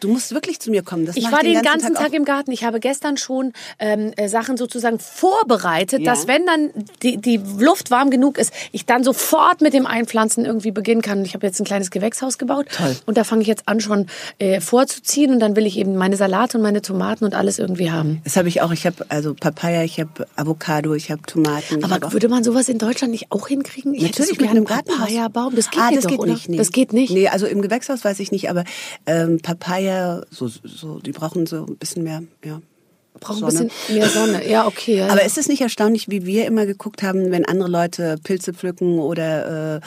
Du 0.00 0.08
musst 0.08 0.32
wirklich 0.32 0.60
zu 0.60 0.70
mir 0.70 0.82
kommen. 0.82 1.06
Das 1.06 1.16
Ich 1.16 1.30
war 1.30 1.40
den 1.42 1.60
ganzen 1.62 1.96
auch. 1.96 2.02
Tag 2.02 2.12
im 2.12 2.24
Garten. 2.24 2.52
Ich 2.52 2.64
habe 2.64 2.80
gestern 2.80 3.16
schon 3.16 3.52
ähm, 3.78 4.12
äh, 4.16 4.28
Sachen 4.28 4.56
sozusagen 4.56 4.98
vorbereitet, 4.98 6.00
Ja. 6.02 6.12
dass 6.12 6.26
wenn 6.26 6.46
dann 6.46 6.70
die, 7.02 7.16
die 7.18 7.40
Luft 7.58 7.90
warm 7.90 8.10
genug 8.10 8.38
ist, 8.38 8.52
ich 8.72 8.86
dann 8.86 9.04
sofort 9.04 9.60
mit 9.60 9.72
dem 9.74 9.86
Einpflanzen 9.86 10.44
irgendwie 10.44 10.70
beginnen 10.70 11.02
kann. 11.02 11.24
Ich 11.24 11.34
habe 11.34 11.46
jetzt 11.46 11.60
ein 11.60 11.64
kleines 11.64 11.90
Gewächshaus 11.90 12.38
gebaut 12.38 12.66
Toll. 12.76 12.96
und 13.06 13.16
da 13.16 13.24
fange 13.24 13.42
ich 13.42 13.48
jetzt 13.48 13.64
an 13.66 13.80
schon 13.80 14.06
äh, 14.38 14.60
vorzuziehen 14.60 15.32
und 15.32 15.40
dann 15.40 15.56
will 15.56 15.66
ich 15.66 15.76
eben 15.78 15.96
meine 15.96 16.16
Salate 16.16 16.56
und 16.58 16.62
meine 16.62 16.82
Tomaten 16.82 17.24
und 17.24 17.34
alles 17.34 17.58
irgendwie 17.58 17.90
haben. 17.90 18.20
Das 18.24 18.36
habe 18.36 18.48
ich 18.48 18.62
auch. 18.62 18.72
Ich 18.72 18.86
habe 18.86 19.04
also 19.08 19.34
Papaya, 19.34 19.82
ich 19.82 20.00
habe 20.00 20.26
Avocado, 20.36 20.94
ich 20.94 21.10
habe 21.10 21.22
Tomaten. 21.22 21.82
hab 21.82 21.92
Aber 21.92 22.06
auch- 22.08 22.12
würde 22.12 22.28
man 22.28 22.44
sowas 22.44 22.68
in 22.68 22.78
Deutschland 22.78 23.10
nicht 23.12 23.30
auch 23.30 23.48
hinkriegen? 23.48 23.94
Ich 23.94 24.02
Natürlich 24.02 24.40
mit 24.40 24.50
einem. 24.50 24.64
Papaya-Baum. 24.64 25.54
Das 25.54 25.70
geht, 25.70 25.80
ah, 25.80 25.86
nicht 25.90 25.98
das 25.98 26.04
doch, 26.04 26.10
geht 26.10 26.26
nicht. 26.32 26.48
Nee. 26.48 26.56
Das 26.56 26.70
geht 26.72 26.92
nicht. 26.92 27.12
Nee, 27.12 27.28
also 27.28 27.46
im 27.46 27.62
Gewächshaus 27.62 28.04
weiß 28.04 28.18
ich 28.20 28.32
nicht, 28.32 28.50
aber 28.50 28.64
ähm, 29.06 29.40
Papaya, 29.40 29.75
so, 30.30 30.48
so, 30.48 30.98
die 31.00 31.12
brauchen 31.12 31.46
so 31.46 31.66
ein 31.66 31.76
bisschen 31.76 32.02
mehr, 32.02 32.22
ja. 32.44 32.60
Braucht 33.18 33.42
ein 33.42 33.50
Sonne. 33.50 33.70
bisschen 33.70 33.98
mehr 33.98 34.08
Sonne. 34.08 34.48
Ja, 34.50 34.66
okay. 34.66 34.98
Ja, 34.98 35.06
Aber 35.08 35.20
ja. 35.20 35.26
ist 35.26 35.38
es 35.38 35.48
nicht 35.48 35.62
erstaunlich, 35.62 36.08
wie 36.10 36.26
wir 36.26 36.46
immer 36.46 36.66
geguckt 36.66 37.02
haben, 37.02 37.30
wenn 37.30 37.46
andere 37.46 37.70
Leute 37.70 38.18
Pilze 38.22 38.52
pflücken 38.52 38.98
oder 38.98 39.76
äh, 39.76 39.80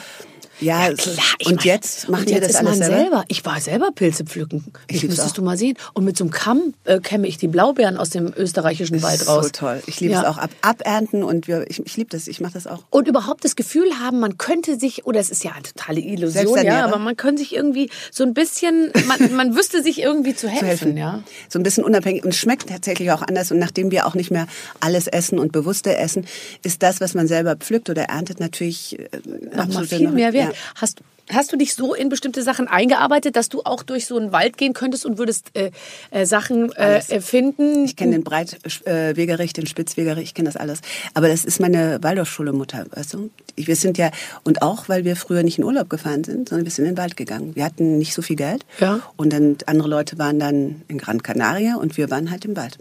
ja, 0.60 0.92
Klar, 0.92 1.16
ich 1.38 1.46
und 1.46 1.56
meine, 1.56 1.66
jetzt 1.66 2.08
machen 2.08 2.22
und 2.22 2.30
jetzt 2.30 2.42
das 2.42 2.50
ist 2.50 2.56
alles 2.56 2.78
man 2.78 2.88
selber? 2.88 2.96
selber. 3.02 3.24
Ich 3.28 3.44
war 3.44 3.60
selber 3.60 3.90
Pilze 3.94 4.24
pflücken. 4.24 4.64
Ich 4.88 5.02
lieb's 5.02 5.12
müsstest 5.14 5.30
auch. 5.30 5.34
du 5.34 5.42
mal 5.42 5.56
sehen. 5.56 5.76
Und 5.94 6.04
mit 6.04 6.16
so 6.16 6.24
einem 6.24 6.30
Kamm 6.30 6.74
äh, 6.84 7.00
kämme 7.00 7.26
ich 7.26 7.38
die 7.38 7.48
Blaubeeren 7.48 7.96
aus 7.96 8.10
dem 8.10 8.32
österreichischen 8.36 9.02
Wald 9.02 9.26
raus. 9.26 9.44
So 9.46 9.50
toll. 9.52 9.82
Ich 9.86 10.00
liebe 10.00 10.12
Ja. 10.14 10.22
es 10.22 10.26
auch 10.28 10.38
ab, 10.38 10.50
abernten 10.62 11.22
und 11.22 11.48
wir, 11.48 11.68
ich, 11.70 11.84
ich 11.84 11.96
liebe 11.96 12.10
das. 12.10 12.26
Ich 12.28 12.40
mache 12.40 12.52
das 12.54 12.66
auch. 12.66 12.82
Und 12.90 13.08
überhaupt 13.08 13.44
das 13.44 13.56
Gefühl 13.56 13.88
haben, 14.00 14.20
man 14.20 14.38
könnte 14.38 14.78
sich, 14.78 15.06
oder 15.06 15.20
es 15.20 15.30
ist 15.30 15.44
ja 15.44 15.52
eine 15.52 15.62
totale 15.62 16.00
Illusion, 16.00 16.62
ja, 16.64 16.84
aber 16.84 16.98
man 16.98 17.16
könnte 17.16 17.42
sich 17.42 17.54
irgendwie 17.54 17.90
so 18.12 18.24
ein 18.24 18.34
bisschen, 18.34 18.92
man, 19.06 19.34
man 19.34 19.54
wüsste 19.56 19.82
sich 19.82 20.00
irgendwie 20.00 20.34
zu 20.34 20.48
helfen, 20.48 20.60
zu 20.60 20.66
helfen. 20.66 20.96
ja. 20.96 21.22
So 21.48 21.58
ein 21.58 21.62
bisschen 21.62 21.84
unabhängig 21.84 22.24
und 22.24 22.34
schmeckt 22.34 22.68
tatsächlich 22.68 23.10
auch 23.12 23.22
anders. 23.22 23.50
Und 23.50 23.58
nachdem 23.58 23.90
wir 23.90 24.06
auch 24.06 24.14
nicht 24.14 24.30
mehr 24.30 24.46
alles 24.80 25.06
essen 25.06 25.38
und 25.38 25.52
bewusster 25.52 25.96
essen, 25.98 26.26
ist 26.62 26.82
das, 26.82 27.00
was 27.00 27.14
man 27.14 27.26
selber 27.26 27.56
pflückt 27.56 27.90
oder 27.90 28.04
erntet, 28.04 28.40
natürlich 28.40 28.98
äh, 28.98 29.08
Nochmal 29.46 29.60
absolut 29.66 29.88
viel 29.88 30.00
noch- 30.02 30.12
mehr 30.12 30.32
wert. 30.32 30.49
Ja. 30.50 30.56
Hast, 30.76 31.02
hast 31.32 31.52
du 31.52 31.56
dich 31.56 31.74
so 31.74 31.94
in 31.94 32.08
bestimmte 32.08 32.42
Sachen 32.42 32.68
eingearbeitet, 32.68 33.36
dass 33.36 33.48
du 33.48 33.62
auch 33.64 33.82
durch 33.82 34.06
so 34.06 34.16
einen 34.16 34.32
Wald 34.32 34.56
gehen 34.56 34.72
könntest 34.72 35.06
und 35.06 35.18
würdest 35.18 35.56
äh, 35.56 35.70
äh, 36.10 36.26
Sachen 36.26 36.72
äh, 36.72 36.98
äh, 36.98 37.20
finden? 37.20 37.84
Ich 37.84 37.96
kenne 37.96 38.12
den 38.12 38.24
Breitwegerich, 38.24 39.52
den 39.52 39.66
Spitzwegerich, 39.66 40.24
ich 40.24 40.34
kenne 40.34 40.48
das 40.48 40.56
alles. 40.56 40.80
Aber 41.14 41.28
das 41.28 41.44
ist 41.44 41.60
meine 41.60 42.02
Waldorfschule-Mutter, 42.02 42.86
weißt 42.90 43.14
du? 43.14 43.30
Wir 43.56 43.76
sind 43.76 43.98
ja, 43.98 44.10
und 44.44 44.62
auch, 44.62 44.88
weil 44.88 45.04
wir 45.04 45.16
früher 45.16 45.42
nicht 45.42 45.58
in 45.58 45.64
Urlaub 45.64 45.88
gefahren 45.88 46.24
sind, 46.24 46.48
sondern 46.48 46.64
wir 46.64 46.72
sind 46.72 46.84
in 46.84 46.92
den 46.92 46.98
Wald 46.98 47.16
gegangen. 47.16 47.54
Wir 47.54 47.64
hatten 47.64 47.98
nicht 47.98 48.14
so 48.14 48.22
viel 48.22 48.36
Geld. 48.36 48.64
Ja. 48.78 49.00
Und 49.16 49.32
dann 49.32 49.58
andere 49.66 49.88
Leute 49.88 50.18
waren 50.18 50.38
dann 50.38 50.82
in 50.88 50.98
Gran 50.98 51.22
Canaria 51.22 51.76
und 51.76 51.96
wir 51.96 52.10
waren 52.10 52.30
halt 52.30 52.44
im 52.44 52.56
Wald. 52.56 52.78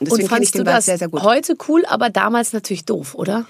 Und 0.00 0.10
Und 0.10 0.18
den 0.18 0.26
du 0.26 0.32
Wald 0.32 0.66
das 0.66 0.86
sehr, 0.86 0.96
sehr 0.96 1.08
gut. 1.08 1.22
heute 1.22 1.56
cool, 1.68 1.84
aber 1.86 2.08
damals 2.08 2.54
natürlich 2.54 2.86
doof, 2.86 3.14
oder? 3.14 3.44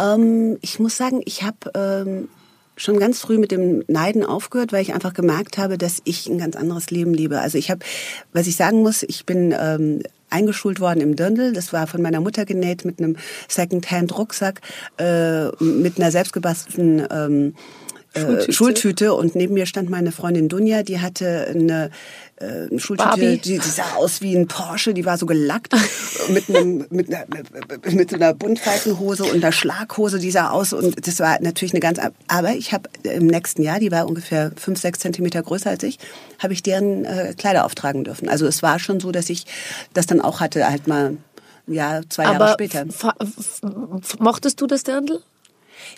Ähm, 0.00 0.56
ich 0.62 0.78
muss 0.78 0.96
sagen, 0.96 1.20
ich 1.26 1.42
habe 1.42 1.70
ähm, 1.74 2.28
schon 2.82 2.98
ganz 2.98 3.20
früh 3.20 3.38
mit 3.38 3.52
dem 3.52 3.84
Neiden 3.86 4.24
aufgehört, 4.24 4.72
weil 4.72 4.82
ich 4.82 4.92
einfach 4.92 5.14
gemerkt 5.14 5.58
habe, 5.58 5.78
dass 5.78 6.00
ich 6.04 6.28
ein 6.28 6.38
ganz 6.38 6.56
anderes 6.56 6.90
Leben 6.90 7.14
lebe. 7.14 7.40
Also 7.40 7.58
ich 7.58 7.70
habe, 7.70 7.80
was 8.32 8.46
ich 8.46 8.56
sagen 8.56 8.82
muss, 8.82 9.02
ich 9.02 9.24
bin 9.24 9.54
ähm, 9.58 10.02
eingeschult 10.30 10.80
worden 10.80 11.00
im 11.00 11.16
Dirndl. 11.16 11.52
Das 11.52 11.72
war 11.72 11.86
von 11.86 12.02
meiner 12.02 12.20
Mutter 12.20 12.44
genäht 12.44 12.84
mit 12.84 12.98
einem 12.98 13.16
Second-Hand-Rucksack, 13.48 14.60
äh, 14.98 15.48
mit 15.62 15.98
einer 15.98 16.10
selbstgebastelten 16.10 17.06
ähm, 17.10 17.54
Schultüte. 18.14 18.48
äh, 18.48 18.52
Schultüte 18.52 19.14
und 19.14 19.34
neben 19.34 19.54
mir 19.54 19.66
stand 19.66 19.88
meine 19.88 20.12
Freundin 20.12 20.48
Dunja, 20.48 20.82
die 20.82 21.00
hatte 21.00 21.46
eine, 21.48 21.90
äh, 22.42 22.78
Schultüte, 22.78 23.10
die, 23.38 23.58
die 23.58 23.68
sah 23.68 23.94
aus 23.96 24.20
wie 24.20 24.34
ein 24.36 24.48
Porsche, 24.48 24.92
die 24.94 25.04
war 25.04 25.16
so 25.18 25.26
gelackt 25.26 25.74
mit, 26.28 26.48
einem, 26.48 26.86
mit, 26.90 27.08
einer, 27.12 27.24
mit 27.90 28.10
so 28.10 28.16
einer 28.16 28.34
Buntfaltenhose 28.34 29.24
und 29.24 29.36
einer 29.36 29.52
Schlaghose, 29.52 30.18
die 30.18 30.30
sah 30.30 30.50
aus 30.50 30.72
und 30.72 31.06
das 31.06 31.18
war 31.20 31.40
natürlich 31.40 31.72
eine 31.72 31.80
ganz, 31.80 31.98
aber 32.28 32.52
ich 32.52 32.72
habe 32.72 32.88
im 33.04 33.26
nächsten 33.26 33.62
Jahr, 33.62 33.78
die 33.78 33.90
war 33.92 34.06
ungefähr 34.06 34.52
fünf, 34.56 34.80
sechs 34.80 34.98
Zentimeter 34.98 35.42
größer 35.42 35.70
als 35.70 35.82
ich, 35.84 35.98
habe 36.38 36.52
ich 36.52 36.62
deren 36.62 37.04
äh, 37.04 37.34
Kleider 37.36 37.64
auftragen 37.64 38.04
dürfen. 38.04 38.28
Also 38.28 38.46
es 38.46 38.62
war 38.62 38.78
schon 38.78 39.00
so, 39.00 39.12
dass 39.12 39.30
ich 39.30 39.46
das 39.94 40.06
dann 40.06 40.20
auch 40.20 40.40
hatte, 40.40 40.68
halt 40.68 40.86
mal, 40.88 41.16
ja, 41.66 42.00
zwei 42.08 42.24
Jahre 42.24 42.36
aber 42.36 42.52
später. 42.54 42.86
f- 42.88 43.04
f- 43.20 44.18
mochtest 44.18 44.60
du 44.60 44.66
das 44.66 44.82
Dirndl? 44.82 45.20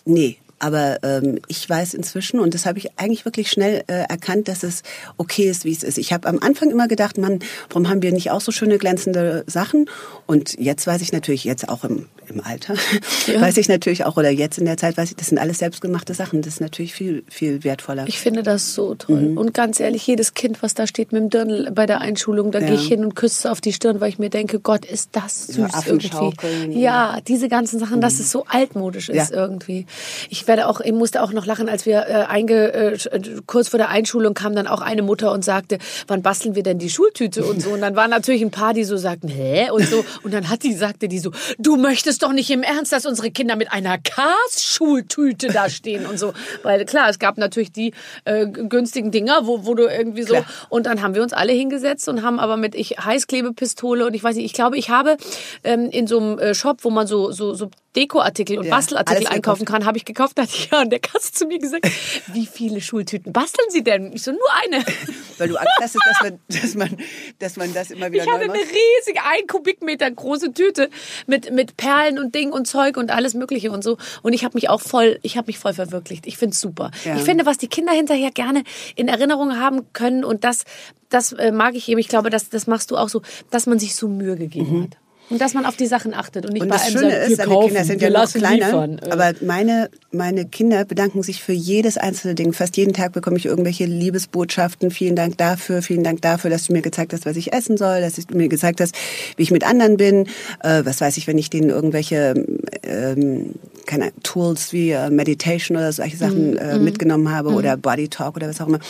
Nee, 0.05 0.38
aber 0.65 0.99
ähm, 1.03 1.39
ich 1.49 1.69
weiß 1.69 1.93
inzwischen, 1.93 2.41
und 2.41 2.55
das 2.55 2.65
habe 2.65 2.79
ich 2.79 2.99
eigentlich 2.99 3.27
wirklich 3.27 3.51
schnell 3.51 3.85
äh, 3.87 4.05
erkannt, 4.09 4.49
dass 4.49 4.62
es 4.62 4.83
okay 5.19 5.51
ist, 5.51 5.67
wie 5.67 5.73
es 5.73 5.83
ist. 5.83 5.99
Ich 5.99 6.12
habe 6.15 6.27
am 6.27 6.39
Anfang 6.39 6.71
immer 6.71 6.89
gedacht, 6.89 7.19
Mann, 7.19 7.41
warum 7.69 7.89
haben 7.91 8.01
wir 8.01 8.12
nicht 8.12 8.31
auch 8.31 8.41
so 8.41 8.51
schöne 8.51 8.79
glänzende 8.79 9.45
Sachen? 9.47 9.91
Und 10.27 10.59
jetzt 10.59 10.87
weiß 10.87 11.03
ich 11.03 11.12
natürlich, 11.12 11.45
jetzt 11.45 11.69
auch 11.69 11.85
im, 11.85 12.07
im 12.29 12.41
Alter, 12.43 12.75
weiß 13.39 13.59
ich 13.59 13.69
natürlich 13.69 14.07
auch, 14.07 14.17
oder 14.17 14.31
jetzt 14.31 14.57
in 14.57 14.65
der 14.65 14.79
Zeit 14.79 14.97
weiß 14.97 15.11
ich, 15.11 15.17
das 15.17 15.27
sind 15.29 15.37
alles 15.37 15.59
selbstgemachte 15.59 16.15
Sachen. 16.15 16.41
Das 16.41 16.55
ist 16.55 16.61
natürlich 16.62 16.95
viel, 16.95 17.25
viel 17.29 17.62
wertvoller. 17.62 18.07
Ich 18.09 18.19
finde 18.19 18.43
das 18.43 18.75
so 18.75 18.95
toll. 18.95 19.21
Mhm. 19.21 19.37
Und 19.37 19.53
ganz 19.53 19.81
ehrlich, 19.81 20.07
jedes 20.07 20.33
Kind, 20.33 20.62
was 20.62 20.73
da 20.73 20.87
steht 20.87 21.12
mit 21.12 21.21
dem 21.21 21.29
Dirndl 21.29 21.71
bei 21.73 21.85
der 21.85 22.01
Einschulung, 22.01 22.53
da 22.53 22.61
Ja. 22.61 22.69
gehe 22.69 22.77
ich 22.77 22.87
hin 22.87 23.05
und 23.05 23.15
küsse 23.15 23.51
auf 23.51 23.61
die 23.61 23.75
Stirn, 23.75 24.01
weil 24.01 24.09
ich 24.09 24.19
mir 24.19 24.31
denke, 24.31 24.61
Gott, 24.61 24.87
ist 24.87 25.11
das 25.12 25.49
süß 25.49 25.57
Ja, 25.57 25.83
irgendwie. 25.87 26.81
Ja, 26.81 27.19
diese 27.29 27.49
ganzen 27.51 27.79
Sachen, 27.79 28.01
dass 28.01 28.19
es 28.19 28.31
so 28.31 28.45
altmodisch 28.47 29.11
ist 29.11 29.31
Ja. 29.31 29.37
irgendwie. 29.37 29.85
Ich 30.31 30.47
werde 30.47 30.53
auch, 30.62 30.80
ich 30.80 30.92
musste 30.92 31.22
auch 31.22 31.32
noch 31.32 31.46
lachen, 31.46 31.68
als 31.68 31.86
wir 31.86 32.07
äh, 32.09 32.12
einge, 32.28 32.72
äh, 32.72 32.98
kurz 33.46 33.68
vor 33.68 33.78
der 33.78 33.88
Einschulung 33.88 34.34
kam 34.34 34.55
dann 34.55 34.66
auch 34.66 34.80
eine 34.80 35.02
Mutter 35.02 35.32
und 35.32 35.44
sagte, 35.44 35.78
wann 36.07 36.22
basteln 36.22 36.55
wir 36.55 36.62
denn 36.62 36.78
die 36.78 36.90
Schultüte 36.90 37.44
und 37.44 37.61
so. 37.61 37.70
Und 37.70 37.80
dann 37.80 37.96
waren 37.96 38.11
natürlich 38.11 38.42
ein 38.42 38.50
paar, 38.50 38.74
die 38.74 38.84
so 38.84 38.96
sagten, 38.96 39.28
hä? 39.28 39.70
Und 39.70 39.86
so. 39.86 40.05
Und 40.22 40.32
dann 40.32 40.48
hat 40.48 40.62
die, 40.62 40.74
sagte 40.74 41.09
die 41.09 41.18
so, 41.18 41.32
du 41.59 41.76
möchtest 41.76 42.22
doch 42.22 42.32
nicht 42.32 42.50
im 42.50 42.62
Ernst, 42.62 42.92
dass 42.92 43.07
unsere 43.07 43.30
Kinder 43.30 43.57
mit 43.57 43.72
einer 43.72 43.98
Cars-Schultüte 43.98 45.48
da 45.48 45.68
stehen 45.68 46.07
und 46.07 46.18
so. 46.18 46.32
Weil 46.62 46.84
klar, 46.84 47.09
es 47.09 47.18
gab 47.18 47.38
natürlich 47.38 47.72
die 47.72 47.92
äh, 48.24 48.46
günstigen 48.46 49.11
Dinger, 49.11 49.46
wo, 49.46 49.66
wo 49.66 49.74
du 49.74 49.86
irgendwie 49.86 50.22
so. 50.22 50.34
Klar. 50.34 50.46
Und 50.68 50.86
dann 50.86 51.02
haben 51.02 51.14
wir 51.14 51.22
uns 51.22 51.32
alle 51.32 51.52
hingesetzt 51.52 52.09
und 52.09 52.22
haben 52.22 52.38
aber 52.38 52.57
mit 52.57 52.74
ich 52.74 52.98
Heißklebepistole 52.98 54.07
und 54.07 54.14
ich 54.14 54.22
weiß 54.22 54.36
nicht, 54.36 54.44
ich 54.44 54.52
glaube, 54.52 54.76
ich 54.76 54.90
habe 54.90 55.16
ähm, 55.64 55.88
in 55.90 56.07
so 56.07 56.18
einem 56.18 56.38
äh, 56.38 56.55
Shop, 56.55 56.78
wo 56.82 56.90
man 56.90 57.07
so, 57.07 57.32
so, 57.32 57.55
so 57.55 57.70
Dekoartikel 57.97 58.59
und 58.59 58.66
Ja, 58.66 58.74
Bastelartikel 58.74 59.26
einkaufen 59.26 59.64
kann, 59.64 59.84
habe 59.84 59.97
ich 59.97 60.05
gekauft. 60.05 60.38
Da 60.38 60.42
hat 60.42 60.51
ja 60.70 60.78
an 60.78 60.90
der 60.90 60.99
Kasse 60.99 61.32
zu 61.32 61.47
mir 61.47 61.59
gesagt, 61.59 61.88
wie 62.32 62.47
viele 62.47 62.80
Schultüten 62.80 63.32
basteln 63.32 63.68
Sie 63.70 63.84
denn? 63.84 64.12
Ich 64.12 64.22
so, 64.22 64.32
nur 64.32 64.40
eine. 64.64 64.84
Weil 65.38 65.49
du 65.49 65.57
Angst 65.57 65.72
hast, 65.80 65.97
dass 65.97 66.22
man, 66.22 66.38
dass 66.49 66.74
man, 66.74 66.97
dass 67.38 67.57
man 67.57 67.74
das 67.74 67.90
immer 67.90 68.12
wieder 68.12 68.24
Ich 68.24 68.30
hatte 68.30 68.45
eine 68.45 68.53
riesige, 68.55 69.20
ein 69.24 69.47
Kubikmeter 69.47 70.11
große 70.11 70.53
Tüte 70.53 70.90
mit, 71.26 71.53
mit 71.53 71.76
Perlen 71.76 72.18
und 72.18 72.34
Ding 72.34 72.53
und 72.53 72.66
Zeug 72.66 72.97
und 72.97 73.11
alles 73.11 73.34
Mögliche 73.34 73.70
und 73.70 73.82
so. 73.82 73.97
Und 74.22 74.32
ich 74.32 74.45
habe 74.45 74.55
mich 74.55 74.68
auch 74.68 74.80
voll, 74.80 75.18
ich 75.22 75.36
habe 75.36 75.47
mich 75.47 75.59
voll 75.59 75.74
verwirklicht. 75.74 76.26
Ich 76.26 76.36
find's 76.36 76.61
super. 76.61 76.90
Ja. 77.05 77.16
Ich 77.16 77.22
finde, 77.22 77.47
was 77.47 77.59
die 77.59 77.68
Kinder 77.68 77.92
hinterher 77.92 78.30
gerne 78.30 78.64
in 78.95 79.09
Erinnerung 79.09 79.59
haben 79.59 79.92
können 79.92 80.24
und 80.24 80.45
das, 80.45 80.64
das 81.09 81.32
äh, 81.32 81.53
mag 81.53 81.74
ich 81.74 81.88
eben. 81.88 81.99
Ich 81.99 82.09
glaube, 82.09 82.30
das, 82.30 82.49
das 82.49 82.66
machst 82.66 82.90
du 82.90 82.97
auch 82.97 83.09
so, 83.09 83.22
dass 83.51 83.66
man 83.66 83.78
sich 83.78 83.97
so 83.97 84.09
Mühe 84.09 84.36
gegeben 84.36 84.84
hat. 84.84 84.99
Und 85.31 85.41
dass 85.41 85.55
man 85.55 85.64
auf 85.64 85.77
die 85.77 85.87
Sachen 85.87 86.12
achtet 86.12 86.45
und 86.45 86.53
nicht 86.53 86.62
Und 86.62 86.68
bei 86.68 86.77
das 86.77 86.87
einem 86.87 86.99
Schöne 86.99 87.11
sagt, 87.12 87.31
ist, 87.31 87.39
wir 87.39 87.45
kaufen, 87.47 87.66
Kinder 87.68 87.85
sind 87.85 88.03
ja 88.03 88.11
noch 88.11 88.33
kleiner, 88.33 88.66
liefern. 88.66 88.99
Äh, 88.99 89.11
aber 89.11 89.33
meine, 89.41 89.91
meine 90.12 90.45
Kinder 90.45 90.85
bedanken 90.85 91.22
sich 91.22 91.43
für 91.43 91.53
jedes 91.53 91.97
einzelne 91.97 92.35
Ding. 92.35 92.53
Fast 92.53 92.77
jeden 92.77 92.93
Tag 92.93 93.12
bekomme 93.12 93.39
ich 93.39 93.47
irgendwelche 93.47 93.87
Liebesbotschaften. 93.87 94.91
Vielen 94.91 95.16
Dank 95.16 95.39
dafür, 95.39 95.81
vielen 95.81 96.05
Dank 96.05 96.20
dafür, 96.22 96.51
dass 96.51 96.66
du 96.66 96.72
mir 96.75 96.83
gezeigt 96.83 97.14
hast, 97.14 97.25
was 97.25 97.37
ich 97.37 97.53
essen 97.53 97.77
soll, 97.77 98.03
dass 98.03 98.14
du 98.14 98.37
mir 98.37 98.49
gezeigt 98.49 98.81
hast, 98.81 98.95
wie 99.37 99.43
ich 99.43 99.51
mit 99.51 99.64
anderen 99.64 99.97
bin. 99.97 100.27
Äh, 100.62 100.85
was 100.85 101.01
weiß 101.01 101.16
ich, 101.16 101.27
wenn 101.27 101.39
ich 101.39 101.49
denen 101.49 101.70
irgendwelche 101.70 102.35
ähm, 102.83 103.55
keine 103.87 104.12
Tools 104.23 104.73
wie 104.73 104.91
äh, 104.91 105.11
Meditation 105.11 105.77
oder 105.77 105.93
solche 105.93 106.17
Sachen 106.17 106.57
äh, 106.57 106.79
mitgenommen 106.79 107.31
habe 107.31 107.51
oder 107.51 107.77
Body 107.77 108.09
Talk 108.09 108.37
oder 108.37 108.49
was 108.49 108.61
auch 108.61 108.69
immer. 108.69 108.81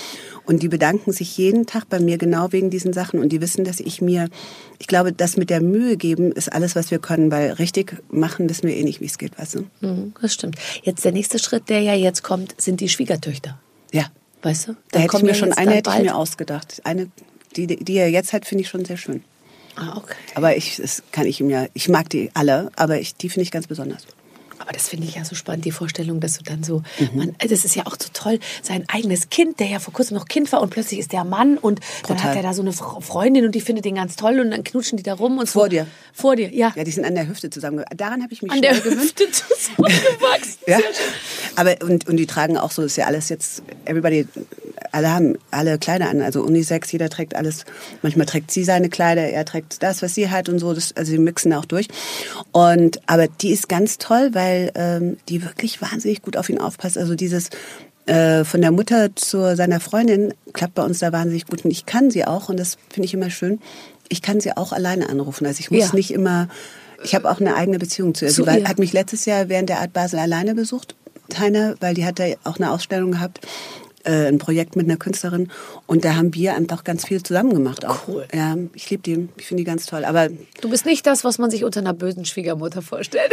Und 0.45 0.62
die 0.62 0.68
bedanken 0.68 1.12
sich 1.12 1.37
jeden 1.37 1.66
Tag 1.66 1.89
bei 1.89 2.01
mir 2.01 2.18
genau 2.18 2.53
wegen 2.53 2.70
diesen 2.70 2.93
Sachen 2.93 3.18
und 3.20 3.31
die 3.31 3.41
wissen, 3.41 3.64
dass 3.64 3.81
ich 3.81 4.01
mir, 4.01 4.29
ich 4.79 4.87
glaube, 4.87 5.12
das 5.12 5.37
mit 5.37 5.51
der 5.51 5.61
Mühe 5.61 5.97
geben 5.97 6.33
ist 6.33 6.53
alles, 6.53 6.77
was 6.77 6.91
wir 6.91 6.99
können, 6.99 7.31
weil 7.31 7.53
richtig 7.53 8.03
machen 8.11 8.49
wissen 8.49 8.68
wir 8.68 8.77
eh 8.77 8.85
nicht, 8.85 9.01
wie 9.01 9.07
es 9.07 9.18
geht, 9.18 9.39
weißt 9.39 9.57
du? 9.57 9.64
Mhm, 9.81 10.14
Das 10.20 10.35
stimmt. 10.35 10.57
Jetzt 10.83 11.05
der 11.05 11.12
nächste 11.12 11.39
Schritt, 11.39 11.68
der 11.68 11.81
ja 11.81 11.95
jetzt 11.95 12.22
kommt, 12.22 12.55
sind 12.61 12.81
die 12.81 12.89
Schwiegertöchter. 12.89 13.59
Ja. 13.93 14.07
Weißt 14.43 14.68
du? 14.68 14.72
Da 14.72 14.79
Dann 14.93 15.03
hätte 15.03 15.16
ich 15.16 15.22
mir 15.22 15.35
schon 15.35 15.53
eine 15.53 15.72
hätte 15.72 15.91
ich 15.97 16.03
mir 16.03 16.14
ausgedacht. 16.14 16.83
Eine, 16.85 17.09
die, 17.57 17.66
die 17.66 17.95
er 17.95 18.11
jetzt 18.11 18.33
hat, 18.35 18.45
finde 18.45 18.62
ich 18.62 18.68
schon 18.68 18.85
sehr 18.85 18.99
schön. 18.99 19.25
Ah, 19.77 19.97
okay. 19.97 20.14
Aber 20.35 20.57
ich, 20.57 20.77
das 20.77 21.03
kann 21.12 21.27
ich 21.27 21.41
ihm 21.41 21.51
ja, 21.51 21.66
ich 21.75 21.89
mag 21.89 22.09
die 22.11 22.31
alle, 22.35 22.70
aber 22.77 23.01
ich, 23.01 23.14
die 23.16 23.29
finde 23.29 23.43
ich 23.43 23.51
ganz 23.51 23.66
besonders. 23.66 24.07
Aber 24.61 24.72
das 24.72 24.89
finde 24.89 25.07
ich 25.07 25.16
ja 25.16 25.25
so 25.27 25.35
spannend, 25.35 25.64
die 25.66 25.72
Vorstellung, 25.72 26.20
dass 26.20 26.39
du 26.39 26.45
dann 26.45 26.62
so, 26.62 26.83
Mhm. 26.99 27.11
man, 27.14 27.37
das 27.39 27.64
ist 27.66 27.75
ja 27.75 27.87
auch 27.87 27.97
so 28.01 28.09
toll, 28.14 28.39
sein 28.62 28.85
eigenes 28.89 29.29
Kind, 29.29 29.59
der 29.61 29.66
ja 29.66 29.79
vor 29.81 29.93
kurzem 29.93 30.16
noch 30.16 30.27
Kind 30.27 30.51
war 30.53 30.62
und 30.62 30.70
plötzlich 30.70 31.01
ist 31.01 31.12
der 31.12 31.25
Mann 31.25 31.59
und 31.59 31.81
dann 32.07 32.16
Total. 32.16 32.31
hat 32.31 32.37
er 32.37 32.43
da 32.45 32.55
so 32.55 32.62
eine 32.62 32.70
Fre- 32.70 33.03
Freundin 33.03 33.45
und 33.45 33.55
die 33.55 33.61
findet 33.61 33.85
den 33.85 33.97
ganz 33.97 34.16
toll 34.16 34.39
und 34.41 34.53
dann 34.53 34.62
knutschen 34.64 34.97
die 34.97 35.03
da 35.03 35.14
rum 35.14 35.37
und 35.39 35.47
so. 35.49 35.59
Vor 35.59 35.68
dir. 35.68 35.87
Vor 36.14 36.37
dir, 36.37 36.55
ja. 36.55 36.72
Ja, 36.77 36.85
die 36.85 36.93
sind 36.93 37.05
an 37.05 37.14
der 37.16 37.29
Hüfte 37.29 37.51
zusammen. 37.51 37.85
Daran 37.95 38.22
habe 38.22 38.33
ich 38.33 38.41
mich 38.43 38.53
An 38.53 38.62
der 38.62 38.75
gewöhnt. 38.75 39.01
Hüfte 39.03 39.25
zusammengewachsen. 39.31 40.59
Ja. 40.66 40.79
Aber 41.57 41.77
und, 41.83 42.09
und 42.09 42.16
die 42.16 42.27
tragen 42.27 42.57
auch 42.57 42.70
so, 42.70 42.83
ist 42.83 42.97
ja 42.97 43.07
alles 43.07 43.29
jetzt, 43.29 43.62
everybody, 43.85 44.27
alle 44.95 45.12
haben 45.12 45.38
alle 45.51 45.78
Kleider 45.78 46.09
an, 46.09 46.22
also 46.22 46.42
Unisex, 46.42 46.90
jeder 46.92 47.09
trägt 47.11 47.34
alles. 47.36 47.64
Manchmal 48.03 48.26
trägt 48.26 48.51
sie 48.51 48.64
seine 48.64 48.88
Kleider, 48.88 49.22
er 49.22 49.45
trägt 49.45 49.82
das, 49.82 50.03
was 50.03 50.14
sie 50.14 50.30
hat 50.30 50.49
und 50.49 50.59
so. 50.59 50.72
Das, 50.72 50.97
also 50.97 51.11
sie 51.11 51.18
mixen 51.18 51.53
auch 51.53 51.64
durch. 51.64 51.88
Und 52.53 53.01
aber 53.07 53.28
die 53.28 53.51
ist 53.51 53.68
ganz 53.68 53.99
toll, 53.99 54.30
weil 54.32 54.70
ähm, 54.74 55.16
die 55.28 55.42
wirklich 55.42 55.82
wahnsinnig 55.82 56.22
gut 56.22 56.36
auf 56.36 56.49
ihn 56.49 56.59
aufpasst. 56.61 56.97
Also 56.97 57.14
dieses 57.14 57.51
äh, 58.07 58.45
von 58.45 58.61
der 58.61 58.70
Mutter 58.70 59.14
zu 59.16 59.57
seiner 59.57 59.80
Freundin 59.80 60.34
klappt 60.53 60.74
bei 60.74 60.82
uns 60.84 60.99
da 60.99 61.12
wahnsinnig 61.12 61.47
gut 61.47 61.64
und 61.64 61.70
ich 61.70 61.86
kann 61.86 62.11
sie 62.11 62.24
auch 62.24 62.49
und 62.49 62.59
das 62.59 62.76
finde 62.90 63.07
ich 63.07 63.14
immer 63.14 63.30
schön. 63.30 63.61
Ich 64.09 64.22
kann 64.22 64.40
sie 64.40 64.57
auch 64.57 64.72
alleine 64.72 65.09
anrufen. 65.09 65.47
Also 65.47 65.61
ich 65.61 65.70
muss 65.70 65.80
Ja. 65.80 65.95
nicht 65.95 66.12
immer. 66.12 66.49
Ich 67.03 67.14
habe 67.14 67.30
auch 67.30 67.40
eine 67.40 67.55
eigene 67.57 67.78
Beziehung 67.78 68.14
zu 68.14 68.24
ihr. 68.24 68.30
Sie 68.30 68.45
hat 68.45 68.78
mich 68.78 68.92
letztes 68.92 69.24
Jahr 69.24 69.49
während 69.49 69.68
der 69.68 69.80
Art 69.80 69.92
Basel 69.92 70.18
alleine 70.18 70.55
besucht, 70.55 70.95
Heiner, 71.38 71.74
weil 71.80 71.95
die 71.95 72.05
hat 72.05 72.18
da 72.18 72.24
auch 72.45 72.57
eine 72.59 72.70
Ausstellung 72.70 73.12
gehabt, 73.12 73.40
äh, 74.05 74.26
ein 74.28 74.38
Projekt 74.38 74.76
mit 74.76 74.86
einer 74.86 74.96
Künstlerin 74.96 75.50
und 75.86 76.05
da 76.05 76.16
haben 76.16 76.34
wir 76.34 76.55
einfach 76.55 76.84
ganz 76.84 77.07
viel 77.07 77.22
zusammen 77.22 77.52
gemacht 77.55 77.84
auch. 77.84 78.09
Cool. 78.09 78.26
Ja, 78.32 78.57
ich 78.74 78.88
liebe 78.90 79.02
die, 79.02 79.28
ich 79.36 79.46
finde 79.46 79.62
die 79.62 79.64
ganz 79.64 79.86
toll. 79.86 80.05
Aber 80.05 80.28
Du 80.61 80.70
bist 80.70 80.86
nicht 80.86 81.07
das, 81.07 81.24
was 81.24 81.38
man 81.38 81.50
sich 81.50 81.64
unter 81.64 81.80
einer 81.80 81.92
bösen 81.94 82.24
Schwiegermutter 82.24 82.82
vorstellt. 82.82 83.32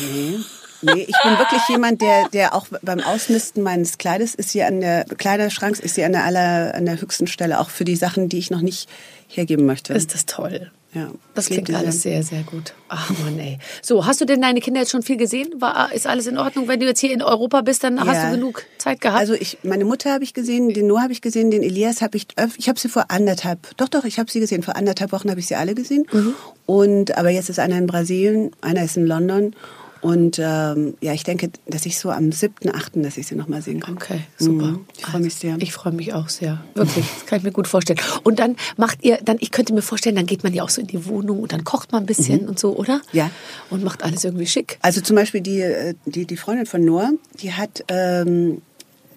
nee, 0.00 0.38
nee, 0.82 1.06
ich 1.08 1.16
bin 1.22 1.38
wirklich 1.38 1.62
jemand, 1.68 2.00
der, 2.00 2.28
der 2.28 2.54
auch 2.54 2.66
beim 2.82 3.00
Ausmisten 3.00 3.62
meines 3.62 3.98
Kleides 3.98 4.34
ist 4.34 4.50
sie 4.50 4.62
an 4.62 4.80
der 4.80 5.04
Kleiderschranks 5.04 5.80
ist 5.80 5.94
sie 5.94 6.04
an 6.04 6.12
der 6.12 6.24
aller, 6.24 6.74
an 6.74 6.86
der 6.86 7.00
höchsten 7.00 7.26
Stelle, 7.26 7.60
auch 7.60 7.70
für 7.70 7.84
die 7.84 7.96
Sachen, 7.96 8.28
die 8.28 8.38
ich 8.38 8.50
noch 8.50 8.60
nicht 8.62 8.88
hergeben 9.28 9.66
möchte. 9.66 9.92
Ist 9.92 10.14
das 10.14 10.26
toll. 10.26 10.70
Ja, 10.96 11.10
Das 11.34 11.46
klingt 11.46 11.72
alles 11.74 12.02
sehr. 12.02 12.22
sehr, 12.22 12.42
gut. 12.42 12.72
Ach 12.88 13.10
Mann, 13.22 13.38
ey. 13.38 13.58
So, 13.82 14.06
hast 14.06 14.20
du 14.20 14.24
denn 14.24 14.40
deine 14.40 14.60
Kinder 14.60 14.80
jetzt 14.80 14.90
schon 14.92 15.02
viel 15.02 15.16
gesehen? 15.18 15.48
War, 15.58 15.92
ist 15.92 16.06
alles 16.06 16.26
in 16.26 16.38
Ordnung? 16.38 16.68
Wenn 16.68 16.80
du 16.80 16.86
jetzt 16.86 17.00
hier 17.00 17.12
in 17.12 17.20
Europa 17.22 17.60
bist, 17.60 17.84
dann 17.84 18.00
hast 18.00 18.16
Ja. 18.16 18.30
du 18.30 18.36
genug 18.36 18.64
Zeit 18.78 19.00
gehabt? 19.00 19.18
Also 19.20 19.34
ich, 19.34 19.58
meine 19.62 19.84
Mutter 19.84 20.12
habe 20.12 20.24
ich 20.24 20.32
gesehen, 20.32 20.70
den 20.72 20.86
Noah 20.86 21.02
habe 21.02 21.12
ich 21.12 21.20
gesehen, 21.20 21.50
den 21.50 21.62
Elias 21.62 22.00
habe 22.00 22.16
ich, 22.16 22.26
ich 22.56 22.68
habe 22.68 22.80
sie 22.80 22.88
vor 22.88 23.06
anderthalb, 23.08 23.76
doch 23.76 23.88
doch, 23.88 24.04
ich 24.04 24.18
habe 24.18 24.30
sie 24.30 24.40
gesehen, 24.40 24.62
vor 24.62 24.76
anderthalb 24.76 25.12
Wochen 25.12 25.28
habe 25.30 25.40
ich 25.40 25.46
sie 25.46 25.54
alle 25.56 25.74
gesehen. 25.74 26.06
Mhm. 26.12 26.34
Und 26.64 27.16
aber 27.18 27.30
jetzt 27.30 27.50
ist 27.50 27.58
einer 27.58 27.76
in 27.76 27.86
Brasilien, 27.86 28.50
einer 28.62 28.82
ist 28.84 28.96
in 28.96 29.06
London 29.06 29.54
und 30.00 30.38
ähm, 30.38 30.94
ja, 31.00 31.12
ich 31.12 31.24
denke, 31.24 31.50
dass 31.66 31.86
ich 31.86 31.98
so 31.98 32.10
am 32.10 32.32
7., 32.32 32.74
8., 32.74 32.92
dass 32.96 33.16
ich 33.16 33.26
sie 33.26 33.34
noch 33.34 33.48
mal 33.48 33.62
sehen 33.62 33.80
kann. 33.80 33.94
Okay, 33.94 34.20
super. 34.38 34.66
Mhm, 34.66 34.86
ich 34.96 35.04
freue 35.04 35.20
mich 35.20 35.34
sehr. 35.34 35.56
Ich 35.58 35.72
freue 35.72 35.92
mich 35.92 36.12
auch 36.12 36.28
sehr. 36.28 36.62
Wirklich, 36.74 37.06
das 37.14 37.26
kann 37.26 37.38
ich 37.38 37.44
mir 37.44 37.52
gut 37.52 37.66
vorstellen. 37.66 37.98
Und 38.22 38.38
dann 38.38 38.56
macht 38.76 39.04
ihr, 39.04 39.18
dann, 39.24 39.36
ich 39.40 39.50
könnte 39.50 39.72
mir 39.72 39.82
vorstellen, 39.82 40.16
dann 40.16 40.26
geht 40.26 40.42
man 40.44 40.52
ja 40.52 40.62
auch 40.62 40.68
so 40.68 40.80
in 40.80 40.86
die 40.86 41.06
Wohnung 41.06 41.40
und 41.40 41.52
dann 41.52 41.64
kocht 41.64 41.92
man 41.92 42.02
ein 42.02 42.06
bisschen 42.06 42.48
und 42.48 42.58
so, 42.58 42.76
oder? 42.76 42.96
Mhm. 42.96 43.02
Ja. 43.12 43.30
Und 43.70 43.84
macht 43.84 44.02
alles 44.02 44.24
irgendwie 44.24 44.46
schick. 44.46 44.78
Also 44.82 45.00
zum 45.00 45.16
Beispiel 45.16 45.40
die, 45.40 45.60
äh, 45.60 45.94
die, 46.04 46.26
die 46.26 46.36
Freundin 46.36 46.66
von 46.66 46.84
Noah, 46.84 47.10
die 47.40 47.52
hat 47.52 47.84
ähm, 47.88 48.62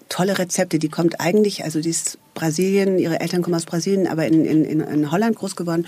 tolle 0.08 0.38
Rezepte. 0.38 0.78
Die 0.78 0.88
kommt 0.88 1.20
eigentlich, 1.20 1.64
also 1.64 1.80
die 1.80 1.90
ist 1.90 2.18
Brasilien, 2.34 2.98
ihre 2.98 3.20
Eltern 3.20 3.42
kommen 3.42 3.54
aus 3.54 3.66
Brasilien, 3.66 4.06
aber 4.06 4.26
in, 4.26 4.44
in, 4.44 4.80
in, 4.80 5.10
Holland 5.10 5.36
groß 5.36 5.56
geworden. 5.56 5.86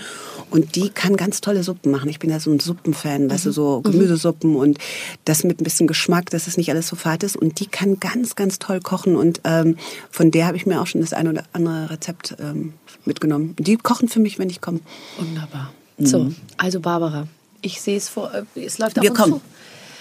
Und 0.49 0.75
die 0.75 0.89
kann 0.89 1.15
ganz 1.15 1.41
tolle 1.41 1.63
Suppen 1.63 1.91
machen. 1.91 2.09
Ich 2.09 2.19
bin 2.19 2.29
ja 2.29 2.39
so 2.39 2.51
ein 2.51 2.59
Suppenfan, 2.59 3.29
weißt 3.29 3.45
du, 3.45 3.51
so 3.51 3.81
Gemüsesuppen 3.81 4.55
und 4.55 4.77
das 5.25 5.43
mit 5.43 5.61
ein 5.61 5.63
bisschen 5.63 5.87
Geschmack, 5.87 6.29
dass 6.29 6.47
es 6.47 6.57
nicht 6.57 6.69
alles 6.69 6.87
so 6.87 6.95
fad 6.95 7.23
ist. 7.23 7.35
Und 7.35 7.59
die 7.59 7.67
kann 7.67 7.99
ganz, 7.99 8.35
ganz 8.35 8.59
toll 8.59 8.79
kochen. 8.81 9.15
Und 9.15 9.41
ähm, 9.43 9.77
von 10.11 10.31
der 10.31 10.47
habe 10.47 10.57
ich 10.57 10.65
mir 10.65 10.81
auch 10.81 10.87
schon 10.87 11.01
das 11.01 11.13
eine 11.13 11.29
oder 11.29 11.43
andere 11.53 11.89
Rezept 11.89 12.35
ähm, 12.39 12.73
mitgenommen. 13.05 13.55
Die 13.59 13.77
kochen 13.77 14.09
für 14.09 14.19
mich, 14.19 14.39
wenn 14.39 14.49
ich 14.49 14.61
komme. 14.61 14.79
Wunderbar. 15.17 15.73
So, 15.97 16.31
also 16.57 16.79
Barbara, 16.79 17.27
ich 17.61 17.79
sehe 17.81 17.97
es 17.97 18.09
vor, 18.09 18.31
äh, 18.33 18.43
es 18.59 18.77
läuft 18.77 18.97
auf 18.97 19.03
Wir 19.03 19.11
uns 19.11 19.19
kommen. 19.19 19.33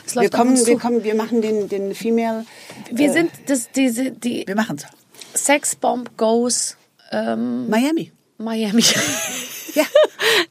zu. 0.06 0.20
Wir 0.20 0.30
kommen, 0.30 0.66
wir 0.66 0.78
kommen, 0.78 1.04
wir 1.04 1.14
machen 1.14 1.42
den, 1.42 1.68
den 1.68 1.94
Female. 1.94 2.44
Wir 2.90 3.12
sind 3.12 3.30
das, 3.46 3.70
diese, 3.70 4.10
die 4.10 4.44
Wir 4.46 4.56
machen's. 4.56 4.84
Sexbomb 5.34 6.16
Goes 6.16 6.76
ähm, 7.10 7.68
Miami. 7.68 8.12
Miami. 8.38 8.84
Ja. 9.74 9.84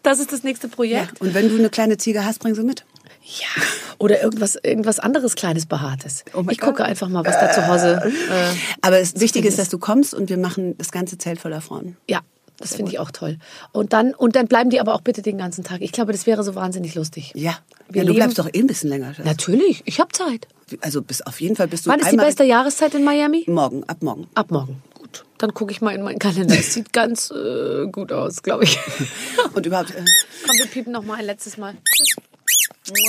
Das 0.02 0.18
ist 0.18 0.32
das 0.32 0.44
nächste 0.44 0.66
Ja, 0.66 0.74
Projekt. 0.74 1.22
und 1.22 1.36
wenn 1.36 1.48
du 1.48 1.56
eine 1.56 1.70
kleine 1.70 1.98
Ziege 1.98 2.26
hast, 2.26 2.40
bring 2.40 2.56
sie 2.56 2.64
mit. 2.64 2.86
Ja. 3.24 3.62
Oder 4.00 4.24
irgendwas, 4.24 4.56
irgendwas 4.56 4.98
anderes 5.00 5.36
kleines 5.36 5.68
Behaartes. 5.68 6.24
Oh 6.34 6.44
ich 6.50 6.60
gucke 6.60 6.78
Gott. 6.78 6.88
einfach 6.88 7.08
mal, 7.08 7.24
was 7.24 7.40
da 7.40 7.52
zu 7.52 7.68
Hause. 7.68 8.02
Äh, 8.04 8.56
Aber 8.82 9.00
das 9.00 9.20
Wichtige 9.20 9.48
ist, 9.48 9.60
dass 9.60 9.70
du 9.70 9.78
kommst 9.78 10.16
und 10.16 10.30
wir 10.30 10.40
machen 10.40 10.76
das 10.80 10.92
ganze 10.92 11.20
Zelt 11.20 11.40
voller 11.40 11.62
Frauen. 11.62 11.98
ja, 12.10 12.22
das 12.62 12.76
finde 12.76 12.92
ich 12.92 13.00
auch 13.00 13.12
toll. 13.12 13.38
Und 13.72 13.94
dann, 13.94 14.14
und 14.14 14.36
dann 14.36 14.48
bleiben 14.48 14.70
die 14.70 14.80
aber 14.80 14.94
auch 14.96 15.02
bitte 15.02 15.22
den 15.22 15.38
ganzen 15.38 15.64
Tag. 15.64 15.82
Ich 15.82 15.92
glaube, 15.92 16.12
das 16.12 16.26
wäre 16.26 16.44
so 16.44 16.56
wahnsinnig 16.56 16.96
lustig. 16.96 17.32
Ja. 17.36 17.58
Ja 17.94 18.04
du 18.04 18.14
bleibst 18.14 18.40
doch 18.40 18.48
eh 18.52 18.60
ein 18.60 18.68
bisschen 18.68 18.90
länger. 18.90 19.14
Schatz. 19.14 19.26
Natürlich, 19.26 19.84
ich 19.86 20.00
habe 20.00 20.12
Zeit. 20.12 20.48
Also 20.80 21.02
bis 21.02 21.22
auf 21.22 21.42
jeden 21.42 21.56
Fall 21.56 21.68
bist 21.68 21.86
du 21.86 21.90
Wann 21.90 22.00
ist 22.00 22.12
die 22.12 22.18
beste 22.18 22.44
Jahreszeit 22.44 22.94
in 22.96 23.04
Miami? 23.04 23.44
morgen, 23.48 23.84
ab 23.86 24.02
morgen. 24.02 24.28
Ab 24.36 24.52
morgen. 24.52 24.82
Gut, 24.94 25.26
dann 25.38 25.54
gucke 25.54 25.72
ich 25.74 25.82
mal 25.82 25.94
in 25.94 26.02
meinen 26.02 26.20
Kalender. 26.20 26.56
Es 26.58 26.74
sieht 26.74 26.94
ganz 26.94 27.32
äh, 27.32 27.88
gut 27.92 28.14
aus, 28.14 28.42
glaube 28.44 28.64
ich. 28.64 28.80
Und 29.54 29.66
überhaupt, 29.66 29.92
äh, 29.92 30.06
Komm, 30.46 30.58
wir 30.58 30.68
piepen 30.68 30.94
noch 30.94 31.04
mal 31.04 31.16
ein 31.16 31.26
letztes 31.26 31.58
Mal. 31.58 31.76
Tschüss. 31.96 32.16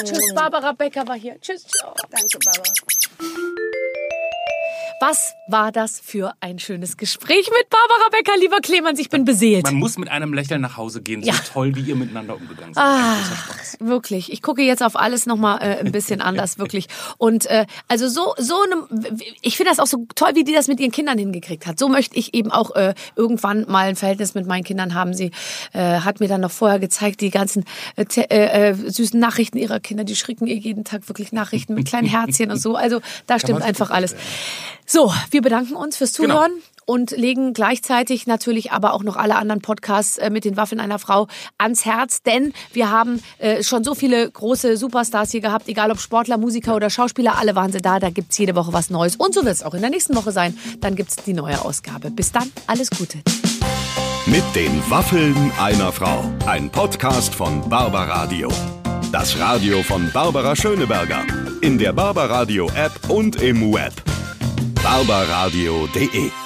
Tschüss, 0.04 0.34
Barbara 0.34 0.72
Becker 0.72 1.06
war 1.06 1.16
hier. 1.16 1.40
Tschüss, 1.40 1.64
ciao. 1.66 1.94
danke, 2.10 2.38
Barbara. 2.44 3.72
Was 5.02 5.34
war 5.48 5.72
das 5.72 5.98
für 5.98 6.32
ein 6.38 6.60
schönes 6.60 6.96
Gespräch 6.96 7.50
mit 7.50 7.68
Barbara 7.68 8.08
Becker, 8.12 8.38
lieber 8.38 8.60
Clemens? 8.60 9.00
Ich 9.00 9.08
bin 9.08 9.24
beseelt. 9.24 9.64
Man 9.64 9.74
muss 9.74 9.98
mit 9.98 10.08
einem 10.08 10.32
Lächeln 10.32 10.60
nach 10.60 10.76
Hause 10.76 11.02
gehen. 11.02 11.24
Ja. 11.24 11.34
So 11.34 11.40
toll, 11.54 11.74
wie 11.74 11.80
ihr 11.80 11.96
miteinander 11.96 12.36
umgegangen 12.36 12.72
seid. 12.72 12.84
Ah, 12.84 13.16
wirklich. 13.80 14.32
Ich 14.32 14.42
gucke 14.42 14.62
jetzt 14.62 14.80
auf 14.80 14.94
alles 14.94 15.26
nochmal 15.26 15.58
äh, 15.60 15.80
ein 15.80 15.90
bisschen 15.90 16.20
anders, 16.20 16.56
wirklich. 16.56 16.86
Und 17.18 17.46
äh, 17.46 17.66
also 17.88 18.06
so, 18.06 18.34
so 18.38 18.54
eine, 18.62 19.16
ich 19.40 19.56
finde 19.56 19.72
das 19.72 19.80
auch 19.80 19.88
so 19.88 20.06
toll, 20.14 20.36
wie 20.36 20.44
die 20.44 20.52
das 20.52 20.68
mit 20.68 20.78
ihren 20.78 20.92
Kindern 20.92 21.18
hingekriegt 21.18 21.66
hat. 21.66 21.80
So 21.80 21.88
möchte 21.88 22.16
ich 22.16 22.32
eben 22.32 22.52
auch 22.52 22.70
äh, 22.76 22.94
irgendwann 23.16 23.66
mal 23.68 23.88
ein 23.88 23.96
Verhältnis 23.96 24.34
mit 24.34 24.46
meinen 24.46 24.62
Kindern 24.62 24.94
haben. 24.94 25.14
Sie 25.14 25.32
äh, 25.72 25.80
hat 25.80 26.20
mir 26.20 26.28
dann 26.28 26.42
noch 26.42 26.52
vorher 26.52 26.78
gezeigt, 26.78 27.22
die 27.22 27.30
ganzen 27.30 27.64
äh, 27.96 28.04
äh, 28.04 28.68
äh, 28.68 28.74
süßen 28.74 29.18
Nachrichten 29.18 29.58
ihrer 29.58 29.80
Kinder, 29.80 30.04
die 30.04 30.14
schricken 30.14 30.46
ihr 30.46 30.58
jeden 30.58 30.84
Tag 30.84 31.08
wirklich 31.08 31.32
Nachrichten 31.32 31.74
mit 31.74 31.88
kleinen 31.88 32.06
Herzchen 32.06 32.52
und 32.52 32.62
so. 32.62 32.76
Also 32.76 33.00
da 33.26 33.40
stimmt 33.40 33.62
einfach 33.62 33.90
alles. 33.90 34.14
So, 34.92 35.10
wir 35.30 35.40
bedanken 35.40 35.74
uns 35.74 35.96
fürs 35.96 36.12
Genau. 36.12 36.34
Zuhören 36.34 36.52
und 36.84 37.12
legen 37.12 37.54
gleichzeitig 37.54 38.26
natürlich 38.26 38.72
aber 38.72 38.92
auch 38.92 39.02
noch 39.02 39.16
alle 39.16 39.36
anderen 39.36 39.62
Podcasts 39.62 40.18
äh, 40.18 40.28
mit 40.28 40.44
den 40.44 40.58
Waffeln 40.58 40.82
einer 40.82 40.98
Frau 40.98 41.28
ans 41.56 41.86
Herz, 41.86 42.22
denn 42.22 42.52
wir 42.74 42.90
haben 42.90 43.22
äh, 43.38 43.62
schon 43.62 43.84
so 43.84 43.94
viele 43.94 44.30
große 44.30 44.76
Superstars 44.76 45.30
hier 45.30 45.40
gehabt, 45.40 45.66
egal 45.68 45.90
ob 45.90 45.98
Sportler, 45.98 46.36
Musiker 46.36 46.76
oder 46.76 46.90
Schauspieler, 46.90 47.38
alle 47.38 47.54
waren 47.54 47.72
sie 47.72 47.80
da, 47.80 48.00
da 48.00 48.10
gibt's 48.10 48.36
jede 48.36 48.54
Woche 48.54 48.74
was 48.74 48.90
Neues 48.90 49.16
und 49.16 49.32
so 49.32 49.46
wird 49.46 49.54
es 49.54 49.62
auch 49.62 49.72
in 49.72 49.80
der 49.80 49.88
nächsten 49.88 50.14
Woche 50.14 50.30
sein, 50.30 50.58
dann 50.82 50.94
gibt's 50.94 51.16
die 51.16 51.32
neue 51.32 51.64
Ausgabe. 51.64 52.10
Bis 52.10 52.30
dann, 52.30 52.52
alles 52.66 52.90
Gute. 52.90 53.16
Mit 54.26 54.44
den 54.54 54.78
Waffeln 54.90 55.52
einer 55.58 55.90
Frau. 55.90 56.22
Ein 56.44 56.68
Podcast 56.68 57.34
von 57.34 57.66
Barbaradio. 57.66 58.50
Das 59.10 59.38
Radio 59.38 59.82
von 59.82 60.10
Barbara 60.12 60.54
Schöneberger. 60.54 61.24
In 61.62 61.78
der 61.78 61.94
Barbaradio 61.94 62.68
App 62.74 62.92
und 63.08 63.40
im 63.40 63.72
Web. 63.72 63.94
barbaradio.de 64.82 66.41